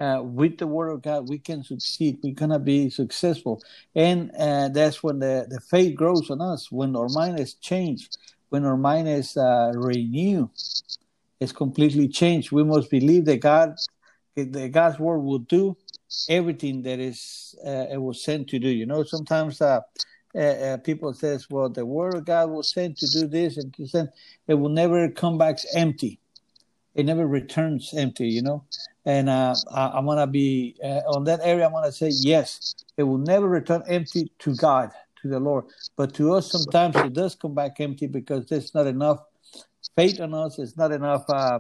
uh, 0.01 0.19
with 0.24 0.57
the 0.57 0.65
word 0.65 0.89
of 0.89 1.03
God, 1.03 1.30
we 1.30 1.38
can 1.38 1.63
succeed. 1.63 2.17
We're 2.24 2.34
gonna 2.34 2.57
be 2.57 2.89
successful, 2.89 3.61
and 3.95 4.32
uh, 4.38 4.69
that's 4.69 5.03
when 5.03 5.19
the, 5.19 5.45
the 5.47 5.59
faith 5.59 5.95
grows 5.95 6.32
on 6.32 6.41
us. 6.41 6.72
When 6.72 6.95
our 6.95 7.07
mind 7.09 7.39
is 7.39 7.53
changed, 7.53 8.17
when 8.49 8.65
our 8.65 8.78
mind 8.78 9.07
is 9.07 9.38
uh, 9.38 9.72
renewed, 9.76 10.49
it's 11.39 11.51
completely 11.51 12.07
changed. 12.07 12.51
We 12.51 12.63
must 12.63 12.89
believe 12.89 13.26
that 13.26 13.41
God, 13.41 13.76
that 14.36 14.72
God's 14.72 14.97
word 14.97 15.19
will 15.19 15.39
do 15.39 15.78
everything 16.28 16.82
that 16.82 16.99
is 16.99 17.53
uh, 17.63 17.86
it 17.91 18.01
was 18.01 18.24
sent 18.24 18.47
to 18.49 18.59
do. 18.59 18.69
You 18.69 18.88
know, 18.88 19.03
sometimes 19.03 19.59
uh, 20.36 20.39
uh, 20.39 20.77
people 20.77 21.13
says, 21.13 21.47
"Well, 21.49 21.69
the 21.69 21.86
word 21.86 22.15
of 22.15 22.25
God 22.25 22.49
was 22.49 22.71
sent 22.71 22.97
to 22.97 23.07
do 23.07 23.27
this 23.27 23.57
and 23.57 23.73
to 23.75 23.88
send," 23.88 24.09
it 24.47 24.55
will 24.55 24.69
never 24.69 25.09
come 25.09 25.38
back 25.38 25.57
empty 25.75 26.21
it 26.95 27.05
never 27.05 27.25
returns 27.25 27.93
empty, 27.95 28.27
you 28.27 28.41
know. 28.41 28.63
And 29.05 29.29
uh, 29.29 29.55
I, 29.73 29.97
am 29.97 30.05
gonna 30.05 30.27
be 30.27 30.75
uh, 30.84 31.01
on 31.07 31.23
that 31.25 31.39
area. 31.43 31.65
I'm 31.65 31.71
gonna 31.71 31.91
say 31.91 32.09
yes. 32.09 32.75
It 32.97 33.03
will 33.03 33.17
never 33.17 33.47
return 33.47 33.84
empty 33.88 34.32
to 34.39 34.55
God, 34.55 34.91
to 35.21 35.27
the 35.27 35.39
Lord. 35.39 35.65
But 35.95 36.13
to 36.15 36.34
us, 36.34 36.51
sometimes 36.51 36.95
it 36.97 37.13
does 37.13 37.36
come 37.36 37.55
back 37.55 37.79
empty 37.79 38.07
because 38.07 38.47
there's 38.47 38.75
not 38.75 38.88
enough 38.88 39.19
faith 39.95 40.19
on 40.19 40.34
us. 40.34 40.59
It's 40.59 40.77
not 40.77 40.91
enough 40.91 41.25
uh, 41.29 41.59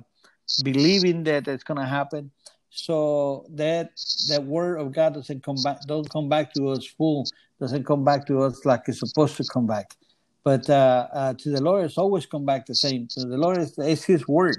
believing 0.63 1.23
that 1.23 1.47
it's 1.47 1.63
gonna 1.63 1.87
happen. 1.87 2.29
So 2.69 3.45
that 3.51 3.91
that 4.29 4.43
word 4.43 4.77
of 4.79 4.91
God 4.91 5.15
doesn't 5.15 5.43
come 5.43 5.57
back. 5.63 5.81
Don't 5.87 6.09
come 6.09 6.29
back 6.29 6.53
to 6.53 6.69
us 6.69 6.85
full. 6.85 7.25
Doesn't 7.61 7.85
come 7.85 8.03
back 8.03 8.27
to 8.27 8.41
us 8.41 8.65
like 8.65 8.81
it's 8.87 8.99
supposed 8.99 9.37
to 9.37 9.45
come 9.45 9.67
back. 9.67 9.95
But 10.43 10.69
uh, 10.69 11.07
uh, 11.13 11.33
to 11.35 11.49
the 11.51 11.61
Lord, 11.61 11.85
it's 11.85 11.97
always 11.97 12.25
come 12.25 12.45
back 12.45 12.65
the 12.65 12.75
same. 12.75 13.07
To 13.11 13.21
the 13.21 13.37
Lord, 13.37 13.57
it's, 13.59 13.77
it's 13.77 14.03
His 14.03 14.27
word 14.27 14.57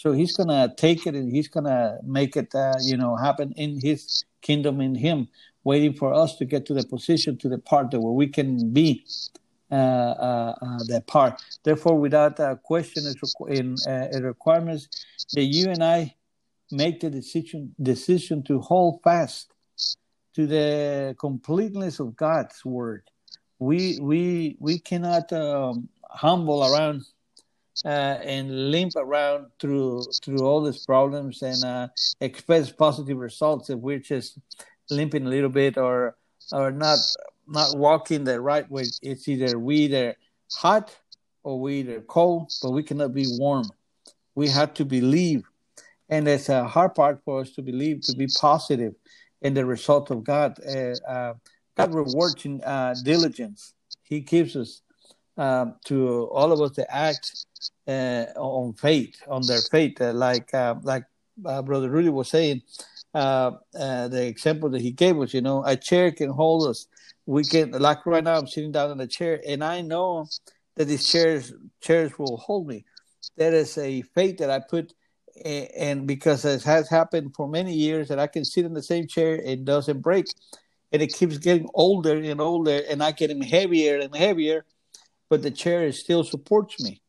so 0.00 0.12
he's 0.12 0.34
gonna 0.34 0.72
take 0.78 1.06
it 1.06 1.14
and 1.14 1.30
he's 1.30 1.48
gonna 1.48 1.98
make 2.02 2.34
it, 2.34 2.54
uh, 2.54 2.72
you 2.82 2.96
know, 2.96 3.16
happen 3.16 3.52
in 3.58 3.78
his 3.78 4.24
kingdom 4.40 4.80
in 4.80 4.94
him, 4.94 5.28
waiting 5.62 5.92
for 5.92 6.14
us 6.14 6.36
to 6.36 6.46
get 6.46 6.64
to 6.66 6.72
the 6.72 6.84
position, 6.84 7.36
to 7.36 7.50
the 7.50 7.58
part 7.58 7.90
that 7.90 8.00
where 8.00 8.14
we 8.14 8.26
can 8.26 8.72
be 8.72 9.04
uh, 9.70 9.74
uh, 9.74 10.54
uh 10.62 10.78
that 10.88 11.06
part. 11.06 11.42
Therefore, 11.64 11.98
without 11.98 12.40
a 12.40 12.58
question 12.62 13.04
in 13.48 13.76
uh, 13.86 14.08
requirements, 14.22 14.88
that 15.34 15.44
you 15.44 15.68
and 15.68 15.84
I 15.84 16.14
make 16.70 17.00
the 17.00 17.10
decision 17.10 17.74
decision 17.82 18.42
to 18.44 18.58
hold 18.60 19.02
fast 19.04 19.52
to 20.34 20.46
the 20.46 21.16
completeness 21.18 22.00
of 22.00 22.16
God's 22.16 22.64
word. 22.64 23.02
We 23.58 23.98
we 24.00 24.56
we 24.58 24.78
cannot 24.78 25.32
um, 25.32 25.88
humble 26.10 26.64
around 26.64 27.04
uh, 27.84 27.88
and 27.88 28.70
limp 28.70 28.94
around 28.96 29.46
through 29.60 30.04
through 30.22 30.40
all 30.40 30.62
these 30.62 30.84
problems 30.84 31.42
and 31.42 31.62
uh, 31.64 31.88
expect 32.20 32.76
positive 32.78 33.18
results 33.18 33.70
if 33.70 33.78
we're 33.78 33.98
just 33.98 34.38
limping 34.90 35.26
a 35.26 35.28
little 35.28 35.50
bit 35.50 35.76
or 35.76 36.16
or 36.52 36.70
not 36.70 36.98
not 37.46 37.76
walking 37.76 38.24
the 38.24 38.40
right 38.40 38.70
way. 38.70 38.84
It's 39.02 39.28
either 39.28 39.58
we 39.58 39.76
either 39.76 40.16
hot 40.52 40.96
or 41.42 41.60
we 41.60 41.80
either 41.80 42.00
cold, 42.00 42.52
but 42.62 42.70
we 42.70 42.82
cannot 42.82 43.14
be 43.14 43.26
warm. 43.38 43.64
We 44.34 44.48
have 44.48 44.74
to 44.74 44.84
believe, 44.84 45.44
and 46.08 46.26
it's 46.28 46.48
a 46.48 46.64
hard 46.64 46.94
part 46.94 47.20
for 47.24 47.40
us 47.40 47.50
to 47.52 47.62
believe 47.62 48.02
to 48.02 48.16
be 48.16 48.28
positive 48.40 48.94
in 49.42 49.54
the 49.54 49.64
result 49.64 50.10
of 50.10 50.24
God. 50.24 50.58
Uh, 50.66 50.94
uh 51.08 51.34
God 51.76 51.94
rewards 51.94 52.44
in 52.44 52.60
uh, 52.62 52.94
diligence. 53.04 53.74
He 54.02 54.20
gives 54.20 54.56
us 54.56 54.82
um, 55.38 55.76
to 55.86 56.24
all 56.32 56.52
of 56.52 56.60
us 56.60 56.72
to 56.72 56.94
act 56.94 57.46
uh, 57.88 58.26
on 58.36 58.74
faith, 58.74 59.16
on 59.28 59.42
their 59.46 59.60
faith, 59.60 60.00
like 60.00 60.52
like 60.82 61.04
Brother 61.38 61.90
Rudy 61.90 62.10
was 62.10 62.28
saying. 62.28 62.62
The 63.14 64.26
example 64.26 64.68
that 64.70 64.82
he 64.82 64.90
gave 64.90 65.18
us, 65.20 65.32
you 65.32 65.40
know, 65.40 65.64
a 65.64 65.76
chair 65.76 66.10
can 66.10 66.30
hold 66.30 66.68
us. 66.68 66.86
We 67.26 67.44
can, 67.44 67.70
like 67.70 68.04
right 68.06 68.24
now, 68.24 68.38
I'm 68.38 68.46
sitting 68.46 68.72
down 68.72 68.90
in 68.90 69.00
a 69.00 69.06
chair, 69.06 69.40
and 69.46 69.62
I 69.62 69.80
know 69.80 70.26
that 70.76 70.86
these 70.86 71.06
chairs 71.06 71.52
chairs 71.80 72.18
will 72.18 72.36
hold 72.36 72.66
me. 72.66 72.84
That 73.36 73.54
is 73.54 73.78
a 73.78 74.02
faith 74.02 74.38
that 74.38 74.50
I 74.50 74.60
put, 74.60 74.92
and 75.44 76.06
because 76.06 76.44
it 76.44 76.62
has 76.62 76.88
happened 76.88 77.34
for 77.34 77.48
many 77.48 77.74
years, 77.74 78.08
that 78.08 78.18
I 78.18 78.26
can 78.26 78.44
sit 78.44 78.64
in 78.64 78.74
the 78.74 78.82
same 78.82 79.06
chair 79.06 79.40
and 79.44 79.64
doesn't 79.64 80.00
break, 80.00 80.26
and 80.92 81.02
it 81.02 81.14
keeps 81.14 81.38
getting 81.38 81.68
older 81.74 82.16
and 82.16 82.40
older, 82.40 82.82
and 82.88 83.02
I 83.02 83.12
getting 83.12 83.42
heavier 83.42 83.98
and 83.98 84.14
heavier, 84.14 84.64
but 85.28 85.42
the 85.42 85.50
chair 85.50 85.90
still 85.92 86.24
supports 86.24 86.80
me. 86.80 87.00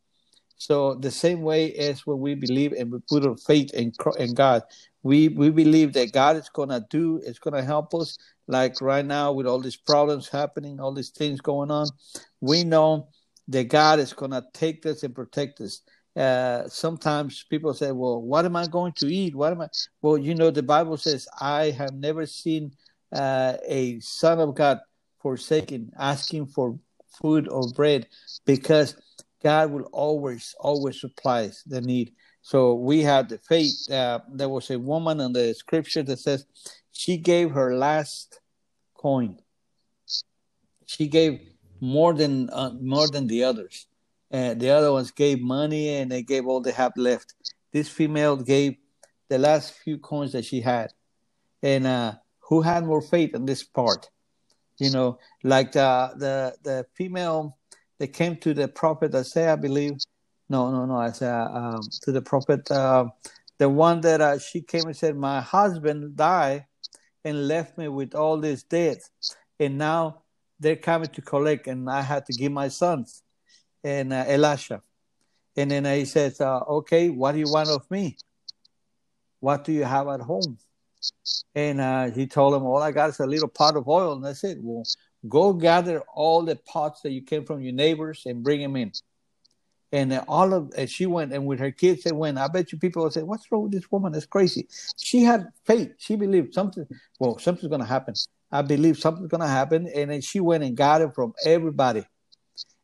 So 0.62 0.94
the 0.94 1.10
same 1.10 1.42
way 1.42 1.74
as 1.74 2.06
when 2.06 2.20
we 2.20 2.36
believe 2.36 2.72
and 2.74 2.92
we 2.92 3.00
put 3.10 3.26
our 3.26 3.36
faith 3.36 3.74
in 3.74 3.92
in 4.20 4.36
God, 4.36 4.62
we 5.02 5.30
we 5.30 5.50
believe 5.50 5.94
that 5.94 6.14
God 6.14 6.36
is 6.36 6.50
gonna 6.50 6.86
do, 6.92 7.18
is 7.18 7.40
gonna 7.40 7.64
help 7.64 7.96
us. 7.96 8.20
Like 8.48 8.80
right 8.80 9.04
now 9.04 9.32
with 9.32 9.48
all 9.48 9.60
these 9.60 9.76
problems 9.78 10.30
happening, 10.30 10.80
all 10.80 10.94
these 10.94 11.10
things 11.10 11.42
going 11.42 11.72
on, 11.72 11.88
we 12.42 12.64
know 12.64 13.08
that 13.48 13.70
God 13.70 14.00
is 14.00 14.14
gonna 14.14 14.44
take 14.54 14.86
us 14.86 15.02
and 15.02 15.16
protect 15.16 15.62
us. 15.62 15.82
Uh, 16.16 16.68
sometimes 16.68 17.44
people 17.50 17.74
say, 17.74 17.92
"Well, 17.92 18.22
what 18.22 18.46
am 18.46 18.56
I 18.56 18.68
going 18.68 18.94
to 18.98 19.08
eat? 19.08 19.36
What 19.36 19.54
am 19.54 19.62
I?" 19.62 19.68
Well, 20.02 20.18
you 20.18 20.36
know, 20.36 20.52
the 20.52 20.64
Bible 20.64 20.98
says, 20.98 21.28
"I 21.40 21.72
have 21.72 21.94
never 21.94 22.26
seen 22.26 22.74
uh, 23.14 23.58
a 23.66 24.00
son 24.02 24.40
of 24.40 24.56
God 24.56 24.80
forsaken, 25.22 25.92
asking 25.98 26.48
for 26.48 26.78
food 27.22 27.48
or 27.48 27.70
bread," 27.70 28.08
because 28.46 28.96
God 29.42 29.72
will 29.72 29.90
always, 29.92 30.54
always 30.60 31.00
supply 31.00 31.52
the 31.66 31.82
need. 31.82 32.14
So 32.42 32.74
we 32.74 33.02
have 33.04 33.30
the 33.30 33.38
faith. 33.38 33.90
Uh, 33.90 34.20
there 34.32 34.50
was 34.50 34.70
a 34.70 34.80
woman 34.80 35.20
in 35.20 35.34
the 35.34 35.54
scripture 35.54 36.04
that 36.04 36.20
says 36.20 36.46
she 36.92 37.18
gave 37.18 37.52
her 37.52 37.76
last 37.76 38.40
coin. 38.96 39.40
She 40.86 41.08
gave 41.08 41.40
more 41.80 42.14
than 42.14 42.50
uh, 42.52 42.72
more 42.82 43.08
than 43.08 43.28
the 43.28 43.44
others. 43.44 43.88
Uh, 44.32 44.54
the 44.54 44.70
other 44.70 44.92
ones 44.92 45.12
gave 45.12 45.42
money 45.42 45.96
and 45.96 46.12
they 46.12 46.24
gave 46.24 46.48
all 46.48 46.62
they 46.62 46.72
have 46.72 46.96
left. 46.96 47.34
This 47.72 47.90
female 47.90 48.38
gave 48.38 48.76
the 49.30 49.38
last 49.38 49.74
few 49.74 49.98
coins 49.98 50.32
that 50.32 50.46
she 50.46 50.62
had. 50.62 50.92
And 51.62 51.86
uh, 51.86 52.14
who 52.40 52.62
had 52.62 52.86
more 52.86 53.02
faith 53.02 53.36
in 53.36 53.46
this 53.46 53.64
part? 53.64 54.10
You 54.80 54.90
know, 54.90 55.20
like 55.44 55.74
the 55.74 56.12
the 56.18 56.56
the 56.64 56.86
female 56.96 57.58
they 58.00 58.08
came 58.08 58.36
to 58.38 58.56
the 58.56 58.68
prophet 58.68 59.14
Isaiah, 59.14 59.54
I 59.54 59.56
believe. 59.58 59.94
No, 60.50 60.72
no, 60.72 60.86
no, 60.86 60.96
Isaiah, 60.96 61.48
um, 61.54 61.82
to 62.02 62.12
the 62.12 62.22
prophet, 62.22 62.70
uh, 62.72 63.06
the 63.60 63.70
one 63.70 64.02
that 64.02 64.20
uh, 64.20 64.40
she 64.40 64.62
came 64.62 64.88
and 64.88 64.98
said, 64.98 65.16
My 65.16 65.40
husband 65.40 66.16
died 66.16 66.66
and 67.24 67.48
left 67.48 67.78
me 67.78 67.88
with 67.90 68.16
all 68.16 68.40
these 68.40 68.64
debts. 68.64 69.12
And 69.60 69.78
now 69.78 70.24
they're 70.60 70.76
coming 70.76 71.10
to 71.10 71.22
collect, 71.22 71.68
and 71.68 71.88
I 71.88 72.02
had 72.02 72.26
to 72.26 72.34
give 72.34 72.52
my 72.52 72.70
sons. 72.70 73.22
And 73.84 74.14
uh, 74.14 74.26
Elisha. 74.28 74.82
And 75.56 75.72
then 75.72 75.86
he 75.86 76.06
says, 76.06 76.40
uh, 76.40 76.60
"Okay, 76.60 77.10
what 77.10 77.34
do 77.34 77.40
you 77.40 77.52
want 77.52 77.70
of 77.70 77.90
me? 77.92 78.18
What 79.40 79.64
do 79.64 79.72
you 79.72 79.84
have 79.84 80.08
at 80.08 80.22
home?" 80.22 80.58
And 81.56 81.82
uh, 81.82 82.12
he 82.12 82.28
told 82.28 82.54
him, 82.54 82.64
"All 82.64 82.82
I 82.82 82.92
got 82.92 83.10
is 83.10 83.20
a 83.20 83.26
little 83.26 83.50
pot 83.50 83.76
of 83.76 83.88
oil." 83.88 84.14
And 84.14 84.26
I 84.26 84.34
said, 84.34 84.58
"Well, 84.62 84.84
go 85.28 85.54
gather 85.54 86.02
all 86.14 86.44
the 86.44 86.56
pots 86.56 87.02
that 87.02 87.12
you 87.12 87.22
came 87.22 87.46
from 87.46 87.62
your 87.62 87.74
neighbors 87.74 88.24
and 88.26 88.44
bring 88.44 88.62
them 88.62 88.76
in." 88.76 88.92
And 89.94 90.22
all 90.30 90.54
of 90.54 90.72
and 90.78 90.90
she 90.90 91.06
went 91.06 91.34
and 91.34 91.46
with 91.46 91.60
her 91.60 91.72
kids 91.72 92.04
they 92.04 92.14
went. 92.14 92.38
I 92.38 92.48
bet 92.48 92.72
you 92.72 92.78
people 92.78 93.04
will 93.04 93.12
say, 93.12 93.24
"What's 93.24 93.52
wrong 93.52 93.64
with 93.64 93.74
this 93.74 93.92
woman? 93.92 94.16
It's 94.16 94.26
crazy." 94.26 94.70
She 94.96 95.24
had 95.24 95.48
faith. 95.66 95.92
She 95.98 96.16
believed 96.16 96.54
something. 96.54 96.88
Well, 97.20 97.38
something's 97.40 97.70
going 97.70 97.82
to 97.82 97.88
happen. 97.88 98.14
I 98.54 98.62
believe 98.62 98.98
something's 98.98 99.30
going 99.30 99.42
to 99.42 99.48
happen. 99.48 99.88
And 99.94 100.12
then 100.12 100.22
she 100.22 100.40
went 100.40 100.64
and 100.64 100.78
got 100.78 101.02
it 101.02 101.14
from 101.14 101.34
everybody. 101.46 102.06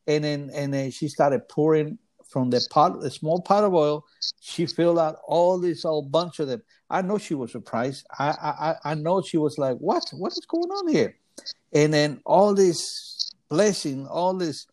And 0.07 0.23
then 0.23 0.49
and 0.53 0.73
then 0.73 0.91
she 0.91 1.07
started 1.07 1.47
pouring 1.49 1.97
from 2.27 2.49
the 2.49 2.65
pot, 2.69 2.99
the 2.99 3.09
small 3.09 3.41
pot 3.41 3.63
of 3.63 3.73
oil. 3.73 4.05
She 4.41 4.65
filled 4.65 4.99
out 4.99 5.17
all 5.25 5.57
this 5.57 5.83
whole 5.83 6.01
bunch 6.01 6.39
of 6.39 6.47
them. 6.47 6.61
I 6.89 7.01
know 7.01 7.17
she 7.17 7.33
was 7.35 7.51
surprised. 7.51 8.05
I 8.17 8.75
I 8.83 8.91
I 8.91 8.95
know 8.95 9.21
she 9.21 9.37
was 9.37 9.57
like, 9.57 9.77
"What? 9.77 10.09
What 10.11 10.31
is 10.33 10.45
going 10.45 10.71
on 10.71 10.87
here?" 10.87 11.15
And 11.73 11.93
then 11.93 12.21
all 12.25 12.53
this 12.53 13.31
blessing, 13.49 14.07
all 14.07 14.33
this 14.33 14.67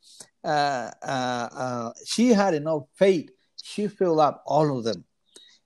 uh, 0.44 0.90
uh, 1.02 1.48
uh, 1.52 1.92
she 2.06 2.28
had 2.28 2.54
enough 2.54 2.84
faith. 2.94 3.30
She 3.62 3.88
filled 3.88 4.20
up 4.20 4.42
all 4.46 4.76
of 4.76 4.84
them. 4.84 5.04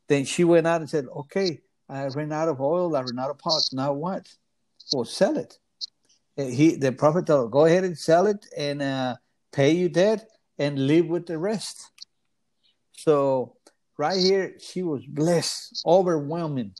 Then 0.06 0.24
she 0.24 0.44
went 0.44 0.66
out 0.66 0.80
and 0.80 0.88
said, 0.88 1.06
"Okay, 1.14 1.60
I 1.88 2.06
ran 2.06 2.32
out 2.32 2.48
of 2.48 2.60
oil. 2.60 2.96
I 2.96 3.00
ran 3.00 3.18
out 3.18 3.30
of 3.30 3.38
pots. 3.38 3.72
Now 3.72 3.92
what? 3.92 4.28
Well, 4.92 5.04
sell 5.04 5.36
it." 5.36 5.58
Uh, 6.38 6.44
he, 6.44 6.76
the 6.76 6.92
prophet 6.92 7.26
told, 7.26 7.50
"Go 7.50 7.64
ahead 7.64 7.84
and 7.84 7.98
sell 7.98 8.26
it 8.26 8.46
and 8.56 8.80
uh, 8.80 9.16
pay 9.52 9.72
you 9.72 9.88
debt 9.88 10.28
and 10.58 10.86
live 10.86 11.06
with 11.06 11.26
the 11.26 11.38
rest." 11.38 11.90
So, 12.92 13.56
right 13.96 14.18
here, 14.18 14.54
she 14.60 14.82
was 14.82 15.04
blessed, 15.06 15.82
overwhelming. 15.86 16.74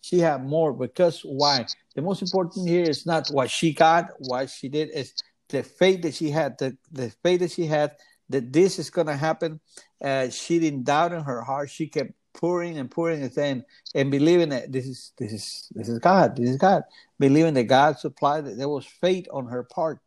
She 0.00 0.20
had 0.20 0.44
more 0.44 0.72
because 0.72 1.20
why? 1.24 1.66
The 1.94 2.02
most 2.02 2.22
important 2.22 2.68
here 2.68 2.84
is 2.84 3.06
not 3.06 3.28
what 3.28 3.50
she 3.50 3.72
got, 3.72 4.10
what 4.18 4.50
she 4.50 4.68
did, 4.68 4.90
is 4.90 5.14
the 5.48 5.62
faith 5.62 6.02
that 6.02 6.14
she 6.14 6.30
had, 6.30 6.58
the, 6.58 6.76
the 6.92 7.10
faith 7.22 7.40
that 7.40 7.50
she 7.50 7.66
had 7.66 7.96
that 8.28 8.52
this 8.52 8.78
is 8.78 8.90
going 8.90 9.06
to 9.06 9.16
happen. 9.16 9.60
Uh, 10.02 10.28
she 10.28 10.58
didn't 10.58 10.84
doubt 10.84 11.12
in 11.12 11.22
her 11.22 11.42
heart. 11.42 11.70
She 11.70 11.88
kept 11.88 12.12
pouring 12.34 12.78
and 12.78 12.90
pouring 12.90 13.22
and 13.22 13.32
saying 13.32 13.64
and 13.94 14.10
believing 14.10 14.50
that 14.50 14.70
this 14.70 14.86
is 14.86 15.12
this 15.16 15.32
is 15.32 15.68
this 15.74 15.88
is 15.88 15.98
God. 15.98 16.36
This 16.36 16.50
is 16.50 16.56
God. 16.56 16.82
Believing 17.18 17.54
that 17.54 17.64
God 17.64 17.98
supplied. 17.98 18.44
That 18.44 18.58
there 18.58 18.68
was 18.68 18.86
faith 18.86 19.26
on 19.32 19.46
her 19.46 19.62
part. 19.64 20.00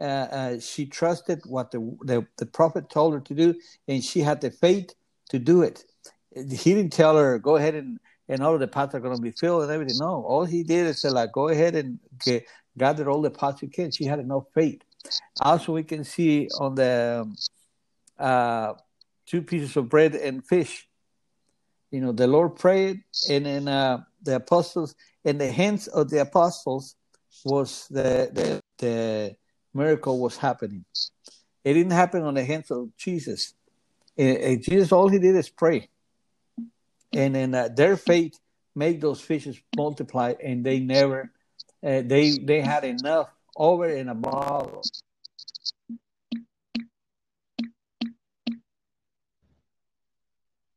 Uh, 0.00 0.04
uh, 0.04 0.60
she 0.60 0.86
trusted 0.86 1.40
what 1.44 1.70
the, 1.70 1.80
the 2.02 2.26
the 2.36 2.46
prophet 2.46 2.88
told 2.88 3.14
her 3.14 3.20
to 3.20 3.34
do, 3.34 3.54
and 3.88 4.02
she 4.04 4.20
had 4.20 4.40
the 4.40 4.50
faith 4.50 4.94
to 5.30 5.38
do 5.38 5.62
it. 5.62 5.84
He 6.34 6.74
didn't 6.74 6.92
tell 6.92 7.16
her 7.16 7.38
go 7.38 7.56
ahead 7.56 7.74
and 7.74 7.98
and 8.28 8.42
all 8.42 8.54
of 8.54 8.60
the 8.60 8.68
pots 8.68 8.94
are 8.94 9.00
going 9.00 9.16
to 9.16 9.22
be 9.22 9.32
filled 9.32 9.62
and 9.62 9.72
everything. 9.72 9.98
No, 9.98 10.22
all 10.22 10.44
he 10.44 10.62
did 10.62 10.86
is 10.86 11.00
say 11.00 11.10
like 11.10 11.32
go 11.32 11.48
ahead 11.48 11.74
and 11.74 11.98
get, 12.24 12.46
gathered 12.76 13.08
all 13.08 13.22
the 13.22 13.30
pots 13.30 13.62
you 13.62 13.68
can. 13.68 13.90
She 13.90 14.04
had 14.04 14.20
enough 14.20 14.44
faith. 14.54 14.82
Also, 15.40 15.72
we 15.72 15.82
can 15.82 16.04
see 16.04 16.48
on 16.60 16.74
the 16.74 17.22
um, 17.22 17.36
uh, 18.18 18.74
two 19.26 19.42
pieces 19.42 19.76
of 19.76 19.88
bread 19.88 20.14
and 20.14 20.44
fish. 20.46 20.88
You 21.90 22.00
know, 22.00 22.12
the 22.12 22.26
Lord 22.26 22.56
prayed, 22.56 23.02
and 23.30 23.46
then 23.46 23.66
uh, 23.66 24.02
the 24.22 24.36
apostles, 24.36 24.94
in 25.24 25.38
the 25.38 25.50
hands 25.50 25.86
of 25.88 26.10
the 26.10 26.20
apostles, 26.20 26.96
was 27.44 27.86
the, 27.88 28.30
the 28.32 28.60
the 28.78 29.36
miracle 29.74 30.18
was 30.18 30.36
happening. 30.36 30.84
It 31.64 31.74
didn't 31.74 31.92
happen 31.92 32.22
on 32.22 32.34
the 32.34 32.44
hands 32.44 32.70
of 32.70 32.96
Jesus. 32.96 33.54
And, 34.16 34.62
Jesus, 34.62 34.90
all 34.90 35.08
he 35.08 35.18
did 35.18 35.36
is 35.36 35.48
pray, 35.48 35.88
and 37.12 37.34
then 37.34 37.54
uh, 37.54 37.68
their 37.68 37.96
faith 37.96 38.38
made 38.74 39.00
those 39.00 39.20
fishes 39.20 39.56
multiply, 39.76 40.34
and 40.42 40.64
they 40.64 40.80
never 40.80 41.30
uh, 41.84 42.02
they 42.04 42.32
they 42.38 42.60
had 42.60 42.84
enough 42.84 43.28
over 43.56 43.86
and 43.86 44.10
above. 44.10 44.82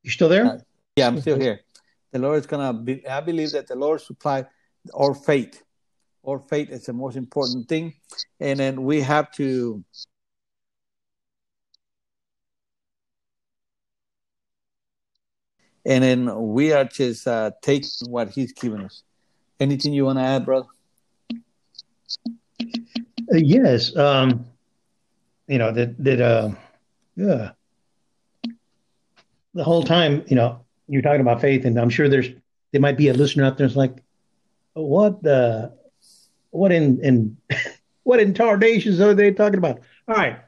You 0.04 0.12
still 0.12 0.30
there? 0.30 0.46
Uh, 0.46 0.58
yeah, 0.96 1.08
I'm 1.08 1.20
still 1.22 1.40
here. 1.40 1.62
The 2.12 2.20
Lord 2.20 2.40
is 2.40 2.46
gonna. 2.46 2.74
Be, 2.74 3.08
I 3.08 3.22
believe 3.22 3.52
that 3.54 3.68
the 3.68 3.76
Lord 3.76 4.02
supply 4.02 4.46
our 4.94 5.14
faith. 5.14 5.64
Our 6.28 6.40
faith 6.40 6.70
is 6.70 6.86
the 6.86 6.94
most 6.94 7.18
important 7.18 7.68
thing, 7.68 7.94
and 8.40 8.60
then 8.60 8.84
we 8.84 9.02
have 9.02 9.32
to. 9.34 9.84
And 15.84 16.04
then 16.04 16.54
we 16.54 16.74
are 16.74 16.86
just 16.86 17.28
uh, 17.28 17.52
taking 17.64 17.90
what 18.08 18.30
He's 18.30 18.54
given 18.54 18.82
us. 18.86 19.02
Anything 19.60 19.94
you 19.94 20.06
want 20.06 20.20
to 20.20 20.24
add, 20.24 20.46
brother? 20.46 20.68
Uh, 23.32 23.38
yes. 23.38 23.96
Um, 23.96 24.46
you 25.48 25.58
know, 25.58 25.72
that, 25.72 25.98
that, 26.04 26.22
uh, 26.22 26.50
yeah. 27.16 27.52
The 29.56 29.64
whole 29.64 29.84
time, 29.84 30.24
you 30.28 30.36
know, 30.36 30.64
you're 30.88 31.02
talking 31.02 31.22
about 31.22 31.42
faith, 31.42 31.66
and 31.66 31.80
I'm 31.80 31.90
sure 31.90 32.08
there's, 32.08 32.30
there 32.72 32.82
might 32.82 32.98
be 32.98 33.08
a 33.08 33.14
listener 33.14 33.46
out 33.46 33.58
there 33.58 33.68
that's 33.68 33.76
like, 33.76 34.04
what 34.74 35.24
the, 35.24 35.74
what 36.52 36.72
in, 36.72 37.00
in, 37.04 37.38
what 38.04 38.20
in 38.20 38.34
tarnations 38.34 39.02
are 39.02 39.14
they 39.14 39.32
talking 39.32 39.58
about? 39.58 39.80
All 40.08 40.16
right. 40.16 40.40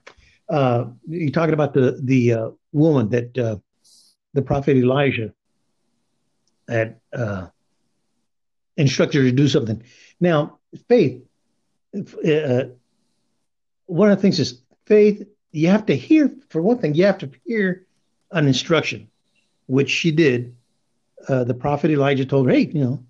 Uh, 0.50 0.86
you're 1.08 1.32
talking 1.32 1.54
about 1.54 1.74
the, 1.74 2.00
the, 2.04 2.34
uh, 2.34 2.50
woman 2.72 3.10
that, 3.10 3.38
uh, 3.38 3.58
the 4.34 4.42
prophet 4.42 4.78
Elijah 4.78 5.34
had, 6.68 7.00
uh, 7.14 7.48
instructed 8.78 9.20
her 9.20 9.30
to 9.30 9.36
do 9.36 9.48
something. 9.48 9.84
Now, 10.20 10.60
faith, 10.88 11.22
uh, 11.96 12.64
one 13.86 14.12
of 14.12 14.18
the 14.18 14.22
things 14.22 14.40
is 14.40 14.62
faith. 14.86 15.28
You 15.52 15.68
have 15.70 15.86
to 15.88 15.96
hear, 15.96 16.36
for 16.50 16.62
one 16.62 16.80
thing, 16.80 16.96
you 16.96 17.06
have 17.06 17.20
to 17.20 17.30
hear 17.46 17.86
an 18.32 18.48
instruction, 18.48 19.10
which 19.68 19.90
she 19.90 20.12
did. 20.12 20.56
Uh, 21.28 21.44
the 21.44 21.54
prophet 21.54 21.92
Elijah 21.92 22.26
told 22.26 22.48
her, 22.48 22.54
"Hey, 22.54 22.72
you 22.74 22.84
know, 22.84 23.06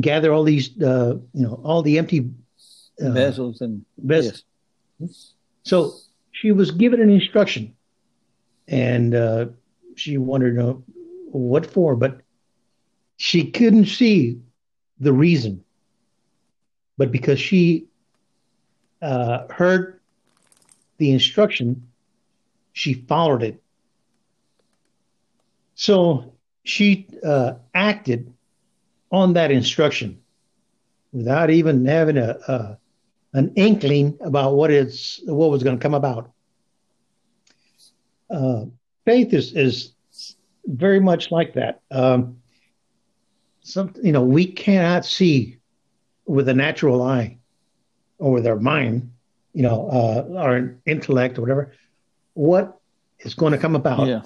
gather 0.00 0.32
all 0.32 0.44
these, 0.44 0.80
uh, 0.82 1.18
you 1.32 1.42
know, 1.42 1.60
all 1.64 1.82
the 1.82 1.98
empty 1.98 2.30
uh, 3.00 3.10
vessels 3.10 3.60
and 3.60 3.84
vessels." 3.98 4.44
Yes. 4.98 5.34
So 5.62 5.94
she 6.32 6.52
was 6.52 6.70
given 6.70 7.00
an 7.00 7.10
instruction, 7.10 7.74
and 8.68 9.14
uh, 9.14 9.46
she 9.94 10.18
wondered 10.18 10.58
uh, 10.58 10.74
what 11.30 11.66
for, 11.66 11.96
but 11.96 12.20
she 13.16 13.50
couldn't 13.50 13.86
see 13.86 14.40
the 15.00 15.12
reason 15.12 15.64
but 16.96 17.12
because 17.12 17.38
she 17.38 17.86
uh, 19.02 19.46
heard 19.48 20.00
the 20.98 21.10
instruction, 21.10 21.88
she 22.72 22.94
followed 22.94 23.42
it. 23.42 23.62
So 25.74 26.34
she 26.64 27.06
uh, 27.24 27.54
acted 27.74 28.32
on 29.10 29.34
that 29.34 29.50
instruction 29.50 30.20
without 31.12 31.50
even 31.50 31.84
having 31.84 32.18
a, 32.18 32.36
a 32.48 32.78
an 33.32 33.52
inkling 33.56 34.16
about 34.20 34.54
what 34.54 34.70
is 34.70 35.20
what 35.26 35.50
was 35.50 35.62
going 35.62 35.76
to 35.76 35.82
come 35.82 35.94
about. 35.94 36.30
Uh, 38.30 38.64
faith 39.04 39.32
is 39.32 39.52
is 39.52 39.92
very 40.64 41.00
much 41.00 41.30
like 41.30 41.54
that. 41.54 41.80
Um, 41.90 42.38
some 43.62 43.92
you 44.02 44.12
know 44.12 44.22
we 44.22 44.46
cannot 44.46 45.04
see 45.04 45.58
with 46.26 46.48
a 46.48 46.54
natural 46.54 47.02
eye 47.02 47.38
or 48.18 48.32
with 48.32 48.46
our 48.46 48.58
mind, 48.58 49.10
you 49.52 49.62
know, 49.62 49.88
uh, 49.88 50.38
our 50.38 50.76
intellect 50.86 51.38
or 51.38 51.42
whatever, 51.42 51.72
what 52.34 52.78
is 53.20 53.34
going 53.34 53.52
to 53.52 53.58
come 53.58 53.76
about. 53.76 54.06
Yeah. 54.06 54.22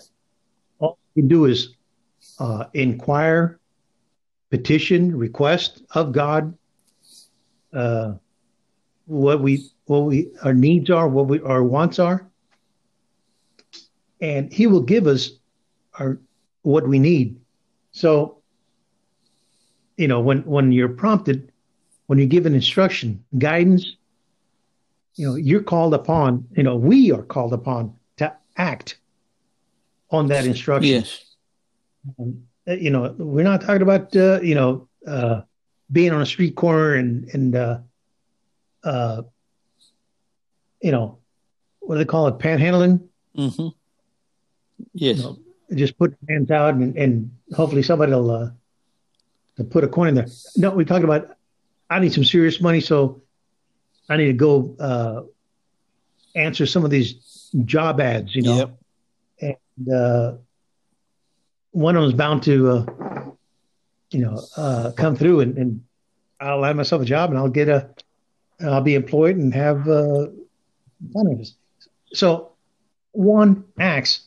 All 0.79 0.99
we 1.15 1.23
do 1.23 1.45
is 1.45 1.75
uh, 2.39 2.65
inquire, 2.75 3.60
petition, 4.51 5.17
request 5.17 5.83
of 5.93 6.13
God 6.13 6.57
uh, 7.73 8.15
what 9.07 9.41
we 9.41 9.71
what 9.87 10.01
we 10.01 10.31
our 10.43 10.55
needs 10.55 10.91
are, 10.91 11.09
what 11.09 11.27
we 11.27 11.41
our 11.41 11.63
wants 11.63 11.99
are, 11.99 12.29
and 14.21 14.53
He 14.53 14.67
will 14.67 14.83
give 14.83 15.07
us 15.07 15.31
our 15.99 16.21
what 16.63 16.87
we 16.87 16.99
need. 16.99 17.41
So, 17.93 18.43
you 19.97 20.09
know, 20.09 20.21
when 20.21 20.43
when 20.45 20.73
you're 20.73 20.89
prompted 20.89 21.51
when 22.07 22.19
you're 22.19 22.29
given 22.29 22.55
instruction, 22.55 23.25
guidance, 23.39 23.97
you 25.15 25.29
know, 25.29 25.35
you're 25.37 25.63
called 25.63 25.95
upon, 25.95 26.45
you 26.57 26.65
know, 26.65 26.75
we 26.75 27.13
are 27.13 27.23
called 27.23 27.53
upon 27.53 27.95
to 28.17 28.35
act 28.57 28.99
on 30.11 30.27
that 30.27 30.45
instruction. 30.45 30.91
Yes. 30.91 31.25
Um, 32.19 32.43
you 32.79 32.91
know, 32.91 33.15
we're 33.19 33.45
not 33.45 33.61
talking 33.61 33.83
about, 33.83 34.15
uh, 34.17 34.41
you 34.43 34.55
know, 34.55 34.89
uh, 35.07 35.43
being 35.91 36.13
on 36.13 36.23
a 36.23 36.27
street 36.27 36.55
corner 36.55 36.95
and, 36.95 37.29
and, 37.35 37.57
uh, 37.57 37.79
uh, 38.85 39.23
you 40.81 40.93
know, 40.93 41.19
what 41.81 41.97
do 41.97 41.99
they 41.99 42.05
call 42.05 42.29
it, 42.29 42.39
panhandling. 42.39 43.01
Mm-hmm. 43.37 43.69
Yes. 44.95 45.19
You 45.19 45.23
know, 45.23 45.39
just 45.75 45.99
put 45.99 46.17
hands 46.29 46.51
out 46.51 46.75
and, 46.75 46.97
and 46.97 47.31
hopefully 47.55 47.83
somebody 47.83 48.13
will 48.13 48.31
uh, 48.31 48.51
put 49.71 49.85
a 49.85 49.89
coin 49.89 50.09
in 50.09 50.15
there. 50.15 50.27
No, 50.57 50.71
we 50.71 50.85
talked 50.85 51.05
about 51.05 51.37
I 51.89 51.99
need 51.99 52.13
some 52.13 52.25
serious 52.25 52.61
money, 52.61 52.81
so 52.81 53.23
I 54.09 54.17
need 54.17 54.27
to 54.27 54.33
go 54.33 54.77
uh, 54.79 55.23
answer 56.35 56.65
some 56.67 56.85
of 56.85 56.91
these 56.91 57.51
job 57.65 58.01
ads, 58.01 58.35
you 58.35 58.43
know. 58.43 58.57
Yep. 59.41 59.57
And 59.79 59.93
uh, 59.93 60.35
one 61.73 61.97
of 61.97 62.03
them's 62.03 62.15
bound 62.15 62.43
to, 62.45 62.69
uh, 62.69 62.87
you 64.11 64.21
know, 64.21 64.41
uh, 64.57 64.93
come 64.97 65.17
through, 65.17 65.41
and, 65.41 65.57
and, 65.59 65.85
I'll 66.43 66.61
land 66.61 66.79
myself 66.79 67.03
a 67.03 67.05
job, 67.05 67.29
and 67.29 67.39
I'll 67.39 67.51
get 67.51 67.69
a, 67.69 67.91
I'll 68.63 68.81
be 68.81 68.95
employed 68.95 69.37
and 69.37 69.53
have 69.53 69.87
uh. 69.87 70.29
So 72.15 72.53
one 73.13 73.65
acts 73.79 74.23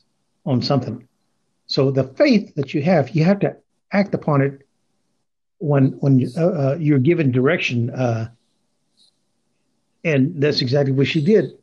on 0.45 0.61
something. 0.61 1.07
So 1.65 1.89
the 1.89 2.03
faith 2.03 2.53
that 2.53 2.75
you 2.75 2.83
have, 2.83 3.09
you 3.11 3.23
have 3.23 3.39
to 3.39 3.55
act 3.91 4.13
upon 4.13 4.41
it 4.41 4.61
when 5.57 5.93
when 6.01 6.29
uh, 6.37 6.45
uh, 6.45 6.77
you're 6.79 6.99
given 6.99 7.31
direction. 7.31 7.89
Uh, 7.89 8.29
and 10.03 10.39
that's 10.41 10.61
exactly 10.61 10.91
what 10.91 11.07
she 11.07 11.23
did. 11.23 11.57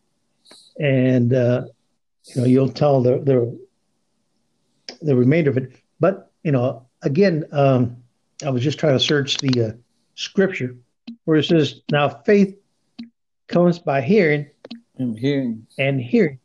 And 0.81 1.33
uh, 1.33 1.67
you 2.25 2.41
know, 2.41 2.47
you'll 2.47 2.73
tell 2.73 3.03
the 3.03 3.19
the 3.19 3.59
the 5.01 5.17
remainder 5.17 5.51
of 5.51 5.57
it. 5.57 5.73
But 5.99 6.31
you 6.43 6.53
know, 6.53 6.87
again, 7.03 7.45
um, 7.53 7.97
I 8.45 8.51
was 8.51 8.63
just 8.63 8.79
trying 8.79 8.95
to 8.95 9.05
search 9.05 9.39
the 9.39 9.65
uh, 9.65 9.73
scripture 10.15 10.77
where 11.25 11.39
it 11.39 11.45
says, 11.45 11.83
"Now 11.91 12.09
faith 12.09 12.57
comes 13.49 13.79
by 13.79 14.01
hearing, 14.01 14.47
and 14.97 15.19
hearing, 15.19 15.67
and 15.79 16.01
hearing 16.01 16.39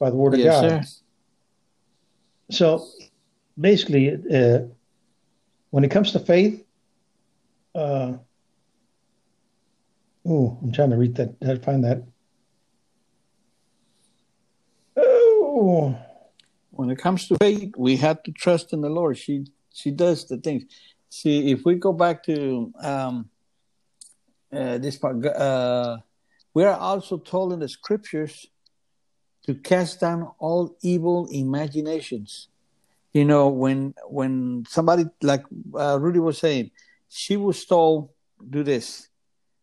by 0.00 0.10
the 0.10 0.16
word 0.16 0.34
of 0.34 0.40
yes, 0.40 0.60
God." 0.60 0.84
Sir. 0.84 1.02
So 2.50 2.88
basically, 3.58 4.14
uh, 4.32 4.60
when 5.70 5.84
it 5.84 5.90
comes 5.90 6.12
to 6.12 6.20
faith, 6.20 6.64
uh, 7.74 8.14
oh, 10.24 10.58
I'm 10.62 10.72
trying 10.72 10.90
to 10.90 10.96
read 10.96 11.16
that. 11.16 11.64
Find 11.64 11.84
that. 11.84 12.02
Oh, 14.96 15.96
when 16.76 16.90
it 16.90 16.98
comes 16.98 17.26
to 17.28 17.36
faith, 17.38 17.72
we 17.76 17.96
have 17.96 18.22
to 18.24 18.32
trust 18.32 18.72
in 18.72 18.80
the 18.80 18.90
Lord. 18.90 19.16
She 19.18 19.46
she 19.72 19.90
does 19.90 20.26
the 20.26 20.36
things. 20.36 20.64
See, 21.08 21.50
if 21.50 21.64
we 21.64 21.76
go 21.76 21.92
back 21.92 22.22
to 22.24 22.72
um, 22.80 23.30
uh, 24.52 24.78
this 24.78 24.96
part, 24.96 25.24
uh, 25.24 25.98
we 26.54 26.64
are 26.64 26.76
also 26.76 27.18
told 27.18 27.52
in 27.52 27.60
the 27.60 27.68
scriptures 27.68 28.46
to 29.46 29.54
cast 29.54 30.00
down 30.00 30.30
all 30.38 30.76
evil 30.82 31.28
imaginations. 31.30 32.48
You 33.12 33.24
know, 33.24 33.48
when 33.48 33.94
when 34.08 34.64
somebody 34.68 35.04
like 35.22 35.44
uh, 35.74 35.98
Rudy 36.00 36.18
was 36.18 36.38
saying, 36.38 36.70
she 37.08 37.36
was 37.36 37.64
told 37.64 38.10
do 38.50 38.62
this. 38.62 39.08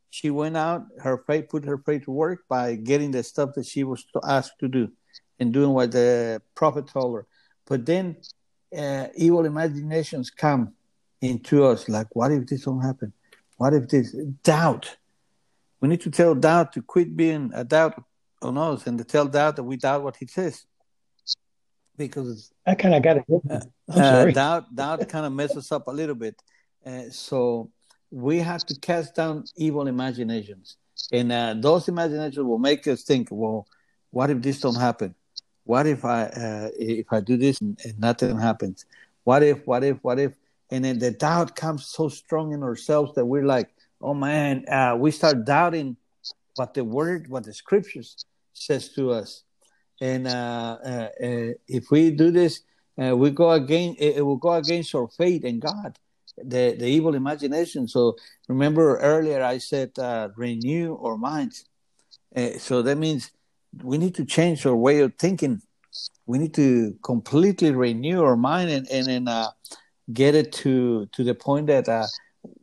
She 0.10 0.30
went 0.30 0.58
out, 0.58 0.86
her 1.02 1.18
faith 1.26 1.50
put 1.50 1.66
her 1.66 1.78
faith 1.78 2.06
to 2.06 2.12
work 2.12 2.42
by 2.48 2.76
getting 2.76 3.12
the 3.12 3.24
stuff 3.24 3.52
that 3.56 3.66
she 3.66 3.84
was 3.84 4.06
asked 4.24 4.60
to 4.60 4.68
do 4.68 4.92
and 5.40 5.54
doing 5.54 5.72
what 5.72 5.92
the 5.92 6.42
prophet 6.56 6.88
told 6.88 7.16
her. 7.16 7.28
But 7.66 7.86
then 7.86 8.18
uh, 8.78 9.08
evil 9.16 9.46
imaginations 9.46 10.30
come 10.30 10.74
into 11.22 11.64
us 11.66 11.88
like, 11.88 12.08
what 12.16 12.32
if 12.32 12.48
this 12.48 12.66
don't 12.66 12.82
happen? 12.82 13.14
What 13.58 13.74
if 13.74 13.88
this 13.88 14.16
doubt? 14.44 14.98
We 15.80 15.90
need 15.90 16.02
to 16.02 16.12
tell 16.12 16.36
doubt 16.36 16.74
to 16.74 16.82
quit 16.82 17.16
being 17.16 17.52
a 17.54 17.64
doubt 17.64 18.02
on 18.42 18.58
us 18.58 18.88
and 18.88 18.98
to 18.98 19.04
tell 19.04 19.26
doubt 19.28 19.56
that 19.56 19.64
we 19.64 19.78
doubt 19.78 20.04
what 20.04 20.18
he 20.18 20.28
says. 20.28 20.66
Because 21.96 22.52
I 22.66 22.76
kind 22.76 22.96
of 22.96 23.04
got 23.04 23.18
it. 23.18 23.24
Uh, 23.50 23.60
uh, 23.90 24.26
doubt, 24.32 24.76
doubt 24.76 25.08
kind 25.10 25.26
of 25.26 25.34
messes 25.34 25.72
up 25.72 25.88
a 25.88 25.92
little 25.92 26.16
bit. 26.16 26.42
Uh, 26.86 27.04
so 27.12 27.70
we 28.10 28.40
have 28.40 28.66
to 28.66 28.80
cast 28.80 29.16
down 29.16 29.44
evil 29.56 29.88
imaginations, 29.88 30.78
and 31.12 31.32
uh, 31.32 31.54
those 31.58 31.88
imaginations 31.88 32.46
will 32.46 32.60
make 32.60 32.88
us 32.88 33.04
think, 33.04 33.28
well, 33.32 33.68
what 34.10 34.30
if 34.30 34.42
this 34.42 34.60
don't 34.60 34.80
happen? 34.80 35.16
What 35.66 35.88
if 35.88 36.06
I 36.06 36.24
uh, 36.24 36.70
if 36.78 37.12
I 37.12 37.22
do 37.22 37.38
this 37.38 37.62
and, 37.62 37.80
and, 37.84 38.00
nothing 38.00 38.38
happens? 38.38 38.86
What 39.24 39.44
if? 39.44 39.66
What 39.66 39.84
if? 39.84 39.98
What 40.04 40.20
if? 40.20 40.34
And 40.72 40.84
then 40.84 41.00
the 41.00 41.12
doubt 41.12 41.56
comes 41.56 41.86
so 41.86 42.10
strong 42.10 42.54
in 42.54 42.64
ourselves 42.64 43.14
that 43.16 43.26
we're 43.26 43.46
like, 43.46 43.70
oh 44.02 44.14
man, 44.14 44.68
uh, 44.68 44.96
we 44.98 45.12
start 45.12 45.46
doubting 45.46 45.98
what 46.56 46.74
the 46.74 46.84
word, 46.84 47.30
what 47.30 47.44
the 47.44 47.54
scriptures 47.54 48.26
says 48.54 48.90
to 48.96 49.12
us. 49.12 49.44
And 50.02 50.28
uh, 50.28 50.78
uh, 50.84 51.10
uh, 51.24 51.54
if 51.68 51.92
we 51.92 52.12
do 52.12 52.32
this, 52.32 52.62
we 52.98 53.30
go 53.32 53.52
against 53.52 54.02
it, 54.02 54.18
it 54.18 54.22
will 54.22 54.38
go 54.38 54.54
against 54.54 54.94
our 54.96 55.08
faith 55.08 55.44
in 55.46 55.60
God 55.60 55.98
the, 56.38 56.76
the 56.78 56.86
evil 56.86 57.16
imagination. 57.16 57.88
So 57.88 58.16
remember 58.48 58.98
earlier 58.98 59.44
I 59.44 59.58
said 59.58 59.98
uh, 59.98 60.30
renew 60.36 60.98
our 60.98 61.18
minds. 61.18 61.66
Uh, 62.36 62.58
so 62.58 62.82
that 62.82 62.98
means 62.98 63.32
we 63.82 63.98
need 63.98 64.16
to 64.16 64.26
change 64.26 64.66
our 64.66 64.76
way 64.76 65.00
of 65.00 65.14
thinking. 65.18 65.62
We 66.26 66.38
need 66.38 66.54
to 66.56 66.96
completely 67.04 67.72
renew 67.72 68.24
our 68.24 68.36
mind 68.36 68.70
and 68.70 68.88
and, 68.90 69.08
and 69.08 69.30
uh, 69.30 69.50
get 70.12 70.36
it 70.36 70.52
to 70.64 71.08
to 71.08 71.24
the 71.24 71.36
point 71.36 71.68
that 71.68 71.88
uh, 71.90 72.08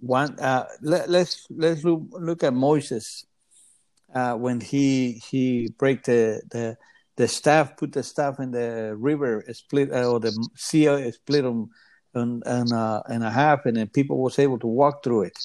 one. 0.00 0.38
Uh, 0.38 0.66
let, 0.82 1.08
let's, 1.08 1.46
let's 1.50 1.84
look, 1.84 2.02
look 2.12 2.42
at 2.42 2.54
Moses 2.54 3.24
uh, 4.14 4.34
when 4.34 4.60
he 4.60 5.22
he 5.30 5.72
break 5.78 6.04
the 6.04 6.42
the 6.50 6.76
the 7.16 7.28
staff, 7.28 7.76
put 7.76 7.92
the 7.92 8.02
staff 8.02 8.40
in 8.40 8.50
the 8.50 8.94
river, 8.96 9.44
split 9.52 9.90
or 9.92 10.20
the 10.20 10.32
sea 10.56 11.10
split 11.12 11.44
them 11.44 11.70
and 12.14 12.42
and, 12.46 12.72
uh, 12.72 13.02
and 13.06 13.22
a 13.22 13.30
half, 13.30 13.66
and 13.66 13.76
then 13.76 13.88
people 13.88 14.18
was 14.18 14.38
able 14.38 14.58
to 14.58 14.66
walk 14.66 15.04
through 15.04 15.22
it. 15.22 15.38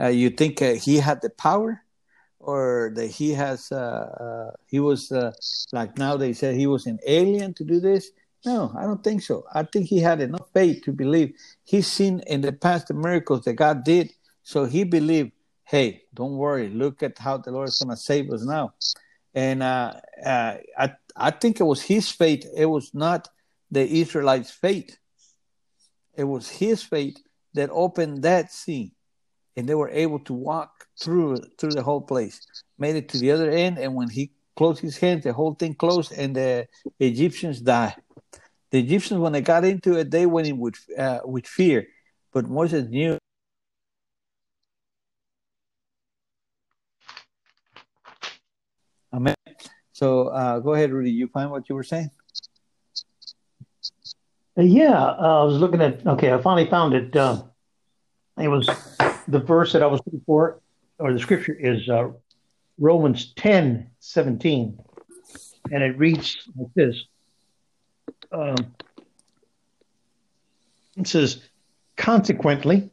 Uh, 0.00 0.08
you 0.08 0.30
think 0.30 0.60
uh, 0.60 0.72
he 0.72 0.96
had 0.96 1.20
the 1.22 1.30
power, 1.30 1.83
or 2.44 2.92
that 2.94 3.08
he 3.08 3.32
has 3.32 3.70
uh, 3.72 3.76
uh, 3.76 4.56
he 4.66 4.80
was 4.80 5.10
uh, 5.12 5.32
like 5.72 5.98
now 5.98 6.16
they 6.16 6.32
said 6.32 6.54
he 6.54 6.66
was 6.66 6.86
an 6.86 6.98
alien 7.06 7.54
to 7.54 7.64
do 7.64 7.80
this? 7.80 8.10
No, 8.46 8.72
I 8.76 8.82
don't 8.82 9.02
think 9.02 9.22
so. 9.22 9.44
I 9.54 9.62
think 9.62 9.86
he 9.86 10.00
had 10.00 10.20
enough 10.20 10.50
faith 10.52 10.82
to 10.84 10.92
believe. 10.92 11.34
He's 11.64 11.86
seen 11.86 12.20
in 12.26 12.42
the 12.42 12.52
past 12.52 12.88
the 12.88 12.94
miracles 12.94 13.44
that 13.44 13.54
God 13.54 13.84
did, 13.84 14.12
so 14.42 14.64
he 14.64 14.84
believed. 14.84 15.32
Hey, 15.66 16.02
don't 16.12 16.36
worry. 16.36 16.68
Look 16.68 17.02
at 17.02 17.18
how 17.18 17.38
the 17.38 17.50
Lord 17.50 17.68
is 17.68 17.78
going 17.78 17.96
to 17.96 18.00
save 18.00 18.30
us 18.30 18.44
now. 18.44 18.74
And 19.34 19.64
I 19.64 20.00
I 21.16 21.30
think 21.30 21.58
it 21.58 21.64
was 21.64 21.80
his 21.80 22.10
faith. 22.10 22.46
It 22.54 22.66
was 22.66 22.92
not 22.92 23.28
the 23.70 23.86
Israelites' 24.00 24.50
faith 24.50 24.98
it 26.16 26.24
was 26.24 26.48
his 26.48 26.82
faith 26.82 27.18
that 27.54 27.70
opened 27.72 28.22
that 28.22 28.52
sea, 28.52 28.92
and 29.56 29.68
they 29.68 29.74
were 29.74 29.90
able 29.90 30.20
to 30.20 30.32
walk 30.32 30.83
through 31.00 31.36
through 31.58 31.70
the 31.70 31.82
whole 31.82 32.00
place, 32.00 32.40
made 32.78 32.96
it 32.96 33.08
to 33.10 33.18
the 33.18 33.30
other 33.30 33.50
end, 33.50 33.78
and 33.78 33.94
when 33.94 34.08
he 34.08 34.30
closed 34.56 34.80
his 34.80 34.96
hands, 34.96 35.24
the 35.24 35.32
whole 35.32 35.54
thing 35.54 35.74
closed, 35.74 36.12
and 36.12 36.36
the 36.36 36.66
Egyptians 37.00 37.60
died. 37.60 37.96
The 38.70 38.80
Egyptians, 38.80 39.20
when 39.20 39.32
they 39.32 39.40
got 39.40 39.64
into 39.64 39.98
it, 39.98 40.10
they 40.10 40.26
went 40.26 40.48
in 40.48 40.58
with 40.58 40.76
uh, 40.98 41.20
with 41.24 41.46
fear, 41.46 41.86
but 42.32 42.48
Moses 42.48 42.88
knew. 42.88 43.18
Amen. 49.12 49.34
So 49.92 50.28
uh, 50.28 50.58
go 50.58 50.74
ahead, 50.74 50.90
Rudy. 50.90 51.10
You 51.10 51.28
find 51.28 51.50
what 51.50 51.68
you 51.68 51.76
were 51.76 51.84
saying? 51.84 52.10
Yeah, 54.56 55.02
uh, 55.02 55.42
I 55.42 55.44
was 55.44 55.58
looking 55.58 55.80
at. 55.80 56.06
Okay, 56.06 56.32
I 56.32 56.40
finally 56.40 56.68
found 56.68 56.94
it. 56.94 57.14
Uh, 57.14 57.42
it 58.38 58.48
was 58.48 58.68
the 59.28 59.38
verse 59.38 59.72
that 59.72 59.82
I 59.82 59.86
was 59.86 60.00
looking 60.04 60.22
for, 60.26 60.60
or 60.98 61.12
the 61.12 61.18
scripture 61.18 61.56
is 61.58 61.88
uh, 61.88 62.10
Romans 62.78 63.32
10 63.34 63.90
17. 64.00 64.78
And 65.70 65.82
it 65.82 65.98
reads 65.98 66.36
like 66.56 66.72
this 66.74 67.04
um, 68.32 68.56
It 70.96 71.06
says, 71.06 71.42
Consequently, 71.96 72.90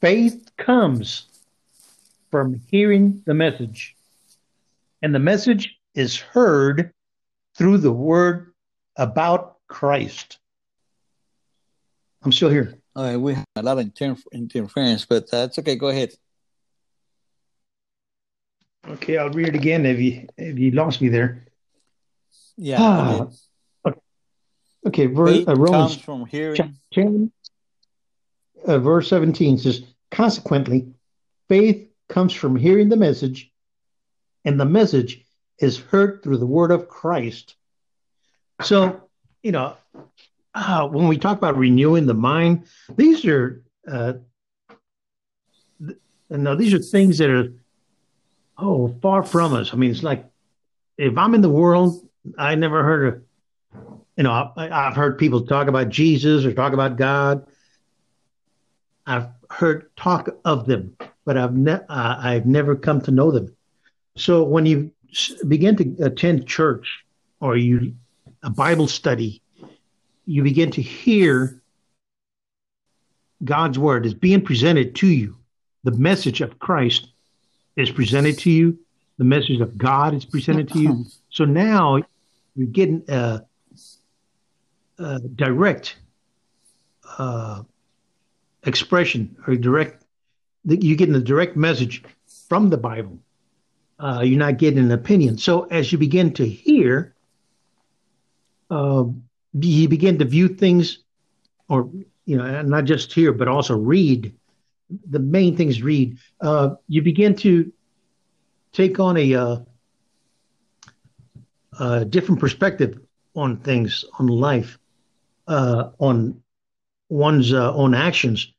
faith 0.00 0.50
comes 0.56 1.26
from 2.30 2.60
hearing 2.68 3.22
the 3.26 3.34
message, 3.34 3.96
and 5.02 5.14
the 5.14 5.18
message 5.18 5.76
is 5.94 6.16
heard 6.16 6.92
through 7.56 7.78
the 7.78 7.92
word 7.92 8.52
about 8.96 9.56
Christ. 9.68 10.38
I'm 12.22 12.32
still 12.32 12.50
here. 12.50 12.78
All 12.96 13.04
right, 13.04 13.16
we 13.16 13.34
have 13.34 13.44
a 13.56 13.62
lot 13.62 13.78
of 13.78 13.84
inter- 13.84 14.16
interference, 14.32 15.04
but 15.06 15.30
that's 15.30 15.58
okay. 15.58 15.76
Go 15.76 15.88
ahead. 15.88 16.14
Okay, 18.88 19.18
I'll 19.18 19.30
read 19.30 19.48
it 19.48 19.54
again 19.54 19.86
if 19.86 20.00
you 20.00 20.26
if 20.36 20.58
you 20.58 20.70
lost 20.72 21.00
me 21.00 21.08
there. 21.08 21.46
Yeah. 22.56 22.76
Ah, 22.80 23.26
okay. 23.86 23.98
okay. 24.86 25.06
Ver- 25.06 25.44
uh, 25.46 25.54
Romans 25.54 25.96
from 25.96 26.26
hearing. 26.26 26.76
10, 26.92 27.32
uh, 28.66 28.78
verse 28.78 29.08
17 29.08 29.58
says, 29.58 29.82
Consequently, 30.10 30.92
faith 31.48 31.88
comes 32.08 32.32
from 32.32 32.56
hearing 32.56 32.88
the 32.88 32.96
message, 32.96 33.52
and 34.44 34.58
the 34.58 34.64
message 34.64 35.24
is 35.58 35.78
heard 35.78 36.22
through 36.22 36.38
the 36.38 36.46
word 36.46 36.70
of 36.70 36.88
Christ. 36.88 37.54
So, 38.62 39.08
you 39.42 39.52
know, 39.52 39.76
uh, 40.54 40.88
when 40.88 41.08
we 41.08 41.16
talk 41.16 41.38
about 41.38 41.56
renewing 41.56 42.06
the 42.06 42.14
mind, 42.14 42.64
these 42.96 43.24
are, 43.24 43.62
uh, 43.86 44.14
th- 45.86 45.98
no, 46.28 46.56
these 46.56 46.74
are 46.74 46.78
things 46.78 47.18
that 47.18 47.30
are, 47.30 47.52
oh, 48.60 48.94
far 49.02 49.22
from 49.22 49.54
us. 49.54 49.72
I 49.72 49.76
mean, 49.76 49.90
it's 49.90 50.02
like 50.02 50.24
if 50.98 51.16
I'm 51.16 51.34
in 51.34 51.40
the 51.40 51.50
world, 51.50 52.06
I 52.38 52.54
never 52.54 52.82
heard 52.82 53.14
of, 53.14 53.22
you 54.16 54.24
know, 54.24 54.30
I, 54.30 54.52
I've 54.56 54.96
heard 54.96 55.18
people 55.18 55.46
talk 55.46 55.68
about 55.68 55.88
Jesus 55.88 56.44
or 56.44 56.52
talk 56.52 56.72
about 56.72 56.96
God. 56.96 57.46
I've 59.06 59.28
heard 59.50 59.90
talk 59.96 60.28
of 60.44 60.66
them, 60.66 60.96
but 61.24 61.36
I've 61.36 61.56
ne- 61.56 61.72
uh, 61.88 62.16
I've 62.18 62.46
never 62.46 62.76
come 62.76 63.00
to 63.02 63.10
know 63.10 63.30
them. 63.30 63.56
So 64.16 64.42
when 64.42 64.66
you 64.66 64.92
begin 65.48 65.76
to 65.76 66.04
attend 66.04 66.46
church 66.46 67.04
or 67.40 67.56
you 67.56 67.94
a 68.42 68.50
Bible 68.50 68.86
study, 68.86 69.42
you 70.26 70.42
begin 70.42 70.70
to 70.72 70.82
hear 70.82 71.60
God's 73.42 73.78
word 73.78 74.06
is 74.06 74.14
being 74.14 74.42
presented 74.42 74.94
to 74.96 75.06
you. 75.06 75.36
The 75.84 75.92
message 75.92 76.42
of 76.42 76.58
Christ 76.58 77.09
is 77.80 77.90
presented 77.90 78.38
to 78.38 78.50
you. 78.50 78.78
The 79.18 79.24
message 79.24 79.60
of 79.60 79.76
God 79.76 80.14
is 80.14 80.24
presented 80.24 80.68
to 80.70 80.78
you. 80.78 81.04
So 81.32 81.44
now 81.44 82.02
you're 82.56 82.66
getting 82.66 83.04
a, 83.08 83.42
a 84.98 85.20
direct 85.20 85.96
uh, 87.18 87.62
expression 88.64 89.36
or 89.46 89.54
direct. 89.54 90.04
You're 90.64 90.96
getting 90.96 91.14
a 91.14 91.20
direct 91.20 91.56
message 91.56 92.02
from 92.48 92.68
the 92.68 92.76
Bible. 92.76 93.20
Uh, 94.00 94.22
you're 94.24 94.38
not 94.38 94.58
getting 94.58 94.80
an 94.80 94.90
opinion. 94.90 95.38
So 95.38 95.62
as 95.70 95.92
you 95.92 95.98
begin 95.98 96.32
to 96.34 96.48
hear, 96.48 97.14
uh, 98.70 99.04
you 99.52 99.88
begin 99.88 100.18
to 100.18 100.24
view 100.24 100.48
things, 100.48 100.98
or 101.68 101.90
you 102.24 102.36
know, 102.36 102.62
not 102.62 102.84
just 102.84 103.12
hear, 103.12 103.32
but 103.32 103.48
also 103.48 103.76
read. 103.76 104.34
The 105.08 105.18
main 105.18 105.56
things 105.56 105.82
read. 105.82 106.18
Uh, 106.40 106.76
you 106.88 107.02
begin 107.02 107.34
to 107.36 107.72
take 108.72 108.98
on 108.98 109.16
a, 109.16 109.34
uh, 109.34 109.56
a 111.78 112.04
different 112.04 112.40
perspective 112.40 112.98
on 113.34 113.58
things, 113.58 114.04
on 114.18 114.26
life, 114.26 114.78
uh, 115.46 115.90
on 115.98 116.42
one's 117.08 117.52
uh, 117.52 117.74
own 117.74 117.94
actions, 117.94 118.52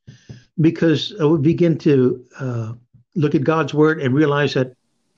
because 0.60 1.14
we 1.20 1.38
begin 1.40 1.78
to 1.78 2.26
uh, 2.40 2.74
look 3.16 3.36
at 3.36 3.44
God's 3.44 3.74
word 3.74 4.02
and 4.02 4.14
realize 4.14 4.54
that, 4.54 4.76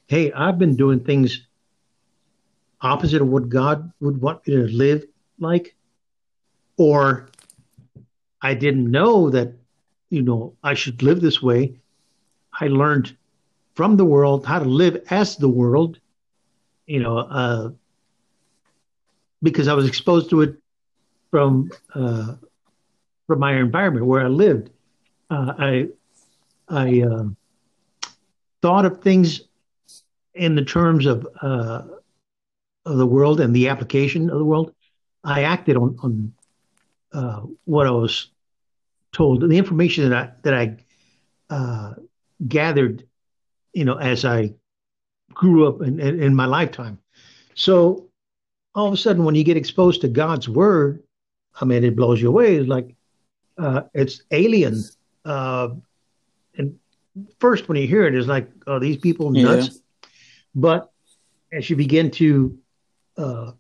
hey, 0.08 0.32
I've 0.32 0.58
been 0.58 0.76
doing 0.76 1.00
things 1.00 1.48
opposite 2.82 3.22
of 3.22 3.28
what 3.28 3.50
God 3.50 3.92
would 4.00 4.22
want 4.22 4.46
me 4.48 4.56
to 4.56 4.68
live 4.68 5.06
like, 5.40 5.76
or 6.78 7.30
I 8.42 8.54
didn't 8.54 8.90
know 8.90 9.30
that, 9.30 9.54
you 10.14 10.22
know, 10.22 10.54
I 10.64 10.76
should 10.76 11.02
live 11.02 11.22
this 11.22 11.42
way. 11.42 11.74
I 12.62 12.68
learned 12.68 13.18
from 13.74 13.98
the 13.98 14.06
world 14.06 14.46
how 14.46 14.60
to 14.60 14.66
live 14.66 15.04
as 15.10 15.38
the 15.38 15.50
world, 15.50 16.00
you 16.86 17.00
know, 17.00 17.18
uh, 17.18 17.72
because 19.42 19.68
I 19.68 19.74
was 19.74 19.88
exposed 19.88 20.30
to 20.30 20.42
it 20.42 20.56
from 21.32 21.72
uh, 21.96 22.36
from 23.26 23.40
my 23.40 23.58
environment 23.58 24.06
where 24.06 24.22
I 24.22 24.28
lived. 24.28 24.70
Uh, 25.32 25.54
I 25.58 25.88
I 26.70 27.02
uh, 27.02 27.26
thought 28.62 28.86
of 28.86 29.02
things 29.02 29.42
in 30.36 30.54
the 30.54 30.64
terms 30.64 31.08
of 31.08 31.28
uh, 31.42 31.82
of 32.86 32.98
the 32.98 33.08
world 33.08 33.40
and 33.40 33.56
the 33.56 33.68
application 33.68 34.30
of 34.30 34.38
the 34.38 34.46
world. 34.46 34.72
I 35.24 35.42
acted 35.42 35.76
on 35.76 35.98
on 36.04 36.34
uh, 37.14 37.42
what 37.66 37.88
I 37.88 37.92
was 37.92 38.33
told, 39.14 39.42
the 39.42 39.58
information 39.58 40.10
that 40.10 40.18
I 40.18 40.32
that 40.42 40.54
I 40.54 40.78
uh, 41.50 41.94
gathered, 42.48 43.08
you 43.74 43.86
know, 43.86 43.96
as 43.96 44.26
I 44.26 44.54
grew 45.34 45.68
up 45.68 45.82
in, 45.82 46.00
in, 46.00 46.22
in 46.22 46.36
my 46.36 46.46
lifetime. 46.46 46.98
So 47.56 48.10
all 48.76 48.88
of 48.88 48.94
a 48.94 48.98
sudden, 48.98 49.24
when 49.24 49.36
you 49.36 49.44
get 49.44 49.58
exposed 49.58 50.02
to 50.02 50.08
God's 50.08 50.50
word, 50.50 51.04
I 51.62 51.66
mean, 51.66 51.84
it 51.84 51.96
blows 51.96 52.22
you 52.22 52.28
away. 52.28 52.56
It's 52.56 52.68
like 52.68 52.96
uh, 53.58 53.84
it's 53.94 54.24
alien. 54.32 54.84
Uh, 55.24 55.70
and 56.58 56.78
first, 57.40 57.70
when 57.70 57.78
you 57.78 57.88
hear 57.88 58.06
it, 58.06 58.16
it's 58.16 58.28
like, 58.28 58.50
oh, 58.68 58.80
these 58.80 58.98
people 58.98 59.30
nuts. 59.30 59.68
Yeah. 59.68 60.10
But 60.56 60.92
as 61.52 61.70
you 61.70 61.76
begin 61.76 62.10
to 62.12 62.58
uh, 63.18 63.52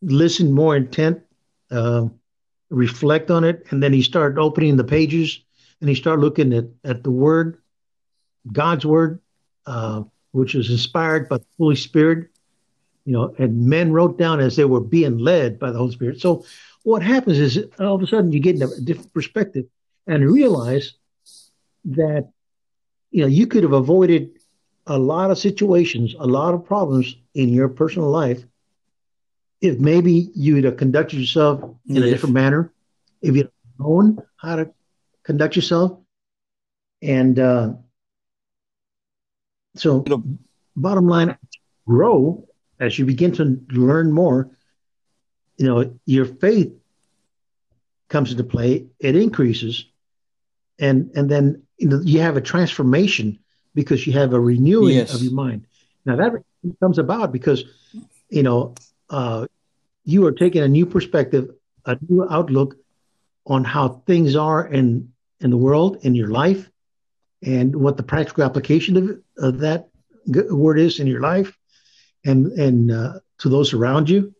listen 0.00 0.52
more 0.52 0.76
intent, 0.76 1.20
uh, 1.70 2.08
reflect 2.70 3.30
on 3.30 3.44
it, 3.44 3.66
and 3.70 3.82
then 3.82 3.92
he 3.92 4.02
started 4.02 4.38
opening 4.38 4.76
the 4.76 4.84
pages 4.84 5.40
and 5.80 5.88
he 5.88 5.94
started 5.94 6.22
looking 6.22 6.52
at, 6.52 6.64
at 6.84 7.02
the 7.02 7.10
word, 7.10 7.58
God's 8.52 8.84
word, 8.84 9.20
uh, 9.66 10.02
which 10.32 10.54
is 10.54 10.70
inspired 10.70 11.28
by 11.28 11.38
the 11.38 11.46
Holy 11.58 11.76
Spirit, 11.76 12.28
you 13.04 13.12
know, 13.12 13.34
and 13.38 13.66
men 13.66 13.92
wrote 13.92 14.18
down 14.18 14.40
as 14.40 14.56
they 14.56 14.64
were 14.64 14.80
being 14.80 15.18
led 15.18 15.58
by 15.58 15.70
the 15.70 15.78
Holy 15.78 15.92
Spirit. 15.92 16.20
So 16.20 16.44
what 16.82 17.02
happens 17.02 17.38
is 17.38 17.64
all 17.78 17.94
of 17.94 18.02
a 18.02 18.06
sudden 18.06 18.32
you 18.32 18.40
get 18.40 18.56
in 18.56 18.62
a 18.62 18.80
different 18.80 19.12
perspective 19.14 19.66
and 20.06 20.30
realize 20.30 20.94
that, 21.84 22.30
you 23.10 23.22
know, 23.22 23.28
you 23.28 23.46
could 23.46 23.62
have 23.62 23.72
avoided 23.72 24.30
a 24.86 24.98
lot 24.98 25.30
of 25.30 25.38
situations, 25.38 26.14
a 26.18 26.26
lot 26.26 26.54
of 26.54 26.64
problems 26.64 27.16
in 27.34 27.50
your 27.50 27.68
personal 27.68 28.10
life 28.10 28.44
if 29.60 29.78
maybe 29.78 30.30
you'd 30.34 30.64
have 30.64 30.76
conducted 30.76 31.18
yourself 31.18 31.62
in 31.88 31.96
yes. 31.96 32.04
a 32.04 32.10
different 32.10 32.34
manner, 32.34 32.72
if 33.22 33.34
you'd 33.34 33.50
known 33.78 34.18
how 34.36 34.56
to 34.56 34.70
conduct 35.24 35.56
yourself. 35.56 35.98
And 37.02 37.38
uh, 37.38 37.74
so, 39.76 40.04
bottom 40.76 41.06
line, 41.06 41.36
grow 41.86 42.48
as 42.80 42.98
you 42.98 43.04
begin 43.04 43.32
to 43.32 43.60
learn 43.70 44.12
more. 44.12 44.50
You 45.56 45.66
know, 45.66 45.98
your 46.06 46.24
faith 46.24 46.72
comes 48.08 48.30
into 48.30 48.44
play; 48.44 48.86
it 48.98 49.16
increases, 49.16 49.84
and 50.78 51.10
and 51.14 51.30
then 51.30 51.62
you, 51.78 51.88
know, 51.88 52.00
you 52.04 52.20
have 52.20 52.36
a 52.36 52.40
transformation 52.40 53.38
because 53.74 54.06
you 54.06 54.12
have 54.14 54.32
a 54.32 54.40
renewing 54.40 54.96
yes. 54.96 55.14
of 55.14 55.22
your 55.22 55.32
mind. 55.32 55.66
Now 56.04 56.16
that 56.16 56.32
comes 56.80 56.98
about 56.98 57.32
because 57.32 57.64
you 58.28 58.42
know 58.42 58.74
uh, 59.10 59.46
you 60.04 60.24
are 60.26 60.32
taking 60.32 60.62
a 60.62 60.68
new 60.68 60.86
perspective, 60.86 61.50
a 61.84 61.98
new 62.08 62.26
outlook 62.28 62.76
on 63.46 63.64
how 63.64 64.02
things 64.06 64.36
are 64.36 64.66
in 64.66 65.12
in 65.40 65.50
the 65.50 65.56
world, 65.56 65.98
in 66.02 66.14
your 66.14 66.28
life, 66.28 66.68
and 67.42 67.74
what 67.76 67.96
the 67.96 68.02
practical 68.02 68.42
application 68.44 68.96
of, 68.96 69.20
of 69.38 69.60
that 69.60 69.88
word 70.50 70.78
is 70.78 71.00
in 71.00 71.06
your 71.06 71.20
life, 71.20 71.56
and 72.24 72.46
and 72.52 72.90
uh, 72.90 73.20
to 73.38 73.48
those 73.48 73.72
around 73.72 74.10
you. 74.10 74.34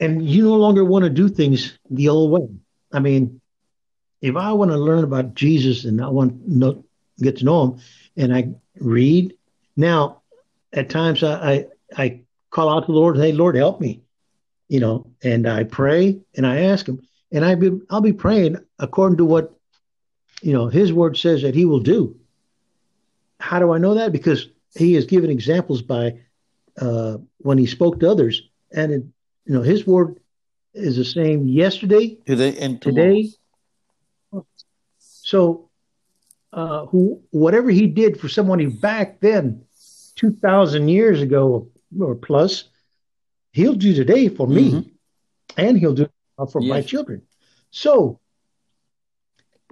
And 0.00 0.28
you 0.28 0.44
no 0.44 0.54
longer 0.54 0.84
want 0.84 1.04
to 1.04 1.10
do 1.10 1.28
things 1.28 1.76
the 1.90 2.08
old 2.08 2.30
way. 2.30 2.48
I 2.92 3.00
mean, 3.00 3.40
if 4.22 4.36
I 4.36 4.52
want 4.52 4.70
to 4.70 4.78
learn 4.78 5.02
about 5.02 5.34
Jesus 5.34 5.84
and 5.84 6.00
I 6.00 6.08
want 6.08 6.44
to 6.44 6.58
know, 6.58 6.84
get 7.20 7.38
to 7.38 7.44
know 7.44 7.64
him, 7.64 7.80
and 8.16 8.34
I 8.34 8.54
read 8.78 9.34
now, 9.76 10.22
at 10.72 10.88
times 10.88 11.22
I 11.22 11.52
I, 11.52 11.66
I 11.96 12.20
call 12.50 12.68
out 12.68 12.86
to 12.86 12.92
the 12.92 12.98
Lord, 12.98 13.16
hey, 13.16 13.32
Lord, 13.32 13.56
help 13.56 13.80
me, 13.80 14.02
you 14.68 14.80
know, 14.80 15.10
and 15.22 15.46
I 15.46 15.64
pray 15.64 16.20
and 16.36 16.46
I 16.46 16.62
ask 16.62 16.86
him, 16.86 17.00
and 17.30 17.44
I 17.44 17.54
be, 17.54 17.80
I'll 17.90 18.00
be 18.00 18.12
praying 18.12 18.56
according 18.78 19.18
to 19.18 19.24
what, 19.24 19.54
you 20.40 20.52
know, 20.52 20.68
his 20.68 20.92
word 20.92 21.16
says 21.16 21.42
that 21.42 21.54
he 21.54 21.64
will 21.64 21.80
do. 21.80 22.16
How 23.40 23.58
do 23.58 23.72
I 23.72 23.78
know 23.78 23.94
that? 23.94 24.12
Because 24.12 24.46
he 24.74 24.94
has 24.94 25.04
given 25.06 25.30
examples 25.30 25.82
by 25.82 26.20
uh, 26.80 27.18
when 27.38 27.58
he 27.58 27.66
spoke 27.66 28.00
to 28.00 28.10
others, 28.10 28.42
and 28.72 28.92
it, 28.92 29.04
you 29.46 29.54
know, 29.54 29.62
his 29.62 29.86
word 29.86 30.20
is 30.74 30.96
the 30.96 31.04
same 31.04 31.48
yesterday, 31.48 32.16
today, 32.26 32.56
and 32.58 32.80
today. 32.80 33.30
So, 34.98 35.70
uh, 36.52 36.86
who 36.86 37.22
whatever 37.30 37.70
he 37.70 37.86
did 37.86 38.20
for 38.20 38.28
someone 38.28 38.70
back 38.70 39.20
then, 39.20 39.64
two 40.14 40.32
thousand 40.32 40.88
years 40.88 41.20
ago, 41.20 41.68
or 41.98 42.14
plus, 42.14 42.64
he'll 43.52 43.74
do 43.74 43.94
today 43.94 44.28
for 44.28 44.46
me, 44.46 44.72
mm-hmm. 44.72 44.88
and 45.56 45.78
he'll 45.78 45.94
do 45.94 46.08
for 46.50 46.60
yes. 46.60 46.70
my 46.70 46.82
children. 46.82 47.22
So, 47.70 48.20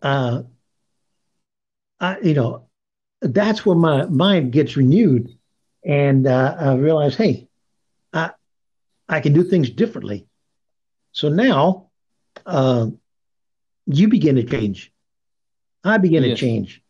uh, 0.03 0.43
I, 2.01 2.19
you 2.21 2.35
know, 2.35 2.69
that's 3.21 3.65
where 3.65 3.77
my 3.77 4.07
mind 4.07 4.53
gets 4.53 4.77
renewed, 4.77 5.37
and 5.85 6.27
uh, 6.27 6.57
I 6.59 6.75
realize, 6.75 7.17
hey, 7.17 7.49
I 8.13 8.31
I 9.09 9.21
can 9.21 9.33
do 9.33 9.45
things 9.45 9.71
differently. 9.71 10.27
So 11.13 11.29
now, 11.29 11.91
uh, 12.45 12.89
you 13.87 14.09
begin 14.09 14.37
to 14.37 14.45
change. 14.45 14.93
I 15.85 15.99
begin 15.99 16.25
yes. 16.25 16.39
to 16.39 16.47
change 16.47 16.83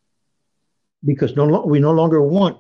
because 1.05 1.37
no, 1.37 1.63
we 1.67 1.79
no 1.79 1.93
longer 1.93 2.21
want 2.23 2.59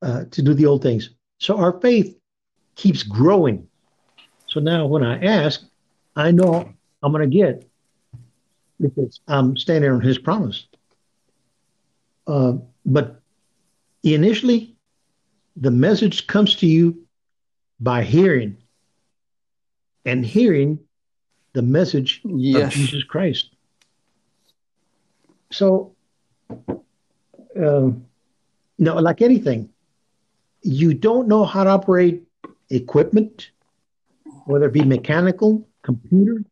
uh, 0.00 0.24
to 0.30 0.42
do 0.42 0.54
the 0.54 0.66
old 0.66 0.82
things. 0.82 1.10
So 1.42 1.56
our 1.56 1.80
faith 1.80 2.16
keeps 2.76 3.02
growing. 3.02 3.66
So 4.46 4.60
now 4.60 4.86
when 4.86 5.02
I 5.02 5.20
ask, 5.24 5.64
I 6.14 6.30
know 6.30 6.72
I'm 7.02 7.10
going 7.10 7.28
to 7.28 7.36
get 7.36 7.68
because 8.80 9.18
I'm 9.26 9.56
standing 9.56 9.90
on 9.90 10.00
his 10.00 10.18
promise. 10.18 10.68
Uh, 12.28 12.58
but 12.86 13.20
initially, 14.04 14.76
the 15.56 15.72
message 15.72 16.28
comes 16.28 16.54
to 16.56 16.66
you 16.68 17.08
by 17.80 18.04
hearing 18.04 18.56
and 20.04 20.24
hearing 20.24 20.78
the 21.54 21.62
message 21.62 22.20
yes. 22.24 22.68
of 22.68 22.70
Jesus 22.70 23.02
Christ. 23.02 23.50
So, 25.50 25.96
um, 27.56 28.06
no, 28.78 28.94
like 28.94 29.22
anything, 29.22 29.71
you 30.62 30.94
don't 30.94 31.28
know 31.28 31.44
how 31.44 31.64
to 31.64 31.70
operate 31.70 32.22
equipment, 32.70 33.50
whether 34.46 34.66
it 34.66 34.72
be 34.72 34.84
mechanical, 34.84 35.68
computer, 35.82 36.44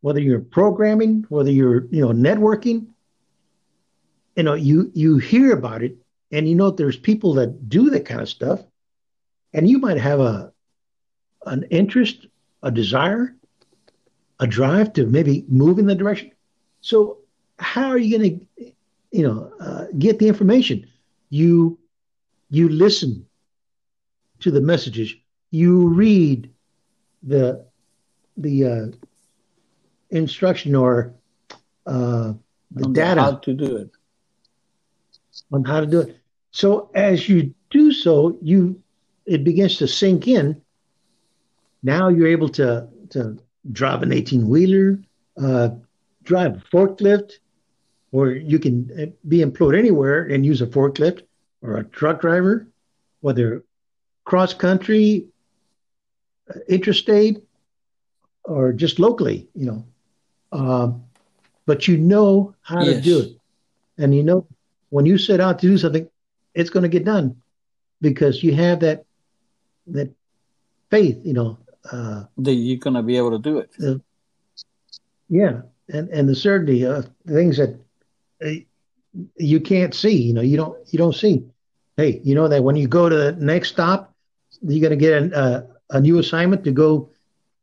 whether 0.00 0.20
you're 0.20 0.40
programming, 0.40 1.24
whether 1.28 1.50
you're 1.50 1.86
you 1.90 2.02
know 2.02 2.10
networking. 2.10 2.86
You 4.36 4.42
know, 4.42 4.54
you 4.54 4.90
you 4.94 5.18
hear 5.18 5.52
about 5.52 5.82
it, 5.82 5.96
and 6.30 6.48
you 6.48 6.54
know 6.54 6.70
there's 6.70 6.96
people 6.96 7.34
that 7.34 7.68
do 7.68 7.90
that 7.90 8.04
kind 8.04 8.20
of 8.20 8.28
stuff, 8.28 8.60
and 9.52 9.68
you 9.68 9.78
might 9.78 9.98
have 9.98 10.20
a 10.20 10.52
an 11.46 11.64
interest, 11.70 12.26
a 12.62 12.70
desire, 12.70 13.34
a 14.40 14.46
drive 14.46 14.92
to 14.94 15.06
maybe 15.06 15.44
move 15.48 15.78
in 15.78 15.86
the 15.86 15.94
direction. 15.94 16.32
So 16.80 17.18
how 17.58 17.88
are 17.88 17.98
you 17.98 18.18
going 18.18 18.40
to, 18.56 18.72
you 19.10 19.26
know, 19.26 19.52
uh, 19.60 19.86
get 19.98 20.18
the 20.18 20.28
information? 20.28 20.86
You 21.30 21.78
you 22.50 22.68
listen 22.68 23.26
to 24.42 24.50
the 24.50 24.60
messages. 24.60 25.14
You 25.50 25.88
read 25.88 26.50
the 27.22 27.66
the 28.36 28.64
uh, 28.64 28.86
instruction 30.10 30.74
or 30.74 31.14
uh, 31.86 32.32
the 32.70 32.84
on 32.84 32.92
data 32.92 33.20
how 33.20 33.34
to 33.36 33.54
do 33.54 33.76
it 33.76 33.90
on 35.52 35.64
how 35.64 35.80
to 35.80 35.86
do 35.86 36.00
it. 36.00 36.18
So 36.50 36.90
as 36.94 37.28
you 37.28 37.54
do 37.70 37.92
so, 37.92 38.38
you 38.42 38.80
it 39.24 39.44
begins 39.44 39.76
to 39.78 39.86
sink 39.88 40.28
in. 40.28 40.60
Now 41.82 42.08
you're 42.08 42.28
able 42.28 42.48
to 42.50 42.88
to 43.10 43.38
drive 43.70 44.02
an 44.02 44.12
18 44.12 44.48
wheeler, 44.48 44.98
uh, 45.40 45.70
drive 46.24 46.56
a 46.56 46.76
forklift, 46.76 47.32
or 48.10 48.30
you 48.30 48.58
can 48.58 48.90
uh, 49.00 49.06
be 49.28 49.42
employed 49.42 49.74
anywhere 49.74 50.24
and 50.24 50.44
use 50.44 50.62
a 50.62 50.66
forklift 50.66 51.22
or 51.62 51.76
a 51.76 51.84
truck 51.84 52.20
driver, 52.20 52.66
whether 53.20 53.64
cross 54.24 54.54
country, 54.54 55.26
uh, 56.48 56.58
interstate, 56.68 57.42
or 58.44 58.72
just 58.72 58.98
locally, 58.98 59.48
you 59.54 59.66
know. 59.66 59.84
Um, 60.52 61.04
but 61.66 61.88
you 61.88 61.96
know 61.96 62.54
how 62.62 62.82
yes. 62.82 62.96
to 62.96 63.00
do 63.00 63.20
it. 63.20 63.36
And 63.98 64.14
you 64.14 64.22
know, 64.22 64.46
when 64.90 65.06
you 65.06 65.18
set 65.18 65.40
out 65.40 65.58
to 65.60 65.66
do 65.66 65.78
something, 65.78 66.08
it's 66.54 66.70
going 66.70 66.82
to 66.82 66.88
get 66.88 67.04
done 67.04 67.40
because 68.00 68.42
you 68.42 68.54
have 68.54 68.80
that 68.80 69.04
that 69.88 70.10
faith, 70.90 71.18
you 71.24 71.32
know. 71.32 71.58
Uh, 71.90 72.24
that 72.38 72.54
you're 72.54 72.78
going 72.78 72.94
to 72.94 73.02
be 73.02 73.16
able 73.16 73.32
to 73.32 73.38
do 73.38 73.58
it. 73.58 73.70
Uh, 73.82 73.98
yeah, 75.28 75.62
and 75.88 76.08
and 76.10 76.28
the 76.28 76.34
certainty 76.34 76.84
of 76.84 77.08
things 77.26 77.56
that 77.56 77.80
uh, 78.44 78.50
you 79.36 79.60
can't 79.60 79.94
see. 79.94 80.14
You 80.14 80.34
know, 80.34 80.42
you 80.42 80.56
don't 80.56 80.76
you 80.92 80.98
don't 80.98 81.14
see. 81.14 81.44
Hey, 81.96 82.20
you 82.22 82.34
know 82.34 82.48
that 82.48 82.62
when 82.62 82.76
you 82.76 82.88
go 82.88 83.08
to 83.08 83.16
the 83.16 83.32
next 83.32 83.70
stop, 83.70 84.11
you're 84.60 84.80
going 84.80 84.98
to 84.98 85.04
get 85.04 85.32
a, 85.32 85.66
a 85.90 86.00
new 86.00 86.18
assignment 86.18 86.64
to 86.64 86.72
go, 86.72 87.10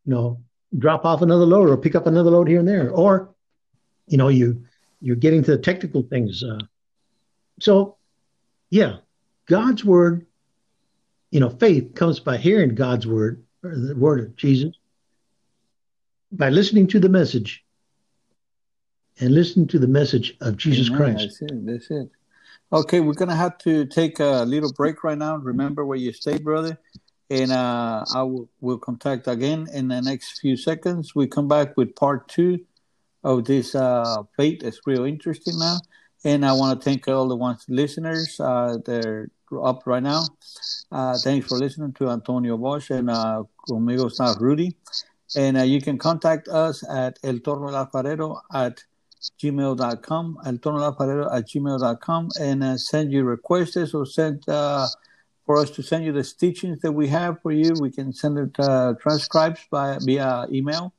you 0.05 0.13
know, 0.13 0.39
drop 0.77 1.05
off 1.05 1.21
another 1.21 1.45
load 1.45 1.69
or 1.69 1.77
pick 1.77 1.95
up 1.95 2.07
another 2.07 2.29
load 2.29 2.47
here 2.47 2.59
and 2.59 2.67
there, 2.67 2.91
or 2.91 3.33
you 4.07 4.17
know 4.17 4.27
you 4.27 4.63
you're 5.01 5.15
getting 5.15 5.43
to 5.43 5.51
the 5.51 5.57
technical 5.57 6.03
things. 6.03 6.43
Uh, 6.43 6.59
so, 7.59 7.97
yeah, 8.69 8.97
God's 9.45 9.83
word, 9.83 10.25
you 11.31 11.39
know, 11.39 11.49
faith 11.49 11.95
comes 11.95 12.19
by 12.19 12.37
hearing 12.37 12.75
God's 12.75 13.07
word 13.07 13.43
or 13.63 13.75
the 13.75 13.95
word 13.95 14.19
of 14.19 14.35
Jesus, 14.35 14.75
by 16.31 16.49
listening 16.49 16.87
to 16.87 16.99
the 16.99 17.09
message, 17.09 17.63
and 19.19 19.33
listening 19.33 19.67
to 19.67 19.79
the 19.79 19.87
message 19.87 20.35
of 20.41 20.57
Jesus 20.57 20.89
Amen. 20.89 20.97
Christ. 20.99 21.39
That's 21.39 21.51
it. 21.51 21.65
That's 21.65 21.91
it. 21.91 22.09
Okay, 22.71 22.99
we're 22.99 23.13
gonna 23.13 23.35
have 23.35 23.57
to 23.59 23.85
take 23.85 24.19
a 24.19 24.43
little 24.45 24.71
break 24.73 25.03
right 25.03 25.17
now. 25.17 25.37
Remember 25.37 25.85
where 25.85 25.97
you 25.97 26.13
stay, 26.13 26.37
brother 26.37 26.77
and 27.29 27.51
uh, 27.51 28.03
I 28.13 28.23
will 28.23 28.49
will 28.59 28.77
contact 28.77 29.27
again 29.27 29.67
in 29.73 29.87
the 29.87 30.01
next 30.01 30.39
few 30.39 30.57
seconds. 30.57 31.13
We 31.15 31.27
come 31.27 31.47
back 31.47 31.77
with 31.77 31.95
part 31.95 32.27
two 32.27 32.59
of 33.23 33.45
this 33.45 33.75
uh, 33.75 34.23
fate. 34.35 34.63
It's 34.63 34.79
real 34.85 35.05
interesting 35.05 35.59
now, 35.59 35.77
and 36.23 36.45
I 36.45 36.53
want 36.53 36.79
to 36.79 36.83
thank 36.83 37.07
all 37.07 37.27
the 37.27 37.35
ones 37.35 37.65
listeners 37.69 38.39
uh, 38.39 38.77
that 38.85 39.05
are 39.05 39.29
up 39.63 39.83
right 39.85 40.03
now. 40.03 40.25
Uh, 40.91 41.17
thanks 41.23 41.47
for 41.47 41.57
listening 41.57 41.93
to 41.93 42.09
Antonio 42.09 42.57
Bosch 42.57 42.89
and 42.89 43.09
uh, 43.09 43.43
conmigo 43.67 44.09
está 44.09 44.39
Rudy, 44.39 44.75
and 45.35 45.57
uh, 45.57 45.63
you 45.63 45.81
can 45.81 45.97
contact 45.97 46.47
us 46.47 46.83
at 46.89 47.19
El 47.23 47.39
Torno 47.39 47.67
Alfarero 47.67 48.41
at 48.53 48.83
gmail.com, 49.41 50.37
Alfarero 50.45 51.35
at 51.35 51.47
gmail.com, 51.47 52.29
and 52.39 52.63
uh, 52.63 52.77
send 52.77 53.11
your 53.11 53.25
requests 53.25 53.93
or 53.93 54.05
send. 54.05 54.47
Uh, 54.47 54.87
for 55.45 55.57
us 55.57 55.71
to 55.71 55.81
send 55.81 56.05
you 56.05 56.11
the 56.11 56.21
teachings 56.21 56.79
that 56.81 56.91
we 56.91 57.07
have 57.07 57.41
for 57.41 57.51
you. 57.51 57.73
We 57.81 57.89
can 57.89 58.13
send 58.13 58.37
it 58.37 58.59
uh, 58.59 58.93
transcribes 59.01 59.59
by 59.71 59.97
via 59.99 60.45
email, 60.51 60.93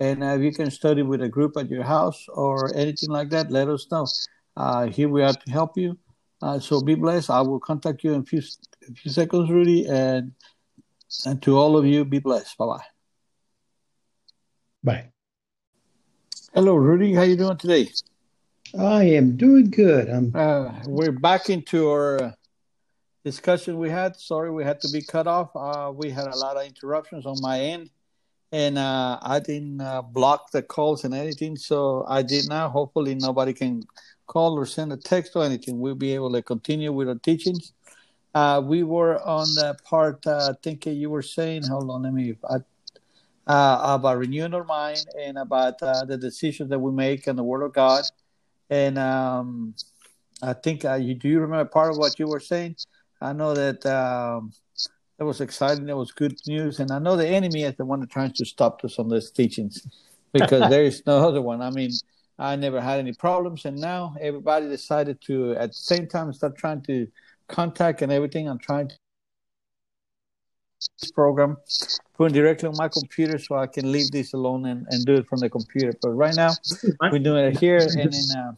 and 0.00 0.24
uh, 0.24 0.34
if 0.34 0.42
you 0.42 0.52
can 0.52 0.72
study 0.72 1.02
with 1.02 1.22
a 1.22 1.28
group 1.28 1.56
at 1.56 1.70
your 1.70 1.84
house 1.84 2.26
or 2.28 2.74
anything 2.74 3.10
like 3.10 3.30
that, 3.30 3.52
let 3.52 3.68
us 3.68 3.86
know. 3.92 4.08
Uh, 4.56 4.86
here 4.86 5.08
we 5.08 5.22
are 5.22 5.32
to 5.32 5.50
help 5.52 5.78
you. 5.78 5.96
Uh, 6.42 6.58
so 6.58 6.80
be 6.80 6.96
blessed. 6.96 7.30
I 7.30 7.40
will 7.42 7.60
contact 7.60 8.02
you 8.02 8.12
in 8.14 8.22
a 8.22 8.24
few, 8.24 8.40
a 8.88 8.92
few 8.92 9.12
seconds, 9.12 9.50
Rudy, 9.50 9.86
and 9.86 10.32
and 11.24 11.40
to 11.42 11.56
all 11.56 11.76
of 11.76 11.86
you, 11.86 12.04
be 12.04 12.18
blessed. 12.18 12.58
Bye 12.58 12.66
bye. 12.66 12.84
Bye. 14.82 15.10
Hello, 16.56 16.74
Rudy. 16.74 17.12
How 17.12 17.20
you 17.20 17.36
doing 17.36 17.58
today? 17.58 17.90
I 18.78 19.04
am 19.04 19.36
doing 19.36 19.68
good. 19.68 20.08
I'm. 20.08 20.32
Uh, 20.34 20.72
we're 20.86 21.12
back 21.12 21.50
into 21.50 21.90
our 21.90 22.34
discussion 23.26 23.76
we 23.76 23.90
had. 23.90 24.16
Sorry, 24.16 24.50
we 24.50 24.64
had 24.64 24.80
to 24.80 24.88
be 24.90 25.02
cut 25.02 25.26
off. 25.26 25.50
Uh, 25.54 25.92
we 25.94 26.08
had 26.08 26.28
a 26.28 26.36
lot 26.38 26.56
of 26.56 26.64
interruptions 26.64 27.26
on 27.26 27.36
my 27.42 27.60
end, 27.60 27.90
and 28.52 28.78
uh, 28.78 29.18
I 29.20 29.38
didn't 29.38 29.82
uh, 29.82 30.00
block 30.00 30.50
the 30.50 30.62
calls 30.62 31.04
and 31.04 31.12
anything. 31.12 31.56
So 31.56 32.06
I 32.08 32.22
did 32.22 32.48
now. 32.48 32.70
Hopefully, 32.70 33.14
nobody 33.14 33.52
can 33.52 33.82
call 34.26 34.58
or 34.58 34.64
send 34.64 34.94
a 34.94 34.96
text 34.96 35.36
or 35.36 35.44
anything. 35.44 35.78
We'll 35.78 35.94
be 35.94 36.14
able 36.14 36.32
to 36.32 36.40
continue 36.40 36.90
with 36.90 37.10
our 37.10 37.16
teachings. 37.16 37.74
Uh, 38.34 38.62
we 38.64 38.82
were 38.82 39.20
on 39.20 39.46
the 39.56 39.76
part. 39.84 40.26
Uh, 40.26 40.52
I 40.52 40.54
think 40.62 40.86
you 40.86 41.10
were 41.10 41.20
saying. 41.20 41.64
Hold 41.64 41.90
on, 41.90 42.04
let 42.04 42.14
me. 42.14 42.34
Uh, 42.42 42.60
about 43.46 44.18
renewing 44.18 44.54
our 44.54 44.64
mind 44.64 45.06
and 45.20 45.38
about 45.38 45.78
the 45.78 46.18
decisions 46.20 46.70
that 46.70 46.78
we 46.78 46.92
make 46.92 47.26
and 47.26 47.38
the 47.38 47.44
Word 47.44 47.62
of 47.62 47.72
God. 47.72 48.04
And 48.70 48.98
um, 48.98 49.74
I 50.42 50.52
think 50.52 50.84
you 50.84 51.14
do 51.14 51.28
you 51.28 51.40
remember 51.40 51.64
part 51.66 51.90
of 51.90 51.98
what 51.98 52.18
you 52.18 52.26
were 52.26 52.40
saying? 52.40 52.76
I 53.20 53.32
know 53.32 53.54
that 53.54 53.86
um, 53.86 54.52
that 55.18 55.24
was 55.24 55.40
exciting. 55.40 55.86
That 55.86 55.96
was 55.96 56.12
good 56.12 56.36
news, 56.46 56.80
and 56.80 56.90
I 56.90 56.98
know 56.98 57.16
the 57.16 57.26
enemy 57.26 57.62
is 57.62 57.76
the 57.76 57.84
one 57.84 58.00
that 58.00 58.10
tries 58.10 58.32
to 58.34 58.44
stop 58.44 58.84
us 58.84 58.98
on 58.98 59.08
these 59.08 59.30
teachings 59.30 59.86
because 60.32 60.68
there 60.68 60.84
is 60.84 61.02
no 61.06 61.26
other 61.28 61.40
one. 61.40 61.62
I 61.62 61.70
mean, 61.70 61.90
I 62.38 62.56
never 62.56 62.80
had 62.80 62.98
any 62.98 63.14
problems, 63.14 63.64
and 63.64 63.78
now 63.78 64.14
everybody 64.20 64.68
decided 64.68 65.20
to 65.22 65.52
at 65.52 65.70
the 65.70 65.74
same 65.74 66.06
time 66.06 66.32
start 66.32 66.58
trying 66.58 66.82
to 66.82 67.06
contact 67.48 68.02
and 68.02 68.12
everything. 68.12 68.48
I'm 68.48 68.58
trying 68.58 68.88
to 68.88 68.96
program 71.14 71.56
put 72.16 72.32
it 72.32 72.34
directly 72.34 72.68
on 72.68 72.74
my 72.76 72.88
computer 72.88 73.38
so 73.38 73.56
I 73.56 73.66
can 73.66 73.90
leave 73.90 74.10
this 74.10 74.32
alone 74.32 74.66
and, 74.66 74.86
and 74.90 75.04
do 75.04 75.14
it 75.14 75.26
from 75.26 75.40
the 75.40 75.50
computer. 75.50 75.92
But 76.00 76.10
right 76.10 76.34
now 76.34 76.52
we're 77.02 77.18
doing 77.18 77.44
it 77.44 77.58
here 77.58 77.78
and 77.78 78.00
in. 78.00 78.36
Uh, 78.36 78.52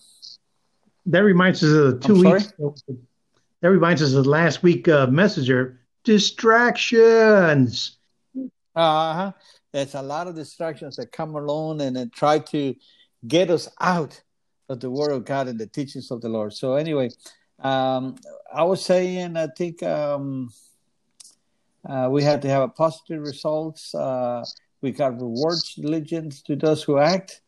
that 1.07 1.21
reminds 1.21 1.63
us 1.63 1.71
of 1.71 2.01
the 2.01 2.09
2 2.09 2.15
weeks 2.15 2.53
that 3.61 3.71
reminds 3.71 4.03
us 4.03 4.13
of 4.13 4.27
last 4.27 4.63
week 4.63 4.89
uh, 4.89 5.07
messenger 5.07 5.81
distractions. 6.05 7.97
Uh 8.75 9.15
huh. 9.15 9.33
There's 9.73 9.95
a 9.95 10.03
lot 10.03 10.29
of 10.29 10.35
distractions 10.35 10.97
that 10.97 11.13
come 11.13 11.35
along 11.35 11.81
and 11.81 11.97
then 11.97 12.11
try 12.11 12.39
to 12.39 12.75
get 13.27 13.51
us 13.51 13.69
out 13.81 14.21
of 14.69 14.81
the 14.81 14.91
Word 14.91 15.11
of 15.11 15.25
God 15.25 15.49
and 15.49 15.59
the 15.59 15.67
teachings 15.67 16.11
of 16.11 16.21
the 16.21 16.29
Lord. 16.29 16.53
So 16.53 16.75
anyway, 16.75 17.11
um, 17.59 18.17
I 18.53 18.63
was 18.63 18.85
saying, 18.85 19.37
I 19.37 19.49
think 19.49 19.83
um, 19.83 20.51
uh, 21.87 22.09
we 22.11 22.23
had 22.23 22.43
to 22.43 22.49
have 22.49 22.63
a 22.63 22.69
positive 22.69 23.23
results. 23.23 23.95
Uh, 23.95 24.45
we 24.81 24.91
got 24.93 25.21
rewards 25.21 25.75
diligence 25.75 26.43
to 26.43 26.57
those 26.57 26.83
who 26.83 26.99
act. 26.99 27.43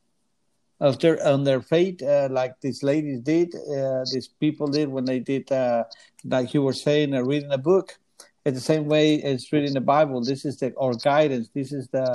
of 0.81 0.99
their 0.99 1.17
on 1.27 1.45
their 1.45 1.61
faith, 1.61 2.03
uh, 2.03 2.29
like 2.31 2.59
these 2.61 2.83
ladies 2.83 3.21
did, 3.21 3.55
uh, 3.55 4.03
these 4.13 4.29
people 4.29 4.67
did 4.67 4.89
when 4.89 5.05
they 5.05 5.19
did, 5.21 5.51
uh, 5.53 5.85
like 6.25 6.55
you 6.55 6.63
were 6.63 6.73
saying, 6.73 7.15
uh, 7.15 7.23
reading 7.23 7.53
a 7.53 7.59
book. 7.59 7.99
It's 8.45 8.57
the 8.57 8.65
same 8.65 8.87
way 8.87 9.23
as 9.23 9.53
reading 9.53 9.75
the 9.75 9.83
Bible. 9.83 10.25
This 10.25 10.47
is 10.47 10.57
the 10.57 10.73
our 10.81 10.95
guidance. 10.95 11.51
This 11.53 11.73
is 11.73 11.89
the 11.89 12.09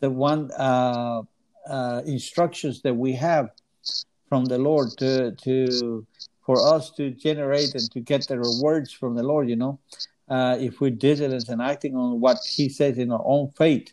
the 0.00 0.10
one 0.10 0.50
instructions 2.06 2.80
that 2.82 2.94
we 2.94 3.12
have 3.12 3.50
from 4.28 4.46
the 4.46 4.58
Lord 4.58 4.88
to 4.98 5.32
to 5.32 6.06
for 6.46 6.56
us 6.74 6.90
to 6.92 7.10
generate 7.10 7.74
and 7.74 7.90
to 7.92 8.00
get 8.00 8.26
the 8.26 8.38
rewards 8.38 8.90
from 8.90 9.14
the 9.14 9.22
Lord. 9.22 9.50
You 9.50 9.56
know, 9.56 9.78
uh, 10.28 10.56
if 10.60 10.80
we're 10.80 10.90
diligent 10.90 11.48
and 11.48 11.62
acting 11.62 11.96
on 11.96 12.20
what 12.20 12.38
He 12.46 12.68
says 12.68 12.98
in 12.98 13.10
our 13.12 13.22
own 13.24 13.50
faith, 13.56 13.92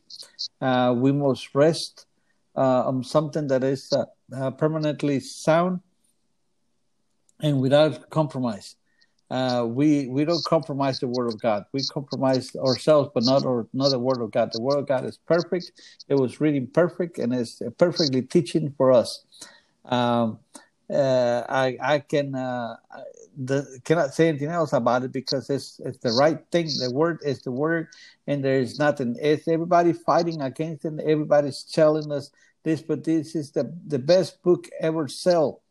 uh, 0.61 0.93
we 0.95 1.11
must 1.11 1.53
rest 1.55 2.05
uh, 2.55 2.88
on 2.88 3.03
something 3.03 3.47
that 3.47 3.63
is 3.63 3.91
uh, 3.91 4.05
uh, 4.36 4.51
permanently 4.51 5.19
sound 5.19 5.81
and 7.41 7.59
without 7.59 8.09
compromise. 8.09 8.75
We 9.29 10.07
we 10.07 10.23
don't 10.23 10.43
compromise 10.45 10.99
the 10.99 11.07
word 11.07 11.33
of 11.33 11.41
God. 11.41 11.65
We 11.73 11.81
compromise 11.91 12.55
ourselves, 12.55 13.09
but 13.13 13.23
not 13.23 13.45
our, 13.45 13.67
not 13.73 13.89
the 13.89 13.99
word 13.99 14.21
of 14.21 14.31
God. 14.31 14.51
The 14.53 14.61
word 14.61 14.79
of 14.79 14.88
God 14.88 15.05
is 15.05 15.17
perfect. 15.17 15.71
It 16.07 16.15
was 16.15 16.39
reading 16.39 16.67
perfect 16.67 17.17
and 17.17 17.33
it's 17.33 17.61
perfectly 17.77 18.21
teaching 18.21 18.73
for 18.77 18.91
us. 18.91 19.25
Um, 19.86 20.39
uh, 20.89 21.43
I 21.49 21.77
I 21.81 21.99
can 21.99 22.36
uh, 22.36 22.75
the, 23.38 23.79
cannot 23.83 24.13
say 24.13 24.29
anything 24.29 24.49
else 24.49 24.73
about 24.73 25.03
it 25.03 25.11
because 25.11 25.49
it's 25.49 25.79
it's 25.83 25.97
the 25.99 26.11
right 26.11 26.39
thing. 26.51 26.67
The 26.67 26.91
word 26.93 27.19
is 27.23 27.41
the 27.41 27.51
word, 27.51 27.88
and 28.27 28.43
there 28.43 28.59
is 28.59 28.79
nothing. 28.79 29.15
It's 29.19 29.47
everybody 29.47 29.93
fighting 29.93 30.41
against 30.41 30.86
it. 30.86 30.93
Everybody's 30.99 31.63
telling 31.63 32.11
us 32.11 32.31
this, 32.63 32.81
but 32.81 33.03
this 33.03 33.36
is 33.36 33.51
the 33.51 33.73
the 33.88 33.99
best 33.99 34.41
book 34.43 34.67
ever 34.79 35.07
sell. 35.07 35.61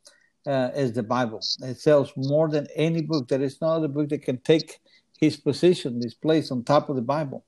Uh, 0.46 0.70
is 0.76 0.92
the 0.92 1.02
Bible. 1.02 1.40
It 1.62 1.80
sells 1.80 2.12
more 2.18 2.50
than 2.50 2.66
any 2.76 3.00
book. 3.00 3.28
There 3.28 3.40
is 3.40 3.62
no 3.62 3.68
other 3.68 3.88
book 3.88 4.10
that 4.10 4.24
can 4.24 4.36
take 4.42 4.78
his 5.18 5.38
position, 5.38 6.02
his 6.02 6.12
place 6.12 6.50
on 6.50 6.64
top 6.64 6.90
of 6.90 6.96
the 6.96 7.02
Bible. 7.02 7.46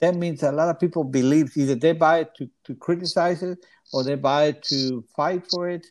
That 0.00 0.14
means 0.14 0.44
a 0.44 0.52
lot 0.52 0.68
of 0.68 0.78
people 0.78 1.02
believe 1.02 1.56
either 1.56 1.74
they 1.74 1.92
buy 1.92 2.20
it 2.20 2.34
to, 2.36 2.48
to 2.64 2.76
criticize 2.76 3.42
it, 3.42 3.58
or 3.92 4.04
they 4.04 4.14
buy 4.14 4.44
it 4.44 4.62
to 4.64 5.04
fight 5.16 5.44
for 5.50 5.68
it, 5.68 5.86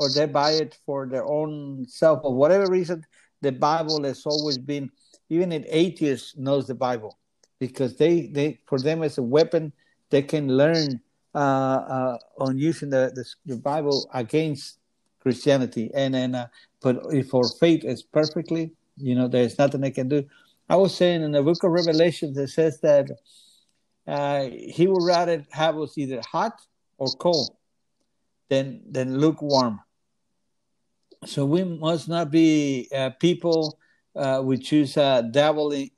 or 0.00 0.08
they 0.08 0.24
buy 0.24 0.52
it 0.52 0.78
for 0.86 1.06
their 1.06 1.24
own 1.24 1.86
self. 1.86 2.20
or 2.24 2.34
whatever 2.34 2.66
reason, 2.70 3.04
the 3.42 3.52
Bible 3.52 4.02
has 4.04 4.24
always 4.24 4.56
been, 4.56 4.90
even 5.28 5.52
an 5.52 5.66
atheist 5.68 6.38
knows 6.38 6.66
the 6.66 6.74
Bible 6.74 7.18
because 7.58 7.96
they, 7.96 8.28
they 8.28 8.58
for 8.66 8.78
them 8.78 9.02
it's 9.02 9.18
a 9.18 9.22
weapon, 9.22 9.72
they 10.08 10.22
can 10.22 10.48
learn 10.56 11.00
uh, 11.34 11.38
uh, 11.38 12.18
on 12.38 12.58
using 12.58 12.88
the, 12.88 13.12
the, 13.14 13.24
the 13.44 13.60
Bible 13.60 14.10
against 14.14 14.78
Christianity. 15.20 15.90
And 15.94 16.14
then, 16.14 16.34
uh, 16.34 16.46
but 16.80 17.02
if 17.10 17.34
our 17.34 17.48
faith 17.60 17.84
is 17.84 18.02
perfectly, 18.02 18.72
you 18.96 19.14
know, 19.14 19.28
there's 19.28 19.58
nothing 19.58 19.82
they 19.82 19.90
can 19.90 20.08
do. 20.08 20.24
I 20.70 20.76
was 20.76 20.94
saying 20.94 21.22
in 21.22 21.32
the 21.32 21.42
book 21.42 21.62
of 21.62 21.72
Revelations, 21.72 22.38
it 22.38 22.48
says 22.48 22.80
that 22.80 23.10
uh, 24.06 24.48
he 24.50 24.86
would 24.86 25.04
rather 25.04 25.44
have 25.50 25.78
us 25.78 25.98
either 25.98 26.22
hot 26.26 26.58
or 26.96 27.08
cold 27.18 27.50
than 28.48 28.80
than 28.90 29.18
lukewarm. 29.18 29.80
So 31.26 31.44
we 31.44 31.64
must 31.64 32.08
not 32.08 32.30
be 32.30 32.88
uh, 32.94 33.10
people 33.10 33.78
uh, 34.16 34.42
we 34.44 34.58
choose 34.58 34.96
uh, 34.96 35.22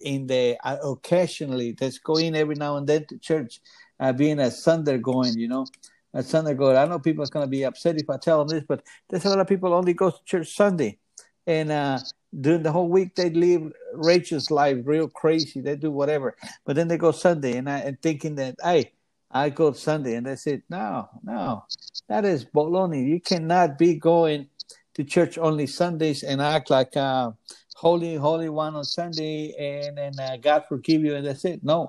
in 0.00 0.26
the 0.26 0.56
uh, 0.64 0.76
occasionally 0.84 1.72
that's 1.72 1.98
going 1.98 2.36
every 2.36 2.54
now 2.54 2.76
and 2.76 2.86
then 2.86 3.06
to 3.06 3.18
church, 3.18 3.60
uh, 4.00 4.12
being 4.12 4.38
a 4.38 4.50
Sunday 4.50 4.98
going, 4.98 5.38
you 5.38 5.48
know, 5.48 5.66
a 6.12 6.22
Sunday 6.22 6.54
going. 6.54 6.76
I 6.76 6.84
know 6.84 6.98
people 6.98 7.24
are 7.24 7.28
going 7.28 7.46
to 7.46 7.50
be 7.50 7.64
upset 7.64 7.96
if 7.96 8.10
I 8.10 8.18
tell 8.18 8.44
them 8.44 8.48
this, 8.48 8.64
but 8.68 8.82
there's 9.08 9.24
a 9.24 9.30
lot 9.30 9.38
of 9.38 9.46
people 9.46 9.72
only 9.72 9.94
go 9.94 10.10
to 10.10 10.24
church 10.24 10.54
Sunday, 10.54 10.98
and 11.46 11.70
uh, 11.70 11.98
during 12.38 12.62
the 12.62 12.72
whole 12.72 12.88
week 12.88 13.14
they 13.14 13.30
live 13.30 13.72
Rachel's 13.94 14.50
life 14.50 14.78
real 14.84 15.08
crazy. 15.08 15.60
They 15.60 15.76
do 15.76 15.90
whatever, 15.90 16.36
but 16.66 16.76
then 16.76 16.88
they 16.88 16.98
go 16.98 17.12
Sunday, 17.12 17.56
and 17.56 17.70
I 17.70 17.78
and 17.78 18.00
thinking 18.02 18.34
that 18.34 18.56
hey, 18.62 18.92
I 19.30 19.48
go 19.48 19.72
Sunday, 19.72 20.16
and 20.16 20.26
they 20.26 20.36
said 20.36 20.62
no, 20.68 21.08
no, 21.24 21.64
that 22.08 22.26
is 22.26 22.44
baloney. 22.44 23.08
You 23.08 23.20
cannot 23.20 23.78
be 23.78 23.94
going 23.94 24.48
to 24.94 25.04
church 25.04 25.38
only 25.38 25.66
Sundays 25.66 26.22
and 26.22 26.40
act 26.40 26.70
like 26.70 26.96
uh, 26.96 27.32
holy, 27.74 28.14
holy 28.16 28.48
one 28.48 28.74
on 28.74 28.84
Sunday, 28.84 29.54
and 29.58 29.98
and 29.98 30.18
uh, 30.20 30.36
God 30.36 30.64
forgive 30.68 31.02
you, 31.02 31.14
and 31.14 31.26
that's 31.26 31.44
it. 31.44 31.64
No, 31.64 31.88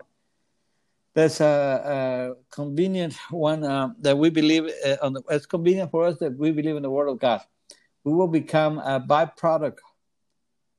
that's 1.14 1.41
a, 1.41 2.36
a 2.36 2.54
convenient 2.54 3.16
one 3.30 3.64
uh, 3.64 3.89
that 3.99 4.18
we 4.18 4.30
believe 4.30 4.70
uh, 4.86 4.97
on. 5.01 5.14
The, 5.14 5.24
it's 5.30 5.45
convenient 5.45 5.91
for 5.91 6.06
us 6.06 6.18
that 6.20 6.38
we 6.38 6.51
believe 6.51 6.76
in 6.76 6.84
the 6.84 6.89
Word 6.89 7.10
of 7.10 7.20
God. 7.20 7.41
We 8.04 8.14
will 8.14 8.28
become 8.28 8.80
a 8.80 8.99
byproduct 8.99 9.78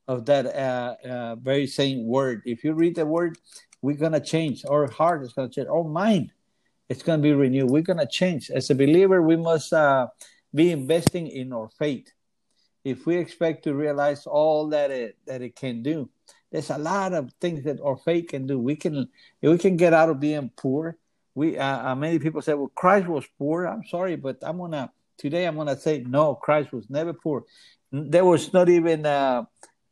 of 0.07 0.27
that 0.27 0.47
uh, 0.47 0.97
uh, 1.07 1.37
very 1.37 1.67
same 1.67 2.07
word. 2.07 2.43
If 2.45 2.65
you 2.65 2.75
read 2.75 2.97
the 2.97 3.07
word, 3.07 3.39
we're 3.83 3.97
gonna 3.97 4.21
change. 4.21 4.65
Our 4.69 4.91
heart 4.91 5.23
is 5.23 5.33
gonna 5.33 5.49
change. 5.49 5.69
Our 5.69 5.85
mind, 5.85 6.33
it's 6.89 7.03
gonna 7.03 7.23
be 7.23 7.33
renewed. 7.33 7.71
We're 7.71 7.83
gonna 7.83 8.07
change. 8.07 8.51
As 8.51 8.71
a 8.71 8.75
believer, 8.75 9.23
we 9.23 9.37
must 9.37 9.73
uh, 9.73 10.09
be 10.55 10.71
investing 10.71 11.29
in 11.29 11.53
our 11.53 11.69
faith. 11.69 12.13
If 12.85 13.07
we 13.07 13.17
expect 13.17 13.65
to 13.65 13.75
realize 13.75 14.27
all 14.27 14.69
that 14.69 14.91
it 14.91 15.17
that 15.27 15.43
it 15.43 15.57
can 15.57 15.83
do, 15.83 16.09
there's 16.53 16.71
a 16.71 16.79
lot 16.79 17.13
of 17.15 17.33
things 17.41 17.65
that 17.65 17.81
our 17.81 17.97
faith 17.97 18.29
can 18.29 18.47
do. 18.47 18.59
We 18.59 18.77
can 18.77 19.09
we 19.43 19.59
can 19.59 19.77
get 19.77 19.93
out 19.93 20.11
of 20.11 20.21
being 20.21 20.51
poor. 20.57 20.97
We 21.35 21.59
uh, 21.59 21.91
uh, 21.91 21.95
many 21.95 22.19
people 22.19 22.43
say, 22.43 22.55
"Well, 22.55 22.71
Christ 22.75 23.09
was 23.09 23.25
poor." 23.39 23.65
I'm 23.65 23.85
sorry, 23.85 24.17
but 24.17 24.39
I'm 24.43 24.59
gonna 24.59 24.93
today 25.17 25.47
I'm 25.47 25.57
gonna 25.57 25.79
say 25.79 26.05
no. 26.07 26.35
Christ 26.35 26.73
was 26.73 26.89
never 26.91 27.13
poor. 27.13 27.45
There 27.91 28.25
was 28.25 28.53
not 28.53 28.69
even 28.69 29.07
uh, 29.07 29.45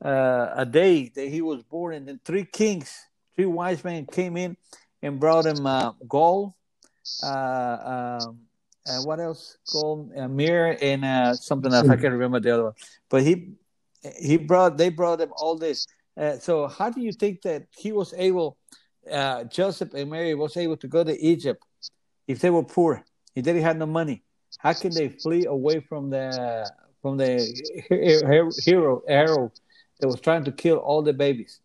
uh, 0.04 0.52
a 0.54 0.66
day 0.66 1.10
that 1.14 1.28
he 1.28 1.40
was 1.40 1.62
born, 1.62 1.94
and 1.94 2.06
then 2.06 2.20
three 2.24 2.44
kings, 2.44 2.94
three 3.34 3.46
wise 3.46 3.82
men 3.82 4.06
came 4.06 4.36
in 4.36 4.56
and 5.02 5.18
brought 5.18 5.46
him 5.46 5.66
uh, 5.66 5.92
gold. 6.08 6.52
Uh, 7.22 8.18
um, 8.28 8.38
uh, 8.88 9.02
what 9.02 9.20
else? 9.20 9.58
Gold, 9.72 10.12
uh, 10.16 10.28
myrrh, 10.28 10.76
and 10.80 11.04
uh, 11.04 11.34
something 11.34 11.72
else. 11.72 11.88
I 11.88 11.96
can't 11.96 12.12
remember 12.12 12.40
the 12.40 12.50
other 12.50 12.64
one. 12.64 12.72
But 13.08 13.22
he 13.22 13.52
he 14.18 14.36
brought 14.36 14.76
they 14.76 14.88
brought 14.88 15.20
him 15.20 15.32
all 15.36 15.56
this. 15.56 15.86
Uh, 16.16 16.38
so 16.38 16.66
how 16.66 16.90
do 16.90 17.00
you 17.00 17.12
think 17.12 17.42
that 17.42 17.66
he 17.76 17.92
was 17.92 18.12
able, 18.16 18.58
uh, 19.10 19.44
Joseph 19.44 19.94
and 19.94 20.10
Mary 20.10 20.34
was 20.34 20.56
able 20.56 20.76
to 20.76 20.88
go 20.88 21.02
to 21.02 21.18
Egypt 21.20 21.64
if 22.26 22.40
they 22.40 22.50
were 22.50 22.64
poor, 22.64 23.02
if 23.34 23.44
they 23.44 23.60
had 23.60 23.78
no 23.78 23.86
money? 23.86 24.22
How 24.58 24.72
can 24.74 24.92
they 24.92 25.08
flee 25.08 25.46
away 25.46 25.80
from 25.80 26.10
the 26.10 26.70
from 27.00 27.16
the 27.16 27.38
hero 28.64 29.02
Herod 29.08 29.52
that 30.00 30.06
was 30.06 30.20
trying 30.20 30.44
to 30.44 30.52
kill 30.52 30.76
all 30.76 31.02
the 31.02 31.12
babies? 31.12 31.60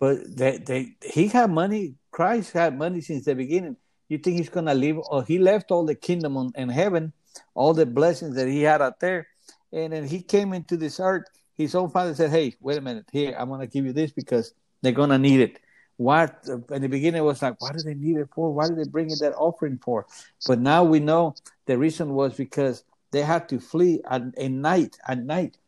But 0.00 0.36
they, 0.36 0.58
they 0.58 0.96
he 1.02 1.28
had 1.28 1.50
money. 1.50 1.94
Christ 2.10 2.52
had 2.52 2.76
money 2.78 3.00
since 3.00 3.24
the 3.24 3.34
beginning. 3.34 3.76
You 4.08 4.18
think 4.18 4.36
he's 4.36 4.48
gonna 4.48 4.74
leave? 4.74 4.98
Or 4.98 5.22
he 5.22 5.38
left 5.38 5.70
all 5.70 5.84
the 5.84 5.94
kingdom 5.94 6.36
on, 6.36 6.52
in 6.54 6.68
heaven, 6.68 7.12
all 7.54 7.74
the 7.74 7.86
blessings 7.86 8.34
that 8.36 8.48
he 8.48 8.62
had 8.62 8.82
out 8.82 9.00
there, 9.00 9.28
and 9.72 9.92
then 9.92 10.06
he 10.06 10.22
came 10.22 10.52
into 10.52 10.76
this 10.76 10.98
earth 11.00 11.26
his 11.58 11.74
own 11.74 11.90
father 11.90 12.14
said, 12.14 12.30
"Hey, 12.30 12.54
wait 12.60 12.78
a 12.78 12.80
minute. 12.80 13.06
Here, 13.10 13.34
I'm 13.36 13.50
to 13.50 13.66
give 13.66 13.84
you 13.84 13.92
this 13.92 14.12
because 14.12 14.54
they're 14.80 14.92
to 14.92 15.18
need 15.18 15.40
it." 15.40 15.58
What 15.96 16.48
in 16.70 16.82
the 16.82 16.88
beginning 16.88 17.24
was 17.24 17.42
like, 17.42 17.60
"What 17.60 17.76
do 17.76 17.82
they 17.82 17.94
need 17.94 18.16
it 18.16 18.28
for? 18.32 18.54
Why 18.54 18.68
did 18.68 18.78
they 18.78 18.88
bring 18.88 19.10
it 19.10 19.18
that 19.18 19.34
offering 19.34 19.78
for?" 19.78 20.06
But 20.46 20.60
now 20.60 20.84
we 20.84 21.00
know 21.00 21.34
the 21.66 21.76
reason 21.76 22.14
was 22.14 22.34
because 22.34 22.84
they 23.10 23.22
had 23.22 23.48
to 23.48 23.58
flee 23.58 24.00
at, 24.08 24.22
at 24.38 24.50
night. 24.52 24.96
At 25.08 25.24
night, 25.24 25.58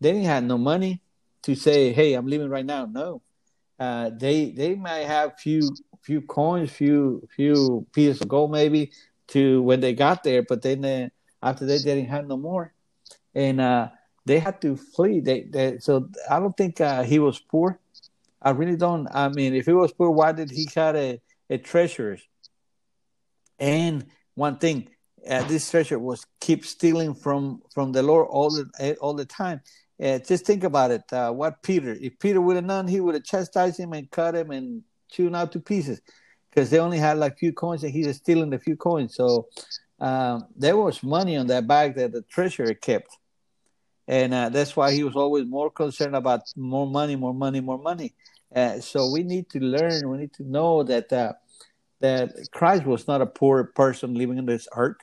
they 0.00 0.12
didn't 0.12 0.26
have 0.26 0.44
no 0.44 0.56
money 0.56 1.00
to 1.42 1.56
say, 1.56 1.92
"Hey, 1.92 2.14
I'm 2.14 2.26
leaving 2.26 2.48
right 2.48 2.64
now." 2.64 2.86
No, 2.86 3.20
uh, 3.80 4.10
they 4.16 4.52
they 4.52 4.76
might 4.76 5.06
have 5.06 5.40
few 5.40 5.68
few 6.02 6.20
coins, 6.20 6.70
few 6.70 7.26
few 7.34 7.86
pieces 7.92 8.20
of 8.20 8.28
gold 8.28 8.50
maybe 8.50 8.92
to 9.28 9.62
when 9.62 9.80
they 9.80 9.94
got 9.94 10.22
there, 10.22 10.42
but 10.42 10.62
then 10.62 10.84
uh, 10.84 11.08
after 11.42 11.64
they 11.64 11.78
didn't 11.78 12.06
have 12.06 12.26
no 12.26 12.36
more, 12.36 12.72
and 13.34 13.60
uh, 13.60 13.88
they 14.26 14.38
had 14.38 14.60
to 14.60 14.76
flee. 14.76 15.20
They, 15.20 15.42
they 15.42 15.78
so 15.78 16.08
I 16.28 16.38
don't 16.38 16.56
think 16.56 16.80
uh, 16.80 17.02
he 17.02 17.18
was 17.18 17.38
poor. 17.38 17.78
I 18.40 18.50
really 18.50 18.76
don't. 18.76 19.08
I 19.12 19.28
mean, 19.28 19.54
if 19.54 19.66
he 19.66 19.72
was 19.72 19.92
poor, 19.92 20.10
why 20.10 20.32
did 20.32 20.50
he 20.50 20.68
had 20.74 20.96
a, 20.96 21.20
a 21.48 21.58
treasure? 21.58 22.18
And 23.58 24.06
one 24.34 24.58
thing, 24.58 24.88
uh, 25.28 25.44
this 25.44 25.70
treasure 25.70 25.98
was 25.98 26.26
keep 26.40 26.64
stealing 26.66 27.14
from 27.14 27.62
from 27.72 27.92
the 27.92 28.02
Lord 28.02 28.26
all 28.28 28.50
the 28.50 28.96
all 29.00 29.14
the 29.14 29.24
time. 29.24 29.60
Uh, 30.02 30.18
just 30.18 30.44
think 30.44 30.64
about 30.64 30.90
it. 30.90 31.04
Uh, 31.12 31.30
what 31.30 31.62
Peter? 31.62 31.96
If 32.00 32.18
Peter 32.18 32.40
would 32.40 32.56
have 32.56 32.64
known, 32.64 32.88
he 32.88 33.00
would 33.00 33.14
have 33.14 33.24
chastised 33.24 33.78
him 33.78 33.92
and 33.92 34.10
cut 34.10 34.34
him 34.34 34.50
and 34.50 34.82
chewed 35.12 35.34
out 35.34 35.52
to 35.52 35.60
pieces, 35.60 36.00
because 36.50 36.70
they 36.70 36.78
only 36.80 36.98
had 36.98 37.18
like 37.18 37.38
few 37.38 37.52
coins 37.52 37.84
and 37.84 37.92
he 37.92 38.06
was 38.06 38.16
stealing 38.16 38.50
the 38.50 38.58
few 38.58 38.76
coins. 38.76 39.14
So 39.14 39.48
um, 40.00 40.46
there 40.56 40.76
was 40.76 41.02
money 41.02 41.36
on 41.36 41.46
that 41.46 41.66
bag 41.66 41.94
that 41.96 42.12
the 42.12 42.22
treasurer 42.22 42.74
kept 42.74 43.18
and 44.08 44.34
uh, 44.34 44.48
that's 44.48 44.76
why 44.76 44.92
he 44.92 45.04
was 45.04 45.14
always 45.14 45.46
more 45.46 45.70
concerned 45.70 46.16
about 46.16 46.40
more 46.56 46.86
money, 46.86 47.16
more 47.16 47.34
money, 47.34 47.60
more 47.60 47.78
money. 47.78 48.14
Uh, 48.54 48.80
so 48.80 49.10
we 49.10 49.22
need 49.22 49.48
to 49.50 49.60
learn. 49.60 50.08
We 50.10 50.18
need 50.18 50.32
to 50.34 50.42
know 50.42 50.82
that 50.82 51.12
uh, 51.12 51.34
that 52.00 52.34
Christ 52.50 52.84
was 52.84 53.06
not 53.06 53.22
a 53.22 53.26
poor 53.26 53.64
person 53.64 54.14
living 54.14 54.38
on 54.38 54.46
this 54.46 54.68
earth. 54.74 54.96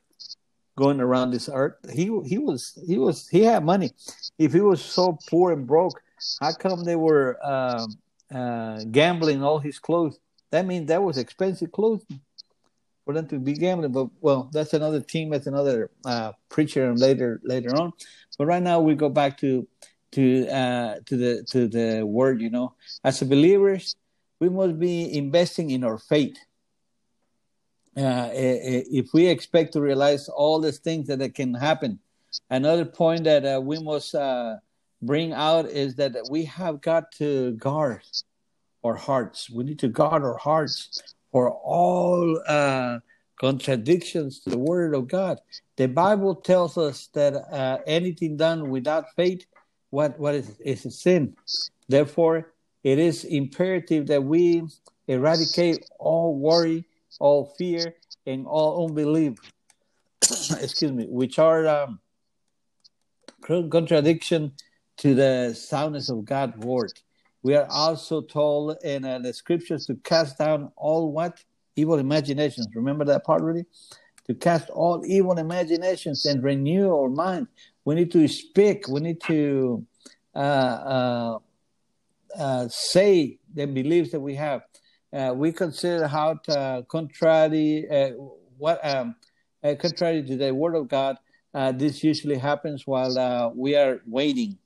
going 0.77 1.01
around 1.01 1.31
this 1.31 1.49
earth. 1.51 1.75
He 1.91 2.05
he 2.25 2.37
was 2.37 2.77
he 2.87 2.97
was 2.97 3.27
he 3.27 3.43
had 3.43 3.63
money. 3.63 3.91
If 4.37 4.53
he 4.53 4.61
was 4.61 4.81
so 4.81 5.17
poor 5.29 5.51
and 5.51 5.67
broke, 5.67 6.01
how 6.41 6.53
come 6.53 6.83
they 6.83 6.95
were 6.95 7.37
uh, 7.43 7.85
uh, 8.33 8.83
gambling 8.91 9.43
all 9.43 9.59
his 9.59 9.79
clothes? 9.79 10.19
That 10.51 10.65
means 10.65 10.87
that 10.87 11.03
was 11.03 11.17
expensive 11.17 11.71
clothes 11.71 12.05
for 13.05 13.13
them 13.13 13.27
to 13.27 13.39
be 13.39 13.53
gambling. 13.53 13.91
But 13.91 14.09
well, 14.21 14.49
that's 14.51 14.73
another 14.73 15.01
team. 15.01 15.29
That's 15.29 15.47
another 15.47 15.91
uh, 16.05 16.33
preacher 16.49 16.93
later 16.95 17.39
later 17.43 17.75
on. 17.75 17.93
But 18.37 18.45
right 18.47 18.61
now 18.61 18.79
we 18.79 18.95
go 18.95 19.09
back 19.09 19.37
to 19.39 19.67
to 20.11 20.47
uh, 20.47 20.95
to 21.05 21.17
the 21.17 21.43
to 21.51 21.67
the 21.67 22.03
word. 22.05 22.41
You 22.41 22.49
know, 22.49 22.73
as 23.03 23.21
believers, 23.21 23.95
we 24.39 24.49
must 24.49 24.79
be 24.79 25.13
investing 25.15 25.71
in 25.71 25.83
our 25.83 25.97
faith. 25.97 26.37
Uh, 27.97 28.29
if 28.31 29.13
we 29.13 29.27
expect 29.27 29.73
to 29.73 29.81
realize 29.81 30.29
all 30.29 30.61
these 30.61 30.77
things 30.77 31.07
that, 31.07 31.19
that 31.19 31.35
can 31.35 31.53
happen, 31.53 31.99
another 32.49 32.85
point 32.85 33.23
that 33.25 33.43
uh, 33.45 33.59
we 33.59 33.79
must 33.79 34.15
uh, 34.15 34.55
bring 35.01 35.33
out 35.33 35.65
is 35.65 35.95
that 35.95 36.15
we 36.29 36.45
have 36.45 36.81
got 36.81 37.11
to 37.13 37.53
guard 37.53 38.01
our 38.83 38.95
hearts. 38.95 39.49
We 39.49 39.63
need 39.63 39.79
to 39.79 39.87
guard 39.87 40.23
our 40.23 40.37
hearts 40.37 41.15
for 41.31 41.51
all 41.51 42.41
uh, 42.47 42.99
contradictions 43.39 44.39
to 44.41 44.49
the 44.51 44.57
Word 44.57 44.93
of 44.93 45.07
God. 45.07 45.39
The 45.77 45.87
Bible 45.87 46.35
tells 46.35 46.77
us 46.77 47.07
that 47.13 47.33
uh, 47.35 47.79
anything 47.87 48.37
done 48.37 48.69
without 48.69 49.05
faith, 49.15 49.45
what 49.91 50.19
what 50.19 50.35
is 50.35 50.59
is 50.59 50.85
a 50.85 50.91
sin. 50.91 51.35
Therefore, 51.87 52.53
it 52.83 52.99
is 52.99 53.23
imperative 53.25 54.07
that 54.07 54.23
we 54.23 54.63
eradicate 55.07 55.85
all 55.99 56.37
worry, 56.37 56.85
all 57.19 57.53
fear, 57.57 57.95
and 58.25 58.45
all 58.45 58.87
unbelief. 58.87 59.39
excuse 60.61 60.91
me, 60.91 61.07
which 61.09 61.39
are 61.39 61.67
um, 61.67 61.99
contradiction 63.41 64.51
to 64.99 65.15
the 65.15 65.53
soundness 65.53 66.09
of 66.09 66.25
God's 66.25 66.57
word. 66.57 66.91
We 67.41 67.55
are 67.55 67.67
also 67.69 68.21
told 68.21 68.77
in 68.83 69.05
uh, 69.05 69.19
the 69.19 69.33
scriptures 69.33 69.85
to 69.85 69.95
cast 69.95 70.37
down 70.37 70.71
all 70.75 71.11
what 71.11 71.41
evil 71.77 71.97
imaginations. 71.97 72.67
Remember 72.75 73.05
that 73.05 73.23
part, 73.23 73.41
really? 73.41 73.65
To 74.27 74.33
cast 74.35 74.69
all 74.69 75.01
evil 75.05 75.37
imaginations 75.37 76.25
and 76.25 76.43
renew 76.43 76.93
our 76.93 77.09
mind. 77.09 77.47
We 77.85 77.95
need 77.95 78.11
to 78.11 78.27
speak. 78.27 78.89
We 78.89 78.99
need 78.99 79.21
to 79.21 79.85
uh, 80.35 80.37
uh, 80.37 81.39
uh, 82.37 82.67
say 82.67 83.39
the 83.53 83.65
beliefs 83.65 84.11
that 84.11 84.19
we 84.19 84.35
have. 84.35 84.61
Uh, 85.11 85.33
we 85.35 85.51
consider 85.51 86.07
how 86.07 86.35
to, 86.43 86.85
contrary 86.87 87.89
uh, 87.89 88.11
what 88.57 88.79
um, 88.85 89.15
contrary 89.63 90.23
to 90.23 90.35
the 90.35 90.53
word 90.53 90.75
of 90.75 90.87
God. 90.87 91.17
this 91.73 92.03
usually 92.03 92.37
happens 92.37 92.85
while 92.85 93.53
we 93.55 93.75
are 93.75 94.01
waiting. 94.05 94.58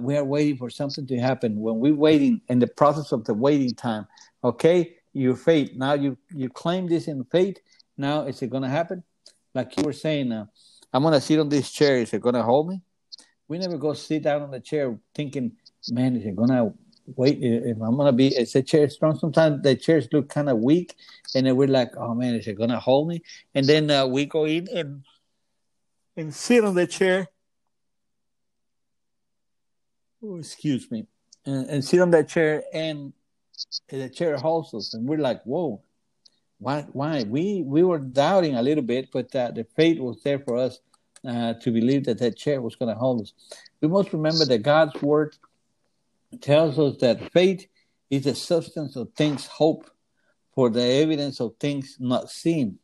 We 0.00 0.16
are 0.16 0.24
waiting 0.24 0.56
for 0.56 0.70
something 0.70 1.06
to 1.06 1.18
happen. 1.18 1.60
When 1.60 1.78
we're 1.78 1.94
waiting 1.94 2.40
in 2.48 2.58
the 2.58 2.66
process 2.66 3.12
of 3.12 3.24
the 3.24 3.34
waiting 3.34 3.74
time, 3.74 4.06
okay, 4.42 4.96
your 5.12 5.36
faith. 5.36 5.72
Now 5.74 5.94
you 5.94 6.16
you 6.34 6.48
claim 6.48 6.86
this 6.86 7.08
in 7.08 7.24
faith. 7.24 7.58
Now 7.96 8.26
is 8.26 8.42
it 8.42 8.50
going 8.50 8.62
to 8.62 8.68
happen? 8.68 9.02
Like 9.54 9.76
you 9.76 9.84
were 9.84 9.92
saying, 9.92 10.32
I'm 10.32 11.02
going 11.02 11.14
to 11.14 11.20
sit 11.20 11.40
on 11.40 11.48
this 11.48 11.70
chair. 11.70 11.96
Is 11.98 12.12
it 12.12 12.20
going 12.20 12.34
to 12.34 12.42
hold 12.42 12.68
me? 12.68 12.82
We 13.48 13.58
never 13.58 13.78
go 13.78 13.94
sit 13.94 14.22
down 14.22 14.42
on 14.42 14.50
the 14.50 14.60
chair 14.60 14.98
thinking, 15.14 15.52
man, 15.90 16.16
is 16.16 16.26
it 16.26 16.36
going 16.36 16.50
to 16.50 16.74
wait 17.14 17.38
if 17.40 17.76
I'm 17.80 17.96
gonna 17.96 18.12
be 18.12 18.28
is 18.28 18.52
the 18.52 18.62
chair 18.62 18.88
strong. 18.88 19.18
Sometimes 19.18 19.62
the 19.62 19.76
chairs 19.76 20.08
look 20.12 20.28
kind 20.28 20.48
of 20.48 20.58
weak, 20.58 20.96
and 21.34 21.46
then 21.46 21.56
we're 21.56 21.68
like, 21.68 21.96
oh 21.96 22.14
man, 22.14 22.34
is 22.34 22.46
it 22.46 22.58
gonna 22.58 22.80
hold 22.80 23.08
me? 23.08 23.22
And 23.54 23.66
then 23.66 23.90
uh, 23.90 24.06
we 24.06 24.26
go 24.26 24.44
in 24.44 24.68
and 24.74 25.04
and 26.16 26.34
sit 26.34 26.64
on 26.64 26.74
the 26.74 26.86
chair. 26.86 27.28
Oh, 30.28 30.38
excuse 30.38 30.90
me, 30.90 31.06
and, 31.44 31.70
and 31.70 31.84
sit 31.84 32.00
on 32.00 32.10
that 32.10 32.28
chair, 32.28 32.64
and, 32.72 33.12
and 33.90 34.02
the 34.02 34.08
chair 34.08 34.36
holds 34.36 34.74
us, 34.74 34.94
and 34.94 35.08
we're 35.08 35.18
like, 35.18 35.42
whoa. 35.44 35.80
Why? 36.58 36.86
Why? 36.92 37.22
We 37.22 37.62
we 37.66 37.82
were 37.82 37.98
doubting 37.98 38.54
a 38.54 38.62
little 38.62 38.82
bit, 38.82 39.10
but 39.12 39.34
uh, 39.36 39.50
the 39.50 39.64
faith 39.76 39.98
was 40.00 40.22
there 40.22 40.38
for 40.38 40.56
us 40.56 40.80
uh, 41.22 41.52
to 41.60 41.70
believe 41.70 42.04
that 42.06 42.18
that 42.20 42.38
chair 42.38 42.62
was 42.62 42.76
going 42.76 42.88
to 42.88 42.98
hold 42.98 43.20
us. 43.20 43.34
We 43.82 43.88
must 43.88 44.14
remember 44.14 44.46
that 44.46 44.62
God's 44.62 45.00
word 45.02 45.36
tells 46.40 46.78
us 46.78 46.96
that 47.02 47.30
faith 47.32 47.66
is 48.08 48.24
the 48.24 48.34
substance 48.34 48.96
of 48.96 49.12
things 49.12 49.46
hoped 49.46 49.90
for 50.54 50.70
the 50.70 50.82
evidence 50.82 51.40
of 51.40 51.56
things 51.60 51.98
not 52.00 52.30
seen. 52.30 52.78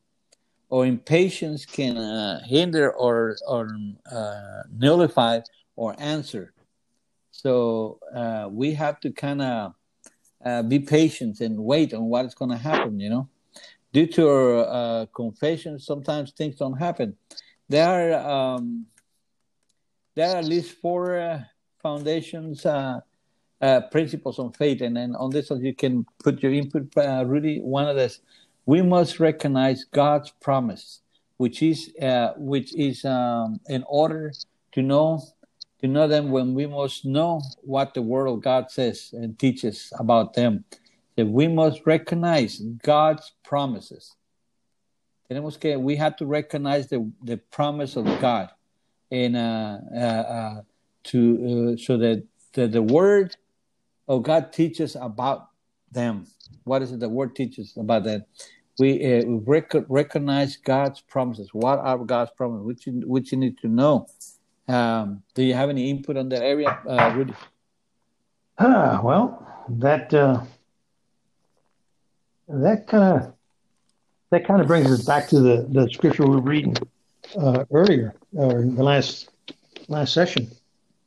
Or 0.69 0.85
impatience 0.85 1.65
can 1.65 1.97
uh, 1.97 2.45
hinder 2.45 2.93
or, 2.93 3.37
or 3.49 3.75
uh, 4.11 4.63
nullify 4.71 5.41
or 5.77 5.95
answer. 5.99 6.53
So 7.43 7.99
uh, 8.15 8.49
we 8.53 8.73
have 8.75 9.01
to 9.01 9.11
kind 9.11 9.43
of 9.43 9.75
uh, 10.45 10.63
be 10.63 10.79
patient 10.79 11.41
and 11.41 11.59
wait 11.59 11.93
on 11.93 12.05
what 12.05 12.25
is 12.25 12.35
going 12.35 12.53
to 12.53 12.57
happen, 12.57 13.01
you 13.01 13.11
know. 13.11 13.29
Due 13.93 14.07
to 14.07 14.29
our 14.29 14.59
uh, 14.59 15.07
confession, 15.07 15.81
sometimes 15.81 16.31
things 16.31 16.55
don't 16.55 16.79
happen. 16.79 17.17
There 17.69 18.15
are, 18.15 18.55
um, 18.55 18.87
there 20.15 20.31
are 20.31 20.37
at 20.37 20.45
least 20.45 20.71
four 20.81 21.19
uh, 21.19 21.41
foundations 21.83 22.65
uh, 22.65 23.01
principles 23.91 24.39
on 24.39 24.53
faith, 24.53 24.81
and 24.81 24.97
then 24.97 25.17
on 25.17 25.31
this 25.31 25.51
one 25.51 25.65
you 25.65 25.75
can 25.75 26.07
put 26.23 26.43
your 26.45 26.53
input. 26.53 26.97
Uh, 26.97 27.25
Rudy, 27.27 27.61
one 27.61 27.89
of 27.89 27.97
this, 27.97 28.21
we 28.67 28.83
must 28.83 29.19
recognize 29.19 29.85
God's 29.85 30.31
promise, 30.41 31.01
which 31.39 31.61
is 31.61 31.91
uh, 32.01 32.35
which 32.37 32.73
is 32.77 33.05
um, 33.05 33.59
in 33.69 33.85
order 33.89 34.33
to 34.73 34.83
know 34.83 35.21
to 35.83 35.89
know 35.89 36.09
them 36.09 36.31
when 36.31 36.55
we 36.55 36.67
must 36.67 37.05
know 37.05 37.43
what 37.63 37.95
the 37.95 38.03
Word 38.03 38.27
of 38.27 38.41
God 38.41 38.71
says 38.71 39.11
and 39.13 39.39
teaches 39.39 39.93
about 39.99 40.35
them. 40.35 40.65
That 41.17 41.27
we 41.27 41.49
must 41.49 41.83
recognize 41.85 42.59
God's 42.83 43.33
promises. 43.43 44.17
Tenemos 45.31 45.61
que 45.61 45.79
we 45.79 45.97
have 45.97 46.17
to 46.17 46.27
recognize 46.27 46.89
the 46.89 47.11
the 47.23 47.37
promise 47.37 47.97
of 47.97 48.05
God, 48.21 48.51
and 49.11 49.37
uh, 49.37 49.79
uh, 49.95 49.99
uh, 49.99 50.63
to 51.05 51.77
so 51.77 51.99
that 51.99 52.25
the, 52.55 52.67
the 52.67 52.83
Word 52.83 53.37
of 54.09 54.23
God 54.23 54.53
teaches 54.53 54.97
about 54.97 55.49
them. 55.91 56.27
What 56.65 56.83
is 56.83 56.93
it 56.93 57.01
the 57.01 57.09
word 57.09 57.35
teaches 57.37 57.77
about 57.77 58.05
them? 58.05 58.25
We, 58.79 59.19
uh, 59.19 59.25
rec- 59.45 59.89
recognize 59.89 60.57
God's 60.57 61.01
promises. 61.01 61.51
What 61.53 61.79
are 61.79 61.99
God's 61.99 62.31
promises? 62.37 62.65
Which 62.65 62.87
you, 62.87 63.03
which 63.07 63.33
you 63.33 63.39
need 63.39 63.59
to 63.59 63.69
know. 63.69 64.07
Um, 64.73 65.23
do 65.35 65.43
you 65.43 65.53
have 65.53 65.69
any 65.69 65.91
input 65.91 66.17
on 66.17 66.31
that 66.31 66.43
area, 66.43 66.81
uh, 66.89 67.13
Rudy? 67.15 67.35
Ah, 68.59 69.01
well, 69.03 69.47
that 69.69 70.15
uh, 70.15 70.43
that 72.49 72.87
kind 72.87 73.23
of 73.23 73.35
that 74.31 74.47
kind 74.47 74.63
of 74.63 74.67
brings 74.67 74.91
us 74.91 75.05
back 75.05 75.29
to 75.29 75.41
the, 75.41 75.67
the 75.69 75.91
scripture 75.91 76.25
we 76.25 76.37
were 76.37 76.41
reading 76.41 76.75
uh, 77.39 77.65
earlier, 77.71 78.15
or 78.35 78.61
in 78.61 78.75
the 78.75 78.83
last 78.83 79.29
last 79.89 80.15
session, 80.15 80.51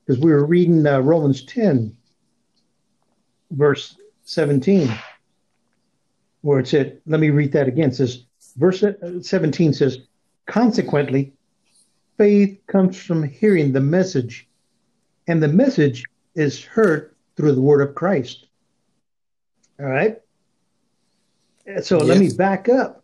because 0.06 0.22
we 0.22 0.32
were 0.32 0.46
reading 0.46 0.86
uh, 0.86 1.00
Romans 1.00 1.44
ten, 1.44 1.98
verse 3.50 3.98
17, 4.26 4.92
where 6.42 6.60
it 6.60 6.68
said, 6.68 7.00
let 7.08 7.20
me 7.20 7.30
read 7.30 7.52
that 7.54 7.68
again. 7.68 7.90
It 7.90 7.96
says, 7.96 8.26
verse 8.58 8.84
17 9.22 9.74
says, 9.74 10.00
consequently, 10.48 11.34
faith 12.18 12.60
comes 12.68 12.98
from 12.98 13.24
hearing 13.24 13.72
the 13.72 13.82
message, 13.82 14.48
and 15.28 15.42
the 15.42 15.48
message 15.48 16.04
is 16.36 16.64
heard 16.64 17.16
through 17.36 17.54
the 17.54 17.62
word 17.62 17.88
of 17.88 17.96
Christ. 17.96 18.46
All 19.80 19.86
right. 19.86 20.18
So 21.82 21.98
yes. 21.98 22.08
let 22.08 22.20
me 22.20 22.30
back 22.34 22.70
up. 22.70 23.04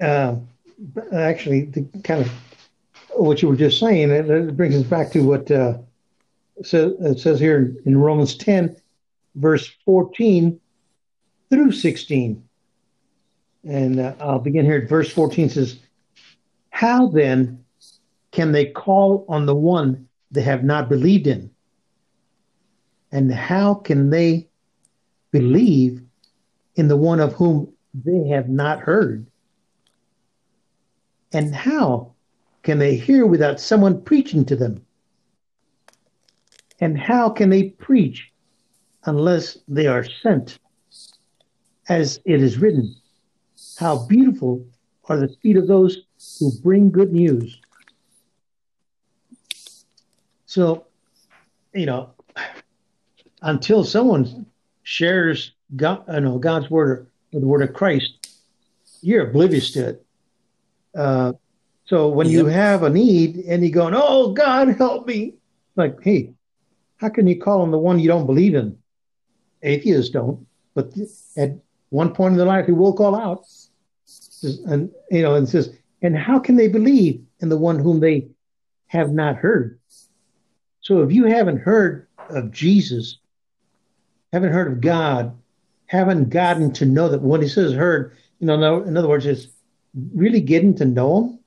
Uh, 0.00 0.36
actually, 1.12 1.66
the 1.66 1.86
kind 2.02 2.20
of 2.22 2.32
what 3.10 3.40
you 3.40 3.48
were 3.48 3.56
just 3.56 3.78
saying, 3.78 4.10
it, 4.10 4.28
it 4.28 4.56
brings 4.56 4.74
us 4.74 4.82
back 4.82 5.12
to 5.12 5.20
what 5.20 5.50
uh, 5.50 5.78
says, 6.62 6.92
it 7.00 7.20
says 7.20 7.38
here 7.38 7.76
in 7.86 7.96
Romans 7.96 8.36
10 8.36 8.76
verse 9.34 9.66
14 9.84 10.60
through 11.50 11.72
16. 11.72 12.42
And 13.64 14.00
uh, 14.00 14.14
I'll 14.20 14.38
begin 14.38 14.64
here 14.64 14.78
at 14.78 14.88
verse 14.88 15.10
14 15.10 15.50
says, 15.50 15.78
How 16.84 17.06
then 17.06 17.64
can 18.30 18.52
they 18.52 18.66
call 18.66 19.24
on 19.26 19.46
the 19.46 19.54
one 19.54 20.06
they 20.30 20.42
have 20.42 20.62
not 20.62 20.90
believed 20.90 21.26
in? 21.26 21.50
And 23.10 23.32
how 23.32 23.72
can 23.72 24.10
they 24.10 24.48
believe 25.30 26.02
in 26.74 26.88
the 26.88 26.96
one 26.98 27.20
of 27.20 27.32
whom 27.32 27.72
they 27.94 28.28
have 28.28 28.50
not 28.50 28.80
heard? 28.80 29.26
And 31.32 31.54
how 31.54 32.12
can 32.62 32.78
they 32.78 32.96
hear 32.96 33.24
without 33.24 33.60
someone 33.60 34.02
preaching 34.02 34.44
to 34.44 34.54
them? 34.54 34.84
And 36.80 36.98
how 36.98 37.30
can 37.30 37.48
they 37.48 37.70
preach 37.70 38.30
unless 39.04 39.56
they 39.68 39.86
are 39.86 40.04
sent. 40.04 40.58
As 41.88 42.20
it 42.26 42.42
is 42.42 42.58
written, 42.58 42.94
How 43.78 44.06
beautiful 44.06 44.66
are 45.08 45.16
the 45.16 45.34
feet 45.42 45.56
of 45.56 45.66
those 45.66 46.02
who 46.38 46.50
bring 46.62 46.90
good 46.90 47.12
news. 47.12 47.60
So, 50.46 50.86
you 51.72 51.86
know, 51.86 52.10
until 53.42 53.84
someone 53.84 54.46
shares 54.82 55.52
God, 55.74 56.04
I 56.08 56.20
know 56.20 56.38
God's 56.38 56.70
word 56.70 57.08
or 57.32 57.40
the 57.40 57.46
word 57.46 57.62
of 57.62 57.74
Christ, 57.74 58.28
you're 59.00 59.28
oblivious 59.28 59.72
to 59.72 59.88
it. 59.88 60.06
Uh, 60.94 61.32
so 61.86 62.08
when 62.08 62.28
yep. 62.28 62.34
you 62.34 62.46
have 62.46 62.82
a 62.82 62.90
need 62.90 63.36
and 63.36 63.62
you're 63.62 63.72
going, 63.72 63.94
"Oh 63.96 64.32
God, 64.32 64.68
help 64.68 65.06
me," 65.06 65.34
like, 65.76 66.00
hey, 66.02 66.32
how 66.96 67.08
can 67.08 67.26
you 67.26 67.38
call 67.38 67.62
on 67.62 67.70
the 67.70 67.78
one 67.78 67.98
you 67.98 68.08
don't 68.08 68.26
believe 68.26 68.54
in? 68.54 68.78
Atheists 69.62 70.10
don't, 70.10 70.46
but 70.74 70.92
at 71.36 71.58
one 71.90 72.14
point 72.14 72.32
in 72.32 72.38
their 72.38 72.46
life, 72.46 72.66
he 72.66 72.72
will 72.72 72.94
call 72.94 73.14
out, 73.14 73.44
and 74.66 74.90
you 75.10 75.22
know, 75.22 75.34
and 75.34 75.48
says, 75.48 75.74
and 76.02 76.16
how 76.16 76.38
can 76.38 76.56
they 76.56 76.68
believe 76.68 77.22
in 77.40 77.48
the 77.48 77.56
one 77.56 77.78
whom 77.78 78.00
they 78.00 78.28
have 78.86 79.10
not 79.10 79.36
heard? 79.36 79.78
So 80.80 81.02
if 81.02 81.12
you 81.12 81.24
haven't 81.24 81.58
heard 81.58 82.08
of 82.28 82.50
Jesus, 82.50 83.18
haven't 84.32 84.52
heard 84.52 84.72
of 84.72 84.80
God, 84.80 85.36
haven't 85.86 86.30
gotten 86.30 86.72
to 86.74 86.86
know 86.86 87.08
that 87.08 87.22
when 87.22 87.40
he 87.40 87.48
says 87.48 87.72
heard, 87.72 88.16
you 88.38 88.46
know, 88.46 88.82
in 88.82 88.96
other 88.96 89.08
words, 89.08 89.26
it's 89.26 89.48
really 90.14 90.40
getting 90.40 90.74
to 90.76 90.84
know 90.84 91.24
him. 91.24 91.38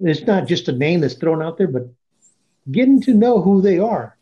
It's 0.00 0.22
not 0.22 0.46
just 0.46 0.68
a 0.68 0.72
name 0.72 1.00
that's 1.00 1.14
thrown 1.14 1.42
out 1.42 1.58
there, 1.58 1.68
but 1.68 1.88
getting 2.70 3.00
to 3.02 3.14
know 3.14 3.40
who 3.40 3.62
they 3.62 3.78
are. 3.78 4.16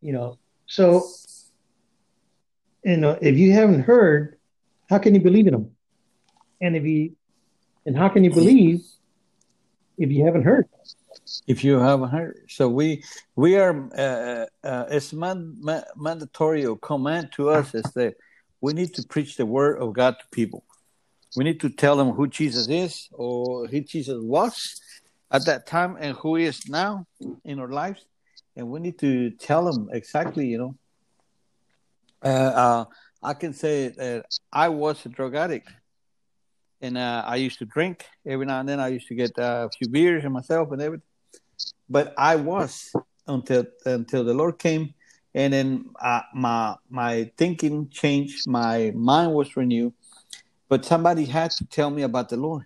You 0.00 0.12
know, 0.12 0.38
so 0.66 1.04
you 2.84 2.96
know, 2.96 3.18
if 3.20 3.38
you 3.38 3.52
haven't 3.52 3.82
heard, 3.82 4.38
how 4.88 4.98
can 4.98 5.14
you 5.14 5.20
believe 5.20 5.46
in 5.46 5.52
them? 5.52 5.70
And 6.60 6.76
if 6.76 6.84
you, 6.84 7.16
and 7.86 7.96
how 7.96 8.08
can 8.08 8.24
you 8.24 8.30
believe 8.30 8.82
if 9.98 10.10
you 10.10 10.24
haven't 10.24 10.42
heard? 10.42 10.68
If 11.46 11.62
you 11.64 11.78
haven't 11.78 12.10
heard, 12.10 12.46
so 12.48 12.68
we 12.68 13.04
we 13.36 13.56
are 13.56 13.88
uh, 13.96 14.46
uh, 14.66 14.84
it's 14.90 15.12
man, 15.12 15.56
man, 15.60 15.84
mandatory 15.96 16.66
or 16.66 16.76
command 16.78 17.30
to 17.32 17.50
us 17.50 17.74
is 17.74 17.84
that 17.94 18.14
we 18.60 18.72
need 18.72 18.94
to 18.94 19.06
preach 19.06 19.36
the 19.36 19.46
word 19.46 19.78
of 19.80 19.92
God 19.92 20.16
to 20.18 20.26
people. 20.30 20.64
We 21.36 21.44
need 21.44 21.60
to 21.60 21.70
tell 21.70 21.96
them 21.96 22.10
who 22.10 22.26
Jesus 22.26 22.68
is 22.68 23.08
or 23.12 23.66
who 23.66 23.80
Jesus 23.80 24.18
was 24.20 24.80
at 25.30 25.46
that 25.46 25.66
time 25.66 25.96
and 25.98 26.16
who 26.16 26.36
he 26.36 26.44
is 26.44 26.68
now 26.68 27.06
in 27.44 27.58
our 27.58 27.68
lives, 27.68 28.04
and 28.56 28.68
we 28.68 28.80
need 28.80 28.98
to 28.98 29.30
tell 29.30 29.64
them 29.70 29.88
exactly, 29.92 30.46
you 30.46 30.58
know, 30.58 30.74
uh, 32.24 32.26
uh, 32.28 32.84
I 33.22 33.34
can 33.34 33.52
say 33.52 33.88
that 33.88 34.26
I 34.52 34.68
was 34.68 35.04
a 35.06 35.08
drug 35.08 35.34
addict, 35.34 35.68
and 36.82 36.98
uh, 36.98 37.22
I 37.24 37.36
used 37.36 37.58
to 37.60 37.64
drink 37.64 38.04
every 38.26 38.44
now 38.44 38.60
and 38.60 38.68
then. 38.68 38.80
I 38.80 38.88
used 38.88 39.08
to 39.08 39.14
get 39.14 39.38
uh, 39.38 39.68
a 39.68 39.70
few 39.70 39.88
beers 39.88 40.24
and 40.24 40.32
myself 40.32 40.72
and 40.72 40.82
everything. 40.82 41.06
But 41.88 42.12
I 42.18 42.36
was 42.36 42.92
until 43.26 43.64
until 43.86 44.24
the 44.24 44.34
Lord 44.34 44.58
came, 44.58 44.94
and 45.34 45.52
then 45.52 45.90
uh, 46.00 46.22
my 46.34 46.76
my 46.90 47.30
thinking 47.36 47.88
changed. 47.88 48.46
My 48.46 48.92
mind 48.94 49.32
was 49.32 49.56
renewed. 49.56 49.94
But 50.68 50.84
somebody 50.84 51.24
had 51.26 51.50
to 51.52 51.66
tell 51.66 51.90
me 51.90 52.02
about 52.02 52.30
the 52.30 52.36
Lord, 52.36 52.64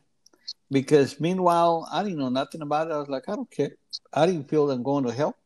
because 0.70 1.20
meanwhile 1.20 1.88
I 1.92 2.02
didn't 2.02 2.18
know 2.18 2.28
nothing 2.28 2.62
about 2.62 2.88
it. 2.88 2.92
I 2.92 2.98
was 2.98 3.08
like, 3.08 3.28
I 3.28 3.34
don't 3.34 3.50
care. 3.50 3.76
I 4.12 4.26
didn't 4.26 4.48
feel 4.48 4.70
I'm 4.70 4.82
going 4.82 5.04
to 5.04 5.12
hell. 5.12 5.36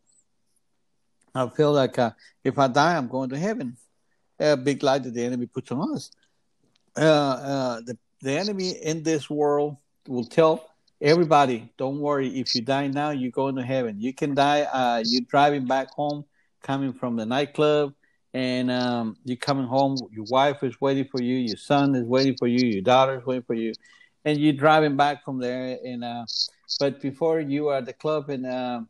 I 1.35 1.49
feel 1.49 1.73
like 1.73 1.99
uh, 1.99 2.11
if 2.45 2.59
I 2.59 2.69
die, 2.69 2.97
I'm 2.97 3.09
going 3.09 3.31
to 3.31 3.39
heaven 3.39 3.77
a 4.41 4.57
big 4.57 4.83
lie 4.83 4.99
that 4.99 5.15
the 5.15 5.25
enemy 5.25 5.47
puts 5.47 5.71
on 5.71 5.95
us. 5.95 6.11
Uh, 6.97 7.03
uh, 7.03 7.81
the, 7.81 7.97
the 8.23 8.33
enemy 8.33 8.71
in 8.71 9.03
this 9.03 9.29
world 9.31 9.77
will 10.09 10.25
tell 10.25 10.71
everybody, 11.01 11.73
don't 11.79 12.01
worry, 12.01 12.39
if 12.39 12.55
you 12.55 12.63
die 12.63 12.89
now, 12.89 13.11
you're 13.11 13.31
going 13.31 13.57
to 13.57 13.63
heaven. 13.63 14.01
You 14.01 14.13
can 14.13 14.35
die, 14.35 14.63
uh, 14.63 15.03
you're 15.05 15.23
driving 15.23 15.67
back 15.67 15.91
home, 15.91 16.25
coming 16.63 16.93
from 16.93 17.17
the 17.17 17.25
nightclub, 17.25 17.95
and 18.35 18.71
um, 18.71 19.17
you're 19.25 19.37
coming 19.37 19.67
home, 19.67 19.97
your 20.13 20.27
wife 20.29 20.63
is 20.63 20.81
waiting 20.81 21.07
for 21.11 21.21
you, 21.23 21.37
your 21.37 21.57
son 21.57 21.95
is 21.95 22.05
waiting 22.05 22.37
for 22.37 22.47
you, 22.47 22.67
your 22.67 22.83
daughter 22.83 23.19
is 23.19 23.25
waiting 23.25 23.45
for 23.45 23.55
you, 23.55 23.73
and 24.25 24.39
you're 24.39 24.53
driving 24.53 24.97
back 24.97 25.25
from 25.25 25.39
there. 25.39 25.79
And 25.85 26.05
uh, 26.05 26.27
But 26.79 27.01
before 27.01 27.41
you 27.41 27.69
are 27.69 27.79
at 27.79 27.87
the 27.87 27.93
club 27.93 28.31
and 28.31 28.47
uh, 28.47 28.83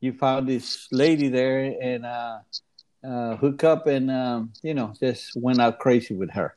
you 0.00 0.12
found 0.12 0.48
this 0.48 0.88
lady 0.90 1.28
there, 1.28 1.74
and 1.80 2.06
uh, 2.06 2.38
uh, 3.06 3.36
hook 3.36 3.62
up 3.64 3.86
and 3.86 4.10
um, 4.10 4.52
you 4.62 4.74
know 4.74 4.92
just 4.98 5.36
went 5.36 5.60
out 5.60 5.78
crazy 5.78 6.14
with 6.14 6.30
her. 6.30 6.56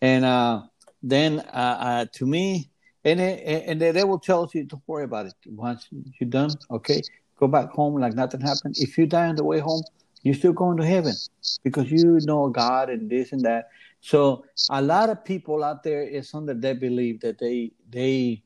And 0.00 0.24
uh, 0.24 0.62
then 1.04 1.40
uh, 1.52 1.76
uh 1.88 2.06
to 2.12 2.26
me 2.26 2.70
and 3.04 3.20
it, 3.20 3.64
and 3.66 3.80
they 3.80 4.04
will 4.04 4.18
tell 4.18 4.50
you 4.54 4.64
don't 4.64 4.82
worry 4.86 5.04
about 5.04 5.26
it. 5.26 5.34
Once 5.46 5.86
you're 6.18 6.30
done 6.30 6.50
okay 6.70 7.00
go 7.38 7.46
back 7.46 7.70
home 7.70 8.00
like 8.00 8.14
nothing 8.14 8.40
happened. 8.40 8.74
If 8.78 8.96
you 8.98 9.06
die 9.06 9.28
on 9.28 9.36
the 9.36 9.44
way 9.44 9.60
home 9.60 9.82
you're 10.22 10.34
still 10.34 10.52
going 10.52 10.78
to 10.78 10.86
heaven 10.86 11.14
because 11.62 11.90
you 11.90 12.18
know 12.22 12.48
god 12.48 12.90
and 12.90 13.10
this 13.10 13.32
and 13.32 13.42
that. 13.42 13.68
So 14.00 14.44
a 14.70 14.82
lot 14.82 15.10
of 15.10 15.24
people 15.24 15.62
out 15.64 15.82
there 15.82 16.02
is 16.02 16.34
under 16.34 16.54
that 16.54 16.80
belief 16.80 17.20
that 17.20 17.38
they 17.38 17.72
they 17.90 18.42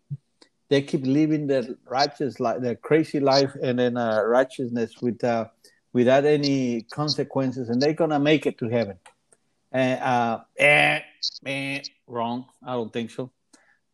they 0.69 0.83
keep 0.83 1.07
living 1.07 1.47
their 1.47 1.65
righteous 1.89 2.41
life 2.41 2.61
their 2.61 2.77
crazy 2.77 3.21
life 3.21 3.53
and 3.63 3.79
then 3.79 3.97
uh, 3.97 4.23
righteousness 4.23 5.01
with 5.01 5.23
uh, 5.25 5.47
without 5.93 6.25
any 6.25 6.83
consequences, 6.83 7.69
and 7.69 7.81
they're 7.81 7.93
gonna 7.93 8.21
make 8.21 8.47
it 8.47 8.59
to 8.59 8.69
heaven. 8.69 8.97
And 9.73 10.01
uh, 10.01 10.41
eh, 10.59 11.01
eh, 11.47 11.81
wrong. 12.07 12.47
I 12.65 12.73
don't 12.73 12.93
think 12.93 13.11
so. 13.11 13.31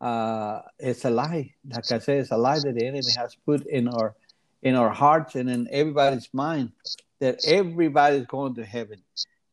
Uh, 0.00 0.60
it's 0.78 1.04
a 1.04 1.10
lie. 1.10 1.54
Like 1.68 1.90
I 1.90 1.98
said, 1.98 2.18
it's 2.18 2.30
a 2.30 2.36
lie 2.36 2.58
that 2.58 2.74
the 2.74 2.86
enemy 2.86 3.12
has 3.16 3.36
put 3.46 3.66
in 3.66 3.88
our 3.88 4.14
in 4.62 4.74
our 4.74 4.90
hearts 4.90 5.34
and 5.34 5.48
in 5.50 5.68
everybody's 5.70 6.28
mind 6.32 6.72
that 7.20 7.46
everybody's 7.46 8.26
going 8.26 8.54
to 8.54 8.64
heaven, 8.64 9.02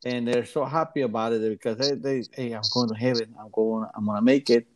and 0.05 0.27
they're 0.27 0.45
so 0.45 0.65
happy 0.65 1.01
about 1.01 1.33
it 1.33 1.41
because 1.49 1.77
they, 1.77 1.95
they 1.95 2.23
hey, 2.33 2.51
I'm 2.53 2.63
going 2.73 2.89
to 2.89 2.95
heaven. 2.95 3.33
I'm 3.39 3.49
going. 3.51 3.87
I'm 3.95 4.05
gonna 4.05 4.21
make 4.21 4.49
it. 4.49 4.67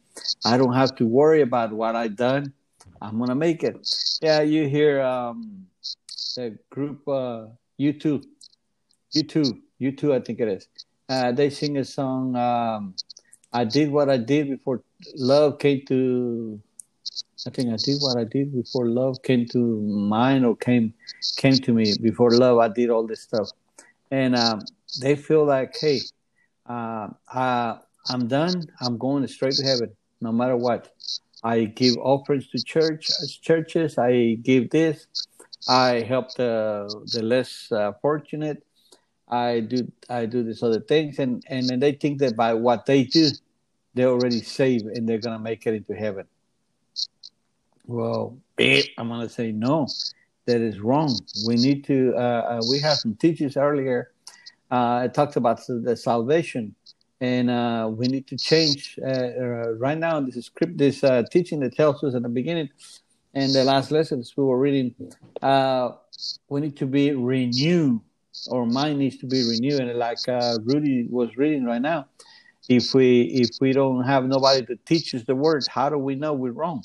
I 0.45 0.57
don't 0.57 0.73
have 0.73 0.95
to 0.95 1.05
worry 1.05 1.41
about 1.41 1.73
what 1.73 1.95
I've 1.95 2.15
done. 2.15 2.53
I'm 3.01 3.19
gonna 3.19 3.35
make 3.35 3.63
it. 3.63 3.75
Yeah, 4.21 4.41
you 4.41 4.67
hear 4.67 5.01
um, 5.01 5.67
the 6.35 6.57
group 6.69 7.07
uh, 7.07 7.47
U2, 7.79 8.23
U2, 9.15 9.59
U2, 9.81 10.11
I 10.13 10.19
think 10.19 10.39
it 10.39 10.47
is. 10.47 10.67
Uh, 11.07 11.31
they 11.31 11.49
sing 11.49 11.77
a 11.77 11.85
song. 11.85 12.35
Um, 12.35 12.95
I 13.53 13.63
did 13.63 13.91
what 13.91 14.09
I 14.09 14.17
did 14.17 14.49
before 14.49 14.81
love 15.15 15.59
came 15.59 15.85
to. 15.87 16.59
I 17.45 17.51
think 17.51 17.69
I 17.69 17.77
did 17.77 18.01
what 18.01 18.17
I 18.17 18.23
did 18.23 18.53
before 18.53 18.87
love 18.87 19.21
came 19.21 19.47
to 19.49 19.81
mine 19.81 20.43
or 20.43 20.55
came 20.55 20.93
came 21.37 21.53
to 21.59 21.73
me. 21.73 21.93
Before 22.01 22.31
love, 22.31 22.57
I 22.57 22.69
did 22.69 22.89
all 22.89 23.05
this 23.05 23.21
stuff, 23.21 23.51
and 24.09 24.35
um, 24.35 24.61
they 24.99 25.15
feel 25.15 25.45
like, 25.45 25.75
hey, 25.79 26.01
uh, 26.67 27.09
I, 27.29 27.77
I'm 28.09 28.27
done. 28.27 28.63
I'm 28.81 28.97
going 28.97 29.27
straight 29.27 29.53
to 29.55 29.63
heaven, 29.63 29.91
no 30.21 30.31
matter 30.31 30.57
what. 30.57 30.91
I 31.43 31.65
give 31.65 31.97
offerings 31.97 32.47
to 32.49 32.63
church 32.63 33.07
churches. 33.43 33.99
I 33.99 34.37
give 34.41 34.71
this. 34.71 35.05
I 35.67 36.01
help 36.01 36.33
the 36.33 36.89
the 37.13 37.21
less 37.21 37.71
uh, 37.71 37.93
fortunate. 38.01 38.64
I 39.27 39.61
do 39.61 39.91
I 40.09 40.25
do 40.25 40.43
these 40.43 40.61
other 40.61 40.79
things, 40.79 41.19
and 41.19 41.43
and 41.47 41.67
then 41.67 41.79
they 41.79 41.93
think 41.93 42.19
that 42.19 42.35
by 42.35 42.53
what 42.53 42.85
they 42.85 43.03
do, 43.03 43.29
they're 43.93 44.09
already 44.09 44.41
saved 44.41 44.85
and 44.85 45.07
they're 45.07 45.19
gonna 45.19 45.39
make 45.39 45.65
it 45.65 45.73
into 45.73 45.95
heaven. 45.95 46.25
Well, 47.87 48.37
I'm 48.97 49.09
gonna 49.09 49.29
say 49.29 49.51
no, 49.51 49.87
that 50.45 50.61
is 50.61 50.79
wrong. 50.79 51.17
We 51.47 51.55
need 51.55 51.83
to. 51.85 52.13
Uh, 52.15 52.19
uh, 52.19 52.61
we 52.69 52.79
have 52.79 52.97
some 52.97 53.15
teachers 53.15 53.57
earlier. 53.57 54.11
Uh, 54.69 55.03
it 55.05 55.13
talks 55.13 55.35
about 55.35 55.61
the 55.67 55.95
salvation, 55.95 56.75
and 57.21 57.49
uh, 57.49 57.89
we 57.91 58.07
need 58.07 58.27
to 58.27 58.37
change. 58.37 58.99
Uh, 59.01 59.07
uh, 59.07 59.71
right 59.77 59.97
now, 59.97 60.19
this 60.19 60.35
is 60.35 60.45
script, 60.45 60.77
this 60.77 61.03
teaching 61.31 61.59
that 61.61 61.75
tells 61.75 62.03
us 62.03 62.15
at 62.15 62.23
the 62.23 62.29
beginning 62.29 62.69
and 63.35 63.53
the 63.53 63.63
last 63.63 63.91
lessons 63.91 64.33
we 64.35 64.43
were 64.43 64.57
reading, 64.57 64.95
uh, 65.41 65.91
we 66.47 66.61
need 66.61 66.77
to 66.77 66.85
be 66.85 67.11
renewed. 67.11 67.99
Our 68.51 68.65
mind 68.65 68.99
needs 68.99 69.17
to 69.17 69.27
be 69.27 69.47
renewed, 69.47 69.81
and 69.81 69.97
like 69.97 70.27
uh, 70.27 70.57
Rudy 70.63 71.07
was 71.09 71.35
reading 71.37 71.65
right 71.65 71.81
now, 71.81 72.07
if 72.69 72.93
we 72.93 73.21
if 73.21 73.49
we 73.61 73.71
don't 73.73 74.03
have 74.03 74.25
nobody 74.25 74.65
to 74.65 74.75
teach 74.85 75.13
us 75.15 75.23
the 75.23 75.35
words, 75.35 75.67
how 75.67 75.89
do 75.89 75.97
we 75.97 76.15
know 76.15 76.33
we're 76.33 76.51
wrong? 76.51 76.83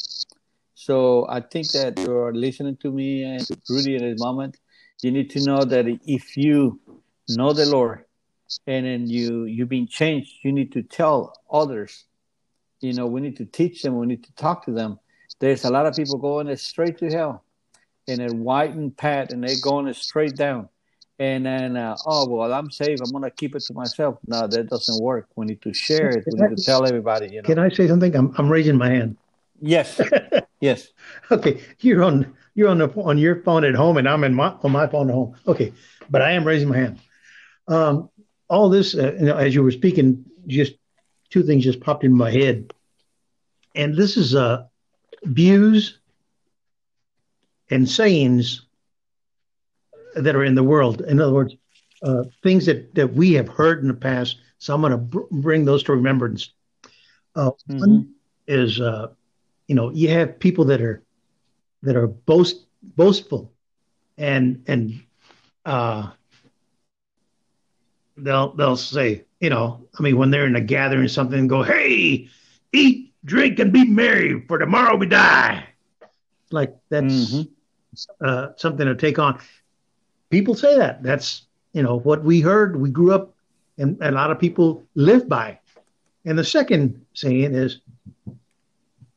So 0.75 1.27
I 1.29 1.41
think 1.41 1.71
that 1.73 1.99
you're 1.99 2.33
listening 2.35 2.77
to 2.79 2.91
me 2.91 3.25
and 3.25 3.47
Rudy 3.69 3.97
in 3.97 4.03
this 4.03 4.21
moment. 4.21 4.57
You 5.03 5.11
need 5.11 5.31
to 5.31 5.45
know 5.45 5.65
that 5.65 5.87
if 6.07 6.37
you 6.37 6.81
know 7.29 7.53
the 7.53 7.67
Lord 7.67 8.05
and 8.67 8.87
then 8.87 9.07
you 9.09 9.45
you've 9.45 9.69
been 9.69 9.87
changed, 9.87 10.33
you 10.43 10.53
need 10.53 10.73
to 10.73 10.83
tell 10.83 11.35
others. 11.51 12.05
You 12.81 12.95
know, 12.95 13.07
we 13.07 13.21
need 13.21 13.37
to 13.37 13.45
teach 13.45 13.83
them. 13.83 13.99
We 13.99 14.07
need 14.07 14.25
to 14.25 14.33
talk 14.35 14.65
to 14.65 14.73
them 14.73 14.99
there's 15.41 15.65
a 15.65 15.71
lot 15.71 15.87
of 15.87 15.97
people 15.97 16.19
going 16.19 16.55
straight 16.57 16.99
to 16.99 17.11
hell 17.11 17.43
in 18.07 18.21
a 18.21 18.29
whitened 18.29 18.97
path 18.97 19.31
and 19.31 19.43
they're 19.43 19.57
going 19.63 19.93
straight 19.95 20.37
down. 20.37 20.69
And 21.21 21.45
then, 21.45 21.77
uh, 21.77 21.99
oh, 22.07 22.27
well, 22.27 22.51
I'm 22.51 22.71
safe. 22.71 22.99
I'm 23.05 23.11
going 23.11 23.25
to 23.25 23.31
keep 23.31 23.55
it 23.55 23.61
to 23.65 23.75
myself. 23.75 24.17
No, 24.27 24.47
that 24.47 24.71
doesn't 24.71 25.05
work. 25.05 25.29
We 25.37 25.45
need 25.45 25.61
to 25.61 25.75
share 25.75 26.09
it. 26.09 26.25
We 26.27 26.41
need 26.41 26.57
to 26.57 26.63
tell 26.65 26.87
everybody. 26.87 27.29
You 27.29 27.43
know? 27.43 27.47
Can 27.47 27.59
I 27.59 27.69
say 27.69 27.87
something? 27.89 28.17
I'm, 28.17 28.35
I'm 28.39 28.49
raising 28.49 28.79
my 28.79 28.89
hand. 28.89 29.19
Yes. 29.61 30.01
yes. 30.61 30.89
Okay, 31.31 31.61
you're 31.81 32.03
on 32.03 32.35
you're 32.55 32.71
on 32.71 32.79
the 32.79 32.89
on 33.03 33.19
your 33.19 33.43
phone 33.43 33.65
at 33.67 33.75
home, 33.75 33.99
and 33.99 34.09
I'm 34.09 34.25
in 34.25 34.33
my 34.33 34.55
on 34.63 34.73
my 34.73 34.87
phone 34.87 35.11
at 35.11 35.15
home. 35.15 35.37
Okay, 35.47 35.75
but 36.09 36.23
I 36.23 36.31
am 36.31 36.47
raising 36.47 36.69
my 36.69 36.79
hand. 36.79 36.99
Um, 37.69 38.09
all 38.49 38.71
this, 38.71 38.95
uh, 38.95 39.13
you 39.21 39.27
know, 39.27 39.37
as 39.37 39.55
you 39.55 39.63
were 39.63 39.71
speaking, 39.71 40.25
just 40.47 40.73
two 41.29 41.43
things 41.43 41.65
just 41.65 41.81
popped 41.81 42.03
in 42.03 42.15
my 42.15 42.31
head, 42.31 42.73
and 43.75 43.95
this 43.95 44.17
is 44.17 44.35
uh, 44.35 44.65
views 45.25 45.99
and 47.69 47.87
sayings 47.87 48.65
that 50.17 50.35
are 50.35 50.45
in 50.45 50.55
the 50.55 50.63
world. 50.63 51.03
In 51.03 51.21
other 51.21 51.33
words, 51.33 51.55
uh, 52.03 52.25
things 52.43 52.67
that 52.67 52.95
that 52.95 53.13
we 53.13 53.33
have 53.33 53.49
heard 53.49 53.83
in 53.83 53.89
the 53.89 53.95
past. 53.95 54.39
So 54.59 54.75
I'm 54.75 54.81
going 54.81 54.93
to 54.93 54.99
br- 54.99 55.21
bring 55.31 55.65
those 55.65 55.83
to 55.85 55.95
remembrance. 55.95 56.51
Uh, 57.35 57.51
mm-hmm. 57.51 57.79
One 57.79 58.15
is, 58.47 58.81
uh, 58.81 59.09
you 59.69 59.75
know, 59.75 59.91
you 59.91 60.11
have 60.11 60.39
people 60.39 60.65
that 60.67 60.81
are 60.81 61.03
that 61.83 61.97
are 61.97 62.07
boast 62.07 62.67
boastful, 62.83 63.53
and 64.19 64.63
and 64.67 65.03
uh, 65.65 66.11
they'll 68.17 68.55
they'll 68.55 68.77
say, 68.77 69.25
you 69.41 69.51
know, 69.51 69.87
I 69.99 70.03
mean, 70.03 70.17
when 70.17 70.31
they're 70.31 70.47
in 70.47 70.57
a 70.57 70.61
gathering 70.61 71.05
or 71.05 71.09
something, 71.09 71.47
go, 71.47 71.63
hey, 71.63 72.29
eat, 72.73 73.13
drink, 73.25 73.59
and 73.59 73.73
be 73.73 73.85
merry, 73.85 74.41
for 74.47 74.59
tomorrow 74.59 74.97
we 74.97 75.07
die. 75.07 75.67
Like 76.51 76.75
that's 76.89 77.33
mm-hmm. 77.33 78.25
uh, 78.25 78.49
something 78.57 78.87
to 78.87 78.95
take 78.95 79.19
on. 79.19 79.41
People 80.31 80.55
say 80.55 80.79
that. 80.79 81.03
That's 81.03 81.43
you 81.73 81.83
know 81.83 81.99
what 81.99 82.23
we 82.25 82.41
heard. 82.41 82.81
We 82.81 82.91
grew 82.91 83.13
up, 83.13 83.35
and 83.79 83.99
a 84.01 84.11
lot 84.11 84.31
of 84.31 84.39
people 84.39 84.85
live 84.95 85.29
by. 85.29 85.59
And 86.25 86.39
the 86.39 86.45
second 86.45 87.05
saying 87.15 87.55
is, 87.55 87.81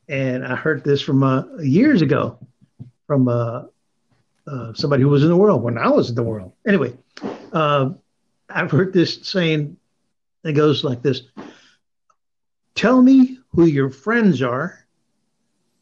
and 0.08 0.44
I 0.44 0.54
heard 0.56 0.84
this 0.84 1.00
from 1.00 1.22
uh, 1.22 1.44
years 1.58 2.02
ago 2.02 2.38
from 3.06 3.28
uh, 3.28 3.64
uh, 4.46 4.72
somebody 4.74 5.02
who 5.02 5.08
was 5.08 5.22
in 5.22 5.28
the 5.28 5.36
world 5.36 5.62
when 5.62 5.78
I 5.78 5.88
was 5.88 6.08
in 6.08 6.14
the 6.14 6.22
world. 6.22 6.52
Anyway, 6.66 6.94
uh, 7.52 7.90
I've 8.48 8.70
heard 8.70 8.92
this 8.92 9.20
saying. 9.22 9.76
It 10.42 10.52
goes 10.52 10.84
like 10.84 11.00
this: 11.00 11.22
"Tell 12.74 13.00
me 13.00 13.38
who 13.54 13.64
your 13.64 13.88
friends 13.88 14.42
are, 14.42 14.84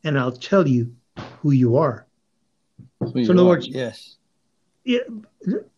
and 0.04 0.18
I'll 0.18 0.32
tell 0.32 0.68
you 0.68 0.94
who 1.40 1.50
you 1.50 1.76
are." 1.76 2.06
Who 3.00 3.24
so, 3.24 3.32
in 3.32 3.38
other 3.38 3.48
words, 3.48 3.66
yes, 3.66 4.16
yeah, 4.84 5.00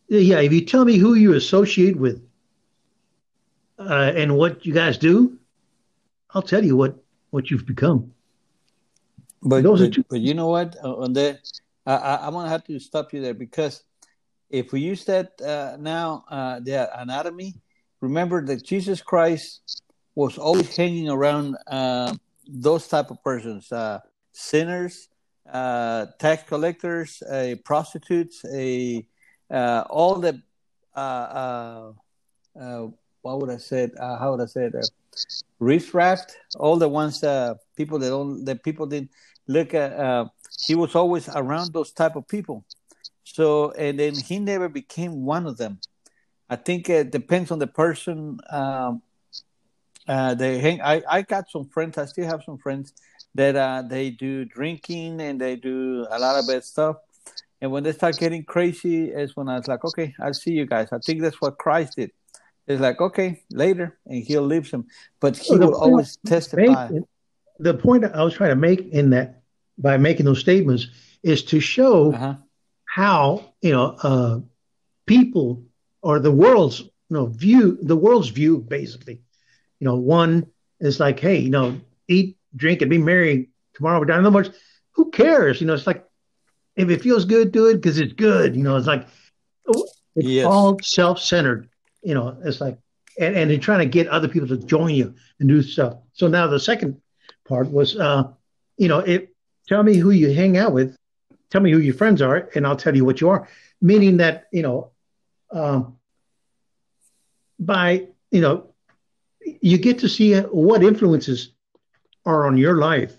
yeah. 0.09 0.41
If 0.41 0.53
you 0.53 0.65
tell 0.65 0.85
me 0.85 0.97
who 0.97 1.15
you 1.15 1.35
associate 1.35 1.97
with 1.97 2.23
uh, 3.79 4.13
and 4.15 4.37
what 4.37 4.65
you 4.65 4.73
guys 4.73 4.99
do, 4.99 5.39
I'll 6.31 6.43
tell 6.43 6.65
you 6.65 6.77
what 6.77 6.97
what 7.31 7.51
you've 7.51 7.67
become. 7.67 8.13
But 9.43 9.63
but, 9.63 9.93
two- 9.93 10.05
but, 10.09 10.21
you 10.21 10.35
know 10.35 10.49
what? 10.49 10.77
Uh, 10.83 10.97
on 10.97 11.13
that, 11.15 11.41
I, 11.87 12.27
am 12.27 12.33
gonna 12.33 12.49
have 12.49 12.65
to 12.65 12.79
stop 12.79 13.13
you 13.13 13.21
there 13.21 13.35
because 13.35 13.83
if 14.51 14.73
we 14.73 14.81
use 14.81 15.05
that 15.05 15.41
uh, 15.43 15.77
now, 15.79 16.25
uh, 16.31 16.61
the 16.61 16.89
anatomy, 16.99 17.55
remember 18.01 18.45
that 18.47 18.65
Jesus 18.65 19.03
Christ 19.03 19.83
was 20.15 20.39
always 20.39 20.75
hanging 20.77 21.09
around 21.09 21.57
uh, 21.67 22.15
those 22.47 22.89
type 22.89 23.11
of 23.11 23.23
persons, 23.23 23.71
uh, 23.73 24.01
sinners, 24.33 25.09
uh, 25.53 26.07
tax 26.19 26.43
collectors, 26.49 27.23
uh, 27.23 27.55
prostitutes, 27.65 28.45
a 28.53 29.07
all 29.51 30.17
the 30.17 30.41
uh, 30.95 31.93
what 33.23 33.41
would 33.41 33.51
I 33.51 33.59
say? 33.59 33.91
how 33.99 34.33
would 34.33 34.41
I 34.41 34.47
say 34.47 34.67
it? 34.67 34.91
Riff 35.61 35.95
raft, 35.95 36.37
all 36.59 36.77
the 36.77 36.89
ones 36.89 37.23
uh, 37.23 37.55
people 37.77 37.99
that 37.99 38.09
don't 38.09 38.45
that 38.45 38.63
people 38.63 38.87
didn't 38.87 39.11
look 39.47 39.75
at. 39.75 40.29
he 40.67 40.75
was 40.75 40.95
always 40.95 41.29
around 41.29 41.73
those 41.73 41.93
type 41.93 42.17
of 42.17 42.27
people 42.29 42.65
so, 43.25 43.73
and 43.73 43.99
then 43.99 44.15
he 44.15 44.39
never 44.39 44.69
became 44.69 45.25
one 45.25 45.47
of 45.47 45.57
them. 45.57 45.81
I 46.49 46.57
think 46.57 46.89
it 46.89 47.11
depends 47.11 47.51
on 47.51 47.59
the 47.59 47.67
person. 47.67 48.39
Um, 48.51 49.03
uh, 50.07 50.35
they 50.35 50.59
hang. 50.59 50.83
I, 50.83 51.03
I 51.09 51.23
got 51.23 51.51
some 51.51 51.65
friends. 51.65 51.97
I 51.97 52.05
still 52.05 52.27
have 52.27 52.45
some 52.45 52.59
friends 52.59 52.93
that 53.35 53.57
uh, 53.57 53.83
they 53.83 54.11
do 54.11 54.45
drinking 54.45 55.21
and 55.21 55.41
they 55.41 55.57
do 55.57 56.07
a 56.11 56.19
lot 56.19 56.39
of 56.39 56.47
bad 56.47 56.65
stuff. 56.65 56.97
And 57.61 57.73
when 57.73 57.83
they 57.83 57.93
start 57.93 58.19
getting 58.19 58.45
crazy, 58.45 59.11
is 59.11 59.37
when 59.37 59.49
I 59.49 59.57
was 59.57 59.69
like, 59.69 59.85
okay, 59.85 60.15
I'll 60.21 60.35
see 60.35 60.53
you 60.53 60.67
guys. 60.67 60.89
I 60.93 60.99
think 60.99 61.23
that's 61.23 61.41
what 61.41 61.59
Christ 61.59 61.97
did. 61.97 62.11
It's 62.67 62.81
like, 62.81 63.01
okay, 63.01 63.43
later, 63.51 63.99
and 64.07 64.23
he'll 64.23 64.43
leave 64.43 64.71
them. 64.71 64.87
But 65.21 65.37
he 65.37 65.57
will 65.57 65.75
always 65.75 66.19
testify. 66.27 66.89
Make, 66.91 67.03
the 67.59 67.75
point 67.75 68.05
I 68.05 68.23
was 68.23 68.35
trying 68.35 68.51
to 68.51 68.57
make 68.57 68.89
in 68.89 69.11
that 69.11 69.43
by 69.79 69.97
making 69.97 70.27
those 70.27 70.41
statements 70.41 70.89
is 71.23 71.43
to 71.45 71.61
show 71.61 72.13
uh-huh 72.13 72.35
how 72.95 73.53
you 73.61 73.73
know 73.73 73.97
uh, 74.05 74.39
people 75.05 75.65
or 76.03 76.21
the 76.21 76.31
world's 76.31 76.81
you 76.81 76.91
know 77.11 77.27
view 77.27 77.77
the 77.83 77.97
world's 77.97 78.29
view 78.29 78.59
basically 78.59 79.21
you 79.81 79.85
know 79.85 79.97
one 79.97 80.47
is 80.79 81.01
like 81.01 81.19
hey 81.19 81.39
you 81.39 81.51
know 81.51 81.81
eat 82.07 82.37
drink 82.57 82.83
and 82.83 82.91
be 82.91 82.99
merry 82.99 83.51
tomorrow 83.75 83.99
we're 83.99 84.07
done 84.07 84.21
in 84.21 84.27
other 84.27 84.35
words 84.35 84.51
who 84.93 85.11
cares? 85.11 85.61
You 85.61 85.67
know 85.67 85.75
it's 85.75 85.87
like 85.87 86.05
if 86.77 86.89
it 86.89 87.03
feels 87.03 87.25
good 87.25 87.53
do 87.53 87.69
it 87.69 87.77
because 87.77 87.99
it's 87.99 88.13
good. 88.13 88.57
You 88.57 88.63
know 88.63 88.77
it's 88.77 88.87
like 88.87 89.07
oh, 89.69 89.87
it's 90.17 90.29
yes. 90.29 90.47
all 90.47 90.79
self-centered. 90.83 91.69
You 92.03 92.15
know 92.15 92.37
it's 92.45 92.61
like 92.61 92.79
and, 93.19 93.37
and 93.37 93.51
they're 93.51 93.59
trying 93.59 93.81
to 93.81 93.87
get 93.87 94.09
other 94.09 94.29
people 94.29 94.49
to 94.49 94.57
join 94.57 94.95
you 94.95 95.15
and 95.41 95.49
do 95.49 95.63
stuff. 95.63 95.99
So 96.13 96.29
now 96.29 96.47
the 96.47 96.61
second 96.61 97.01
part 97.47 97.71
was 97.71 97.97
uh 97.97 98.29
you 98.77 98.89
know 98.89 99.01
it 99.01 99.35
tell 99.67 99.83
me 99.83 99.97
who 99.97 100.11
you 100.11 100.33
hang 100.33 100.57
out 100.57 100.73
with 100.73 100.97
tell 101.55 101.61
me 101.61 101.71
who 101.71 101.79
your 101.79 101.95
friends 101.95 102.21
are, 102.21 102.51
and 102.57 102.67
I'll 102.67 102.77
tell 102.77 102.97
you 102.97 103.05
what 103.05 103.21
you 103.21 103.29
are. 103.29 103.49
Meaning 103.81 104.17
that 104.17 104.49
you 104.53 104.63
know, 104.63 104.91
um, 105.53 105.99
by 107.61 108.09
you 108.33 108.41
know, 108.41 108.75
you 109.41 109.79
get 109.79 110.01
to 110.01 110.09
see 110.09 110.37
what 110.41 110.83
influences 110.83 111.51
are 112.27 112.47
on 112.47 112.57
your 112.57 112.77
life 112.77 113.17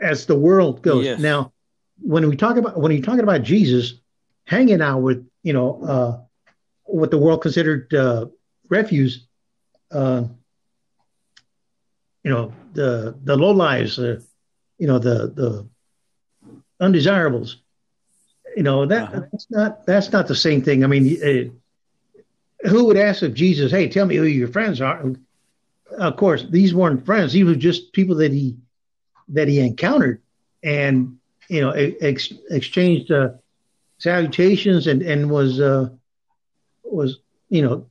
as 0.00 0.26
the 0.26 0.36
world 0.36 0.82
goes. 0.82 1.04
Yes. 1.04 1.20
Now, 1.20 1.52
when 2.00 2.28
we 2.28 2.36
talk 2.36 2.56
about 2.56 2.78
when 2.78 2.92
you're 2.92 3.02
talking 3.02 3.20
about 3.20 3.42
Jesus 3.42 3.94
hanging 4.44 4.82
out 4.82 4.98
with 5.00 5.26
you 5.42 5.52
know 5.52 5.82
uh, 5.82 6.20
what 6.84 7.10
the 7.10 7.18
world 7.18 7.42
considered 7.42 7.92
uh, 7.94 8.26
refuse, 8.68 9.26
uh, 9.90 10.24
you 12.22 12.30
know 12.30 12.52
the 12.74 13.16
the 13.24 13.36
low 13.36 13.52
lives, 13.52 13.98
uh, 13.98 14.20
you 14.78 14.86
know 14.86 14.98
the 14.98 15.32
the 15.34 15.66
undesirables. 16.80 17.58
You 18.56 18.62
know 18.62 18.86
that 18.86 19.02
uh-huh. 19.02 19.20
that's 19.32 19.46
not 19.50 19.86
that's 19.86 20.12
not 20.12 20.28
the 20.28 20.34
same 20.34 20.62
thing. 20.62 20.84
I 20.84 20.86
mean, 20.86 21.22
uh, 21.22 22.68
who 22.68 22.86
would 22.86 22.96
ask 22.96 23.22
if 23.22 23.34
Jesus, 23.34 23.70
"Hey, 23.70 23.88
tell 23.88 24.06
me 24.06 24.16
who 24.16 24.24
your 24.24 24.48
friends 24.48 24.80
are"? 24.80 25.14
Of 25.98 26.16
course, 26.16 26.44
these 26.50 26.74
weren't 26.74 27.06
friends. 27.06 27.32
These 27.32 27.44
were 27.44 27.54
just 27.54 27.92
people 27.92 28.16
that 28.16 28.32
he 28.32 28.56
that 29.28 29.48
he 29.48 29.60
encountered, 29.60 30.20
and 30.62 31.18
you 31.48 31.60
know, 31.60 31.70
ex- 31.70 32.32
exchanged 32.50 33.10
uh, 33.10 33.30
salutations 33.98 34.86
and 34.86 35.02
and 35.02 35.30
was 35.30 35.60
uh, 35.60 35.88
was 36.84 37.20
you 37.48 37.62
know 37.62 37.86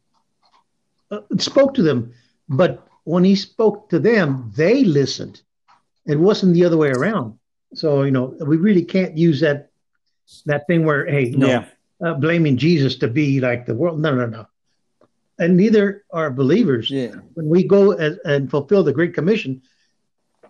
uh, 1.12 1.22
spoke 1.38 1.74
to 1.76 1.82
them. 1.82 2.14
But 2.50 2.86
when 3.04 3.24
he 3.24 3.36
spoke 3.36 3.90
to 3.90 4.00
them, 4.00 4.52
they 4.56 4.84
listened. 4.84 5.42
It 6.06 6.20
wasn't 6.20 6.54
the 6.54 6.66
other 6.66 6.78
way 6.78 6.90
around. 6.90 7.40
So 7.74 8.04
you 8.04 8.12
know, 8.12 8.36
we 8.40 8.58
really 8.58 8.84
can't 8.84 9.18
use 9.18 9.40
that 9.42 9.72
that 10.46 10.68
thing 10.68 10.86
where 10.86 11.06
hey, 11.06 11.28
you 11.30 11.38
know, 11.38 11.48
yeah. 11.48 11.66
uh, 12.02 12.14
blaming 12.16 12.58
Jesus 12.58 12.96
to 12.98 13.08
be 13.08 13.40
like 13.40 13.66
the 13.66 13.76
world. 13.76 14.00
No, 14.00 14.14
no, 14.14 14.26
no. 14.26 14.48
And 15.38 15.58
neither 15.58 16.06
are 16.12 16.32
believers. 16.32 16.90
Yeah. 16.90 17.16
When 17.34 17.50
we 17.50 17.64
go 17.64 17.92
and, 17.92 18.20
and 18.24 18.50
fulfill 18.50 18.84
the 18.84 18.94
Great 18.94 19.14
Commission, 19.14 19.62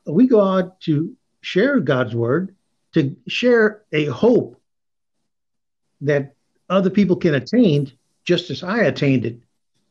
we 0.06 0.28
go 0.28 0.42
out 0.42 0.80
to 0.82 1.16
share 1.42 1.80
God's 1.80 2.14
word, 2.14 2.56
to 2.94 3.16
share 3.28 3.84
a 3.92 4.06
hope 4.06 4.62
that 6.02 6.36
other 6.70 6.90
people 6.90 7.16
can 7.16 7.36
attain, 7.36 7.92
just 8.24 8.50
as 8.50 8.64
I 8.64 8.84
attained 8.84 9.26
it. 9.26 9.40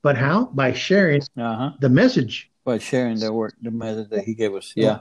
But 0.03 0.17
how? 0.17 0.47
By 0.47 0.73
sharing 0.73 1.23
uh-huh. 1.37 1.73
the 1.81 1.89
message. 1.89 2.51
By 2.65 2.79
sharing 2.79 3.19
the 3.19 3.33
work, 3.33 3.55
the 3.63 3.71
message 3.71 4.11
that 4.11 4.25
He 4.25 4.35
gave 4.35 4.55
us. 4.55 4.73
Yeah. 4.77 5.01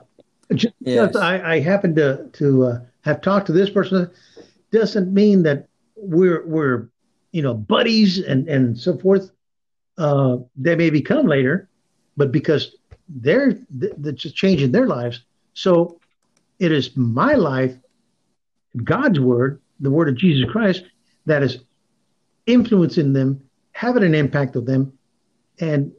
Just 0.53 0.76
yes. 0.80 1.15
I, 1.15 1.56
I 1.56 1.60
happen 1.60 1.95
to 1.95 2.30
to 2.34 2.64
uh, 2.65 2.80
have 3.02 3.22
talked 3.22 3.48
to 3.48 3.52
this 3.52 3.70
person 3.70 4.10
doesn't 4.72 5.14
mean 5.14 5.44
that 5.44 5.68
we're 5.95 6.45
we're 6.45 6.90
you 7.32 7.41
know 7.41 7.53
buddies 7.53 8.20
and 8.20 8.48
and 8.48 8.78
so 8.78 8.98
forth. 8.98 9.32
Uh, 9.98 10.38
they 10.56 10.76
may 10.76 10.90
become 10.90 11.28
later, 11.28 11.70
but 12.18 12.32
because 12.32 12.76
they're 13.10 13.60
that's 13.70 14.22
just 14.22 14.36
changing 14.36 14.72
their 14.72 14.88
lives. 14.88 15.22
So 15.53 15.99
it 16.60 16.72
is 16.72 16.95
my 16.95 17.34
life, 17.34 17.76
God's 18.84 19.20
word, 19.20 19.61
the 19.80 19.91
word 19.91 20.10
of 20.10 20.15
Jesus 20.15 20.49
Christ, 20.49 20.84
that 21.26 21.44
is 21.44 21.60
influencing 22.45 23.14
them, 23.14 23.41
having 23.72 24.03
an 24.03 24.15
impact 24.15 24.56
on 24.56 24.65
them, 24.65 24.94
and 25.60 25.91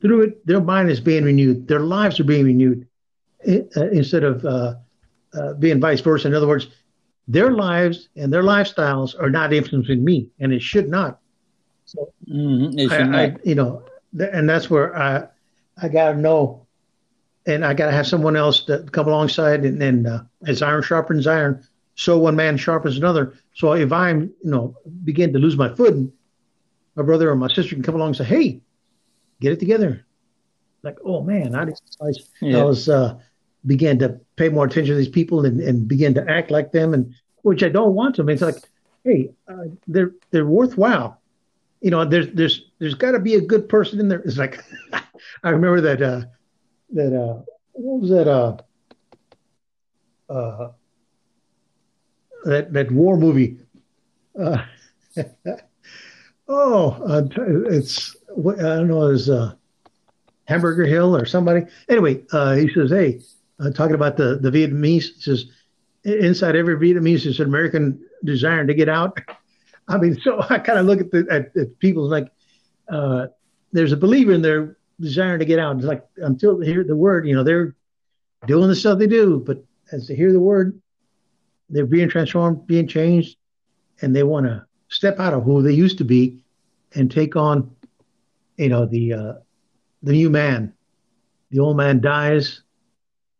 through 0.00 0.22
it, 0.22 0.46
their 0.46 0.60
mind 0.60 0.90
is 0.90 1.00
being 1.00 1.24
renewed, 1.24 1.68
their 1.68 1.80
lives 1.80 2.18
are 2.18 2.24
being 2.24 2.44
renewed, 2.44 2.86
uh, 3.46 3.88
instead 3.92 4.24
of 4.24 4.44
uh, 4.44 4.74
uh, 5.34 5.54
being 5.54 5.80
vice 5.80 6.00
versa. 6.00 6.28
In 6.28 6.34
other 6.34 6.48
words, 6.48 6.68
their 7.28 7.52
lives 7.52 8.08
and 8.16 8.32
their 8.32 8.42
lifestyles 8.42 9.18
are 9.20 9.30
not 9.30 9.52
influencing 9.52 10.04
me, 10.04 10.28
and 10.40 10.52
it 10.52 10.60
should 10.60 10.88
not. 10.88 11.20
So, 11.92 12.12
mm-hmm. 12.26 13.14
I. 13.14 13.24
I, 13.24 13.36
you 13.44 13.54
know, 13.54 13.82
th- 14.16 14.30
and 14.32 14.48
that's 14.48 14.70
where 14.70 14.96
I 14.96 15.28
I 15.80 15.88
got 15.88 16.12
to 16.12 16.18
know, 16.18 16.66
and 17.46 17.64
I 17.64 17.74
got 17.74 17.86
to 17.86 17.92
have 17.92 18.06
someone 18.06 18.34
else 18.34 18.64
that 18.64 18.92
come 18.92 19.08
alongside, 19.08 19.64
and, 19.64 19.82
and 19.82 20.06
uh, 20.06 20.22
as 20.46 20.62
iron 20.62 20.82
sharpens 20.82 21.26
iron, 21.26 21.66
so 21.94 22.18
one 22.18 22.34
man 22.34 22.56
sharpens 22.56 22.96
another. 22.96 23.34
So 23.54 23.72
if 23.74 23.92
I'm, 23.92 24.32
you 24.42 24.50
know, 24.50 24.74
begin 25.04 25.34
to 25.34 25.38
lose 25.38 25.56
my 25.56 25.68
footing, 25.74 26.10
my 26.94 27.02
brother 27.02 27.30
or 27.30 27.36
my 27.36 27.48
sister 27.48 27.74
can 27.74 27.82
come 27.82 27.94
along 27.94 28.08
and 28.08 28.16
say, 28.16 28.24
"Hey, 28.24 28.60
get 29.40 29.52
it 29.52 29.60
together." 29.60 30.06
Like, 30.82 30.96
oh 31.04 31.22
man, 31.22 31.54
I, 31.54 31.64
I, 31.64 32.12
yeah. 32.40 32.58
I 32.58 32.64
was 32.64 32.88
uh, 32.88 33.18
began 33.66 33.98
to 33.98 34.18
pay 34.36 34.48
more 34.48 34.64
attention 34.64 34.94
to 34.94 34.98
these 34.98 35.08
people 35.08 35.44
and, 35.44 35.60
and 35.60 35.86
begin 35.86 36.14
to 36.14 36.30
act 36.30 36.50
like 36.50 36.72
them, 36.72 36.94
and 36.94 37.14
which 37.42 37.62
I 37.62 37.68
don't 37.68 37.94
want 37.94 38.16
to. 38.16 38.22
I 38.22 38.24
mean, 38.24 38.34
it's 38.34 38.42
like, 38.42 38.56
hey, 39.04 39.30
uh, 39.46 39.64
they're 39.86 40.12
they're 40.30 40.46
worthwhile. 40.46 41.21
You 41.82 41.90
know, 41.90 42.04
there's 42.04 42.28
there's 42.32 42.70
there's 42.78 42.94
got 42.94 43.10
to 43.12 43.18
be 43.18 43.34
a 43.34 43.40
good 43.40 43.68
person 43.68 43.98
in 43.98 44.08
there. 44.08 44.20
It's 44.20 44.38
like, 44.38 44.62
I 45.42 45.50
remember 45.50 45.80
that 45.80 46.00
uh, 46.00 46.22
that 46.92 47.14
uh, 47.14 47.42
what 47.72 48.00
was 48.00 48.10
that 48.10 48.28
uh, 48.28 48.56
uh, 50.32 50.70
that 52.44 52.72
that 52.72 52.90
war 52.90 53.16
movie. 53.16 53.58
Uh, 54.38 54.58
oh, 56.48 56.90
uh, 57.04 57.22
it's 57.70 58.16
I 58.36 58.62
don't 58.62 58.88
know, 58.88 59.08
it 59.08 59.12
was 59.12 59.28
uh, 59.28 59.54
Hamburger 60.44 60.86
Hill 60.86 61.16
or 61.16 61.26
somebody. 61.26 61.66
Anyway, 61.88 62.22
uh, 62.32 62.54
he 62.54 62.72
says, 62.72 62.90
"Hey, 62.90 63.20
uh, 63.60 63.70
talking 63.70 63.94
about 63.94 64.16
the 64.16 64.38
the 64.40 64.50
Vietnamese." 64.50 65.14
He 65.14 65.20
says, 65.20 65.46
"Inside 66.04 66.56
every 66.56 66.76
Vietnamese 66.76 67.26
is 67.26 67.40
an 67.40 67.46
American 67.46 68.00
desire 68.24 68.66
to 68.66 68.74
get 68.74 68.88
out." 68.88 69.18
I 69.88 69.98
mean, 69.98 70.18
so 70.20 70.40
I 70.48 70.58
kind 70.58 70.78
of 70.78 70.86
look 70.86 71.00
at 71.00 71.10
the 71.10 71.26
at, 71.30 71.56
at 71.56 71.78
people 71.78 72.08
like 72.08 72.28
uh, 72.88 73.26
there's 73.72 73.92
a 73.92 73.96
believer 73.96 74.32
in 74.32 74.42
their 74.42 74.76
desire 75.00 75.38
to 75.38 75.44
get 75.44 75.58
out. 75.58 75.76
It's 75.76 75.84
like 75.84 76.04
until 76.18 76.58
they 76.58 76.66
hear 76.66 76.84
the 76.84 76.96
word, 76.96 77.26
you 77.26 77.34
know, 77.34 77.42
they're 77.42 77.74
doing 78.46 78.68
the 78.68 78.76
stuff 78.76 78.98
they 78.98 79.06
do, 79.06 79.42
but 79.44 79.62
as 79.92 80.08
they 80.08 80.14
hear 80.14 80.32
the 80.32 80.40
word, 80.40 80.80
they're 81.68 81.86
being 81.86 82.08
transformed, 82.08 82.66
being 82.66 82.86
changed, 82.86 83.36
and 84.00 84.14
they 84.14 84.22
want 84.22 84.46
to 84.46 84.64
step 84.88 85.18
out 85.18 85.34
of 85.34 85.44
who 85.44 85.62
they 85.62 85.72
used 85.72 85.98
to 85.98 86.04
be 86.04 86.38
and 86.94 87.10
take 87.10 87.36
on, 87.36 87.74
you 88.56 88.68
know, 88.68 88.86
the 88.86 89.12
uh, 89.12 89.32
the 90.02 90.12
new 90.12 90.30
man. 90.30 90.74
The 91.50 91.58
old 91.58 91.76
man 91.76 92.00
dies, 92.00 92.62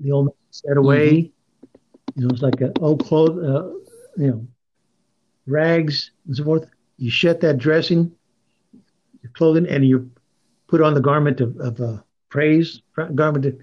the 0.00 0.12
old 0.12 0.26
man 0.26 0.34
set 0.50 0.76
away. 0.76 1.12
Mm-hmm. 1.12 2.20
You 2.20 2.26
know, 2.26 2.32
it's 2.32 2.42
like 2.42 2.60
an 2.60 2.72
old 2.80 3.04
clothes, 3.04 3.42
uh, 3.42 3.72
you 4.18 4.30
know, 4.30 4.46
rags 5.46 6.10
and 6.26 6.36
so 6.36 6.44
forth. 6.44 6.66
You 6.98 7.10
shed 7.10 7.40
that 7.40 7.58
dressing, 7.58 8.12
your 9.22 9.32
clothing, 9.32 9.66
and 9.66 9.84
you 9.84 10.10
put 10.68 10.80
on 10.80 10.94
the 10.94 11.00
garment 11.00 11.40
of, 11.40 11.56
of 11.58 11.80
uh, 11.80 11.98
praise, 12.28 12.80
garment 13.14 13.44
that 13.44 13.58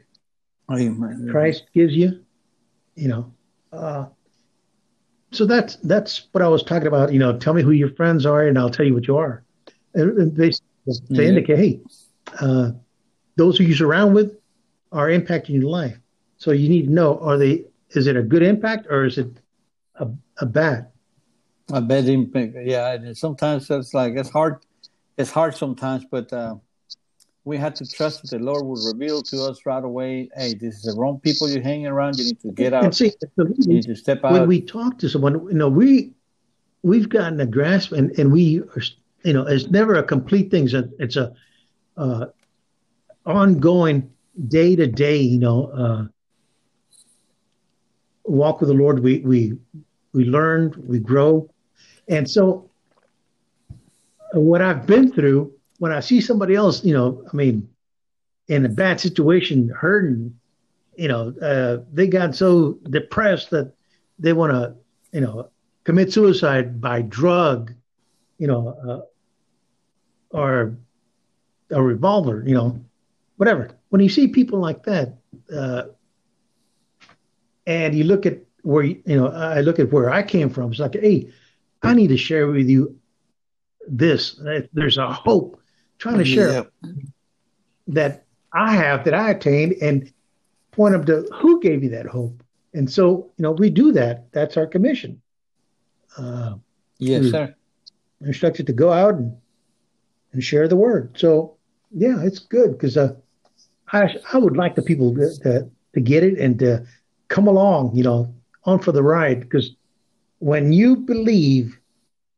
Christ 1.31 1.65
gives 1.73 1.93
you. 1.93 2.23
You 2.95 3.07
know, 3.07 3.33
uh, 3.71 4.05
so 5.31 5.45
that's 5.45 5.75
that's 5.77 6.27
what 6.31 6.41
I 6.41 6.47
was 6.47 6.63
talking 6.63 6.87
about. 6.87 7.13
You 7.13 7.19
know, 7.19 7.37
tell 7.37 7.53
me 7.53 7.61
who 7.61 7.71
your 7.71 7.91
friends 7.91 8.25
are, 8.25 8.47
and 8.47 8.57
I'll 8.57 8.69
tell 8.69 8.85
you 8.85 8.93
what 8.93 9.07
you 9.07 9.17
are. 9.17 9.43
And 9.93 10.35
they 10.35 10.51
they 11.09 11.27
indicate, 11.27 11.57
hey, 11.57 11.81
uh, 12.41 12.71
those 13.37 13.57
who 13.57 13.63
you 13.63 13.75
surround 13.75 14.13
with 14.13 14.37
are 14.91 15.07
impacting 15.07 15.61
your 15.61 15.69
life. 15.69 15.97
So 16.37 16.51
you 16.51 16.69
need 16.69 16.87
to 16.87 16.91
know: 16.91 17.19
are 17.19 17.37
they? 17.37 17.65
Is 17.91 18.07
it 18.07 18.15
a 18.17 18.21
good 18.21 18.43
impact 18.43 18.87
or 18.89 19.05
is 19.05 19.17
it 19.17 19.27
a, 19.95 20.07
a 20.37 20.45
bad? 20.45 20.87
A 21.71 21.81
bad 21.81 22.07
impact. 22.07 22.55
Yeah, 22.63 22.93
and 22.93 23.17
sometimes 23.17 23.69
it's 23.69 23.93
like 23.93 24.13
it's 24.15 24.29
hard. 24.29 24.65
It's 25.17 25.31
hard 25.31 25.55
sometimes, 25.55 26.05
but 26.09 26.31
uh, 26.31 26.55
we 27.43 27.57
had 27.57 27.75
to 27.75 27.85
trust 27.85 28.21
that 28.21 28.37
the 28.37 28.39
Lord 28.39 28.65
would 28.65 28.79
reveal 28.93 29.21
to 29.23 29.43
us 29.43 29.65
right 29.65 29.83
away, 29.83 30.29
hey, 30.35 30.53
this 30.53 30.75
is 30.75 30.81
the 30.83 30.93
wrong 30.99 31.19
people 31.19 31.49
you're 31.49 31.61
hanging 31.61 31.87
around. 31.87 32.17
You 32.17 32.25
need 32.25 32.39
to 32.41 32.51
get 32.51 32.73
out. 32.73 32.85
And 32.85 32.95
see, 32.95 33.11
you 33.37 33.53
need 33.67 33.83
to 33.83 33.95
step 33.95 34.23
out. 34.23 34.31
When 34.31 34.47
we 34.47 34.61
talk 34.61 34.97
to 34.99 35.09
someone, 35.09 35.33
you 35.47 35.53
know, 35.53 35.69
we 35.69 36.13
we've 36.83 37.09
gotten 37.09 37.39
a 37.39 37.45
grasp, 37.45 37.91
and 37.91 38.17
and 38.17 38.31
we 38.31 38.61
are, 38.61 38.81
you 39.23 39.33
know, 39.33 39.45
it's 39.45 39.67
never 39.67 39.95
a 39.95 40.03
complete 40.03 40.51
thing. 40.51 40.65
It's 40.65 40.73
a, 40.73 40.89
it's 40.99 41.15
a 41.15 41.33
uh, 41.97 42.25
ongoing 43.25 44.09
day 44.47 44.75
to 44.75 44.87
day, 44.87 45.17
you 45.17 45.39
know, 45.39 45.65
uh, 45.67 46.03
walk 48.23 48.61
with 48.61 48.69
the 48.69 48.75
Lord. 48.75 49.03
We 49.03 49.19
we 49.19 49.53
we 50.13 50.25
learn, 50.25 50.73
we 50.87 50.99
grow, 50.99 51.49
and 52.09 52.29
so 52.29 52.69
what 54.33 54.61
I've 54.61 54.85
been 54.85 55.11
through 55.11 55.53
when 55.77 55.91
I 55.91 56.01
see 56.01 56.19
somebody 56.21 56.55
else, 56.55 56.83
you 56.83 56.93
know, 56.93 57.23
I 57.31 57.35
mean, 57.35 57.69
in 58.47 58.65
a 58.65 58.69
bad 58.69 58.99
situation, 58.99 59.69
hurting, 59.69 60.37
you 60.97 61.07
know, 61.07 61.33
uh, 61.41 61.83
they 61.93 62.07
got 62.07 62.35
so 62.35 62.73
depressed 62.89 63.51
that 63.51 63.73
they 64.17 64.33
want 64.33 64.51
to, 64.51 64.75
you 65.13 65.21
know, 65.21 65.49
commit 65.85 66.11
suicide 66.11 66.81
by 66.81 67.01
drug, 67.01 67.73
you 68.37 68.47
know, 68.47 68.67
uh, 68.67 70.37
or 70.37 70.75
a 71.71 71.81
revolver, 71.81 72.43
you 72.45 72.53
know, 72.53 72.83
whatever. 73.37 73.71
When 73.89 74.01
you 74.01 74.09
see 74.09 74.27
people 74.27 74.59
like 74.59 74.83
that, 74.83 75.17
uh, 75.55 75.83
and 77.65 77.95
you 77.95 78.03
look 78.03 78.25
at 78.25 78.39
where 78.63 78.83
you 78.83 79.01
know, 79.05 79.27
I 79.27 79.61
look 79.61 79.79
at 79.79 79.91
where 79.91 80.09
I 80.09 80.23
came 80.23 80.49
from. 80.49 80.71
It's 80.71 80.79
like, 80.79 80.95
hey, 80.95 81.31
I 81.81 81.93
need 81.93 82.07
to 82.07 82.17
share 82.17 82.47
with 82.47 82.67
you 82.67 82.97
this. 83.87 84.41
There's 84.73 84.97
a 84.97 85.11
hope 85.11 85.61
trying 85.97 86.17
to 86.17 86.25
share 86.25 86.67
that 87.87 88.25
I 88.53 88.75
have 88.75 89.05
that 89.05 89.13
I 89.13 89.31
attained 89.31 89.73
and 89.81 90.11
point 90.71 90.93
them 90.93 91.05
to 91.05 91.27
who 91.35 91.59
gave 91.61 91.83
you 91.83 91.89
that 91.91 92.05
hope. 92.05 92.43
And 92.73 92.89
so, 92.89 93.31
you 93.37 93.43
know, 93.43 93.51
we 93.51 93.69
do 93.69 93.91
that. 93.93 94.31
That's 94.31 94.57
our 94.57 94.67
commission. 94.67 95.21
Uh, 96.17 96.55
yes, 96.97 97.31
sir. 97.31 97.55
Instructed 98.21 98.67
to 98.67 98.73
go 98.73 98.91
out 98.91 99.15
and, 99.15 99.35
and 100.33 100.43
share 100.43 100.67
the 100.67 100.75
word. 100.75 101.17
So, 101.17 101.57
yeah, 101.91 102.21
it's 102.21 102.39
good 102.39 102.73
because 102.73 102.97
uh, 102.97 103.15
I 103.91 104.15
I 104.33 104.37
would 104.37 104.57
like 104.57 104.75
the 104.75 104.81
people 104.83 105.15
to, 105.15 105.39
to, 105.43 105.69
to 105.93 105.99
get 105.99 106.23
it 106.23 106.37
and 106.37 106.59
to 106.59 106.85
come 107.27 107.47
along, 107.47 107.95
you 107.95 108.03
know, 108.03 108.35
on 108.65 108.79
for 108.79 108.91
the 108.91 109.03
ride. 109.03 109.39
Because 109.39 109.71
when 110.39 110.73
you 110.73 110.95
believe 110.95 111.79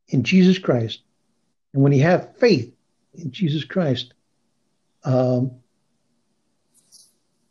in 0.08 0.22
Jesus 0.22 0.58
Christ 0.58 1.00
and 1.72 1.82
when 1.82 1.92
you 1.92 2.02
have 2.02 2.36
faith 2.36 2.72
in 3.14 3.30
Jesus 3.30 3.64
Christ, 3.64 4.14
um, 5.04 5.52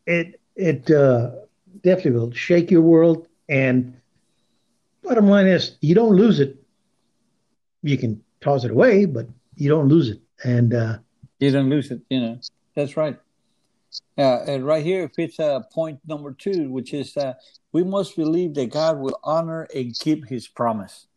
it 0.06 0.40
it 0.56 0.90
uh, 0.92 1.32
definitely 1.84 2.12
will 2.12 2.32
shake 2.32 2.70
your 2.70 2.82
world. 2.82 3.28
And 3.50 3.98
bottom 5.04 5.28
line 5.28 5.48
is, 5.48 5.78
you 5.82 5.96
don't 5.96 6.16
lose 6.16 6.40
it. 6.40 6.58
You 7.82 7.98
can 7.98 8.24
toss 8.42 8.64
it 8.64 8.72
away, 8.72 9.06
but 9.06 9.28
you 9.56 9.70
don't 9.70 9.88
lose 9.88 10.10
it. 10.10 10.22
And 10.44 10.74
uh, 10.74 10.98
you 11.40 11.52
don't 11.52 11.70
lose 11.70 11.92
it. 11.92 12.02
You 12.10 12.20
know, 12.20 12.40
that's 12.76 12.96
right. 12.98 13.18
Uh, 14.18 14.44
and 14.44 14.66
right 14.66 14.86
here 14.86 15.10
fits 15.10 15.40
uh, 15.40 15.62
point 15.74 16.00
number 16.08 16.32
two, 16.32 16.70
which 16.70 16.94
is 16.94 17.18
uh, 17.18 17.34
we 17.72 17.84
must 17.84 18.16
believe 18.16 18.54
that 18.56 18.72
God 18.72 19.00
will 19.00 19.20
honor 19.24 19.68
and 19.74 19.98
keep 19.98 20.28
His 20.28 20.48
promise. 20.48 21.08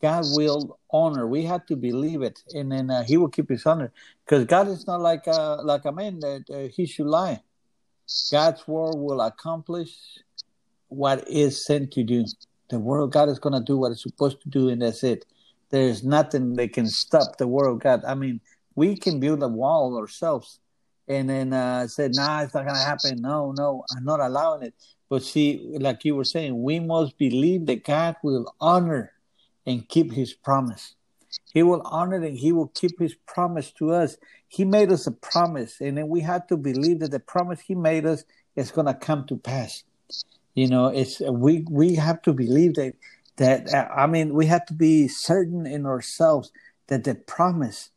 God 0.00 0.24
will 0.32 0.78
honor. 0.90 1.26
We 1.26 1.44
have 1.44 1.64
to 1.66 1.76
believe 1.76 2.22
it, 2.22 2.42
and 2.54 2.70
then 2.70 2.90
uh, 2.90 3.04
He 3.04 3.16
will 3.16 3.28
keep 3.28 3.48
His 3.48 3.64
honor. 3.64 3.92
Because 4.24 4.44
God 4.44 4.68
is 4.68 4.86
not 4.86 5.00
like 5.00 5.26
a, 5.26 5.60
like 5.62 5.84
a 5.84 5.92
man 5.92 6.20
that 6.20 6.44
uh, 6.52 6.68
He 6.74 6.86
should 6.86 7.06
lie. 7.06 7.42
God's 8.30 8.66
word 8.68 8.96
will 8.96 9.20
accomplish 9.20 9.96
what 10.88 11.26
is 11.28 11.64
sent 11.64 11.92
to 11.92 12.02
do. 12.02 12.24
The 12.70 12.78
word 12.78 13.00
of 13.00 13.10
God 13.10 13.28
is 13.28 13.38
going 13.38 13.54
to 13.54 13.64
do 13.64 13.76
what 13.76 13.92
it's 13.92 14.02
supposed 14.02 14.40
to 14.42 14.48
do, 14.48 14.68
and 14.68 14.82
that's 14.82 15.02
it. 15.04 15.24
There's 15.70 16.04
nothing 16.04 16.54
that 16.56 16.72
can 16.72 16.86
stop 16.86 17.38
the 17.38 17.48
word 17.48 17.68
of 17.68 17.80
God. 17.80 18.04
I 18.06 18.14
mean, 18.14 18.40
we 18.74 18.96
can 18.96 19.20
build 19.20 19.42
a 19.42 19.48
wall 19.48 19.96
ourselves, 19.96 20.60
and 21.08 21.28
then 21.28 21.52
uh, 21.52 21.86
said, 21.88 22.12
"Nah, 22.14 22.42
it's 22.42 22.54
not 22.54 22.64
going 22.64 22.76
to 22.76 22.82
happen." 22.82 23.20
No, 23.20 23.52
no, 23.52 23.84
I'm 23.96 24.04
not 24.04 24.20
allowing 24.20 24.62
it. 24.62 24.74
But 25.08 25.22
see, 25.22 25.76
like 25.78 26.04
you 26.04 26.16
were 26.16 26.24
saying, 26.24 26.62
we 26.62 26.80
must 26.80 27.18
believe 27.18 27.66
that 27.66 27.84
God 27.84 28.16
will 28.22 28.54
honor 28.60 29.12
and 29.66 29.88
keep 29.88 30.12
his 30.12 30.32
promise. 30.32 30.94
He 31.52 31.62
will 31.62 31.82
honor 31.84 32.22
and 32.22 32.36
he 32.36 32.52
will 32.52 32.68
keep 32.68 32.98
his 32.98 33.14
promise 33.26 33.70
to 33.72 33.92
us. 33.92 34.16
He 34.48 34.64
made 34.64 34.92
us 34.92 35.06
a 35.06 35.12
promise, 35.12 35.80
and 35.80 35.98
then 35.98 36.08
we 36.08 36.20
have 36.20 36.46
to 36.48 36.56
believe 36.56 37.00
that 37.00 37.10
the 37.10 37.20
promise 37.20 37.60
he 37.60 37.74
made 37.74 38.06
us 38.06 38.24
is 38.56 38.70
going 38.70 38.86
to 38.86 38.94
come 38.94 39.26
to 39.26 39.36
pass. 39.36 39.82
You 40.54 40.68
know, 40.68 40.86
it's 40.86 41.20
we 41.20 41.64
we 41.68 41.96
have 41.96 42.22
to 42.22 42.32
believe 42.32 42.74
that 42.74 42.94
that 43.36 43.72
uh, 43.72 43.88
I 43.94 44.06
mean 44.06 44.34
we 44.34 44.46
have 44.46 44.64
to 44.66 44.74
be 44.74 45.08
certain 45.08 45.66
in 45.66 45.86
ourselves 45.86 46.52
that 46.86 47.04
the 47.04 47.16
promise 47.16 47.90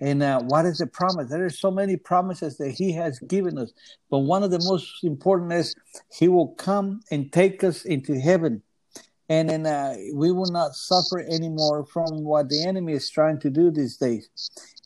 And 0.00 0.22
uh, 0.22 0.40
what 0.40 0.64
is 0.64 0.78
the 0.78 0.86
promise? 0.86 1.28
There 1.28 1.44
are 1.44 1.50
so 1.50 1.70
many 1.70 1.96
promises 1.96 2.56
that 2.56 2.70
He 2.70 2.92
has 2.92 3.18
given 3.20 3.58
us, 3.58 3.72
but 4.10 4.20
one 4.20 4.42
of 4.42 4.50
the 4.50 4.60
most 4.64 5.04
important 5.04 5.52
is 5.52 5.74
He 6.12 6.28
will 6.28 6.48
come 6.48 7.02
and 7.10 7.30
take 7.32 7.62
us 7.62 7.84
into 7.84 8.18
heaven, 8.18 8.62
and 9.28 9.50
then 9.50 9.66
uh, 9.66 9.94
we 10.14 10.32
will 10.32 10.50
not 10.50 10.74
suffer 10.74 11.20
anymore 11.20 11.84
from 11.84 12.24
what 12.24 12.48
the 12.48 12.64
enemy 12.64 12.94
is 12.94 13.10
trying 13.10 13.38
to 13.40 13.50
do 13.50 13.70
these 13.70 13.98
days. 13.98 14.28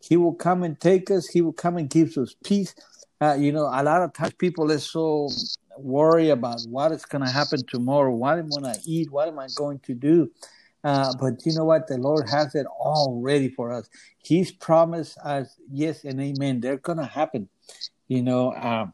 He 0.03 0.17
will 0.17 0.35
come 0.35 0.65
and 0.65 0.79
take 0.79 1.11
us. 1.11 1.27
He 1.27 1.41
will 1.41 1.53
come 1.53 1.77
and 1.77 1.89
give 1.89 2.19
us 2.19 2.35
peace. 2.45 2.75
Uh, 3.21 3.35
you 3.35 3.53
know, 3.53 3.71
a 3.73 3.83
lot 3.83 4.03
of 4.03 4.13
times 4.13 4.35
people 4.35 4.71
are 4.71 4.79
so 4.79 5.31
worried 5.79 6.31
about 6.31 6.61
what 6.69 6.93
is 6.93 7.05
going 7.07 7.25
to 7.25 7.31
happen 7.31 7.61
tomorrow. 7.69 8.11
What 8.11 8.39
am 8.39 8.47
I 8.47 8.61
going 8.61 8.75
to 8.75 8.81
eat? 8.85 9.11
What 9.11 9.29
am 9.29 9.39
I 9.39 9.47
going 9.55 9.79
to 9.81 9.95
do? 9.95 10.31
Uh, 10.85 11.15
but 11.19 11.45
you 11.47 11.55
know 11.55 11.65
what? 11.65 11.89
The 11.89 11.97
Lord 11.97 12.29
has 12.29 12.55
it 12.55 12.67
all 12.79 13.19
ready 13.23 13.49
for 13.49 13.73
us. 13.73 13.89
He's 14.19 14.53
promised 14.53 15.17
us 15.19 15.57
yes 15.73 16.05
and 16.05 16.21
amen. 16.21 16.61
They're 16.61 16.77
gonna 16.77 17.07
happen. 17.07 17.49
You 18.07 18.23
know, 18.23 18.53
uh, 18.53 18.89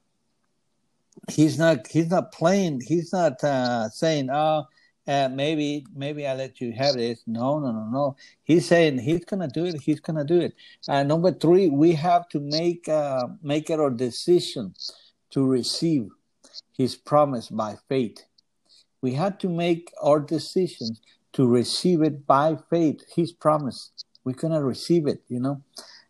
he's 1.28 1.58
not 1.58 1.88
he's 1.88 2.10
not 2.10 2.30
playing. 2.30 2.80
He's 2.86 3.12
not 3.12 3.42
uh, 3.42 3.88
saying, 3.88 4.30
"Oh, 4.30 4.66
uh, 5.08 5.28
maybe 5.32 5.84
maybe 5.92 6.28
I 6.28 6.34
let 6.34 6.60
you 6.60 6.72
have 6.72 6.94
this." 6.94 7.24
No, 7.26 7.58
no, 7.58 7.72
no, 7.72 7.84
no. 7.86 8.16
He's 8.44 8.66
saying 8.66 8.98
he's 8.98 9.24
gonna 9.24 9.48
do 9.48 9.64
it. 9.64 9.80
He's 9.80 9.98
gonna 9.98 10.24
do 10.24 10.40
it. 10.40 10.54
Uh, 10.88 11.02
number 11.02 11.32
three, 11.32 11.70
we 11.70 11.94
have 11.94 12.28
to 12.28 12.38
make 12.38 12.88
make 13.42 13.68
it 13.68 13.80
our 13.80 13.90
decision 13.90 14.74
to 15.30 15.44
receive 15.44 16.08
His 16.78 16.94
promise 16.94 17.48
by 17.48 17.78
faith. 17.88 18.24
We 19.02 19.14
have 19.14 19.38
to 19.38 19.48
make 19.48 19.92
our 20.00 20.20
decisions 20.20 21.00
to 21.32 21.46
receive 21.46 22.02
it 22.02 22.26
by 22.26 22.56
faith, 22.70 23.02
His 23.14 23.32
promise. 23.32 23.90
We're 24.24 24.32
gonna 24.32 24.62
receive 24.62 25.06
it, 25.06 25.22
you 25.28 25.40
know. 25.40 25.62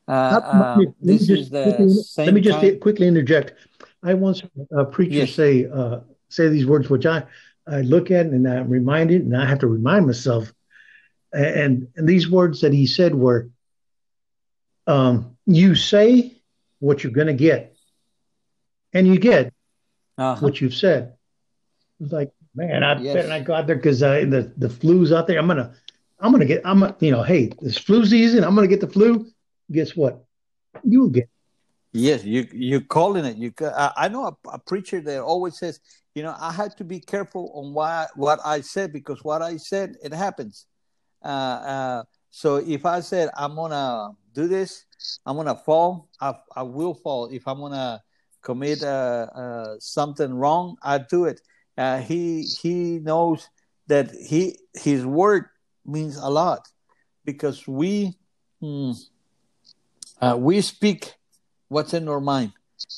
Uh, 0.08 0.40
um, 0.44 0.94
this 1.00 1.30
is 1.30 1.50
the 1.50 1.64
quickly. 1.64 2.24
Let 2.24 2.34
me 2.34 2.40
just 2.40 2.60
time. 2.60 2.80
quickly 2.80 3.06
interject. 3.06 3.54
I 4.02 4.14
once 4.14 4.42
a 4.72 4.84
preacher 4.84 5.26
yes. 5.26 5.34
say 5.34 5.66
uh, 5.66 6.00
say 6.28 6.48
these 6.48 6.66
words, 6.66 6.90
which 6.90 7.06
I 7.06 7.24
I 7.66 7.82
look 7.82 8.10
at 8.10 8.26
and 8.26 8.48
I'm 8.48 8.68
reminded, 8.68 9.22
and 9.22 9.36
I 9.36 9.46
have 9.46 9.60
to 9.60 9.68
remind 9.68 10.06
myself. 10.06 10.52
And 11.32 11.88
and 11.94 12.08
these 12.08 12.28
words 12.28 12.62
that 12.62 12.72
he 12.72 12.86
said 12.86 13.14
were, 13.14 13.50
um, 14.86 15.36
"You 15.46 15.76
say 15.76 16.42
what 16.80 17.04
you're 17.04 17.12
going 17.12 17.28
to 17.28 17.34
get, 17.34 17.76
and 18.92 19.06
you 19.06 19.18
get 19.18 19.52
uh-huh. 20.18 20.40
what 20.40 20.60
you've 20.60 20.74
said." 20.74 21.14
It's 22.00 22.12
like 22.12 22.32
man, 22.54 22.82
I 22.82 23.00
yes. 23.00 23.14
better 23.14 23.28
not 23.28 23.44
go 23.44 23.54
out 23.54 23.66
there 23.66 23.76
because 23.76 24.02
uh, 24.02 24.24
the 24.28 24.52
the 24.56 24.68
flu's 24.68 25.12
out 25.12 25.26
there. 25.26 25.38
I'm 25.38 25.46
gonna, 25.46 25.74
I'm 26.18 26.32
gonna 26.32 26.44
get, 26.44 26.62
I'm, 26.64 26.94
you 27.00 27.10
know, 27.10 27.22
hey, 27.22 27.52
this 27.60 27.78
flu 27.78 28.04
season. 28.04 28.44
I'm 28.44 28.54
gonna 28.54 28.66
get 28.66 28.80
the 28.80 28.88
flu. 28.88 29.26
Guess 29.70 29.96
what? 29.96 30.24
You 30.84 31.00
will 31.02 31.08
get. 31.08 31.28
Yes, 31.92 32.24
you 32.24 32.46
you're 32.52 32.80
calling 32.82 33.24
it. 33.24 33.36
You, 33.36 33.52
I, 33.60 33.92
I 33.96 34.08
know 34.08 34.26
a, 34.26 34.48
a, 34.50 34.58
preacher 34.58 35.00
that 35.00 35.20
always 35.20 35.58
says, 35.58 35.80
you 36.14 36.22
know, 36.22 36.36
I 36.38 36.52
had 36.52 36.76
to 36.76 36.84
be 36.84 37.00
careful 37.00 37.50
on 37.54 37.74
why 37.74 38.06
what 38.14 38.38
I 38.44 38.60
said 38.60 38.92
because 38.92 39.24
what 39.24 39.42
I 39.42 39.56
said 39.56 39.96
it 40.02 40.12
happens. 40.12 40.66
Uh, 41.22 41.28
uh, 41.28 42.02
so 42.30 42.56
if 42.56 42.86
I 42.86 43.00
said 43.00 43.30
I'm 43.36 43.56
gonna 43.56 44.10
do 44.34 44.46
this, 44.46 44.84
I'm 45.26 45.36
gonna 45.36 45.56
fall. 45.56 46.08
I, 46.20 46.34
I 46.54 46.62
will 46.62 46.94
fall. 46.94 47.26
If 47.26 47.48
I'm 47.48 47.58
gonna 47.58 48.00
commit 48.40 48.84
uh, 48.84 49.26
uh 49.34 49.74
something 49.80 50.32
wrong, 50.32 50.76
I 50.82 50.98
do 50.98 51.24
it 51.24 51.40
uh, 51.76 51.98
he 51.98 52.42
he 52.42 52.98
knows 52.98 53.48
that 53.86 54.10
he 54.10 54.58
his 54.74 55.04
word 55.04 55.46
means 55.84 56.16
a 56.16 56.28
lot 56.28 56.68
because 57.24 57.66
we 57.66 58.16
hmm, 58.60 58.92
uh, 60.20 60.36
we 60.38 60.60
speak 60.60 61.14
what's 61.68 61.94
in 61.94 62.08
our 62.08 62.20
mind. 62.20 62.52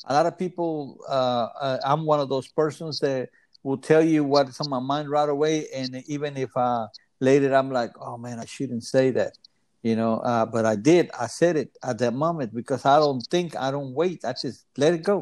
A 0.05 0.13
lot 0.13 0.25
of 0.25 0.37
people, 0.37 0.99
uh, 1.07 1.47
uh, 1.59 1.79
I'm 1.85 2.05
one 2.05 2.19
of 2.19 2.29
those 2.29 2.47
persons 2.47 2.99
that 2.99 3.29
will 3.63 3.77
tell 3.77 4.03
you 4.03 4.23
what's 4.23 4.59
on 4.59 4.69
my 4.69 4.79
mind 4.79 5.09
right 5.09 5.29
away, 5.29 5.67
and 5.73 6.03
even 6.07 6.35
if 6.35 6.55
uh, 6.57 6.87
later 7.19 7.55
I'm 7.55 7.71
like, 7.71 7.91
oh 7.99 8.17
man, 8.17 8.39
I 8.39 8.45
shouldn't 8.45 8.83
say 8.83 9.11
that, 9.11 9.37
you 9.81 9.95
know, 9.95 10.17
uh, 10.19 10.45
but 10.45 10.65
I 10.65 10.75
did. 10.75 11.09
I 11.17 11.27
said 11.27 11.55
it 11.55 11.77
at 11.83 11.99
that 11.99 12.13
moment 12.13 12.53
because 12.53 12.85
I 12.85 12.97
don't 12.97 13.21
think, 13.31 13.55
I 13.55 13.71
don't 13.71 13.93
wait. 13.93 14.25
I 14.25 14.33
just 14.33 14.65
let 14.77 14.93
it 14.93 15.03
go, 15.03 15.21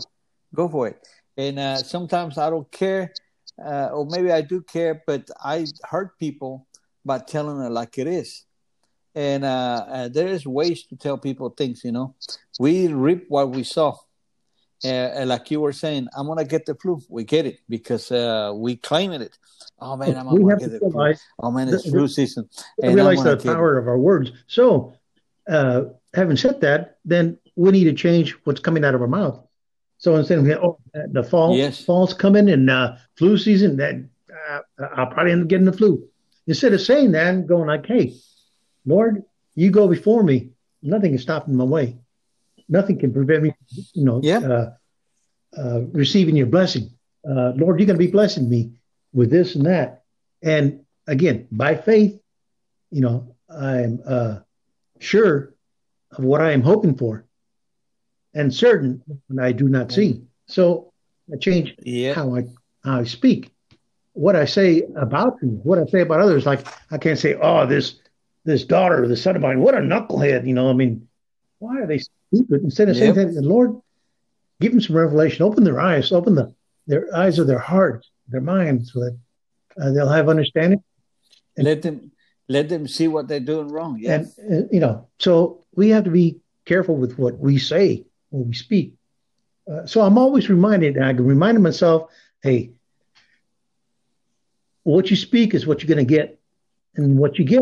go 0.55 0.67
for 0.67 0.87
it. 0.87 1.07
And 1.37 1.85
sometimes 1.85 2.37
I 2.37 2.49
don't 2.49 2.69
care 2.71 3.13
uh, 3.65 3.89
or 3.93 4.05
maybe 4.05 4.31
I 4.31 4.41
do 4.41 4.61
care, 4.61 5.03
but 5.05 5.29
I 5.43 5.65
hurt 5.83 6.17
people 6.17 6.67
by 7.05 7.19
telling 7.19 7.63
it 7.65 7.69
like 7.71 7.97
it 7.97 8.07
is. 8.07 8.45
And 9.13 9.43
uh, 9.43 9.85
uh, 9.87 10.07
there 10.07 10.27
is 10.27 10.45
ways 10.45 10.83
to 10.87 10.95
tell 10.95 11.17
people 11.17 11.49
things. 11.49 11.83
You 11.83 11.91
know, 11.91 12.15
we 12.59 12.87
reap 12.87 13.25
what 13.27 13.49
we 13.49 13.63
sow. 13.63 13.99
Uh, 14.83 15.23
like 15.25 15.51
you 15.51 15.59
were 15.59 15.73
saying, 15.73 16.07
I'm 16.15 16.27
gonna 16.27 16.45
get 16.45 16.65
the 16.65 16.75
flu. 16.75 16.99
We 17.09 17.23
get 17.23 17.45
it 17.45 17.59
because 17.69 18.11
uh, 18.11 18.51
we 18.55 18.77
claim 18.77 19.11
it. 19.11 19.37
Oh 19.79 19.95
man, 19.95 20.17
I'm 20.17 20.25
gonna 20.25 20.57
get 20.57 20.71
the 20.71 20.79
flu. 20.79 21.13
Oh 21.39 21.51
man, 21.51 21.67
it's 21.67 21.83
the, 21.83 21.91
flu 21.91 22.07
season. 22.07 22.49
And 22.81 22.95
realize 22.95 23.23
the 23.23 23.37
power 23.37 23.77
it. 23.77 23.81
of 23.81 23.87
our 23.87 23.99
words. 23.99 24.31
So, 24.47 24.95
uh, 25.47 25.83
having 26.13 26.37
said 26.37 26.61
that, 26.61 26.97
then 27.05 27.37
we 27.55 27.71
need 27.71 27.83
to 27.83 27.93
change 27.93 28.31
what's 28.45 28.59
coming 28.59 28.83
out 28.83 28.95
of 28.95 29.01
our 29.01 29.07
mouth. 29.07 29.45
So 30.01 30.15
instead 30.15 30.39
of 30.39 30.49
oh 30.63 30.79
the 30.93 31.23
fall 31.23 31.55
yes. 31.55 31.85
fall's 31.85 32.15
coming 32.15 32.49
and 32.49 32.71
uh, 32.71 32.95
flu 33.17 33.37
season, 33.37 33.77
that 33.77 34.03
uh, 34.49 34.61
I'll 34.95 35.05
probably 35.05 35.31
end 35.31 35.43
up 35.43 35.47
getting 35.47 35.67
the 35.67 35.73
flu. 35.73 36.03
Instead 36.47 36.73
of 36.73 36.81
saying 36.81 37.11
that, 37.11 37.27
I'm 37.27 37.45
going 37.45 37.67
like, 37.67 37.85
hey, 37.85 38.15
Lord, 38.83 39.23
you 39.53 39.69
go 39.69 39.87
before 39.87 40.23
me. 40.23 40.49
Nothing 40.81 41.13
is 41.13 41.21
stopping 41.21 41.55
my 41.55 41.65
way. 41.65 41.99
Nothing 42.67 42.97
can 42.97 43.13
prevent 43.13 43.43
me, 43.43 43.53
you 43.93 44.03
know, 44.03 44.21
yeah. 44.23 44.39
uh, 44.39 44.73
uh, 45.55 45.81
receiving 45.91 46.35
your 46.35 46.47
blessing. 46.47 46.89
Uh, 47.23 47.51
Lord, 47.55 47.79
you're 47.79 47.85
going 47.85 47.99
to 47.99 48.05
be 48.05 48.09
blessing 48.09 48.49
me 48.49 48.71
with 49.13 49.29
this 49.29 49.53
and 49.53 49.67
that. 49.67 50.01
And 50.41 50.83
again, 51.05 51.47
by 51.51 51.75
faith, 51.75 52.19
you 52.89 53.01
know, 53.01 53.35
I'm 53.47 54.01
uh, 54.03 54.39
sure 54.97 55.53
of 56.17 56.23
what 56.23 56.41
I 56.41 56.53
am 56.53 56.63
hoping 56.63 56.97
for 56.97 57.23
and 58.33 58.53
certain 58.53 59.01
when 59.27 59.43
I 59.43 59.51
do 59.51 59.67
not 59.67 59.91
see. 59.91 60.21
So 60.47 60.91
I 61.31 61.37
change 61.37 61.75
yeah. 61.81 62.13
how 62.13 62.35
I 62.35 62.45
how 62.83 62.99
I 62.99 63.03
speak. 63.03 63.51
What 64.13 64.35
I 64.35 64.45
say 64.45 64.83
about 64.95 65.37
you, 65.41 65.59
what 65.63 65.79
I 65.79 65.85
say 65.85 66.01
about 66.01 66.19
others, 66.19 66.45
like 66.45 66.67
I 66.91 66.97
can't 66.97 67.19
say, 67.19 67.35
oh, 67.35 67.65
this 67.65 67.95
this 68.43 68.65
daughter, 68.65 69.07
this 69.07 69.21
son 69.21 69.35
of 69.35 69.41
mine, 69.41 69.61
what 69.61 69.75
a 69.75 69.79
knucklehead. 69.79 70.47
You 70.47 70.53
know, 70.53 70.69
I 70.69 70.73
mean, 70.73 71.07
why 71.59 71.79
are 71.79 71.87
they 71.87 71.99
stupid? 71.99 72.63
Instead 72.63 72.89
of 72.89 72.97
yep. 72.97 73.15
saying 73.15 73.27
that, 73.27 73.33
the 73.33 73.47
Lord, 73.47 73.79
give 74.59 74.71
them 74.71 74.81
some 74.81 74.97
revelation, 74.97 75.43
open 75.43 75.63
their 75.63 75.79
eyes, 75.79 76.11
open 76.11 76.35
the 76.35 76.53
their 76.87 77.15
eyes 77.15 77.39
of 77.39 77.47
their 77.47 77.59
hearts, 77.59 78.09
their 78.27 78.41
minds, 78.41 78.91
so 78.91 78.99
that 79.01 79.17
uh, 79.79 79.91
they'll 79.91 80.09
have 80.09 80.29
understanding. 80.29 80.83
And, 81.55 81.65
let 81.65 81.81
them 81.81 82.11
let 82.49 82.69
them 82.69 82.87
see 82.87 83.07
what 83.07 83.27
they're 83.27 83.39
doing 83.39 83.69
wrong. 83.69 83.97
Yes. 83.99 84.37
And 84.37 84.65
uh, 84.65 84.67
you 84.71 84.79
know, 84.79 85.07
so 85.19 85.63
we 85.75 85.89
have 85.89 86.03
to 86.05 86.09
be 86.11 86.39
careful 86.65 86.95
with 86.95 87.17
what 87.17 87.37
we 87.39 87.57
say 87.57 88.05
when 88.31 88.47
we 88.47 88.53
speak. 88.53 88.95
Uh, 89.71 89.85
so 89.85 90.01
I'm 90.01 90.17
always 90.17 90.49
reminded, 90.49 90.95
and 90.95 91.05
I 91.05 91.13
can 91.13 91.25
remind 91.25 91.61
myself, 91.61 92.09
hey, 92.41 92.71
what 94.83 95.11
you 95.11 95.15
speak 95.15 95.53
is 95.53 95.67
what 95.67 95.83
you're 95.83 95.93
going 95.93 96.05
to 96.05 96.13
get, 96.13 96.39
and 96.95 97.17
what 97.17 97.37
you 97.37 97.45
get. 97.45 97.61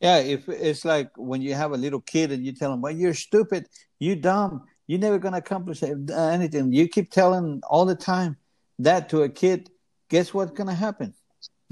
Yeah, 0.00 0.18
if 0.18 0.48
it's 0.48 0.84
like 0.84 1.10
when 1.16 1.40
you 1.40 1.54
have 1.54 1.70
a 1.70 1.76
little 1.76 2.00
kid 2.00 2.32
and 2.32 2.44
you 2.44 2.52
tell 2.52 2.72
them, 2.72 2.80
"Well, 2.80 2.92
you're 2.92 3.14
stupid, 3.14 3.68
you 4.00 4.16
dumb, 4.16 4.64
you're 4.88 4.98
never 4.98 5.18
going 5.18 5.32
to 5.32 5.38
accomplish 5.38 5.82
anything." 5.84 6.72
You 6.72 6.88
keep 6.88 7.12
telling 7.12 7.62
all 7.70 7.86
the 7.86 7.94
time 7.94 8.36
that 8.80 9.08
to 9.10 9.22
a 9.22 9.28
kid. 9.28 9.70
Guess 10.08 10.34
what's 10.34 10.50
going 10.50 10.68
to 10.68 10.74
happen? 10.74 11.14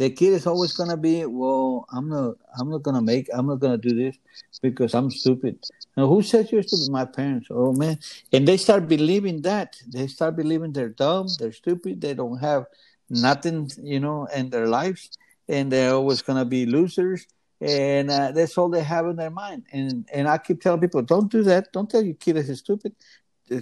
The 0.01 0.09
kid 0.09 0.32
is 0.32 0.47
always 0.47 0.72
gonna 0.72 0.97
be, 0.97 1.27
well, 1.27 1.85
I'm 1.93 2.09
not, 2.09 2.36
I'm 2.59 2.70
not 2.70 2.82
gonna 2.82 3.02
make, 3.02 3.28
I'm 3.35 3.47
not 3.47 3.60
gonna 3.60 3.77
do 3.77 3.94
this 3.94 4.16
because 4.62 4.94
I'm 4.94 5.10
stupid. 5.10 5.59
Now, 5.94 6.06
who 6.06 6.22
says 6.22 6.51
you're 6.51 6.62
stupid? 6.62 6.90
My 6.90 7.05
parents. 7.05 7.48
Oh 7.51 7.74
man, 7.74 7.98
and 8.32 8.48
they 8.48 8.56
start 8.56 8.89
believing 8.89 9.43
that. 9.43 9.77
They 9.86 10.06
start 10.06 10.36
believing 10.36 10.72
they're 10.72 10.89
dumb, 10.89 11.27
they're 11.39 11.52
stupid, 11.52 12.01
they 12.01 12.14
don't 12.14 12.39
have 12.39 12.64
nothing, 13.10 13.70
you 13.82 14.01
know, 14.01 14.24
in 14.35 14.48
their 14.48 14.68
lives, 14.68 15.10
and 15.48 15.70
they're 15.70 15.93
always 15.93 16.22
gonna 16.22 16.47
be 16.47 16.64
losers. 16.64 17.27
And 17.60 18.10
uh, 18.10 18.32
that's 18.32 18.56
all 18.56 18.70
they 18.70 18.82
have 18.82 19.05
in 19.05 19.16
their 19.16 19.28
mind. 19.44 19.64
And 19.70 20.09
and 20.14 20.27
I 20.27 20.39
keep 20.39 20.62
telling 20.62 20.81
people, 20.81 21.02
don't 21.02 21.31
do 21.31 21.43
that. 21.43 21.74
Don't 21.74 21.90
tell 21.90 22.02
your 22.02 22.14
kid 22.14 22.39
is 22.39 22.59
stupid 22.59 22.94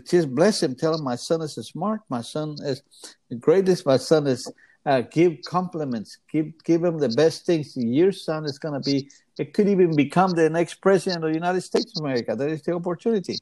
just 0.07 0.35
bless 0.35 0.63
him. 0.63 0.75
Tell 0.75 0.95
him 0.95 1.03
my 1.03 1.17
son 1.17 1.41
is 1.41 1.55
smart. 1.55 2.03
My 2.11 2.21
son 2.21 2.57
is 2.63 2.83
the 3.31 3.37
greatest. 3.37 3.87
My 3.87 3.97
son 3.97 4.27
is 4.27 4.53
uh, 4.87 5.03
give 5.03 5.39
compliments, 5.47 6.19
give 6.31 6.53
give 6.65 6.85
him 6.85 6.99
the 6.99 7.09
best 7.11 7.45
things. 7.45 7.77
Your 7.77 8.13
son 8.13 8.45
is 8.45 8.59
going 8.59 8.81
to 8.81 8.81
be. 8.81 9.11
It 9.39 9.55
could 9.55 9.69
even 9.69 9.95
become 9.95 10.33
the 10.33 10.51
next 10.51 10.75
president 10.75 11.25
of 11.25 11.31
the 11.31 11.35
United 11.35 11.61
States 11.61 11.93
of 11.97 12.05
America. 12.05 12.35
That 12.35 12.49
is 12.49 12.63
the 12.63 12.75
opportunity. 12.75 13.39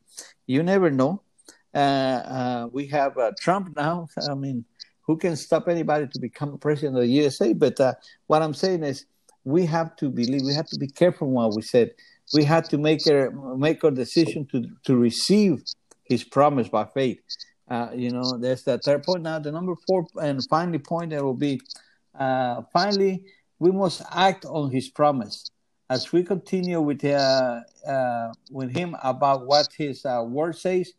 You 0.46 0.62
never 0.62 0.90
know. 0.90 1.22
Uh, 1.74 1.78
uh, 1.78 2.68
we 2.72 2.86
have 2.88 3.16
uh, 3.18 3.32
Trump 3.40 3.76
now. 3.76 4.08
I 4.28 4.34
mean, 4.34 4.64
who 5.02 5.16
can 5.16 5.36
stop 5.36 5.68
anybody 5.68 6.06
to 6.06 6.20
become 6.20 6.58
president 6.58 6.96
of 6.96 7.02
the 7.02 7.08
USA? 7.08 7.52
But 7.52 7.80
uh, 7.80 7.94
what 8.26 8.42
I'm 8.42 8.54
saying 8.54 8.82
is, 8.82 9.06
we 9.44 9.64
have 9.66 9.94
to 9.96 10.08
believe. 10.08 10.42
We 10.44 10.54
have 10.54 10.66
to 10.66 10.78
be 10.78 10.88
careful 10.88 11.30
what 11.30 11.54
we 11.54 11.62
said. 11.62 11.92
we 12.34 12.42
had 12.44 12.64
to 12.70 12.78
make 12.78 13.06
a 13.06 13.30
make 13.56 13.84
a 13.84 13.90
decision 13.90 14.46
to 14.46 14.64
to 14.84 14.96
receive 14.96 15.62
His 16.04 16.24
promise 16.24 16.68
by 16.68 16.86
faith. 16.86 17.20
Uh, 17.68 17.88
you 17.94 18.10
know, 18.10 18.38
there's 18.38 18.62
that 18.64 18.84
third 18.84 19.02
point. 19.02 19.22
Now, 19.22 19.38
the 19.38 19.50
number 19.50 19.74
four 19.86 20.06
and 20.20 20.44
finally 20.48 20.78
point 20.78 21.10
that 21.10 21.22
will 21.22 21.34
be 21.34 21.60
uh, 22.18 22.62
finally 22.72 23.24
we 23.58 23.70
must 23.70 24.02
act 24.12 24.44
on 24.44 24.70
His 24.70 24.88
promise 24.88 25.50
as 25.90 26.12
we 26.12 26.22
continue 26.22 26.80
with 26.80 27.04
uh, 27.04 27.60
uh 27.86 28.32
with 28.50 28.74
Him 28.74 28.96
about 29.02 29.46
what 29.46 29.68
His 29.76 30.04
uh, 30.04 30.24
word 30.26 30.56
says, 30.56 30.92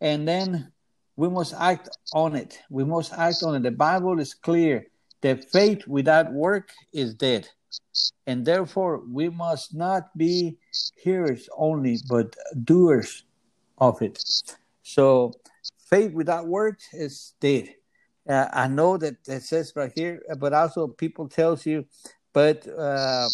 and 0.00 0.26
then 0.28 0.72
we 1.16 1.28
must 1.28 1.54
act 1.54 1.88
on 2.12 2.36
it. 2.36 2.60
We 2.70 2.84
must 2.84 3.12
act 3.12 3.42
on 3.42 3.56
it. 3.56 3.62
The 3.62 3.70
Bible 3.70 4.20
is 4.20 4.34
clear 4.34 4.86
that 5.22 5.50
faith 5.50 5.86
without 5.86 6.32
work 6.32 6.70
is 6.92 7.14
dead. 7.14 7.48
And 8.26 8.44
therefore, 8.44 9.02
we 9.10 9.28
must 9.28 9.74
not 9.74 10.16
be 10.16 10.58
hearers 10.96 11.48
only, 11.56 11.98
but 12.08 12.34
doers 12.64 13.24
of 13.78 14.02
it. 14.02 14.22
So, 14.82 15.32
faith 15.88 16.12
without 16.12 16.46
works 16.46 16.92
is 16.92 17.34
dead. 17.40 17.74
Uh, 18.28 18.48
I 18.52 18.68
know 18.68 18.96
that 18.96 19.16
it 19.28 19.42
says 19.42 19.72
right 19.76 19.92
here, 19.94 20.20
but 20.38 20.52
also 20.52 20.88
people 20.88 21.28
tells 21.28 21.64
you, 21.64 21.86
but 22.32 22.66
uh, 22.68 23.28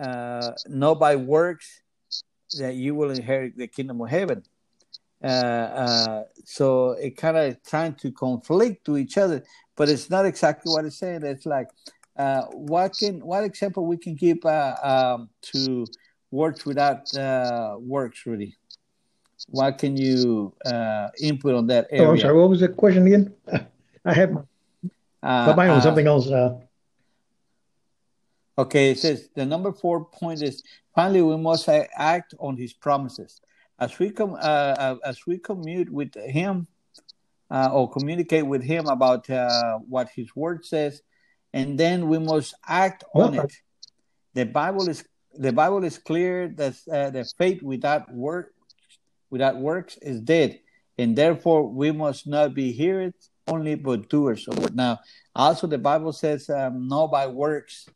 uh, 0.00 0.94
by 0.94 1.16
works 1.16 1.82
that 2.58 2.74
you 2.74 2.94
will 2.94 3.10
inherit 3.10 3.56
the 3.56 3.66
kingdom 3.66 4.00
of 4.00 4.10
heaven. 4.10 4.44
Uh, 5.22 5.26
uh, 5.26 6.24
so 6.44 6.90
it 6.92 7.16
kind 7.16 7.38
of 7.38 7.62
trying 7.62 7.94
to 7.94 8.12
conflict 8.12 8.84
to 8.84 8.98
each 8.98 9.16
other, 9.16 9.42
but 9.74 9.88
it's 9.88 10.10
not 10.10 10.26
exactly 10.26 10.70
what 10.70 10.84
it's 10.84 10.98
saying. 10.98 11.22
It's 11.22 11.46
like 11.46 11.68
uh, 12.18 12.42
what 12.52 12.96
can 12.98 13.24
what 13.24 13.44
example 13.44 13.86
we 13.86 13.96
can 13.96 14.14
give 14.14 14.44
um, 14.44 15.30
to 15.40 15.86
works 16.30 16.66
without 16.66 17.06
works, 17.80 18.26
Rudy? 18.26 18.54
What 19.48 19.78
can 19.78 19.96
you 19.96 20.54
uh, 20.64 21.08
input 21.20 21.54
on 21.54 21.66
that 21.68 21.88
area? 21.90 22.08
Oh, 22.08 22.12
I'm 22.12 22.18
sorry. 22.18 22.34
What 22.38 22.50
was 22.50 22.60
the 22.60 22.68
question 22.68 23.06
again? 23.06 23.34
I 24.04 24.12
had 24.12 24.32
my, 24.32 24.42
my 25.22 25.54
mind 25.54 25.72
on 25.72 25.82
something 25.82 26.06
else. 26.06 26.28
Okay, 28.56 28.90
it 28.90 28.98
says 28.98 29.28
the 29.34 29.44
number 29.44 29.72
four 29.72 30.04
point 30.04 30.42
is 30.42 30.62
finally 30.94 31.22
we 31.22 31.36
must 31.36 31.68
act 31.68 32.34
on 32.38 32.56
his 32.56 32.72
promises 32.72 33.40
as 33.78 33.98
we 33.98 34.10
come 34.10 34.34
uh, 34.34 34.36
uh, 34.36 34.96
as 35.04 35.26
we 35.26 35.38
commute 35.38 35.90
with 35.90 36.14
him 36.14 36.66
uh, 37.50 37.70
or 37.72 37.90
communicate 37.90 38.46
with 38.46 38.62
him 38.62 38.86
about 38.86 39.28
uh, 39.28 39.78
what 39.88 40.08
his 40.14 40.34
word 40.36 40.64
says 40.64 41.02
and 41.52 41.78
then 41.78 42.08
we 42.08 42.18
must 42.18 42.54
act 42.66 43.04
on 43.14 43.34
it 43.34 43.52
the 44.34 44.44
bible 44.44 44.88
is 44.88 45.04
the 45.34 45.52
bible 45.52 45.82
is 45.82 45.98
clear 45.98 46.48
that 46.48 46.74
uh, 46.92 47.10
the 47.10 47.24
faith 47.36 47.62
without 47.62 48.12
work 48.12 48.53
without 49.30 49.56
works 49.56 49.96
is 50.02 50.20
dead 50.20 50.58
and 50.98 51.16
therefore 51.16 51.68
we 51.68 51.90
must 51.90 52.26
not 52.26 52.54
be 52.54 52.72
hearers 52.72 53.14
only 53.48 53.74
but 53.74 54.08
doers 54.08 54.48
of 54.48 54.58
it 54.64 54.74
now 54.74 54.98
also 55.34 55.66
the 55.66 55.78
bible 55.78 56.12
says 56.12 56.48
um, 56.50 56.88
by 57.10 57.26
works 57.26 57.88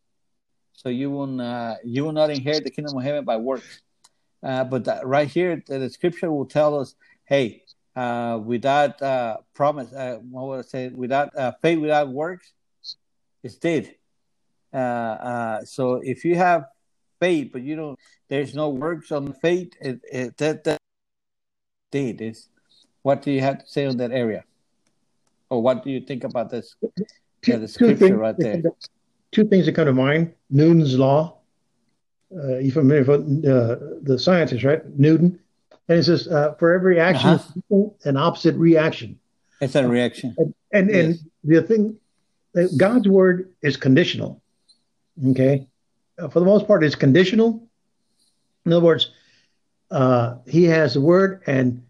so 0.72 0.88
you 0.88 1.10
will 1.10 1.40
uh, 1.40 1.76
you 1.84 2.04
will 2.04 2.12
not 2.12 2.30
inherit 2.30 2.64
the 2.64 2.70
kingdom 2.70 2.96
of 2.96 3.02
heaven 3.02 3.24
by 3.24 3.36
works 3.36 3.80
uh, 4.42 4.64
but 4.64 4.86
right 5.04 5.28
here, 5.28 5.62
the, 5.66 5.78
the, 5.78 5.90
scripture 5.90 6.30
will 6.30 6.46
tell 6.46 6.78
us, 6.78 6.94
hey, 7.24 7.64
uh, 7.96 8.38
without 8.42 9.00
uh, 9.02 9.38
promise, 9.54 9.92
uh, 9.92 10.18
what 10.30 10.46
would 10.46 10.58
I 10.60 10.62
say? 10.62 10.88
Without 10.88 11.36
uh, 11.36 11.52
faith, 11.60 11.78
without 11.80 12.08
works, 12.08 12.52
it's 13.42 13.56
dead. 13.56 13.94
Uh, 14.72 15.64
so 15.64 15.94
if 15.94 16.24
you 16.24 16.36
have 16.36 16.66
faith, 17.18 17.50
but 17.52 17.62
you 17.62 17.74
don't, 17.74 17.98
there's 18.28 18.54
no 18.54 18.68
works 18.68 19.10
on 19.10 19.32
faith, 19.32 19.72
it, 19.80 20.00
it, 20.10 20.36
that, 20.36 20.64
that 20.64 20.78
dead. 21.90 22.20
Is 22.20 22.48
what 23.02 23.22
do 23.22 23.30
you 23.30 23.40
have 23.40 23.58
to 23.60 23.66
say 23.66 23.86
on 23.86 23.96
that 23.98 24.12
area, 24.12 24.44
or 25.50 25.62
what 25.62 25.84
do 25.84 25.90
you 25.90 26.00
think 26.00 26.24
about 26.24 26.50
this? 26.50 26.76
Two, 27.42 27.58
the 27.58 27.68
scripture 27.68 28.16
right 28.16 28.36
there. 28.36 28.62
Two 29.30 29.46
things 29.46 29.66
that 29.66 29.72
come 29.72 29.86
to 29.86 29.92
mind: 29.92 30.34
Newton's 30.50 30.98
law 30.98 31.38
uh, 32.34 32.58
you 32.58 32.70
familiar 32.70 33.04
with 33.04 33.44
uh, 33.46 33.76
the 34.02 34.18
scientist, 34.18 34.64
right? 34.64 34.84
Newton. 34.98 35.38
And 35.88 35.98
it 35.98 36.04
says, 36.04 36.28
uh, 36.28 36.54
for 36.58 36.74
every 36.74 37.00
action, 37.00 37.30
uh-huh. 37.30 37.84
an 38.04 38.16
opposite 38.16 38.54
reaction. 38.56 39.18
It's 39.60 39.74
a 39.74 39.88
reaction. 39.88 40.36
And 40.38 40.54
and, 40.72 40.90
yes. 40.90 41.04
and 41.04 41.18
the 41.44 41.62
thing, 41.62 41.96
God's 42.76 43.08
word 43.08 43.50
is 43.62 43.76
conditional. 43.76 44.42
Okay, 45.30 45.66
uh, 46.18 46.28
for 46.28 46.40
the 46.40 46.46
most 46.46 46.66
part, 46.66 46.84
it's 46.84 46.94
conditional. 46.94 47.66
In 48.66 48.72
other 48.72 48.84
words, 48.84 49.10
uh, 49.90 50.36
He 50.46 50.64
has 50.64 50.94
the 50.94 51.00
word, 51.00 51.42
and 51.46 51.82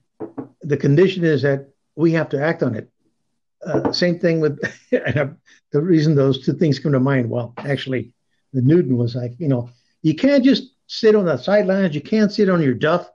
the 0.62 0.76
condition 0.76 1.24
is 1.24 1.42
that 1.42 1.68
we 1.96 2.12
have 2.12 2.28
to 2.30 2.42
act 2.42 2.62
on 2.62 2.74
it. 2.74 2.90
Uh, 3.64 3.92
same 3.92 4.18
thing 4.18 4.40
with 4.40 4.60
the 4.90 5.36
reason 5.72 6.14
those 6.14 6.44
two 6.44 6.52
things 6.52 6.78
come 6.78 6.92
to 6.92 7.00
mind. 7.00 7.28
Well, 7.28 7.54
actually, 7.58 8.12
the 8.52 8.62
Newton 8.62 8.96
was 8.96 9.14
like, 9.14 9.34
you 9.38 9.48
know, 9.48 9.70
you 10.02 10.14
can't 10.14 10.44
just 10.44 10.74
sit 10.86 11.14
on 11.14 11.24
the 11.24 11.36
sidelines. 11.36 11.94
You 11.94 12.00
can't 12.00 12.32
sit 12.32 12.48
on 12.48 12.62
your 12.62 12.74
duff. 12.74 13.10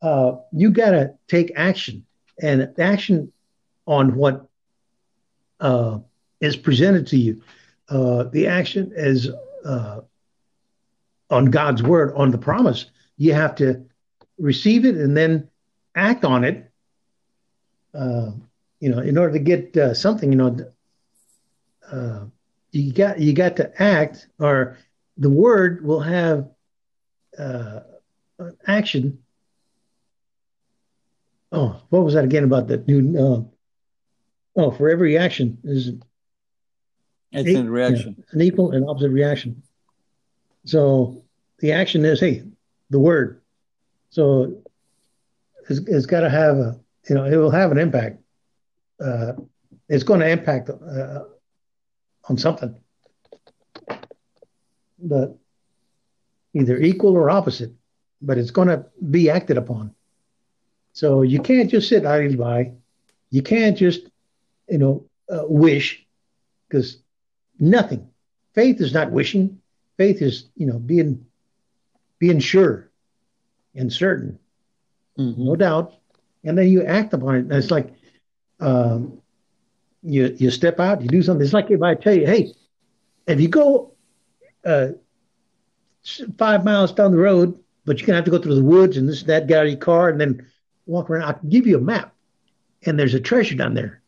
Uh, 0.00 0.36
you 0.52 0.70
got 0.70 0.92
to 0.92 1.14
take 1.26 1.52
action 1.56 2.06
and 2.40 2.72
action 2.78 3.32
on 3.86 4.14
what 4.14 4.46
uh, 5.60 5.98
is 6.40 6.56
presented 6.56 7.06
to 7.08 7.16
you. 7.16 7.42
Uh, 7.88 8.24
the 8.24 8.46
action 8.46 8.92
is 8.94 9.30
uh, 9.64 10.00
on 11.30 11.46
God's 11.46 11.82
word, 11.82 12.14
on 12.14 12.30
the 12.30 12.38
promise. 12.38 12.86
You 13.16 13.34
have 13.34 13.56
to 13.56 13.84
receive 14.38 14.84
it 14.84 14.96
and 14.96 15.16
then 15.16 15.48
act 15.94 16.24
on 16.24 16.44
it. 16.44 16.70
Uh, 17.94 18.30
you 18.80 18.88
know, 18.88 19.00
in 19.00 19.18
order 19.18 19.32
to 19.32 19.38
get 19.38 19.76
uh, 19.76 19.92
something, 19.92 20.32
you 20.32 20.38
know, 20.38 22.30
you 22.72 22.92
got 22.92 23.18
you 23.18 23.32
got 23.32 23.56
to 23.56 23.82
act 23.82 24.28
or 24.38 24.76
the 25.16 25.30
word 25.30 25.84
will 25.84 26.00
have 26.00 26.48
uh, 27.38 27.80
action. 28.66 29.18
Oh, 31.50 31.80
what 31.88 32.04
was 32.04 32.14
that 32.14 32.24
again 32.24 32.44
about 32.44 32.68
that 32.68 32.86
new? 32.86 33.18
Uh, 33.18 33.42
oh, 34.60 34.70
for 34.70 34.90
every 34.90 35.16
action 35.16 35.58
is 35.64 35.92
it's 37.32 37.58
a 37.58 37.64
reaction, 37.64 38.16
yeah, 38.18 38.24
an 38.32 38.42
equal 38.42 38.72
and 38.72 38.88
opposite 38.88 39.10
reaction. 39.10 39.62
So 40.64 41.24
the 41.58 41.72
action 41.72 42.04
is 42.04 42.20
hey, 42.20 42.44
the 42.90 42.98
word. 42.98 43.40
So 44.10 44.62
it's, 45.68 45.80
it's 45.86 46.06
got 46.06 46.20
to 46.20 46.30
have 46.30 46.56
a 46.56 46.80
you 47.08 47.14
know 47.14 47.24
it 47.24 47.36
will 47.36 47.50
have 47.50 47.72
an 47.72 47.78
impact. 47.78 48.18
Uh, 49.00 49.32
it's 49.88 50.04
going 50.04 50.20
to 50.20 50.28
impact 50.28 50.70
uh, 50.70 51.24
on 52.28 52.36
something 52.36 52.74
but 54.98 55.36
either 56.54 56.78
equal 56.78 57.14
or 57.14 57.30
opposite, 57.30 57.72
but 58.20 58.38
it's 58.38 58.50
going 58.50 58.68
to 58.68 58.84
be 59.10 59.30
acted 59.30 59.56
upon. 59.56 59.94
So 60.92 61.22
you 61.22 61.40
can't 61.40 61.70
just 61.70 61.88
sit 61.88 62.04
idly 62.04 62.36
by. 62.36 62.72
You 63.30 63.42
can't 63.42 63.76
just, 63.76 64.08
you 64.68 64.78
know, 64.78 65.04
uh, 65.30 65.44
wish 65.46 66.04
because 66.68 66.98
nothing. 67.58 68.08
Faith 68.54 68.80
is 68.80 68.92
not 68.92 69.12
wishing. 69.12 69.60
Faith 69.96 70.22
is, 70.22 70.48
you 70.56 70.66
know, 70.66 70.78
being 70.78 71.26
being 72.18 72.40
sure 72.40 72.87
and 73.78 73.92
certain, 73.92 74.38
mm-hmm. 75.18 75.44
no 75.44 75.56
doubt, 75.56 75.94
and 76.44 76.58
then 76.58 76.68
you 76.68 76.84
act 76.84 77.14
upon 77.14 77.36
it. 77.36 77.38
And 77.40 77.52
it's 77.52 77.70
like 77.70 77.94
um, 78.60 79.20
you 80.02 80.34
you 80.38 80.50
step 80.50 80.80
out, 80.80 81.00
you 81.02 81.08
do 81.08 81.22
something. 81.22 81.44
It's 81.44 81.54
like 81.54 81.70
if 81.70 81.82
I 81.82 81.94
tell 81.94 82.14
you, 82.14 82.26
hey, 82.26 82.52
if 83.26 83.40
you 83.40 83.48
go 83.48 83.94
uh, 84.64 84.88
five 86.36 86.64
miles 86.64 86.92
down 86.92 87.12
the 87.12 87.18
road, 87.18 87.58
but 87.84 87.98
you're 87.98 88.06
gonna 88.06 88.16
have 88.16 88.24
to 88.24 88.30
go 88.30 88.38
through 88.38 88.56
the 88.56 88.62
woods 88.62 88.96
and 88.96 89.08
this 89.08 89.20
and 89.20 89.30
that, 89.30 89.46
get 89.46 89.58
out 89.58 89.66
of 89.66 89.72
your 89.72 89.80
car 89.80 90.08
and 90.08 90.20
then 90.20 90.46
walk 90.86 91.08
around. 91.08 91.24
I 91.24 91.32
can 91.32 91.48
give 91.48 91.66
you 91.66 91.78
a 91.78 91.80
map, 91.80 92.14
and 92.84 92.98
there's 92.98 93.14
a 93.14 93.20
treasure 93.20 93.54
down 93.54 93.74
there. 93.74 94.02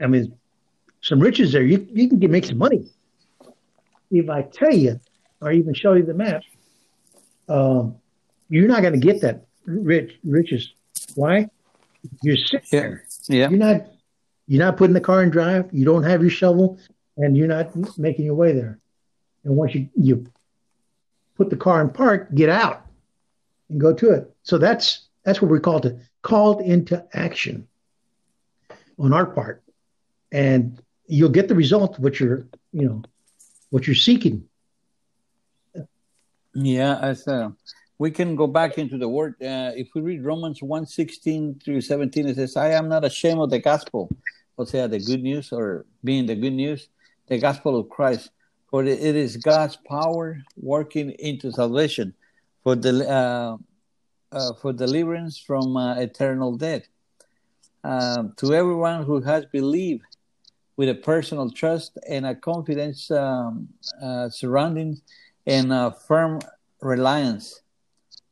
I 0.00 0.06
mean, 0.06 0.34
some 1.00 1.20
riches 1.20 1.52
there. 1.52 1.62
You 1.62 1.86
you 1.90 2.08
can 2.08 2.18
get, 2.18 2.30
make 2.30 2.44
some 2.44 2.58
money 2.58 2.86
if 4.10 4.28
I 4.28 4.42
tell 4.42 4.74
you 4.74 5.00
or 5.40 5.52
even 5.52 5.74
show 5.74 5.94
you 5.94 6.02
the 6.02 6.14
map. 6.14 6.42
Um, 7.48 7.96
you're 8.50 8.68
not 8.68 8.82
going 8.82 8.92
to 8.92 8.98
get 8.98 9.22
that 9.22 9.46
rich 9.64 10.18
riches. 10.24 10.74
Why? 11.14 11.48
You're 12.22 12.36
sitting 12.36 12.66
yeah. 12.70 12.80
there. 12.80 13.04
Yeah. 13.28 13.48
You're 13.48 13.58
not. 13.58 13.86
You're 14.46 14.64
not 14.64 14.76
putting 14.76 14.94
the 14.94 15.00
car 15.00 15.22
in 15.22 15.30
drive. 15.30 15.70
You 15.72 15.84
don't 15.84 16.02
have 16.02 16.20
your 16.22 16.30
shovel, 16.30 16.78
and 17.16 17.36
you're 17.36 17.48
not 17.48 17.74
making 17.96 18.24
your 18.24 18.34
way 18.34 18.52
there. 18.52 18.80
And 19.44 19.56
once 19.56 19.74
you, 19.74 19.88
you 19.94 20.26
put 21.36 21.50
the 21.50 21.56
car 21.56 21.80
in 21.80 21.90
park, 21.90 22.34
get 22.34 22.48
out 22.48 22.84
and 23.68 23.80
go 23.80 23.94
to 23.94 24.10
it. 24.10 24.34
So 24.42 24.58
that's 24.58 25.08
that's 25.24 25.40
what 25.40 25.50
we're 25.50 25.60
called 25.60 25.84
to 25.84 26.00
called 26.22 26.60
into 26.60 27.06
action 27.12 27.68
on 28.98 29.12
our 29.12 29.26
part. 29.26 29.62
And 30.32 30.82
you'll 31.06 31.30
get 31.30 31.48
the 31.48 31.54
result 31.54 31.98
what 31.98 32.20
you're, 32.20 32.46
you 32.72 32.86
know, 32.86 33.02
what 33.70 33.86
you're 33.86 33.96
seeking. 33.96 34.44
Yeah, 36.54 36.98
I 37.00 37.30
uh, 37.30 37.50
we 38.00 38.10
can 38.10 38.34
go 38.34 38.46
back 38.46 38.78
into 38.78 38.96
the 38.96 39.06
word. 39.06 39.34
Uh, 39.42 39.72
if 39.76 39.88
we 39.94 40.00
read 40.00 40.24
Romans 40.24 40.62
1 40.62 40.86
16 40.86 41.60
through 41.62 41.82
17, 41.82 42.28
it 42.28 42.36
says, 42.36 42.56
I 42.56 42.70
am 42.70 42.88
not 42.88 43.04
ashamed 43.04 43.40
of 43.40 43.50
the 43.50 43.58
gospel, 43.58 44.08
or 44.56 44.66
say 44.66 44.86
the 44.86 44.98
good 44.98 45.22
news, 45.22 45.52
or 45.52 45.84
being 46.02 46.24
the 46.24 46.34
good 46.34 46.54
news, 46.54 46.88
the 47.26 47.38
gospel 47.38 47.78
of 47.78 47.90
Christ. 47.90 48.30
For 48.70 48.82
it 48.84 49.02
is 49.02 49.36
God's 49.36 49.76
power 49.76 50.42
working 50.56 51.10
into 51.18 51.52
salvation 51.52 52.14
for 52.62 52.74
the 52.74 53.06
uh, 53.06 53.56
uh, 54.32 54.54
for 54.54 54.72
deliverance 54.72 55.36
from 55.36 55.76
uh, 55.76 55.96
eternal 55.96 56.56
death. 56.56 56.84
Um, 57.84 58.32
to 58.38 58.54
everyone 58.54 59.02
who 59.02 59.20
has 59.20 59.44
believed 59.44 60.16
with 60.78 60.88
a 60.88 60.94
personal 60.94 61.50
trust 61.50 61.98
and 62.08 62.24
a 62.24 62.34
confidence 62.34 63.10
um, 63.10 63.68
uh, 64.02 64.30
surrounding 64.30 65.02
and 65.46 65.70
a 65.70 65.94
firm 66.08 66.40
reliance 66.80 67.60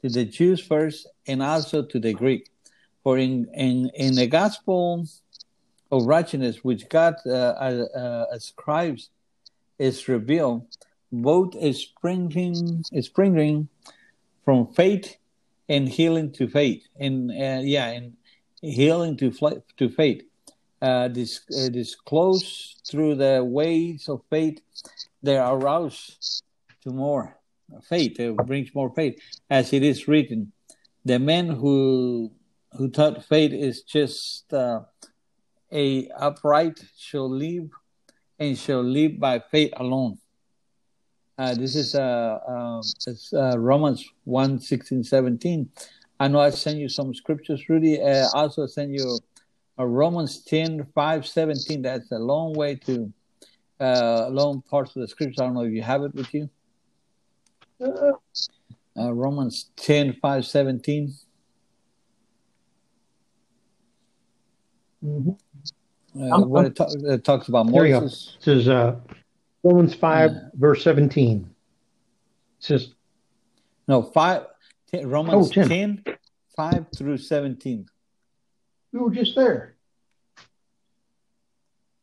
to 0.02 0.08
the 0.08 0.24
Jews 0.24 0.60
first 0.60 1.06
and 1.26 1.42
also 1.42 1.82
to 1.82 1.98
the 1.98 2.12
Greek. 2.12 2.50
For 3.02 3.18
in, 3.18 3.48
in, 3.54 3.90
in 3.94 4.14
the 4.14 4.26
gospel 4.26 5.06
of 5.90 6.06
righteousness, 6.06 6.62
which 6.62 6.88
God 6.88 7.16
uh, 7.26 7.30
uh, 7.30 8.26
ascribes, 8.32 9.10
is 9.78 10.08
revealed, 10.08 10.66
both 11.12 11.54
springing, 11.74 12.84
springing 13.00 13.68
from 14.44 14.66
faith 14.74 15.16
and 15.68 15.88
healing 15.88 16.32
to 16.32 16.48
faith. 16.48 16.82
And 16.98 17.30
uh, 17.30 17.60
yeah, 17.62 17.86
and 17.88 18.16
healing 18.60 19.16
to, 19.18 19.30
to 19.76 19.88
faith. 19.88 20.22
Uh, 20.80 21.08
this, 21.08 21.40
uh, 21.56 21.68
through 22.86 23.14
the 23.16 23.44
ways 23.44 24.08
of 24.08 24.22
faith, 24.30 24.60
they 25.22 25.36
arouse 25.36 26.42
to 26.82 26.90
more 26.90 27.38
faith. 27.88 28.18
It 28.20 28.36
brings 28.36 28.74
more 28.74 28.92
faith, 28.94 29.18
as 29.50 29.72
it 29.72 29.82
is 29.82 30.08
written. 30.08 30.52
The 31.04 31.18
man 31.18 31.48
who 31.48 32.32
who 32.76 32.90
thought 32.90 33.24
faith 33.24 33.52
is 33.52 33.82
just 33.82 34.52
uh, 34.52 34.80
a 35.72 36.08
upright 36.10 36.78
shall 36.96 37.30
live 37.30 37.70
and 38.38 38.58
shall 38.58 38.82
live 38.82 39.18
by 39.18 39.40
faith 39.50 39.72
alone. 39.76 40.18
Uh, 41.38 41.54
this 41.54 41.76
is 41.76 41.94
uh, 41.94 42.38
uh, 42.48 42.82
uh, 43.34 43.58
Romans 43.58 44.04
1 44.24 44.58
16, 44.58 45.04
17. 45.04 45.70
I 46.20 46.28
know 46.28 46.40
I 46.40 46.50
sent 46.50 46.78
you 46.78 46.88
some 46.88 47.14
scriptures, 47.14 47.68
Rudy. 47.68 48.02
Uh, 48.02 48.26
also 48.34 48.66
send 48.66 48.92
you 48.92 49.18
uh, 49.78 49.86
Romans 49.86 50.42
10 50.44 50.86
5 50.94 51.26
17. 51.26 51.82
That's 51.82 52.10
a 52.10 52.18
long 52.18 52.54
way 52.54 52.74
to 52.74 53.12
uh, 53.78 54.28
long 54.30 54.62
parts 54.62 54.96
of 54.96 55.02
the 55.02 55.08
scripture. 55.08 55.42
I 55.42 55.46
don't 55.46 55.54
know 55.54 55.62
if 55.62 55.72
you 55.72 55.82
have 55.82 56.02
it 56.02 56.14
with 56.14 56.32
you. 56.34 56.50
Uh, 57.80 59.12
Romans 59.12 59.70
10 59.76 60.14
5 60.14 60.46
17. 60.46 61.14
Mm-hmm. 65.04 65.30
Uh, 66.20 66.40
what 66.40 66.64
it, 66.64 66.74
talk, 66.74 66.88
it, 66.92 67.24
talks 67.24 67.48
about 67.48 67.66
Moses. 67.66 68.36
It 68.40 68.42
says 68.42 68.68
uh, 68.68 68.96
Romans 69.62 69.94
5, 69.94 70.30
yeah. 70.30 70.38
verse 70.54 70.82
17. 70.82 71.38
It 72.58 72.64
says, 72.64 72.94
no, 73.86 74.02
5, 74.02 74.46
Romans 75.04 75.48
oh, 75.50 75.52
10. 75.52 75.68
10, 75.68 76.04
5 76.56 76.86
through 76.96 77.18
17. 77.18 77.86
We 78.92 78.98
were 78.98 79.10
just 79.10 79.36
there. 79.36 79.76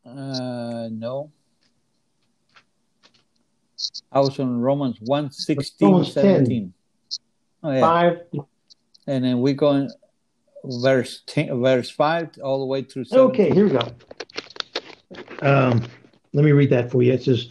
Uh, 0.05 0.87
no. 0.91 1.31
I 4.11 4.19
was 4.19 4.39
on 4.39 4.59
Romans 4.59 4.97
1 5.01 5.31
16, 5.31 5.87
Romans 5.87 6.13
17. 6.13 6.73
oh, 7.63 7.71
yeah. 7.71 7.79
5. 7.81 8.17
And 9.07 9.23
then 9.23 9.41
we 9.41 9.53
go 9.53 9.71
in 9.71 9.89
verse 10.63 11.21
10, 11.27 11.61
verse 11.61 11.89
5 11.89 12.39
all 12.43 12.59
the 12.59 12.65
way 12.65 12.83
through 12.83 13.05
17. 13.05 13.29
Okay, 13.29 13.53
here 13.53 13.65
we 13.65 13.71
go. 13.71 13.91
Um, 15.41 15.83
let 16.33 16.45
me 16.45 16.51
read 16.51 16.71
that 16.71 16.91
for 16.91 17.03
you. 17.03 17.13
It 17.13 17.23
says, 17.23 17.49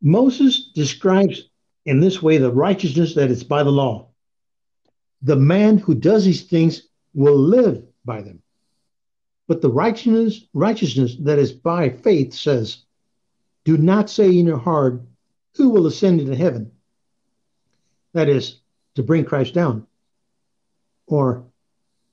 Moses 0.00 0.70
describes 0.74 1.48
in 1.84 2.00
this 2.00 2.22
way 2.22 2.38
the 2.38 2.52
righteousness 2.52 3.14
that 3.14 3.30
is 3.30 3.44
by 3.44 3.62
the 3.62 3.72
law. 3.72 4.08
The 5.22 5.36
man 5.36 5.78
who 5.78 5.94
does 5.94 6.24
these 6.24 6.44
things 6.44 6.82
will 7.14 7.38
live 7.38 7.82
by 8.04 8.22
them. 8.22 8.42
But 9.48 9.62
the 9.62 9.70
righteousness, 9.70 10.44
righteousness 10.52 11.16
that 11.20 11.38
is 11.38 11.52
by 11.52 11.90
faith 11.90 12.34
says, 12.34 12.84
Do 13.64 13.76
not 13.78 14.10
say 14.10 14.38
in 14.38 14.46
your 14.46 14.58
heart, 14.58 15.02
Who 15.56 15.70
will 15.70 15.86
ascend 15.86 16.20
into 16.20 16.36
heaven? 16.36 16.72
That 18.12 18.28
is, 18.28 18.60
to 18.94 19.02
bring 19.02 19.24
Christ 19.24 19.54
down. 19.54 19.86
Or, 21.06 21.44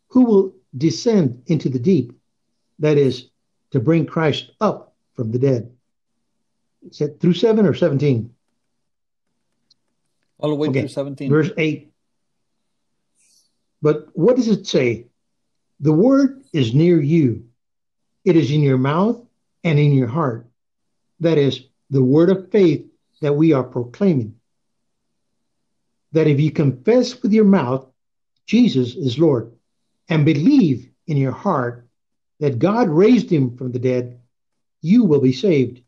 Who 0.10 0.26
will 0.26 0.56
descend 0.78 1.44
into 1.48 1.70
the 1.70 1.80
deep? 1.80 2.14
That 2.80 2.98
is, 2.98 3.30
to 3.72 3.80
bring 3.80 4.06
Christ 4.06 4.52
up 4.62 4.96
from 5.14 5.32
the 5.32 5.40
dead. 5.40 5.72
Is 6.90 7.02
it 7.02 7.20
through 7.20 7.34
7 7.34 7.66
or 7.66 7.74
17? 7.74 8.34
All 10.40 10.50
the 10.50 10.56
way 10.56 10.68
okay. 10.70 10.82
through 10.82 10.90
17. 10.90 11.30
Verse 11.30 11.52
8. 11.58 11.92
But 13.82 14.10
what 14.14 14.36
does 14.36 14.48
it 14.48 14.68
say? 14.68 15.08
The 15.80 15.94
word 15.94 16.44
is 16.54 16.74
near 16.74 17.02
you. 17.02 17.46
It 18.24 18.36
is 18.36 18.52
in 18.52 18.62
your 18.62 18.78
mouth 18.78 19.22
and 19.64 19.78
in 19.78 19.94
your 19.94 20.08
heart. 20.08 20.48
That 21.20 21.38
is 21.38 21.66
the 21.90 22.04
word 22.04 22.30
of 22.30 22.52
faith 22.52 22.86
that 23.22 23.34
we 23.34 23.54
are 23.54 23.64
proclaiming. 23.64 24.36
That 26.12 26.28
if 26.28 26.40
you 26.40 26.52
confess 26.52 27.22
with 27.22 27.34
your 27.34 27.46
mouth 27.46 27.88
Jesus 28.46 28.96
is 28.96 29.18
Lord 29.18 29.54
and 30.08 30.26
believe 30.26 30.90
in 31.08 31.18
your 31.18 31.32
heart 31.32 31.88
that 32.40 32.60
God 32.60 32.90
raised 32.90 33.30
him 33.30 33.58
from 33.58 33.72
the 33.72 33.80
dead, 33.80 34.20
you 34.82 35.04
will 35.04 35.22
be 35.22 35.34
saved. 35.34 35.82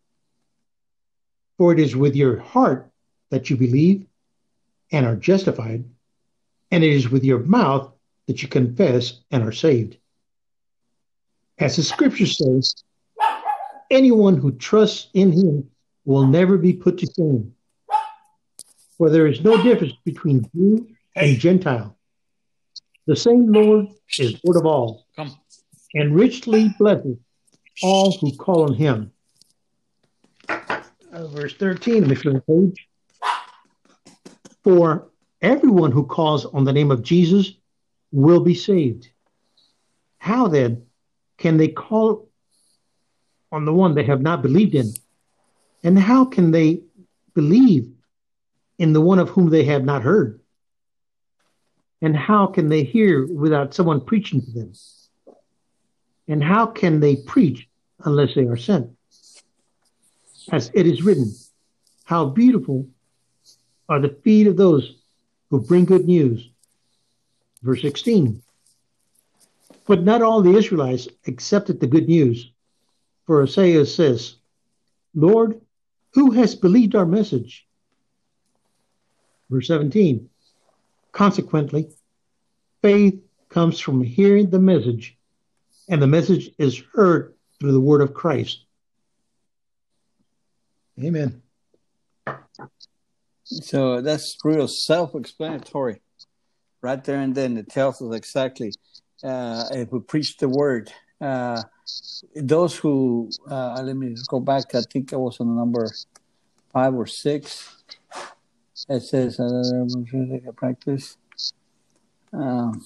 For 1.58 1.74
it 1.74 1.80
is 1.80 1.96
with 1.96 2.16
your 2.16 2.40
heart 2.40 2.90
that 3.30 3.50
you 3.50 3.58
believe 3.58 4.06
and 4.92 5.06
are 5.06 5.16
justified, 5.16 5.84
and 6.72 6.84
it 6.84 6.92
is 6.92 7.10
with 7.10 7.24
your 7.24 7.40
mouth 7.40 7.92
that 8.28 8.42
you 8.42 8.48
confess 8.48 9.20
and 9.30 9.44
are 9.44 9.52
saved. 9.52 9.98
As 11.58 11.76
the 11.76 11.84
scripture 11.84 12.26
says, 12.26 12.76
anyone 13.92 14.38
who 14.38 14.52
trusts 14.52 15.10
in 15.14 15.32
him 15.32 15.70
will 16.08 16.26
never 16.26 16.58
be 16.58 16.72
put 16.72 16.98
to 17.00 17.06
shame. 17.16 17.54
For 18.98 19.10
there 19.10 19.28
is 19.28 19.42
no 19.42 19.62
difference 19.62 19.94
between 20.06 20.50
Jew 20.56 20.88
and 21.16 21.38
Gentile. 21.38 21.98
The 23.06 23.16
same 23.16 23.52
Lord 23.52 23.88
is 24.18 24.40
Lord 24.44 24.58
of 24.58 24.66
all, 24.66 25.06
Come. 25.18 25.36
and 25.94 26.16
richly 26.16 26.74
blesses 26.80 27.18
all 27.84 28.18
who 28.20 28.34
call 28.38 28.64
on 28.64 28.74
him. 28.74 29.12
Uh, 30.50 31.28
verse 31.28 31.54
13, 31.56 32.02
let 32.02 32.10
me 32.10 32.16
flip 32.16 32.46
the 32.46 32.72
page. 32.72 32.88
For 34.64 35.10
everyone 35.42 35.92
who 35.92 36.06
calls 36.06 36.46
on 36.46 36.64
the 36.64 36.74
name 36.74 36.90
of 36.90 37.04
Jesus 37.04 37.52
will 38.14 38.40
be 38.40 38.56
saved. 38.56 39.10
How 40.20 40.48
then 40.48 40.86
can 41.38 41.58
they 41.58 41.68
call 41.68 42.30
on 43.52 43.66
the 43.66 43.74
one 43.74 43.94
they 43.94 44.06
have 44.06 44.22
not 44.22 44.42
believed 44.42 44.74
in? 44.74 44.94
And 45.88 45.98
how 45.98 46.26
can 46.26 46.52
they 46.52 46.82
believe 47.34 47.94
in 48.78 48.92
the 48.92 49.00
one 49.00 49.20
of 49.20 49.30
whom 49.30 49.50
they 49.50 49.64
have 49.64 49.86
not 49.86 50.02
heard? 50.02 50.42
And 52.02 52.14
how 52.14 52.48
can 52.48 52.68
they 52.68 52.84
hear 52.84 53.26
without 53.26 53.74
someone 53.74 54.02
preaching 54.02 54.42
to 54.42 54.52
them? 54.52 54.74
And 56.28 56.44
how 56.44 56.66
can 56.66 57.00
they 57.00 57.16
preach 57.16 57.70
unless 58.04 58.36
they 58.36 58.44
are 58.48 58.58
sent? 58.58 58.90
As 60.52 60.70
it 60.74 60.88
is 60.88 61.04
written, 61.04 61.34
how 62.04 62.26
beautiful 62.26 62.90
are 63.88 64.02
the 64.02 64.18
feet 64.26 64.48
of 64.48 64.58
those 64.58 64.94
who 65.50 65.62
bring 65.62 65.86
good 65.86 66.06
news. 66.06 66.50
Verse 67.64 67.82
16. 67.82 68.44
But 69.86 70.04
not 70.04 70.22
all 70.22 70.42
the 70.42 70.58
Israelites 70.58 71.08
accepted 71.28 71.80
the 71.80 71.88
good 71.88 72.10
news. 72.10 72.52
For 73.26 73.42
Isaiah 73.42 73.86
says, 73.86 74.36
Lord, 75.16 75.62
who 76.18 76.32
has 76.32 76.56
believed 76.56 76.96
our 76.96 77.06
message? 77.06 77.68
Verse 79.52 79.68
17. 79.68 80.28
Consequently, 81.12 81.92
faith 82.82 83.22
comes 83.50 83.80
from 83.80 84.02
hearing 84.02 84.50
the 84.50 84.58
message, 84.58 85.16
and 85.88 86.02
the 86.02 86.08
message 86.08 86.50
is 86.58 86.82
heard 86.92 87.36
through 87.60 87.72
the 87.72 87.80
word 87.80 88.02
of 88.02 88.16
Christ. 88.16 88.66
Amen. 91.00 91.44
So 93.44 94.02
that's 94.02 94.38
real 94.44 94.68
self 94.68 95.14
explanatory 95.14 96.02
right 96.82 97.04
there 97.04 97.20
and 97.20 97.36
then. 97.36 97.58
It 97.58 97.70
tells 97.70 98.02
us 98.02 98.16
exactly 98.16 98.74
uh, 99.24 99.66
if 99.70 99.92
we 99.92 100.00
preach 100.00 100.38
the 100.38 100.50
word. 100.50 100.92
Uh, 101.22 101.62
those 102.36 102.78
who, 102.78 103.30
uh, 103.50 103.82
let 103.82 103.96
me 103.96 104.16
go 104.28 104.40
back, 104.40 104.76
I 104.76 104.82
think 104.82 105.14
I 105.14 105.18
was 105.18 105.40
on 105.40 105.56
number 105.56 105.90
five 106.72 106.94
or 106.94 107.08
six. 107.08 107.84
it 108.90 109.02
says 109.02 109.40
uh, 109.40 109.86
practice. 110.56 111.18
Um, 112.34 112.86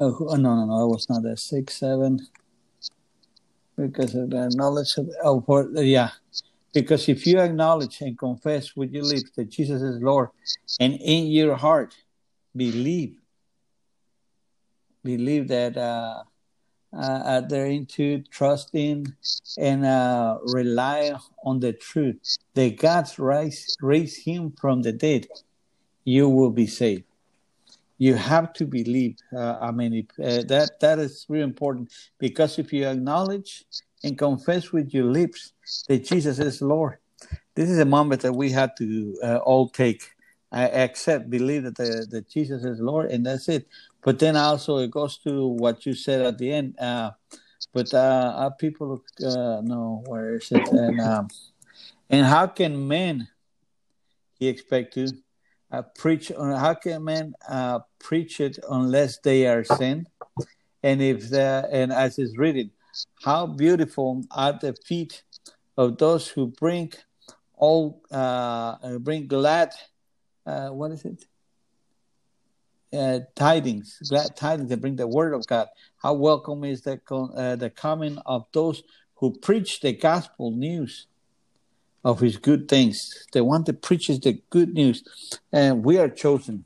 oh, 0.00 0.36
no, 0.36 0.54
no, 0.54 0.66
no, 0.66 0.84
it 0.84 0.88
was 0.88 1.08
not 1.08 1.22
that 1.22 1.38
six, 1.38 1.78
seven. 1.78 2.26
Because 3.76 4.14
of 4.14 4.30
the 4.30 4.50
knowledge 4.54 4.96
of, 4.98 5.08
oh, 5.24 5.40
for, 5.40 5.68
yeah. 5.74 6.10
Because 6.72 7.08
if 7.08 7.26
you 7.26 7.40
acknowledge 7.40 8.00
and 8.00 8.18
confess 8.18 8.76
with 8.76 8.92
your 8.92 9.04
lips 9.04 9.30
that 9.36 9.48
Jesus 9.48 9.82
is 9.82 10.00
Lord, 10.02 10.28
and 10.80 10.94
in 10.94 11.26
your 11.26 11.56
heart 11.56 11.96
believe, 12.54 13.16
believe 15.02 15.48
that 15.48 15.76
uh, 15.76 16.22
uh, 16.96 17.40
they're 17.40 17.66
into 17.66 18.22
trusting 18.30 19.12
and 19.58 19.84
uh, 19.84 20.38
rely 20.46 21.14
on 21.44 21.60
the 21.60 21.72
truth 21.72 22.38
that 22.54 22.78
God 22.78 23.08
raised, 23.18 23.76
raised 23.80 24.24
him 24.24 24.52
from 24.60 24.82
the 24.82 24.92
dead, 24.92 25.26
you 26.04 26.28
will 26.28 26.50
be 26.50 26.66
saved. 26.66 27.04
You 27.98 28.14
have 28.14 28.52
to 28.54 28.66
believe. 28.66 29.16
Uh, 29.34 29.56
I 29.60 29.70
mean, 29.70 29.94
if, 29.94 30.06
uh, 30.18 30.44
that 30.48 30.80
that 30.80 30.98
is 30.98 31.26
really 31.28 31.44
important 31.44 31.92
because 32.18 32.58
if 32.58 32.72
you 32.72 32.86
acknowledge 32.86 33.64
and 34.02 34.18
confess 34.18 34.72
with 34.72 34.92
your 34.92 35.04
lips 35.04 35.52
that 35.88 36.04
Jesus 36.04 36.38
is 36.38 36.60
Lord, 36.60 36.98
this 37.54 37.70
is 37.70 37.78
a 37.78 37.84
moment 37.84 38.22
that 38.22 38.32
we 38.32 38.50
have 38.50 38.74
to 38.76 39.16
uh, 39.22 39.36
all 39.38 39.68
take. 39.68 40.10
I 40.52 40.68
accept, 40.68 41.30
believe 41.30 41.64
that 41.64 41.76
the, 41.76 42.06
that 42.10 42.28
Jesus 42.28 42.64
is 42.64 42.78
Lord, 42.78 43.10
and 43.10 43.26
that's 43.26 43.48
it. 43.48 43.66
But 44.04 44.18
then 44.18 44.36
also 44.36 44.76
it 44.78 44.90
goes 44.90 45.16
to 45.18 45.48
what 45.48 45.86
you 45.86 45.94
said 45.94 46.20
at 46.20 46.38
the 46.38 46.52
end. 46.52 46.78
Uh, 46.78 47.12
but 47.72 47.92
uh, 47.92 48.50
people 48.50 49.02
uh, 49.24 49.60
know 49.62 50.04
where 50.06 50.34
is 50.34 50.52
it? 50.52 50.68
And 50.68 51.00
um, 51.00 51.28
and 52.10 52.24
how 52.24 52.46
can 52.46 52.86
men 52.86 53.26
he 54.38 54.46
expect 54.48 54.94
to 54.94 55.08
uh, 55.72 55.82
preach? 55.96 56.30
On, 56.30 56.54
how 56.54 56.74
can 56.74 57.02
men 57.02 57.34
uh, 57.48 57.80
preach 57.98 58.40
it 58.40 58.58
unless 58.70 59.18
they 59.18 59.46
are 59.46 59.64
sent? 59.64 60.06
And 60.82 61.00
if 61.00 61.30
the 61.30 61.66
and 61.72 61.92
as 61.92 62.18
is 62.18 62.36
written, 62.36 62.70
how 63.22 63.46
beautiful 63.46 64.22
are 64.30 64.52
the 64.52 64.74
feet 64.86 65.24
of 65.76 65.96
those 65.98 66.28
who 66.28 66.48
bring 66.48 66.92
all 67.56 68.02
uh, 68.10 68.98
bring 68.98 69.26
glad. 69.26 69.72
Uh, 70.46 70.68
what 70.68 70.92
is 70.92 71.04
it? 71.04 71.24
Uh, 72.94 73.20
tidings, 73.34 73.98
glad 74.08 74.36
tidings 74.36 74.70
that 74.70 74.80
bring 74.80 74.96
the 74.96 75.06
word 75.06 75.34
of 75.34 75.46
God. 75.46 75.68
How 75.96 76.14
welcome 76.14 76.64
is 76.64 76.82
the 76.82 77.00
uh, 77.10 77.56
the 77.56 77.70
coming 77.70 78.18
of 78.26 78.46
those 78.52 78.82
who 79.16 79.32
preach 79.32 79.80
the 79.80 79.92
gospel 79.92 80.50
news 80.50 81.06
of 82.04 82.20
His 82.20 82.36
good 82.36 82.68
things. 82.68 83.26
The 83.32 83.44
one 83.44 83.64
that 83.64 83.82
preaches 83.82 84.20
the 84.20 84.40
good 84.50 84.74
news, 84.74 85.02
and 85.52 85.84
we 85.84 85.98
are 85.98 86.08
chosen. 86.08 86.64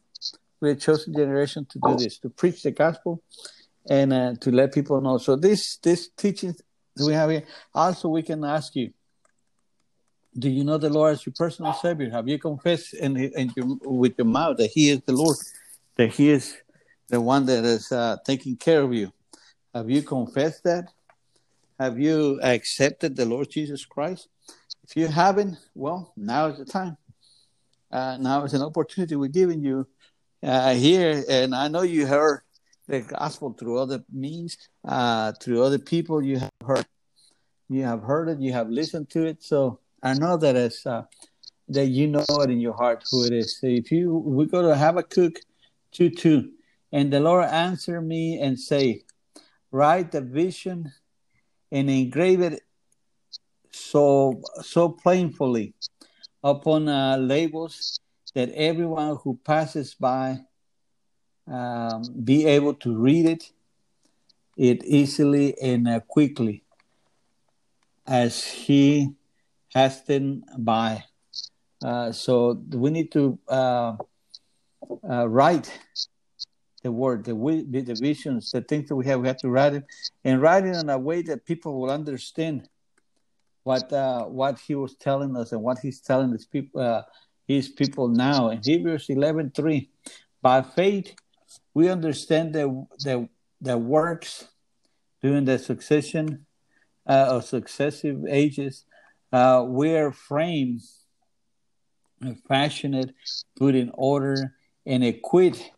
We 0.60 0.70
are 0.70 0.74
chosen 0.74 1.14
generation 1.14 1.66
to 1.70 1.78
do 1.78 1.96
this, 1.96 2.18
to 2.18 2.30
preach 2.30 2.62
the 2.62 2.72
gospel, 2.72 3.22
and 3.88 4.12
uh, 4.12 4.34
to 4.40 4.50
let 4.50 4.74
people 4.74 5.00
know. 5.00 5.18
So 5.18 5.36
this 5.36 5.76
this 5.78 6.08
teaching 6.16 6.54
we 7.00 7.12
have 7.12 7.30
here. 7.30 7.44
Also, 7.74 8.08
we 8.08 8.22
can 8.22 8.44
ask 8.44 8.74
you. 8.74 8.92
Do 10.38 10.48
you 10.48 10.62
know 10.62 10.78
the 10.78 10.90
Lord 10.90 11.14
as 11.14 11.26
your 11.26 11.32
personal 11.36 11.72
Savior? 11.72 12.10
Have 12.10 12.28
you 12.28 12.38
confessed 12.38 12.94
in, 12.94 13.16
in 13.16 13.50
your, 13.56 13.78
with 13.82 14.14
your 14.18 14.26
mouth 14.26 14.58
that 14.58 14.70
He 14.72 14.90
is 14.90 15.00
the 15.04 15.12
Lord? 15.12 15.36
That 15.98 16.14
He 16.14 16.30
is 16.30 16.56
the 17.08 17.20
one 17.20 17.44
that 17.46 17.64
is 17.64 17.92
uh, 17.92 18.16
taking 18.24 18.56
care 18.56 18.82
of 18.82 18.94
you. 18.94 19.12
Have 19.74 19.90
you 19.90 20.02
confessed 20.02 20.64
that? 20.64 20.88
Have 21.78 21.98
you 21.98 22.40
accepted 22.42 23.14
the 23.14 23.26
Lord 23.26 23.50
Jesus 23.50 23.84
Christ? 23.84 24.28
If 24.84 24.96
you 24.96 25.06
haven't, 25.06 25.58
well, 25.74 26.12
now 26.16 26.46
is 26.46 26.58
the 26.58 26.64
time. 26.64 26.96
Uh, 27.92 28.16
now 28.18 28.44
is 28.44 28.54
an 28.54 28.62
opportunity 28.62 29.16
we're 29.16 29.28
giving 29.28 29.62
you 29.62 29.86
uh, 30.42 30.74
here. 30.74 31.22
And 31.28 31.54
I 31.54 31.68
know 31.68 31.82
you 31.82 32.06
heard 32.06 32.40
the 32.86 33.00
gospel 33.00 33.52
through 33.52 33.78
other 33.78 34.02
means, 34.12 34.56
uh, 34.84 35.32
through 35.40 35.62
other 35.62 35.78
people. 35.78 36.22
You 36.22 36.38
have 36.38 36.50
heard, 36.64 36.86
you 37.68 37.84
have 37.84 38.02
heard 38.02 38.28
it, 38.28 38.40
you 38.40 38.52
have 38.52 38.70
listened 38.70 39.10
to 39.10 39.26
it. 39.26 39.42
So 39.42 39.80
I 40.02 40.14
know 40.14 40.36
that 40.36 40.56
it's 40.56 40.86
uh, 40.86 41.04
that 41.68 41.86
you 41.86 42.06
know 42.06 42.24
it 42.28 42.50
in 42.50 42.60
your 42.60 42.74
heart 42.74 43.04
who 43.10 43.24
it 43.24 43.32
is. 43.32 43.58
So 43.60 43.66
if 43.66 43.92
you 43.92 44.14
we 44.14 44.46
go 44.46 44.62
to 44.62 44.74
Habakkuk 44.74 45.38
2 45.92 46.10
2. 46.10 46.50
And 46.92 47.12
the 47.12 47.20
Lord 47.20 47.44
answered 47.44 48.02
me 48.02 48.40
and 48.40 48.58
say, 48.58 49.02
Write 49.70 50.12
the 50.12 50.22
vision 50.22 50.92
and 51.70 51.90
engrave 51.90 52.40
it 52.40 52.62
so 53.70 54.40
so 54.62 54.88
plainly 54.88 55.74
upon 56.42 56.88
uh, 56.88 57.16
labels 57.16 58.00
that 58.34 58.50
everyone 58.54 59.18
who 59.22 59.38
passes 59.44 59.94
by 59.94 60.38
um, 61.46 62.02
be 62.24 62.46
able 62.46 62.74
to 62.74 62.96
read 62.96 63.26
it 63.26 63.52
it 64.56 64.84
easily 64.84 65.58
and 65.60 65.86
uh, 65.86 66.00
quickly 66.00 66.64
as 68.06 68.44
he 68.44 69.10
has 69.74 70.00
been 70.00 70.42
by. 70.58 71.04
Uh, 71.84 72.10
so 72.10 72.54
we 72.72 72.90
need 72.90 73.12
to 73.12 73.38
uh, 73.48 73.96
uh, 75.08 75.28
write 75.28 75.70
the 76.82 76.92
word, 76.92 77.24
the, 77.24 77.34
the 77.34 77.98
visions, 78.00 78.50
the 78.52 78.60
things 78.60 78.88
that 78.88 78.96
we 78.96 79.04
have. 79.06 79.20
We 79.20 79.26
have 79.26 79.38
to 79.38 79.50
write 79.50 79.74
it 79.74 79.84
and 80.24 80.40
write 80.40 80.64
it 80.64 80.76
in 80.76 80.88
a 80.88 80.98
way 80.98 81.22
that 81.22 81.44
people 81.44 81.80
will 81.80 81.90
understand 81.90 82.68
what 83.64 83.92
uh, 83.92 84.24
what 84.24 84.58
he 84.60 84.74
was 84.74 84.94
telling 84.94 85.36
us 85.36 85.52
and 85.52 85.62
what 85.62 85.78
he's 85.80 86.00
telling 86.00 86.32
his 86.32 86.46
people 86.46 86.80
uh, 86.80 87.02
his 87.46 87.68
people 87.68 88.08
now. 88.08 88.50
In 88.50 88.60
Hebrews 88.62 89.06
eleven 89.10 89.50
three, 89.50 89.90
by 90.40 90.62
faith 90.62 91.14
we 91.74 91.88
understand 91.88 92.54
the 92.54 92.86
the 93.00 93.28
the 93.60 93.76
works 93.76 94.46
during 95.20 95.44
the 95.44 95.58
succession 95.58 96.46
uh, 97.06 97.26
of 97.30 97.44
successive 97.44 98.24
ages. 98.28 98.84
Uh, 99.32 99.64
we 99.66 99.94
are 99.96 100.12
framed, 100.12 100.80
fashioned, 102.46 103.12
put 103.58 103.74
in 103.74 103.90
order 103.94 104.54
and 104.88 105.04
equipped 105.04 105.70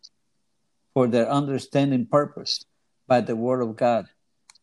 for 0.94 1.08
their 1.08 1.28
understanding 1.28 2.06
purpose 2.06 2.64
by 3.08 3.20
the 3.20 3.34
word 3.34 3.60
of 3.60 3.76
God, 3.76 4.06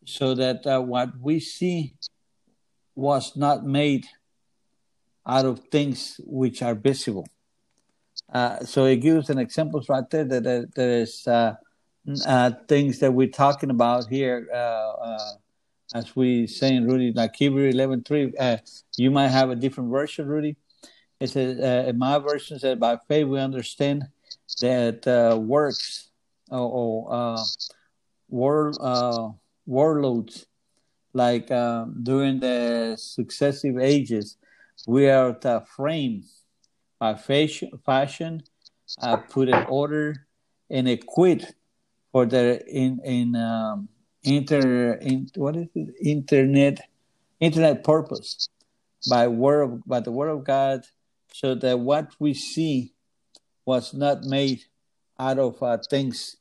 so 0.06 0.34
that 0.34 0.66
uh, 0.66 0.80
what 0.80 1.10
we 1.20 1.38
see 1.38 1.94
was 2.94 3.36
not 3.36 3.64
made 3.64 4.06
out 5.26 5.44
of 5.44 5.60
things 5.70 6.18
which 6.24 6.62
are 6.62 6.74
visible. 6.74 7.26
Uh, 8.32 8.64
so 8.64 8.86
it 8.86 8.96
gives 8.96 9.28
an 9.28 9.38
examples 9.38 9.88
right 9.88 10.08
there 10.10 10.24
that 10.24 10.46
uh, 10.46 10.66
there 10.74 11.02
is 11.02 11.26
uh, 11.26 11.54
uh, 12.26 12.50
things 12.66 12.98
that 13.00 13.12
we're 13.12 13.28
talking 13.28 13.70
about 13.70 14.08
here. 14.08 14.48
Uh, 14.52 15.18
as 15.94 16.16
we 16.16 16.46
say 16.46 16.74
in 16.74 16.86
Rudy, 16.86 17.12
like 17.12 17.36
Hebrew 17.36 17.70
11.3, 17.70 18.60
you 18.96 19.10
might 19.10 19.28
have 19.28 19.50
a 19.50 19.56
different 19.56 19.90
version, 19.90 20.26
Rudy. 20.26 20.56
It 21.20 21.30
says, 21.30 21.58
in 21.88 21.98
my 21.98 22.18
version 22.18 22.58
said, 22.58 22.80
by 22.80 22.98
faith 23.08 23.26
we 23.26 23.38
understand 23.38 24.08
that 24.60 25.06
uh, 25.06 25.36
works 25.38 26.10
or, 26.50 26.58
or 26.58 27.14
uh, 27.14 27.44
war, 28.28 28.72
uh, 28.80 29.28
warlords 29.66 30.46
like 31.12 31.50
uh, 31.50 31.84
during 32.02 32.40
the 32.40 32.96
successive 32.98 33.78
ages 33.78 34.36
we 34.86 35.08
are 35.08 35.36
the 35.40 35.62
frame 35.76 36.24
by 36.98 37.14
fashion, 37.14 37.70
fashion 37.84 38.42
put 39.28 39.48
in 39.48 39.64
order 39.68 40.26
and 40.70 40.88
equipped 40.88 41.54
for 42.12 42.26
the 42.26 42.64
in 42.66 43.00
in 43.04 43.36
um, 43.36 43.88
inter 44.22 44.94
in, 44.94 45.28
what 45.36 45.56
is 45.56 45.68
it? 45.74 45.94
Internet 46.02 46.80
internet 47.40 47.84
purpose. 47.84 48.48
By 49.08 49.28
word 49.28 49.62
of, 49.62 49.86
by 49.86 50.00
the 50.00 50.10
word 50.10 50.28
of 50.28 50.44
God 50.44 50.84
so 51.32 51.54
that 51.54 51.78
what 51.78 52.12
we 52.18 52.34
see 52.34 52.92
was 53.68 53.92
not 53.92 54.24
made 54.24 54.64
out 55.20 55.38
of 55.38 55.62
uh, 55.62 55.76
things 55.90 56.38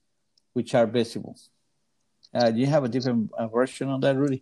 which 0.54 0.74
are 0.74 0.88
visible. 0.88 1.36
Uh, 2.34 2.50
do 2.52 2.58
you 2.58 2.68
have 2.68 2.86
a 2.86 2.88
different 2.88 3.30
uh, 3.34 3.48
version 3.48 3.90
on 3.90 4.00
that, 4.00 4.16
Rudy? 4.16 4.42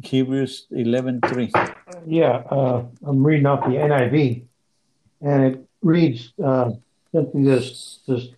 Hebrews 0.00 0.68
11.3. 0.70 1.74
Yeah, 2.06 2.44
uh, 2.56 2.84
I'm 3.04 3.26
reading 3.26 3.46
off 3.46 3.64
the 3.64 3.74
NIV, 3.74 4.44
and 5.20 5.38
it 5.46 5.68
reads 5.82 6.32
uh, 6.38 6.70
something 7.10 7.42
this, 7.42 7.98
this, 8.06 8.28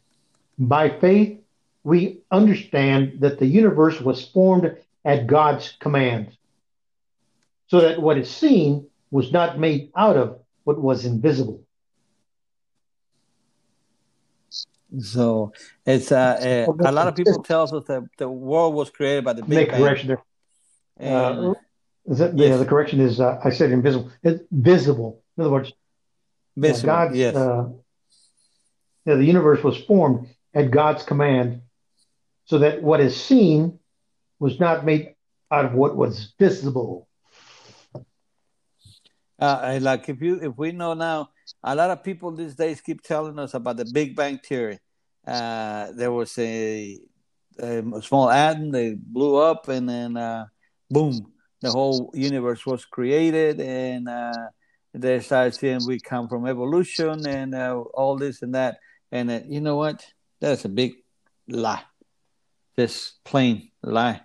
by 0.59 0.88
faith, 0.88 1.40
we 1.84 2.20
understand 2.30 3.20
that 3.20 3.38
the 3.38 3.47
universe 3.47 4.01
was 4.01 4.24
formed 4.24 4.78
at 5.05 5.26
God's 5.26 5.76
command, 5.78 6.28
so 7.66 7.80
that 7.82 8.01
what 8.01 8.16
is 8.16 8.30
seen 8.30 8.86
was 9.10 9.30
not 9.30 9.59
made 9.59 9.90
out 9.94 10.16
of 10.16 10.38
what 10.64 10.80
was 10.80 11.05
invisible. 11.05 11.60
So 14.98 15.52
it's 15.86 16.10
uh, 16.10 16.66
uh, 16.68 16.88
a 16.88 16.92
lot 16.92 17.06
of 17.06 17.14
people 17.14 17.42
tells 17.42 17.72
us 17.72 17.84
that 17.86 18.04
the 18.18 18.28
world 18.28 18.74
was 18.74 18.90
created 18.90 19.24
by 19.24 19.34
the 19.34 19.42
Big 19.42 19.50
Make 19.50 19.70
Bang. 19.70 19.80
correction 19.80 20.08
there. 20.08 20.22
And, 20.96 21.14
uh, 21.14 21.54
that, 22.06 22.36
yes. 22.36 22.50
yeah, 22.50 22.56
the 22.56 22.64
correction 22.64 23.00
is 23.00 23.20
uh, 23.20 23.40
I 23.44 23.50
said 23.50 23.70
invisible. 23.70 24.10
It's 24.22 24.42
visible. 24.50 25.22
In 25.36 25.44
other 25.44 25.52
words, 25.52 25.72
Visible, 26.56 26.86
God's, 26.86 27.16
yes. 27.16 27.36
uh, 27.36 27.68
you 29.06 29.16
the 29.16 29.24
universe 29.24 29.62
was 29.62 29.78
formed 29.78 30.28
at 30.52 30.70
God's 30.70 31.02
command, 31.02 31.62
so 32.44 32.58
that 32.58 32.82
what 32.82 33.00
is 33.00 33.16
seen 33.16 33.78
was 34.38 34.58
not 34.58 34.84
made 34.84 35.14
out 35.50 35.64
of 35.64 35.74
what 35.74 35.96
was 35.96 36.34
visible. 36.38 37.08
Uh, 39.40 39.78
like 39.80 40.08
if 40.08 40.20
you 40.20 40.38
if 40.42 40.56
we 40.58 40.72
know 40.72 40.92
now, 40.94 41.30
a 41.64 41.74
lot 41.74 41.90
of 41.90 42.04
people 42.04 42.30
these 42.30 42.54
days 42.54 42.80
keep 42.80 43.02
telling 43.02 43.38
us 43.38 43.54
about 43.54 43.76
the 43.76 43.86
Big 43.86 44.14
Bang 44.14 44.38
theory. 44.38 44.78
Uh, 45.26 45.88
there 45.92 46.12
was 46.12 46.36
a, 46.38 46.98
a 47.58 47.82
small 48.02 48.30
atom, 48.30 48.70
they 48.70 48.94
blew 48.94 49.36
up, 49.36 49.68
and 49.68 49.88
then 49.88 50.16
uh, 50.16 50.44
boom, 50.90 51.32
the 51.60 51.70
whole 51.70 52.10
universe 52.14 52.66
was 52.66 52.84
created, 52.84 53.60
and 53.60 54.08
uh, 54.08 54.32
they 54.92 55.20
started 55.20 55.54
saying 55.54 55.80
we 55.86 56.00
come 56.00 56.28
from 56.28 56.46
evolution 56.46 57.26
and 57.26 57.54
uh, 57.54 57.78
all 57.94 58.16
this 58.16 58.42
and 58.42 58.54
that. 58.54 58.78
And 59.12 59.30
uh, 59.30 59.40
you 59.46 59.60
know 59.60 59.76
what? 59.76 60.04
That's 60.40 60.64
a 60.64 60.68
big 60.68 60.92
lie, 61.48 61.82
just 62.78 63.22
plain 63.24 63.70
lie. 63.82 64.22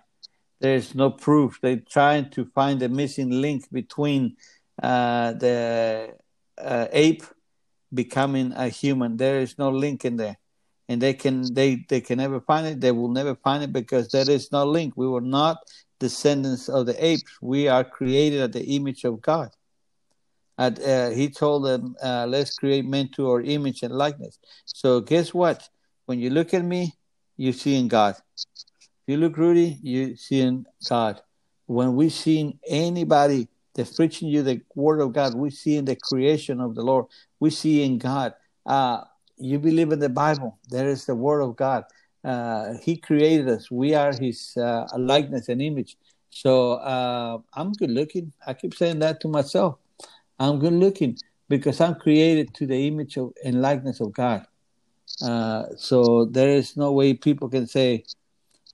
There's 0.60 0.94
no 0.94 1.10
proof. 1.10 1.58
They're 1.60 1.76
trying 1.76 2.30
to 2.30 2.46
find 2.54 2.80
the 2.80 2.88
missing 2.88 3.30
link 3.30 3.70
between 3.70 4.36
uh, 4.82 5.32
the 5.32 6.14
uh, 6.58 6.86
ape 6.92 7.22
becoming 7.92 8.52
a 8.52 8.68
human. 8.68 9.16
There 9.16 9.40
is 9.40 9.58
no 9.58 9.70
link 9.70 10.04
in 10.04 10.16
there, 10.16 10.36
and 10.88 11.00
they 11.00 11.14
can 11.14 11.52
they 11.54 11.84
they 11.88 12.00
can 12.00 12.18
never 12.18 12.40
find 12.40 12.66
it. 12.66 12.80
They 12.80 12.92
will 12.92 13.08
never 13.10 13.34
find 13.34 13.62
it 13.62 13.72
because 13.72 14.08
there 14.08 14.28
is 14.28 14.52
no 14.52 14.64
link. 14.64 14.94
We 14.96 15.08
were 15.08 15.20
not 15.20 15.58
descendants 15.98 16.68
of 16.68 16.86
the 16.86 17.04
apes. 17.04 17.24
We 17.40 17.68
are 17.68 17.84
created 17.84 18.40
at 18.40 18.52
the 18.52 18.64
image 18.64 19.04
of 19.04 19.20
God. 19.22 19.50
And, 20.58 20.80
uh, 20.80 21.10
he 21.10 21.28
told 21.28 21.66
them, 21.66 21.96
uh, 22.02 22.26
"Let's 22.26 22.56
create 22.58 22.86
men 22.86 23.08
to 23.16 23.30
our 23.30 23.42
image 23.42 23.82
and 23.82 23.94
likeness." 23.94 24.38
So 24.64 25.00
guess 25.00 25.34
what? 25.34 25.68
When 26.06 26.18
you 26.18 26.30
look 26.30 26.54
at 26.54 26.64
me, 26.64 26.94
you 27.36 27.52
see 27.52 27.76
in 27.76 27.88
God. 27.88 28.16
If 28.36 29.12
you 29.12 29.16
look 29.18 29.36
Rudy, 29.36 29.78
you 29.82 30.16
see 30.16 30.40
in 30.40 30.66
God. 30.88 31.20
When 31.66 31.94
we 31.96 32.08
see 32.08 32.58
anybody 32.66 33.48
that's 33.76 33.94
preaching 33.94 34.28
you 34.28 34.42
the 34.42 34.60
word 34.74 35.00
of 35.00 35.12
God, 35.12 35.34
we 35.34 35.50
see 35.50 35.76
in 35.76 35.84
the 35.84 35.96
creation 35.96 36.60
of 36.60 36.74
the 36.74 36.82
Lord. 36.82 37.06
We 37.38 37.50
see 37.50 37.82
in 37.82 37.98
God. 37.98 38.34
Uh, 38.64 39.02
you 39.36 39.58
believe 39.58 39.92
in 39.92 40.00
the 40.00 40.08
Bible. 40.08 40.58
There 40.70 40.88
is 40.88 41.04
the 41.04 41.14
word 41.14 41.42
of 41.42 41.56
God. 41.56 41.84
Uh, 42.24 42.74
he 42.82 42.96
created 42.96 43.48
us. 43.48 43.70
We 43.70 43.94
are 43.94 44.12
His 44.12 44.56
uh, 44.56 44.86
likeness 44.96 45.48
and 45.48 45.60
image. 45.60 45.96
So 46.30 46.72
uh, 46.72 47.38
I'm 47.54 47.72
good 47.72 47.90
looking. 47.90 48.32
I 48.46 48.54
keep 48.54 48.74
saying 48.74 48.98
that 49.00 49.20
to 49.20 49.28
myself. 49.28 49.76
I'm 50.38 50.58
good 50.58 50.72
looking 50.72 51.18
because 51.48 51.80
I'm 51.80 51.94
created 51.94 52.52
to 52.54 52.66
the 52.66 52.86
image 52.88 53.16
of 53.16 53.32
and 53.44 53.62
likeness 53.62 54.00
of 54.00 54.12
God. 54.12 54.46
Uh, 55.22 55.64
so 55.76 56.24
there 56.24 56.50
is 56.50 56.76
no 56.76 56.92
way 56.92 57.14
people 57.14 57.48
can 57.48 57.66
say, 57.66 58.04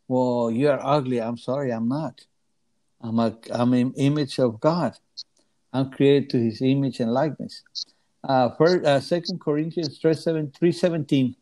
"Well, 0.09 0.51
you 0.51 0.71
are 0.71 0.81
ugly." 0.83 1.21
I'm 1.21 1.37
sorry, 1.37 1.73
I'm 1.73 1.89
not. 1.89 2.25
I'm 3.03 3.19
a 3.19 3.37
I'm 3.53 3.73
an 3.73 3.93
image 3.97 4.39
of 4.39 4.61
God. 4.61 4.97
I'm 5.73 5.91
created 5.91 6.31
to 6.31 6.39
His 6.39 6.63
image 6.63 7.01
and 7.01 7.13
likeness. 7.13 7.65
Uh, 8.23 8.51
first, 8.51 8.85
uh, 8.87 9.01
Second 9.01 9.41
Corinthians 9.41 9.99
three 9.99 10.73
seventeen. 10.73 11.37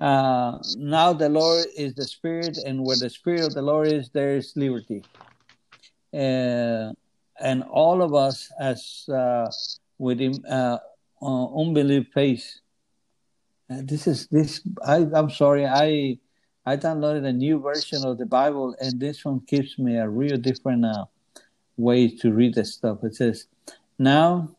Uh, 0.00 0.58
now 0.76 1.12
the 1.12 1.28
Lord 1.28 1.66
is 1.76 1.94
the 1.94 2.04
Spirit, 2.04 2.58
and 2.66 2.84
where 2.84 2.96
the 2.96 3.08
Spirit 3.08 3.42
of 3.42 3.54
the 3.54 3.62
Lord 3.62 3.86
is, 3.86 4.10
there 4.10 4.36
is 4.36 4.52
liberty. 4.56 5.04
Uh, 6.12 6.90
and 7.40 7.62
all 7.70 8.02
of 8.02 8.14
us, 8.14 8.50
as 8.58 9.08
uh, 9.08 9.46
with 9.98 10.20
uh, 10.48 10.78
unbelief 11.22 12.08
face, 12.12 12.60
uh, 13.70 13.82
this 13.84 14.08
is 14.08 14.26
this. 14.26 14.60
I, 14.84 15.06
I'm 15.14 15.30
sorry, 15.30 15.66
I 15.66 16.18
I 16.64 16.76
downloaded 16.76 17.26
a 17.26 17.32
new 17.32 17.58
version 17.58 18.04
of 18.06 18.18
the 18.18 18.26
Bible, 18.26 18.76
and 18.80 19.00
this 19.00 19.24
one 19.24 19.42
gives 19.48 19.78
me 19.78 19.96
a 19.96 20.08
real 20.08 20.38
different 20.38 20.84
uh, 20.84 21.06
way 21.76 22.08
to 22.18 22.32
read 22.32 22.54
the 22.54 22.64
stuff. 22.64 23.02
It 23.02 23.16
says, 23.16 23.46
"Now 23.98 24.54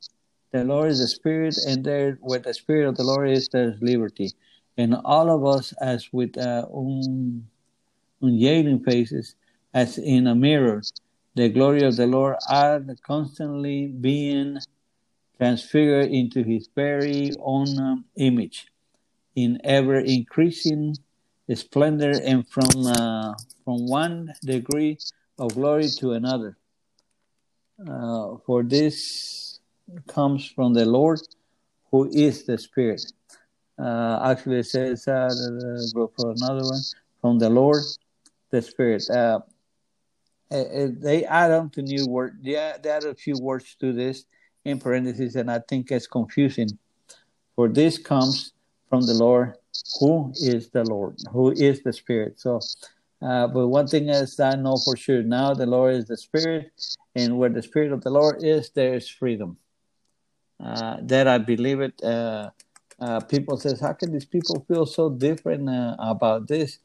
the 0.51 0.65
Lord 0.65 0.91
is 0.91 0.99
the 0.99 1.07
Spirit, 1.07 1.55
and 1.65 1.81
there, 1.81 2.17
where 2.19 2.39
the 2.39 2.53
Spirit 2.53 2.89
of 2.89 2.97
the 2.97 3.05
Lord 3.05 3.29
is, 3.29 3.47
there's 3.47 3.81
liberty." 3.81 4.31
And 4.77 4.95
all 5.05 5.29
of 5.29 5.45
us, 5.45 5.73
as 5.79 6.11
with 6.11 6.37
uh, 6.37 6.67
un, 6.75 7.47
unyielding 8.21 8.83
faces, 8.83 9.35
as 9.73 9.97
in 9.97 10.27
a 10.27 10.35
mirror, 10.35 10.81
the 11.35 11.47
glory 11.47 11.83
of 11.83 11.95
the 11.95 12.07
Lord 12.07 12.35
are 12.49 12.83
constantly 13.07 13.87
being 13.87 14.57
transfigured 15.37 16.11
into 16.11 16.43
His 16.43 16.67
very 16.75 17.31
own 17.39 17.79
um, 17.79 18.05
image, 18.17 18.67
in 19.35 19.61
ever 19.63 19.99
increasing 19.99 20.97
splendor, 21.53 22.13
and 22.23 22.47
from 22.47 22.87
uh, 22.87 23.33
from 23.63 23.87
one 23.87 24.33
degree 24.43 24.97
of 25.37 25.53
glory 25.55 25.89
to 25.99 26.13
another. 26.13 26.57
Uh, 27.79 28.37
for 28.45 28.63
this 28.63 29.59
comes 30.07 30.47
from 30.47 30.73
the 30.73 30.85
Lord, 30.85 31.19
who 31.91 32.09
is 32.11 32.45
the 32.45 32.57
Spirit. 32.57 33.01
Uh, 33.77 34.19
actually, 34.23 34.59
it 34.59 34.67
says, 34.67 35.07
uh, 35.07 35.29
go 35.93 36.11
for 36.15 36.31
another 36.31 36.63
one, 36.63 36.81
from 37.21 37.39
the 37.39 37.49
Lord, 37.49 37.83
the 38.51 38.61
Spirit. 38.61 39.09
Uh, 39.09 39.39
they 40.49 41.25
add 41.25 41.51
on 41.51 41.69
to 41.71 41.81
new 41.81 42.05
word. 42.07 42.39
Yeah, 42.41 42.77
they 42.77 42.89
add 42.89 43.05
a 43.05 43.15
few 43.15 43.35
words 43.41 43.75
to 43.79 43.91
this 43.91 44.25
in 44.63 44.79
parentheses, 44.79 45.35
and 45.35 45.49
I 45.49 45.59
think 45.67 45.91
it's 45.91 46.07
confusing. 46.07 46.69
For 47.55 47.67
this 47.67 47.97
comes 47.97 48.53
from 48.89 49.01
the 49.01 49.15
Lord, 49.15 49.55
who 49.99 50.31
is 50.41 50.69
the 50.69 50.83
Lord, 50.83 51.17
who 51.31 51.51
is 51.51 51.81
the 51.83 51.93
Spirit. 51.93 52.39
So, 52.39 52.59
uh, 53.21 53.47
but 53.47 53.67
one 53.67 53.87
thing 53.87 54.09
is 54.09 54.39
I 54.39 54.55
know 54.55 54.77
for 54.77 54.97
sure 54.97 55.23
now 55.23 55.53
the 55.53 55.65
Lord 55.65 55.95
is 55.95 56.05
the 56.05 56.17
Spirit, 56.17 56.71
and 57.15 57.37
where 57.37 57.49
the 57.49 57.61
Spirit 57.61 57.91
of 57.91 58.01
the 58.01 58.09
Lord 58.09 58.43
is, 58.43 58.69
there 58.71 58.93
is 58.95 59.07
freedom. 59.09 59.57
Uh, 60.63 60.97
that 61.01 61.27
I 61.27 61.39
believe 61.39 61.81
it. 61.81 62.01
Uh, 62.01 62.49
uh, 62.99 63.19
people 63.19 63.57
says, 63.57 63.81
how 63.81 63.91
can 63.91 64.13
these 64.13 64.25
people 64.25 64.63
feel 64.67 64.85
so 64.85 65.09
different 65.09 65.67
uh, 65.67 65.95
about 65.99 66.47
this? 66.47 66.79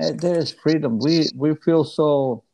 Uh, 0.00 0.12
there 0.14 0.38
is 0.38 0.52
freedom. 0.52 0.98
We 1.00 1.26
we 1.34 1.54
feel 1.56 1.84
so 1.84 2.44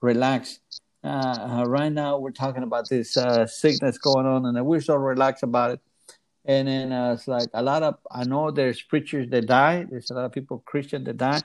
relaxed. 0.00 0.60
Right 1.04 1.92
now, 1.92 2.18
we're 2.18 2.32
talking 2.32 2.64
about 2.64 2.88
this 2.88 3.16
sickness 3.46 3.98
going 3.98 4.26
on, 4.26 4.44
and 4.44 4.66
we're 4.66 4.80
so 4.80 4.96
relaxed 4.96 5.44
about 5.44 5.72
it. 5.72 5.80
And 6.44 6.68
then 6.68 6.92
uh, 6.92 7.12
it's 7.12 7.28
like 7.28 7.48
a 7.52 7.62
lot 7.62 7.82
of 7.82 7.96
I 8.10 8.24
know 8.24 8.50
there's 8.50 8.80
preachers 8.80 9.28
that 9.30 9.46
die. 9.46 9.86
There's 9.88 10.10
a 10.10 10.14
lot 10.14 10.24
of 10.24 10.32
people 10.32 10.62
Christian 10.64 11.04
that 11.04 11.18
die 11.18 11.42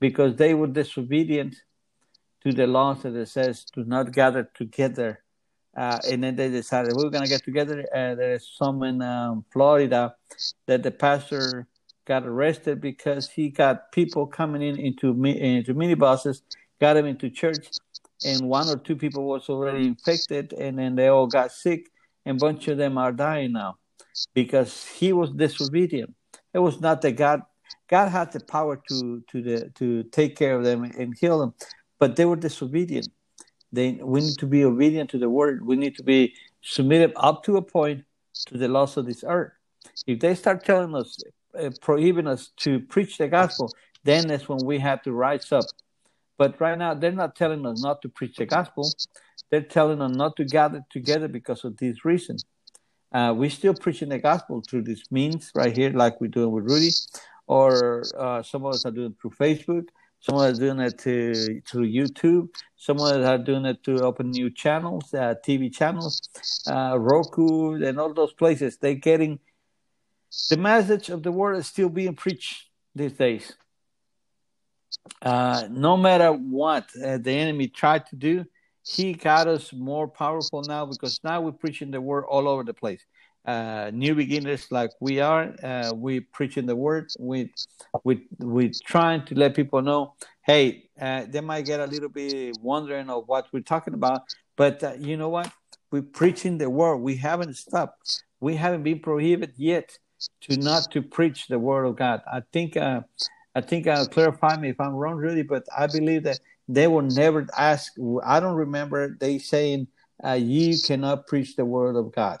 because 0.00 0.36
they 0.36 0.54
were 0.54 0.68
disobedient 0.68 1.56
to 2.44 2.52
the 2.52 2.66
laws 2.66 3.02
that 3.02 3.16
it 3.16 3.28
says 3.28 3.64
to 3.74 3.84
not 3.84 4.12
gather 4.12 4.48
together. 4.54 5.22
Uh, 5.76 5.98
and 6.10 6.22
then 6.22 6.36
they 6.36 6.48
decided 6.48 6.92
we 6.96 7.04
are 7.04 7.10
going 7.10 7.24
to 7.24 7.28
get 7.28 7.44
together. 7.44 7.86
Uh, 7.94 8.14
there's 8.14 8.48
some 8.56 8.82
in 8.82 9.02
um, 9.02 9.44
Florida 9.52 10.14
that 10.66 10.82
the 10.82 10.90
pastor 10.90 11.66
got 12.04 12.24
arrested 12.24 12.80
because 12.80 13.28
he 13.28 13.48
got 13.50 13.92
people 13.92 14.26
coming 14.26 14.62
in 14.62 14.78
into 14.78 15.10
into 15.24 15.74
minibuses, 15.74 16.42
got 16.80 16.94
them 16.94 17.06
into 17.06 17.28
church, 17.28 17.68
and 18.24 18.48
one 18.48 18.68
or 18.68 18.76
two 18.76 18.96
people 18.96 19.24
was 19.24 19.48
already 19.48 19.86
infected, 19.86 20.52
and 20.52 20.78
then 20.78 20.96
they 20.96 21.08
all 21.08 21.26
got 21.26 21.52
sick, 21.52 21.90
and 22.24 22.38
a 22.38 22.40
bunch 22.40 22.66
of 22.68 22.78
them 22.78 22.98
are 22.98 23.12
dying 23.12 23.52
now 23.52 23.77
because 24.34 24.86
he 24.86 25.12
was 25.12 25.30
disobedient. 25.30 26.14
It 26.54 26.58
was 26.58 26.80
not 26.80 27.02
that 27.02 27.12
God 27.12 27.42
God 27.88 28.08
had 28.08 28.32
the 28.32 28.40
power 28.40 28.80
to 28.88 29.22
to 29.30 29.42
the 29.42 29.70
to 29.76 30.04
take 30.04 30.36
care 30.36 30.56
of 30.56 30.64
them 30.64 30.84
and 30.84 31.16
heal 31.18 31.38
them, 31.38 31.54
but 31.98 32.16
they 32.16 32.24
were 32.24 32.36
disobedient. 32.36 33.08
They 33.72 33.92
we 34.02 34.20
need 34.20 34.38
to 34.38 34.46
be 34.46 34.64
obedient 34.64 35.10
to 35.10 35.18
the 35.18 35.30
word. 35.30 35.66
We 35.66 35.76
need 35.76 35.96
to 35.96 36.02
be 36.02 36.34
submitted 36.62 37.12
up 37.16 37.44
to 37.44 37.56
a 37.56 37.62
point 37.62 38.04
to 38.46 38.58
the 38.58 38.68
laws 38.68 38.96
of 38.96 39.06
this 39.06 39.24
earth. 39.26 39.52
If 40.06 40.20
they 40.20 40.34
start 40.34 40.64
telling 40.64 40.94
us, 40.94 41.22
uh, 41.58 41.70
prohibiting 41.80 42.28
us 42.28 42.50
to 42.58 42.80
preach 42.80 43.18
the 43.18 43.28
gospel, 43.28 43.74
then 44.04 44.26
that's 44.28 44.48
when 44.48 44.64
we 44.64 44.78
have 44.78 45.02
to 45.02 45.12
rise 45.12 45.52
up. 45.52 45.66
But 46.38 46.60
right 46.60 46.78
now, 46.78 46.94
they're 46.94 47.12
not 47.12 47.34
telling 47.36 47.66
us 47.66 47.82
not 47.82 48.00
to 48.02 48.08
preach 48.08 48.36
the 48.36 48.46
gospel. 48.46 48.90
They're 49.50 49.62
telling 49.62 50.00
us 50.00 50.12
not 50.14 50.36
to 50.36 50.44
gather 50.44 50.82
together 50.90 51.28
because 51.28 51.64
of 51.64 51.76
this 51.76 52.04
reason. 52.04 52.36
Uh, 53.12 53.34
we're 53.36 53.50
still 53.50 53.74
preaching 53.74 54.08
the 54.08 54.18
gospel 54.18 54.62
through 54.68 54.82
these 54.82 55.02
means 55.10 55.50
right 55.54 55.76
here, 55.76 55.90
like 55.90 56.20
we're 56.20 56.28
doing 56.28 56.50
with 56.50 56.64
Rudy, 56.64 56.90
or 57.46 58.04
uh, 58.18 58.42
some 58.42 58.64
of 58.64 58.74
us 58.74 58.84
are 58.84 58.90
doing 58.90 59.12
it 59.12 59.20
through 59.20 59.30
Facebook. 59.30 59.88
Some 60.20 60.34
of 60.34 60.42
us 60.42 60.58
are 60.58 60.60
doing 60.60 60.80
it 60.80 60.98
to, 60.98 61.60
through 61.62 61.88
YouTube. 61.88 62.48
Some 62.76 62.96
of 62.98 63.04
us 63.04 63.24
are 63.24 63.38
doing 63.38 63.64
it 63.64 63.82
to 63.84 64.02
open 64.02 64.30
new 64.30 64.50
channels, 64.50 65.14
uh, 65.14 65.34
TV 65.46 65.72
channels, 65.72 66.20
uh, 66.66 66.98
Roku, 66.98 67.82
and 67.82 67.98
all 67.98 68.12
those 68.12 68.32
places. 68.32 68.76
They're 68.76 68.94
getting 68.94 69.38
the 70.50 70.56
message 70.56 71.08
of 71.08 71.22
the 71.22 71.32
word 71.32 71.56
is 71.56 71.66
still 71.66 71.88
being 71.88 72.14
preached 72.14 72.66
these 72.94 73.12
days. 73.12 73.52
Uh, 75.22 75.66
no 75.70 75.96
matter 75.96 76.32
what 76.32 76.88
uh, 77.02 77.18
the 77.18 77.32
enemy 77.32 77.68
tried 77.68 78.06
to 78.06 78.16
do, 78.16 78.44
he 78.96 79.12
got 79.12 79.46
us 79.48 79.72
more 79.72 80.08
powerful 80.08 80.62
now 80.64 80.86
because 80.86 81.20
now 81.24 81.40
we're 81.42 81.52
preaching 81.52 81.90
the 81.90 82.00
word 82.00 82.24
all 82.24 82.48
over 82.48 82.64
the 82.64 82.74
place. 82.74 83.04
uh, 83.46 83.90
new 83.94 84.14
beginners 84.14 84.66
like 84.70 84.90
we 85.00 85.20
are, 85.20 85.54
uh, 85.62 85.92
we 85.94 86.20
preaching 86.20 86.66
the 86.66 86.76
word. 86.76 87.10
We 87.18 87.54
we 88.04 88.26
we 88.38 88.70
trying 88.86 89.24
to 89.26 89.34
let 89.34 89.54
people 89.54 89.80
know, 89.82 90.14
hey, 90.42 90.90
uh, 91.00 91.24
they 91.28 91.40
might 91.40 91.64
get 91.66 91.80
a 91.80 91.86
little 91.86 92.10
bit 92.10 92.58
wondering 92.60 93.08
of 93.10 93.24
what 93.26 93.46
we're 93.52 93.60
talking 93.62 93.94
about, 93.94 94.22
but 94.56 94.82
uh, 94.84 94.94
you 94.98 95.16
know 95.16 95.30
what? 95.30 95.50
We're 95.90 96.02
preaching 96.02 96.58
the 96.58 96.68
word. 96.68 96.96
We 96.98 97.16
haven't 97.16 97.54
stopped. 97.56 97.96
We 98.40 98.56
haven't 98.56 98.82
been 98.82 99.00
prohibited 99.00 99.54
yet 99.58 99.98
to 100.42 100.56
not 100.56 100.90
to 100.92 101.02
preach 101.02 101.48
the 101.48 101.58
word 101.58 101.84
of 101.86 101.96
God. 101.96 102.20
I 102.30 102.42
think 102.52 102.76
uh, 102.76 103.00
I 103.54 103.62
think 103.62 103.86
I'll 103.86 104.06
clarify 104.06 104.56
me 104.58 104.68
if 104.70 104.80
I'm 104.80 104.94
wrong, 104.94 105.16
really, 105.16 105.42
but 105.42 105.64
I 105.76 105.86
believe 105.86 106.24
that 106.24 106.40
they 106.68 106.86
will 106.86 107.02
never 107.02 107.46
ask. 107.56 107.92
I 108.24 108.40
don't 108.40 108.56
remember 108.56 109.16
they 109.18 109.38
saying, 109.38 109.88
uh, 110.22 110.32
"You 110.32 110.76
cannot 110.84 111.26
preach 111.26 111.56
the 111.56 111.64
word 111.64 111.96
of 111.96 112.12
God." 112.12 112.40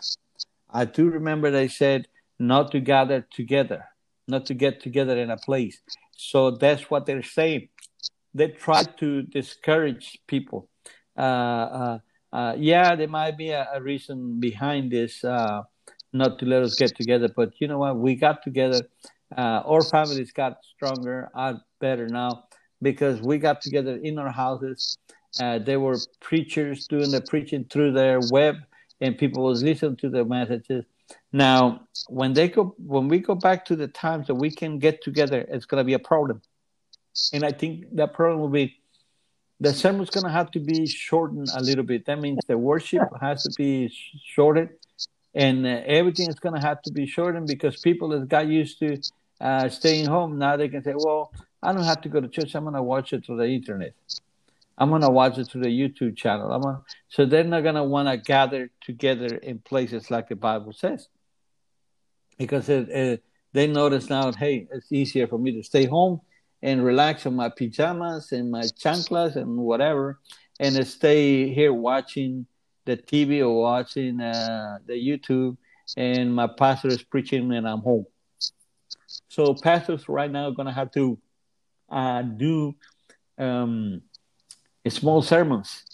I 0.70 0.84
do 0.84 1.08
remember 1.08 1.50
they 1.50 1.68
said 1.68 2.08
not 2.38 2.70
to 2.72 2.80
gather 2.80 3.26
together, 3.30 3.84
not 4.28 4.46
to 4.46 4.54
get 4.54 4.82
together 4.82 5.18
in 5.18 5.30
a 5.30 5.38
place. 5.38 5.80
So 6.16 6.50
that's 6.50 6.90
what 6.90 7.06
they're 7.06 7.22
saying. 7.22 7.68
They 8.34 8.48
try 8.48 8.84
to 8.84 9.22
discourage 9.22 10.18
people. 10.26 10.68
Uh, 11.16 11.20
uh, 11.20 11.98
uh, 12.32 12.54
yeah, 12.58 12.94
there 12.94 13.08
might 13.08 13.38
be 13.38 13.50
a, 13.50 13.66
a 13.72 13.80
reason 13.80 14.38
behind 14.38 14.92
this, 14.92 15.24
uh, 15.24 15.62
not 16.12 16.38
to 16.40 16.44
let 16.44 16.62
us 16.62 16.74
get 16.74 16.94
together. 16.94 17.28
But 17.34 17.60
you 17.60 17.68
know 17.68 17.78
what? 17.78 17.96
We 17.96 18.14
got 18.14 18.42
together. 18.42 18.88
Uh, 19.36 19.62
our 19.64 19.84
families 19.84 20.32
got 20.32 20.58
stronger, 20.76 21.30
are 21.34 21.62
better 21.80 22.08
now 22.08 22.47
because 22.82 23.20
we 23.20 23.38
got 23.38 23.60
together 23.60 23.96
in 23.96 24.18
our 24.18 24.30
houses. 24.30 24.98
Uh, 25.40 25.58
there 25.58 25.80
were 25.80 25.98
preachers 26.20 26.86
doing 26.86 27.10
the 27.10 27.20
preaching 27.20 27.64
through 27.70 27.92
their 27.92 28.20
web 28.30 28.56
and 29.00 29.16
people 29.16 29.44
was 29.44 29.62
listening 29.62 29.96
to 29.96 30.08
the 30.08 30.24
messages. 30.24 30.84
Now, 31.32 31.86
when 32.08 32.32
they 32.32 32.48
go, 32.48 32.74
when 32.78 33.08
we 33.08 33.18
go 33.18 33.34
back 33.34 33.64
to 33.66 33.76
the 33.76 33.88
times 33.88 34.26
that 34.26 34.34
we 34.34 34.50
can 34.50 34.78
get 34.78 35.02
together, 35.02 35.44
it's 35.48 35.66
going 35.66 35.80
to 35.80 35.84
be 35.84 35.94
a 35.94 35.98
problem, 35.98 36.42
and 37.32 37.44
I 37.44 37.52
think 37.52 37.94
that 37.96 38.12
problem 38.12 38.40
will 38.40 38.48
be 38.48 38.76
the 39.60 39.72
sermon's 39.72 40.10
going 40.10 40.24
to 40.24 40.30
have 40.30 40.50
to 40.52 40.60
be 40.60 40.86
shortened 40.86 41.48
a 41.54 41.62
little 41.62 41.84
bit. 41.84 42.06
That 42.06 42.20
means 42.20 42.38
the 42.46 42.58
worship 42.58 43.02
has 43.20 43.42
to 43.44 43.50
be 43.56 43.92
shortened, 44.24 44.70
and 45.34 45.66
uh, 45.66 45.80
everything 45.86 46.28
is 46.28 46.36
going 46.36 46.54
to 46.54 46.60
have 46.60 46.82
to 46.82 46.92
be 46.92 47.06
shortened 47.06 47.46
because 47.46 47.80
people 47.80 48.08
that 48.10 48.28
got 48.28 48.46
used 48.46 48.78
to 48.80 49.00
uh, 49.40 49.68
staying 49.68 50.06
home 50.06 50.38
now 50.38 50.56
they 50.56 50.68
can 50.68 50.82
say, 50.82 50.94
"Well, 50.94 51.32
I 51.62 51.72
don't 51.72 51.84
have 51.84 52.00
to 52.02 52.08
go 52.08 52.20
to 52.20 52.28
church. 52.28 52.54
I'm 52.54 52.64
going 52.64 52.74
to 52.74 52.82
watch 52.82 53.12
it 53.12 53.24
through 53.26 53.38
the 53.38 53.48
internet." 53.48 53.94
I'm 54.78 54.90
gonna 54.90 55.10
watch 55.10 55.38
it 55.38 55.48
through 55.48 55.62
the 55.62 55.68
YouTube 55.68 56.16
channel. 56.16 56.52
I'm 56.52 56.62
gonna, 56.62 56.82
so 57.08 57.26
they're 57.26 57.42
not 57.42 57.64
gonna 57.64 57.82
want 57.82 58.08
to 58.08 58.16
gather 58.16 58.70
together 58.80 59.26
in 59.26 59.58
places 59.58 60.10
like 60.10 60.28
the 60.28 60.36
Bible 60.36 60.72
says, 60.72 61.08
because 62.38 62.68
it, 62.68 62.88
it, 62.88 63.24
they 63.52 63.66
notice 63.66 64.08
now, 64.08 64.30
hey, 64.30 64.68
it's 64.72 64.92
easier 64.92 65.26
for 65.26 65.38
me 65.38 65.52
to 65.52 65.64
stay 65.64 65.86
home 65.86 66.20
and 66.62 66.84
relax 66.84 67.26
in 67.26 67.34
my 67.34 67.48
pajamas 67.48 68.30
and 68.30 68.50
my 68.52 68.62
chanclas 68.62 69.34
and 69.34 69.56
whatever, 69.56 70.20
and 70.60 70.86
stay 70.86 71.52
here 71.52 71.72
watching 71.72 72.46
the 72.84 72.96
TV 72.96 73.40
or 73.40 73.60
watching 73.60 74.20
uh, 74.20 74.78
the 74.86 74.94
YouTube, 74.94 75.56
and 75.96 76.32
my 76.32 76.46
pastor 76.46 76.88
is 76.88 77.02
preaching 77.02 77.52
and 77.52 77.68
I'm 77.68 77.80
home. 77.80 78.06
So 79.28 79.54
pastors 79.54 80.08
right 80.08 80.30
now 80.30 80.48
are 80.48 80.52
gonna 80.52 80.72
have 80.72 80.92
to 80.92 81.18
uh, 81.88 82.22
do. 82.22 82.74
Um, 83.38 84.02
small 84.90 85.22
sermons, 85.22 85.84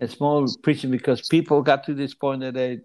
a 0.00 0.08
small 0.08 0.46
preaching, 0.62 0.90
because 0.90 1.26
people 1.28 1.62
got 1.62 1.84
to 1.84 1.94
this 1.94 2.14
point 2.14 2.40
that 2.40 2.54
they 2.54 2.80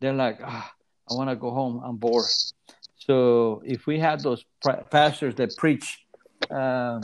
they're 0.00 0.12
like, 0.12 0.40
ah, 0.44 0.70
I 1.10 1.14
want 1.14 1.30
to 1.30 1.36
go 1.36 1.50
home. 1.50 1.80
I'm 1.84 1.96
bored. 1.96 2.26
So 2.96 3.62
if 3.64 3.86
we 3.86 3.98
had 3.98 4.20
those 4.20 4.44
pastors 4.90 5.34
that 5.36 5.56
preach 5.56 6.04
uh, 6.50 7.00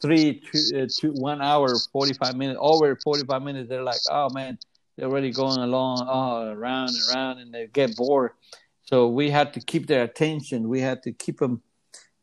three, 0.00 0.40
two, 0.52 0.76
uh, 0.76 1.08
one 1.12 1.40
hour, 1.40 1.74
forty 1.92 2.14
five 2.14 2.36
minutes, 2.36 2.58
over 2.60 2.96
forty 3.02 3.24
five 3.24 3.42
minutes, 3.42 3.68
they're 3.68 3.82
like, 3.82 4.00
oh 4.10 4.28
man, 4.30 4.58
they're 4.96 5.08
already 5.08 5.32
going 5.32 5.58
along, 5.58 6.06
oh, 6.08 6.52
around 6.52 6.90
and 6.90 7.14
around, 7.14 7.38
and 7.38 7.54
they 7.54 7.66
get 7.66 7.96
bored. 7.96 8.32
So 8.84 9.08
we 9.08 9.30
had 9.30 9.54
to 9.54 9.60
keep 9.60 9.86
their 9.86 10.02
attention. 10.02 10.68
We 10.68 10.80
had 10.80 11.02
to 11.04 11.12
keep 11.12 11.38
them. 11.38 11.62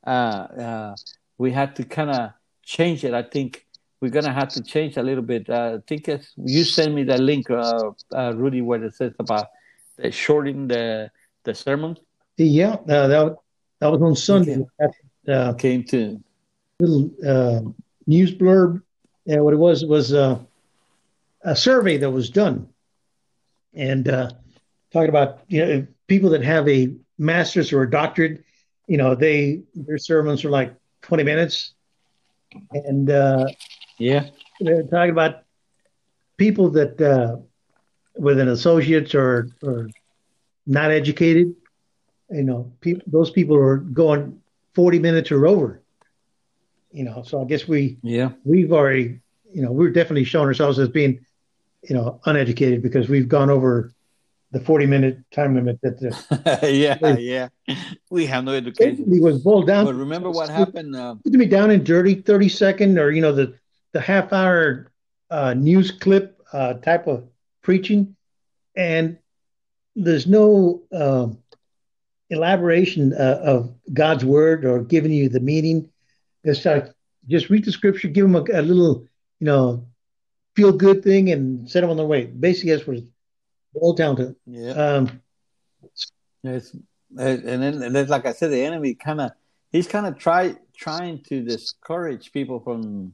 Uh, 0.06 0.10
uh 0.10 0.96
we 1.40 1.52
had 1.52 1.76
to 1.78 1.84
kind 1.84 2.12
of 2.12 2.32
change 2.64 3.04
it. 3.04 3.16
I 3.16 3.24
think 3.24 3.66
we're 4.02 4.12
gonna 4.12 4.34
have 4.34 4.50
to 4.50 4.62
change 4.62 4.98
a 4.98 5.02
little 5.02 5.24
bit. 5.24 5.50
Uh, 5.50 5.78
I 5.78 5.82
think 5.88 6.08
you 6.38 6.64
send 6.64 6.94
me 6.94 7.04
that 7.06 7.20
link, 7.20 7.50
uh, 7.50 7.92
uh, 8.14 8.34
Rudy, 8.36 8.62
where 8.62 8.84
it 8.84 8.94
says 8.94 9.14
about 9.18 9.48
the 9.96 10.12
shorting 10.12 10.68
the 10.68 11.10
the 11.46 11.56
sermon. 11.56 11.98
Yeah, 12.38 12.74
uh, 12.74 13.08
that 13.08 13.36
that 13.80 13.88
was 13.88 14.02
on 14.02 14.16
Sunday. 14.16 14.58
Came, 14.80 14.92
uh, 15.28 15.54
came 15.54 15.84
to 15.86 16.22
little 16.80 17.12
uh, 17.26 17.62
news 18.06 18.36
blurb. 18.36 18.82
Yeah, 19.26 19.40
what 19.40 19.54
it 19.54 19.58
was 19.58 19.84
was 19.86 20.12
a 20.12 20.46
survey 21.56 21.98
that 21.98 22.12
was 22.12 22.30
done, 22.30 22.68
and 23.74 24.06
talking 24.06 25.10
about 25.10 25.40
you 25.48 25.66
know 25.66 25.88
people 26.08 26.30
that 26.32 26.44
have 26.44 26.68
a 26.68 26.94
master's 27.18 27.72
or 27.72 27.84
a 27.84 27.90
doctorate. 27.90 28.44
You 28.88 28.98
know, 28.98 29.14
they 29.14 29.62
their 29.76 30.00
sermons 30.00 30.44
are 30.44 30.50
like 30.50 30.74
twenty 31.02 31.24
minutes, 31.24 31.74
and 32.72 33.10
uh, 33.10 33.46
yeah. 33.98 34.30
They're 34.62 34.84
talking 34.84 35.12
about 35.12 35.44
people 36.38 36.70
that 36.72 37.00
uh, 37.00 37.38
with 38.16 38.40
an 38.40 38.50
associates 38.50 39.16
or, 39.16 39.50
or 39.64 39.90
not 40.68 40.92
educated, 40.92 41.56
you 42.30 42.44
know, 42.44 42.72
people, 42.82 43.04
those 43.08 43.32
people 43.32 43.56
are 43.56 43.78
going 43.78 44.42
40 44.74 45.00
minutes 45.00 45.32
or 45.32 45.48
over, 45.48 45.82
you 46.92 47.04
know, 47.04 47.24
so 47.24 47.42
I 47.42 47.46
guess 47.46 47.68
we, 47.68 47.98
yeah, 48.04 48.32
we've 48.44 48.72
already, 48.72 49.20
you 49.52 49.62
know, 49.62 49.72
we're 49.72 49.90
definitely 49.90 50.26
showing 50.26 50.48
ourselves 50.48 50.80
as 50.80 50.90
being, 50.90 51.26
you 51.84 51.96
know, 51.96 52.20
uneducated 52.26 52.82
because 52.82 53.10
we've 53.10 53.30
gone 53.30 53.50
over 53.50 53.94
the 54.52 54.60
40 54.60 54.86
minute 54.88 55.20
time 55.32 55.56
limit 55.56 55.80
that 55.84 56.00
the, 56.00 56.60
yeah 56.72 57.16
yeah 57.18 57.78
we 58.10 58.26
have 58.26 58.44
no 58.44 58.54
education 58.54 59.12
he 59.12 59.20
was 59.20 59.44
boiled 59.44 59.68
down 59.68 59.86
but 59.86 59.94
remember 59.94 60.32
what 60.32 60.50
happened 60.50 60.96
uh, 60.96 61.16
to 61.24 61.38
me 61.38 61.46
down 61.46 61.70
and 61.70 61.86
dirty 61.86 62.16
30 62.16 62.50
second 62.50 62.98
or 62.98 63.12
you 63.12 63.22
know 63.22 63.32
the 63.32 63.54
the 63.92 64.02
half 64.02 64.34
hour 64.34 64.92
uh, 65.30 65.54
news 65.54 65.92
clip 65.92 66.42
uh, 66.52 66.74
type 66.76 67.08
of 67.08 67.28
preaching, 67.62 68.16
and 68.76 69.18
there's 69.96 70.28
no 70.28 70.82
uh, 70.92 71.28
elaboration 72.30 73.14
uh, 73.14 73.40
of 73.44 73.74
God's 73.92 74.26
word 74.26 74.66
or 74.66 74.84
giving 74.84 75.12
you 75.12 75.30
the 75.30 75.40
meaning. 75.40 75.90
It's 76.44 76.66
like 76.66 76.88
just 77.28 77.50
read 77.50 77.66
the 77.66 77.72
scripture, 77.72 78.08
give 78.08 78.26
them 78.26 78.36
a, 78.36 78.44
a 78.54 78.62
little, 78.62 79.06
you 79.40 79.46
know, 79.46 79.86
feel 80.56 80.72
good 80.72 81.04
thing, 81.04 81.32
and 81.32 81.70
set 81.70 81.82
them 81.82 81.90
on 81.90 81.98
their 81.98 82.06
way. 82.06 82.26
Basically, 82.26 82.72
that's 82.72 82.88
what 82.88 82.98
boiled 83.74 83.98
down 83.98 84.16
to. 84.18 84.36
Yeah. 84.46 84.72
Um, 84.72 85.22
it's, 86.44 86.74
and 87.18 87.42
then, 87.42 87.82
and 87.82 87.96
then, 87.96 88.08
like 88.08 88.26
I 88.26 88.34
said, 88.34 88.52
the 88.52 88.64
enemy 88.64 88.94
kind 88.94 89.22
of 89.22 89.32
he's 89.72 89.88
kind 89.88 90.06
of 90.06 90.18
try 90.18 90.56
trying 90.76 91.24
to 91.24 91.44
discourage 91.44 92.32
people 92.32 92.60
from 92.60 93.14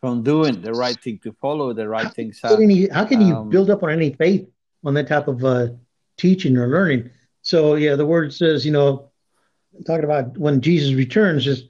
from 0.00 0.22
doing 0.22 0.60
the 0.60 0.72
right 0.72 1.00
thing 1.00 1.20
to 1.22 1.32
follow 1.40 1.72
the 1.72 1.88
right 1.88 2.12
things. 2.12 2.40
How 2.42 2.56
can 2.56 2.70
you, 2.70 2.88
how 2.92 3.04
can 3.04 3.20
you 3.20 3.36
um, 3.36 3.50
build 3.50 3.70
up 3.70 3.82
on 3.82 3.90
any 3.90 4.12
faith 4.12 4.48
on 4.84 4.94
that 4.94 5.08
type 5.08 5.28
of 5.28 5.44
uh, 5.44 5.68
teaching 6.16 6.56
or 6.56 6.68
learning? 6.68 7.10
So 7.42 7.76
yeah, 7.76 7.94
the 7.94 8.06
word 8.06 8.34
says, 8.34 8.66
you 8.66 8.72
know, 8.72 9.10
talking 9.86 10.04
about 10.04 10.36
when 10.36 10.60
Jesus 10.60 10.94
returns, 10.94 11.46
is 11.46 11.64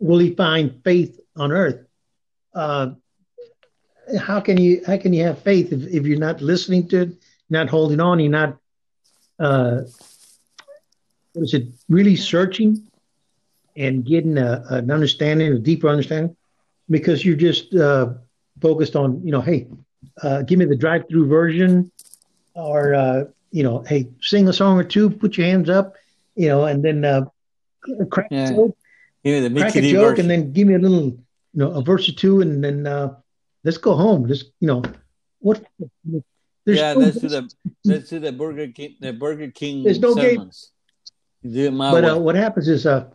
will 0.00 0.18
he 0.18 0.34
find 0.34 0.80
faith 0.82 1.20
on 1.36 1.52
earth? 1.52 1.86
Uh, 2.54 2.90
how 4.18 4.40
can 4.40 4.58
you 4.58 4.82
how 4.86 4.98
can 4.98 5.12
you 5.12 5.24
have 5.24 5.38
faith 5.38 5.72
if, 5.72 5.86
if 5.86 6.06
you're 6.06 6.18
not 6.18 6.42
listening 6.42 6.88
to 6.88 7.02
it, 7.02 7.12
not 7.50 7.68
holding 7.68 8.00
on, 8.00 8.20
you're 8.20 8.30
not 8.30 8.56
uh, 9.38 9.82
what 11.32 11.42
is 11.42 11.54
it 11.54 11.68
really 11.88 12.16
searching 12.16 12.86
and 13.76 14.04
getting 14.04 14.38
a, 14.38 14.64
an 14.70 14.90
understanding, 14.90 15.52
a 15.52 15.58
deeper 15.58 15.88
understanding? 15.88 16.36
because 16.90 17.24
you're 17.24 17.36
just 17.36 17.74
uh, 17.74 18.14
focused 18.60 18.96
on, 18.96 19.24
you 19.24 19.32
know, 19.32 19.40
hey, 19.40 19.66
uh, 20.22 20.42
give 20.42 20.58
me 20.58 20.64
the 20.64 20.76
drive-through 20.76 21.26
version, 21.26 21.90
or 22.54 22.94
uh, 22.94 23.24
you 23.50 23.62
know, 23.62 23.80
hey, 23.80 24.08
sing 24.20 24.48
a 24.48 24.52
song 24.52 24.78
or 24.78 24.84
two, 24.84 25.10
put 25.10 25.36
your 25.36 25.46
hands 25.46 25.68
up, 25.68 25.94
you 26.34 26.48
know, 26.48 26.64
and 26.64 26.84
then 26.84 27.04
uh, 27.04 27.24
crack 28.10 28.28
yeah. 28.30 28.50
a 28.50 28.54
joke, 28.54 28.76
yeah, 29.22 29.48
crack 29.48 29.76
a 29.76 29.90
joke, 29.90 30.10
version. 30.10 30.20
and 30.20 30.30
then 30.30 30.52
give 30.52 30.68
me 30.68 30.74
a 30.74 30.78
little, 30.78 31.04
you 31.04 31.20
know, 31.54 31.72
a 31.72 31.82
verse 31.82 32.08
or 32.08 32.12
two, 32.12 32.40
and 32.40 32.62
then 32.62 32.86
uh, 32.86 33.14
let's 33.64 33.78
go 33.78 33.94
home. 33.94 34.28
Just 34.28 34.50
you 34.60 34.68
know, 34.68 34.82
what? 35.40 35.64
There's 36.64 36.78
yeah, 36.78 36.94
no 36.94 37.00
let's 37.00 37.20
do 37.20 37.28
the 37.28 37.50
let's 37.84 38.08
do 38.08 38.18
the 38.18 38.32
Burger 38.32 38.68
King 38.68 38.96
the 39.00 39.12
Burger 39.12 39.50
King. 39.50 39.82
There's 39.84 40.00
no 40.00 40.14
sermons. 40.14 40.70
game. 41.42 41.76
but 41.78 42.04
uh, 42.04 42.18
what 42.18 42.34
happens 42.36 42.68
is 42.68 42.86
uh, 42.86 43.10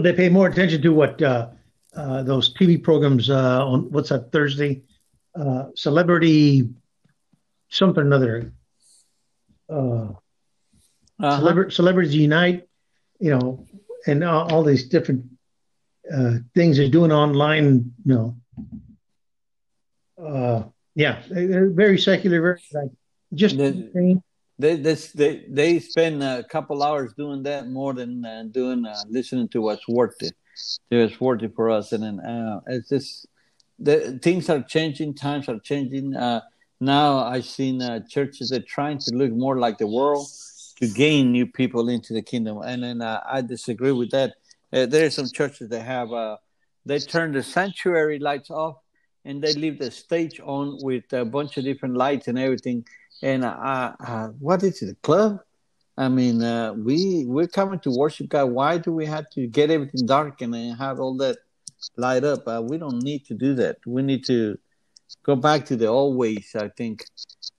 they 0.00 0.12
pay 0.12 0.28
more 0.28 0.46
attention 0.46 0.80
to 0.82 0.90
what 0.90 1.20
uh, 1.20 1.48
uh, 1.96 2.22
those 2.22 2.54
TV 2.54 2.82
programs 2.82 3.30
uh, 3.30 3.66
on 3.66 3.90
what's 3.90 4.10
that 4.10 4.30
Thursday, 4.32 4.82
uh, 5.34 5.66
celebrity 5.74 6.68
something 7.68 8.02
or 8.02 8.06
another. 8.06 8.52
Uh, 9.68 10.08
uh-huh. 11.20 11.70
Celebrities 11.70 12.14
Unite, 12.14 12.68
you 13.20 13.30
know, 13.30 13.66
and 14.06 14.24
all, 14.24 14.52
all 14.52 14.62
these 14.62 14.88
different 14.88 15.24
uh, 16.12 16.34
things 16.54 16.76
they're 16.76 16.88
doing 16.88 17.12
online, 17.12 17.92
you 18.04 18.36
know. 20.18 20.72
Yeah, 20.94 21.22
they're 21.28 21.70
very 21.70 21.98
secular, 21.98 22.40
very 22.40 22.90
just 23.34 23.56
the, 23.56 24.20
they, 24.58 24.76
they 24.76 25.44
they 25.48 25.80
spend 25.80 26.22
a 26.22 26.44
couple 26.44 26.82
hours 26.82 27.12
doing 27.14 27.42
that 27.42 27.68
more 27.68 27.92
than 27.92 28.24
uh, 28.24 28.44
doing 28.50 28.86
uh, 28.86 29.02
listening 29.08 29.48
to 29.48 29.60
what's 29.60 29.88
worth 29.88 30.22
it. 30.22 30.34
It's 30.90 31.20
worth 31.20 31.42
it 31.42 31.54
for 31.56 31.70
us, 31.70 31.92
and 31.92 32.04
then 32.04 32.20
uh, 32.20 32.60
it's 32.68 32.88
just 32.88 33.26
the 33.78 34.18
things 34.22 34.48
are 34.48 34.62
changing, 34.62 35.14
times 35.14 35.48
are 35.48 35.58
changing. 35.58 36.14
Uh, 36.14 36.42
now 36.80 37.18
I've 37.18 37.44
seen 37.44 37.82
uh, 37.82 38.00
churches 38.08 38.50
that 38.50 38.62
are 38.62 38.66
trying 38.66 38.98
to 38.98 39.14
look 39.14 39.32
more 39.32 39.58
like 39.58 39.78
the 39.78 39.86
world 39.88 40.28
to 40.76 40.88
gain 40.88 41.32
new 41.32 41.46
people 41.46 41.88
into 41.88 42.12
the 42.12 42.22
kingdom, 42.22 42.60
and 42.64 42.84
then 42.84 43.02
uh, 43.02 43.20
I 43.28 43.40
disagree 43.40 43.92
with 43.92 44.10
that. 44.12 44.34
there 44.70 45.06
are 45.06 45.10
some 45.10 45.28
churches 45.28 45.68
that 45.70 45.82
have 45.82 46.10
they 46.86 46.98
turn 47.00 47.32
the 47.32 47.42
sanctuary 47.42 48.18
lights 48.18 48.50
off 48.50 48.76
and 49.24 49.42
they 49.42 49.52
leave 49.54 49.78
the 49.78 49.90
stage 49.90 50.40
on 50.40 50.78
with 50.82 51.12
a 51.12 51.24
bunch 51.24 51.56
of 51.56 51.64
different 51.64 51.96
lights 51.96 52.28
and 52.28 52.38
everything 52.38 52.84
and 53.22 53.44
uh, 53.44 53.92
uh, 54.00 54.28
what 54.38 54.62
is 54.62 54.82
it, 54.82 55.00
club? 55.02 55.40
I 55.96 56.08
mean, 56.08 56.42
uh, 56.42 56.72
we 56.72 57.24
we're 57.26 57.46
coming 57.46 57.78
to 57.80 57.90
worship 57.90 58.28
God. 58.28 58.46
Why 58.46 58.78
do 58.78 58.92
we 58.92 59.06
have 59.06 59.30
to 59.30 59.46
get 59.46 59.70
everything 59.70 60.06
dark 60.06 60.42
and 60.42 60.54
have 60.76 60.98
all 60.98 61.16
that 61.18 61.38
light 61.96 62.24
up? 62.24 62.46
Uh, 62.46 62.62
we 62.62 62.78
don't 62.78 63.02
need 63.02 63.24
to 63.26 63.34
do 63.34 63.54
that. 63.54 63.76
We 63.86 64.02
need 64.02 64.24
to 64.26 64.58
go 65.22 65.36
back 65.36 65.64
to 65.66 65.76
the 65.76 65.86
old 65.86 66.16
ways. 66.16 66.50
I 66.54 66.68
think 66.68 67.06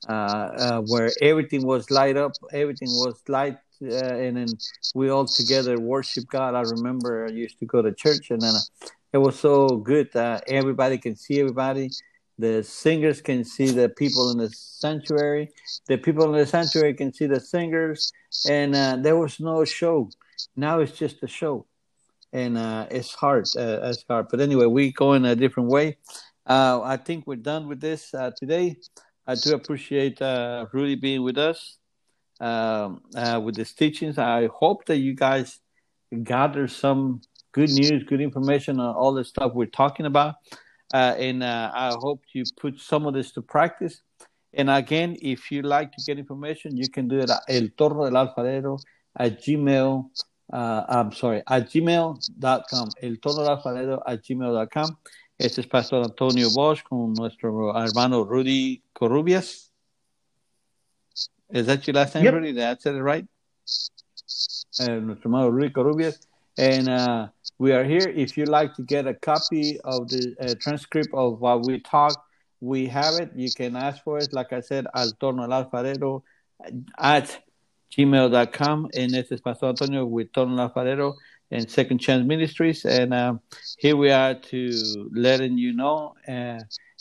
uh, 0.10 0.12
uh, 0.12 0.82
where 0.82 1.10
everything 1.22 1.66
was 1.66 1.90
light 1.90 2.18
up, 2.18 2.34
everything 2.52 2.90
was 2.90 3.22
light, 3.30 3.58
and 3.80 4.36
then 4.36 4.48
we 4.94 5.10
all 5.10 5.26
together 5.26 5.80
worship 5.80 6.26
God. 6.28 6.56
I 6.56 6.62
remember 6.62 7.26
I 7.26 7.32
used 7.32 7.58
to 7.60 7.66
go 7.66 7.82
to 7.82 7.94
church, 7.94 8.32
and 8.32 8.42
then 8.42 8.54
it 9.16 9.20
was 9.20 9.40
so 9.40 9.78
good. 9.92 10.08
that 10.14 10.44
everybody 10.48 10.98
can 10.98 11.16
see 11.16 11.40
everybody 11.40 11.90
the 12.38 12.64
singers 12.64 13.22
can 13.22 13.44
see 13.46 13.68
the 13.68 13.88
people 13.88 14.32
in 14.32 14.38
the 14.38 14.50
sanctuary. 14.50 15.52
The 15.88 15.98
people 15.98 16.26
in 16.26 16.34
the 16.34 16.46
sanctuary 16.46 16.94
can 16.94 17.14
see 17.14 17.28
the 17.28 17.40
singers, 17.40 18.12
and 18.50 18.76
uh, 18.76 18.98
there 18.98 19.16
was 19.16 19.40
no 19.40 19.64
show. 19.64 20.10
Now 20.56 20.80
it's 20.80 20.98
just 20.98 21.24
a 21.24 21.28
show, 21.28 21.66
and 22.34 22.58
uh, 22.58 22.88
it's 22.92 23.14
hard. 23.14 23.46
Uh, 23.58 23.80
it's 23.84 24.04
hard. 24.10 24.28
But 24.30 24.42
anyway, 24.42 24.66
we 24.66 24.92
go 24.92 25.14
in 25.14 25.24
a 25.24 25.36
different 25.36 25.70
way. 25.70 25.98
Uh, 26.46 26.82
I 26.84 26.98
think 26.98 27.26
we're 27.26 27.38
done 27.38 27.70
with 27.70 27.80
this 27.80 28.14
uh, 28.14 28.32
today. 28.36 28.76
I 29.26 29.36
do 29.36 29.56
appreciate 29.56 30.22
uh, 30.22 30.66
Rudy 30.74 30.96
being 30.96 31.24
with 31.24 31.38
us 31.38 31.78
um, 32.42 33.02
with 33.44 33.56
his 33.56 33.72
teachings. 33.72 34.18
I 34.18 34.48
hope 34.48 34.86
that 34.88 34.98
you 34.98 35.14
guys 35.14 35.60
gather 36.24 36.68
some 36.68 37.22
good 37.56 37.72
news, 37.72 38.04
good 38.04 38.20
information 38.20 38.80
on 38.82 38.94
all 38.94 39.14
the 39.14 39.24
stuff 39.24 39.54
we're 39.54 39.66
talking 39.84 40.06
about. 40.06 40.36
Uh, 40.94 41.16
and 41.18 41.42
uh, 41.42 41.72
I 41.74 41.96
hope 41.98 42.22
you 42.34 42.44
put 42.60 42.80
some 42.80 43.08
of 43.08 43.14
this 43.14 43.32
to 43.32 43.42
practice. 43.42 44.02
And 44.54 44.70
again, 44.70 45.18
if 45.22 45.52
you 45.52 45.62
like 45.62 45.92
to 45.94 46.04
get 46.06 46.20
information, 46.20 46.78
you 46.78 46.90
can 46.90 47.08
do 47.08 47.20
it 47.20 47.30
at 47.30 47.42
El 47.48 47.70
Torno 47.78 48.04
del 48.04 48.14
Alfarero 48.14 48.80
at 49.18 49.42
Gmail. 49.42 50.06
Uh, 50.52 50.84
I'm 50.88 51.12
sorry, 51.12 51.42
at 51.48 51.70
gmail.com. 51.72 52.90
El 53.02 53.16
Torno 53.18 53.44
del 53.44 53.58
Alfarero 53.58 54.02
at 54.06 54.22
gmail.com. 54.24 54.98
Este 55.38 55.60
es 55.60 55.66
Pastor 55.66 56.04
Antonio 56.04 56.50
Bosch 56.52 56.84
con 56.84 57.14
nuestro 57.14 57.74
hermano 57.76 58.24
Rudy 58.24 58.82
Corrubias. 58.94 59.70
Is 61.50 61.66
that 61.66 61.86
your 61.88 61.96
last 61.96 62.16
name, 62.16 62.26
yep. 62.26 62.34
Rudy? 62.34 62.54
Did 62.54 62.64
I 62.64 62.76
said 62.80 62.96
it 62.96 63.02
right? 63.02 63.26
Uh, 64.80 65.00
nuestro 65.00 65.30
hermano 65.30 65.50
Rudy 65.50 65.72
Corrubias. 65.72 66.20
And 66.58 66.88
uh, 66.88 67.28
we 67.58 67.72
are 67.72 67.84
here. 67.84 68.08
If 68.08 68.38
you'd 68.38 68.50
like 68.50 68.74
to 68.76 68.84
get 68.84 69.08
a 69.08 69.14
copy 69.14 69.80
of 69.84 70.10
the 70.10 70.36
uh, 70.40 70.56
transcript 70.60 71.10
of 71.14 71.40
what 71.40 71.66
we 71.66 71.80
talk, 71.80 72.22
we 72.60 72.88
have 72.88 73.16
it. 73.16 73.32
You 73.36 73.52
can 73.52 73.76
ask 73.76 74.04
for 74.04 74.18
it. 74.18 74.34
Like 74.34 74.54
I 74.54 74.62
said, 74.62 74.88
al 74.94 75.12
torno 75.12 75.44
al 75.44 75.66
alfarero 75.66 76.24
at 76.98 77.42
gmail.com. 77.96 78.90
And 78.94 79.12
this 79.12 79.32
is 79.32 79.42
Pastor 79.42 79.68
Antonio 79.68 80.06
with 80.06 80.32
Torno 80.34 80.62
al 80.62 80.70
Alfarero 80.70 81.16
and 81.52 81.70
Second 81.70 82.00
Chance 82.00 82.26
Ministries. 82.26 82.86
And 82.86 83.14
um, 83.14 83.42
here 83.78 83.96
we 83.96 84.12
are 84.12 84.34
to 84.34 85.10
letting 85.14 85.58
you 85.58 85.74
know 85.74 86.16
uh, 86.28 86.60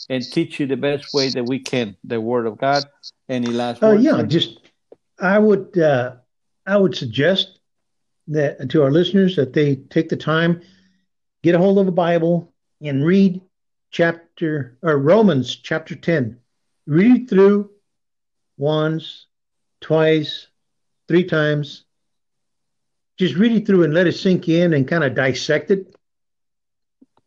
and 0.09 0.23
teach 0.31 0.59
you 0.59 0.67
the 0.67 0.77
best 0.77 1.13
way 1.13 1.29
that 1.29 1.43
we 1.43 1.59
can 1.59 1.95
the 2.03 2.21
Word 2.21 2.45
of 2.45 2.57
God. 2.57 2.83
Any 3.27 3.47
last 3.47 3.83
uh, 3.83 3.93
Yeah, 3.93 4.21
just 4.23 4.59
I 5.19 5.39
would 5.39 5.77
uh, 5.77 6.15
I 6.65 6.77
would 6.77 6.95
suggest 6.95 7.54
that 8.27 8.69
to 8.69 8.83
our 8.83 8.91
listeners 8.91 9.35
that 9.35 9.53
they 9.53 9.75
take 9.75 10.09
the 10.09 10.17
time, 10.17 10.61
get 11.43 11.55
a 11.55 11.59
hold 11.59 11.79
of 11.79 11.87
a 11.87 11.91
Bible, 11.91 12.53
and 12.81 13.05
read 13.05 13.41
chapter 13.91 14.77
or 14.81 14.97
Romans 14.97 15.55
chapter 15.55 15.95
10. 15.95 16.39
Read 16.87 17.29
through 17.29 17.71
once, 18.57 19.27
twice, 19.81 20.47
three 21.07 21.23
times. 21.23 21.85
Just 23.17 23.35
read 23.35 23.53
it 23.53 23.65
through 23.65 23.83
and 23.83 23.93
let 23.93 24.07
it 24.07 24.13
sink 24.13 24.49
in 24.49 24.73
and 24.73 24.87
kind 24.87 25.03
of 25.03 25.15
dissect 25.15 25.71
it. 25.71 25.95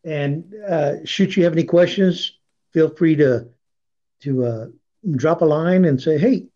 And 0.04 0.54
uh, 0.68 1.04
should 1.04 1.36
you 1.36 1.44
have 1.44 1.52
any 1.52 1.64
questions, 1.64 2.32
feel 2.72 2.88
free 2.90 3.16
to 3.16 3.48
to 4.20 4.44
uh, 4.44 4.66
drop 5.12 5.42
a 5.42 5.44
line 5.44 5.84
and 5.84 6.00
say, 6.00 6.18
"Hey, 6.18 6.46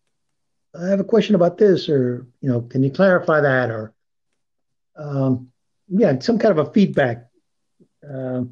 I 0.75 0.87
have 0.87 0.99
a 0.99 1.05
question 1.05 1.35
about 1.35 1.57
this," 1.57 1.89
or 1.89 2.27
you 2.41 2.49
know, 2.49 2.61
can 2.61 2.83
you 2.83 2.91
clarify 2.91 3.41
that, 3.41 3.69
or 3.69 3.93
um, 4.95 5.51
yeah, 5.87 6.17
some 6.19 6.39
kind 6.39 6.57
of 6.57 6.67
a 6.67 6.71
feedback. 6.71 7.25
Uh, 8.07 8.43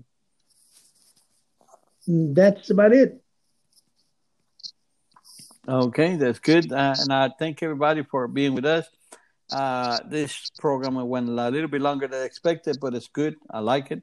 that's 2.07 2.69
about 2.69 2.93
it. 2.93 3.21
Okay, 5.67 6.15
that's 6.15 6.39
good. 6.39 6.71
Uh, 6.71 6.95
and 6.99 7.13
I 7.13 7.29
thank 7.37 7.61
everybody 7.61 8.03
for 8.03 8.27
being 8.27 8.55
with 8.55 8.65
us. 8.65 8.87
Uh, 9.51 9.99
this 10.09 10.49
program 10.59 10.95
went 11.07 11.29
a 11.29 11.49
little 11.49 11.67
bit 11.67 11.81
longer 11.81 12.07
than 12.07 12.23
expected, 12.23 12.79
but 12.79 12.93
it's 12.93 13.07
good. 13.07 13.35
I 13.49 13.59
like 13.59 13.91
it. 13.91 14.01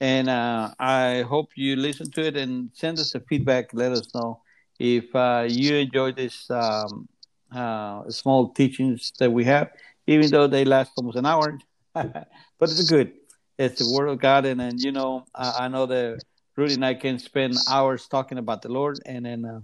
And 0.00 0.28
uh, 0.28 0.70
I 0.78 1.22
hope 1.22 1.50
you 1.56 1.76
listen 1.76 2.10
to 2.12 2.26
it 2.26 2.36
and 2.36 2.70
send 2.72 2.98
us 2.98 3.14
a 3.14 3.20
feedback. 3.20 3.74
Let 3.74 3.92
us 3.92 4.14
know 4.14 4.40
if 4.78 5.14
uh, 5.14 5.46
you 5.48 5.74
enjoy 5.76 6.12
this 6.12 6.48
um, 6.50 7.08
uh, 7.52 8.08
small 8.08 8.50
teachings 8.50 9.12
that 9.18 9.30
we 9.30 9.44
have 9.44 9.70
even 10.08 10.30
though 10.30 10.46
they 10.46 10.64
last 10.64 10.92
almost 10.96 11.18
an 11.18 11.26
hour. 11.26 11.58
but 11.94 12.26
it's 12.62 12.88
good. 12.88 13.12
It's 13.58 13.78
the 13.78 13.94
word 13.94 14.08
of 14.08 14.18
God, 14.18 14.46
and 14.46 14.58
then 14.58 14.78
you 14.78 14.92
know, 14.92 15.24
I, 15.34 15.64
I, 15.64 15.68
know 15.68 15.86
that 15.86 16.22
Rudy 16.56 16.74
and 16.74 16.84
I 16.84 16.94
can 16.94 17.18
spend 17.18 17.54
hours 17.68 18.06
talking 18.06 18.38
about 18.38 18.62
the 18.62 18.68
Lord, 18.68 19.00
and 19.04 19.26
then 19.26 19.44
uh, 19.44 19.60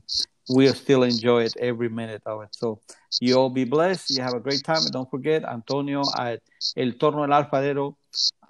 we'll 0.49 0.75
still 0.75 1.05
enjoy 1.05 1.45
it 1.45 1.55
every 1.61 1.89
minute 1.89 2.23
of 2.27 2.43
it. 2.43 2.49
So 2.53 2.81
you 3.21 3.37
all 3.37 3.51
be 3.51 3.65
blessed. 3.65 4.11
You 4.11 4.23
have 4.23 4.35
a 4.35 4.41
great 4.41 4.65
time, 4.65 4.83
and 4.83 4.93
don't 4.93 5.11
forget 5.11 5.45
Antonio 5.45 6.03
at 6.19 6.43
El 6.77 6.93
Torno 6.93 7.27
del 7.27 7.43
Alfarero 7.43 7.95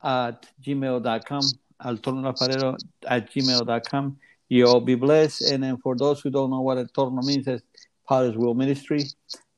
at 0.03 0.47
gmail.com. 0.67 1.43
El 1.85 1.97
Torno 1.99 2.23
del 2.23 2.33
Alfarero 2.33 2.77
at 3.07 3.31
gmail.com. 3.31 4.17
You 4.49 4.67
all 4.67 4.81
be 4.81 4.95
blessed, 4.95 5.53
and 5.53 5.63
then 5.63 5.77
for 5.77 5.95
those 5.95 6.23
who 6.23 6.31
don't 6.31 6.51
know 6.51 6.63
what 6.63 6.79
El 6.79 6.87
Torno 6.87 7.21
means, 7.23 7.47
it's 7.47 7.63
Potter's 8.09 8.37
Wheel 8.37 8.55
Ministry. 8.55 9.05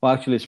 Well, 0.01 0.13
actually, 0.13 0.39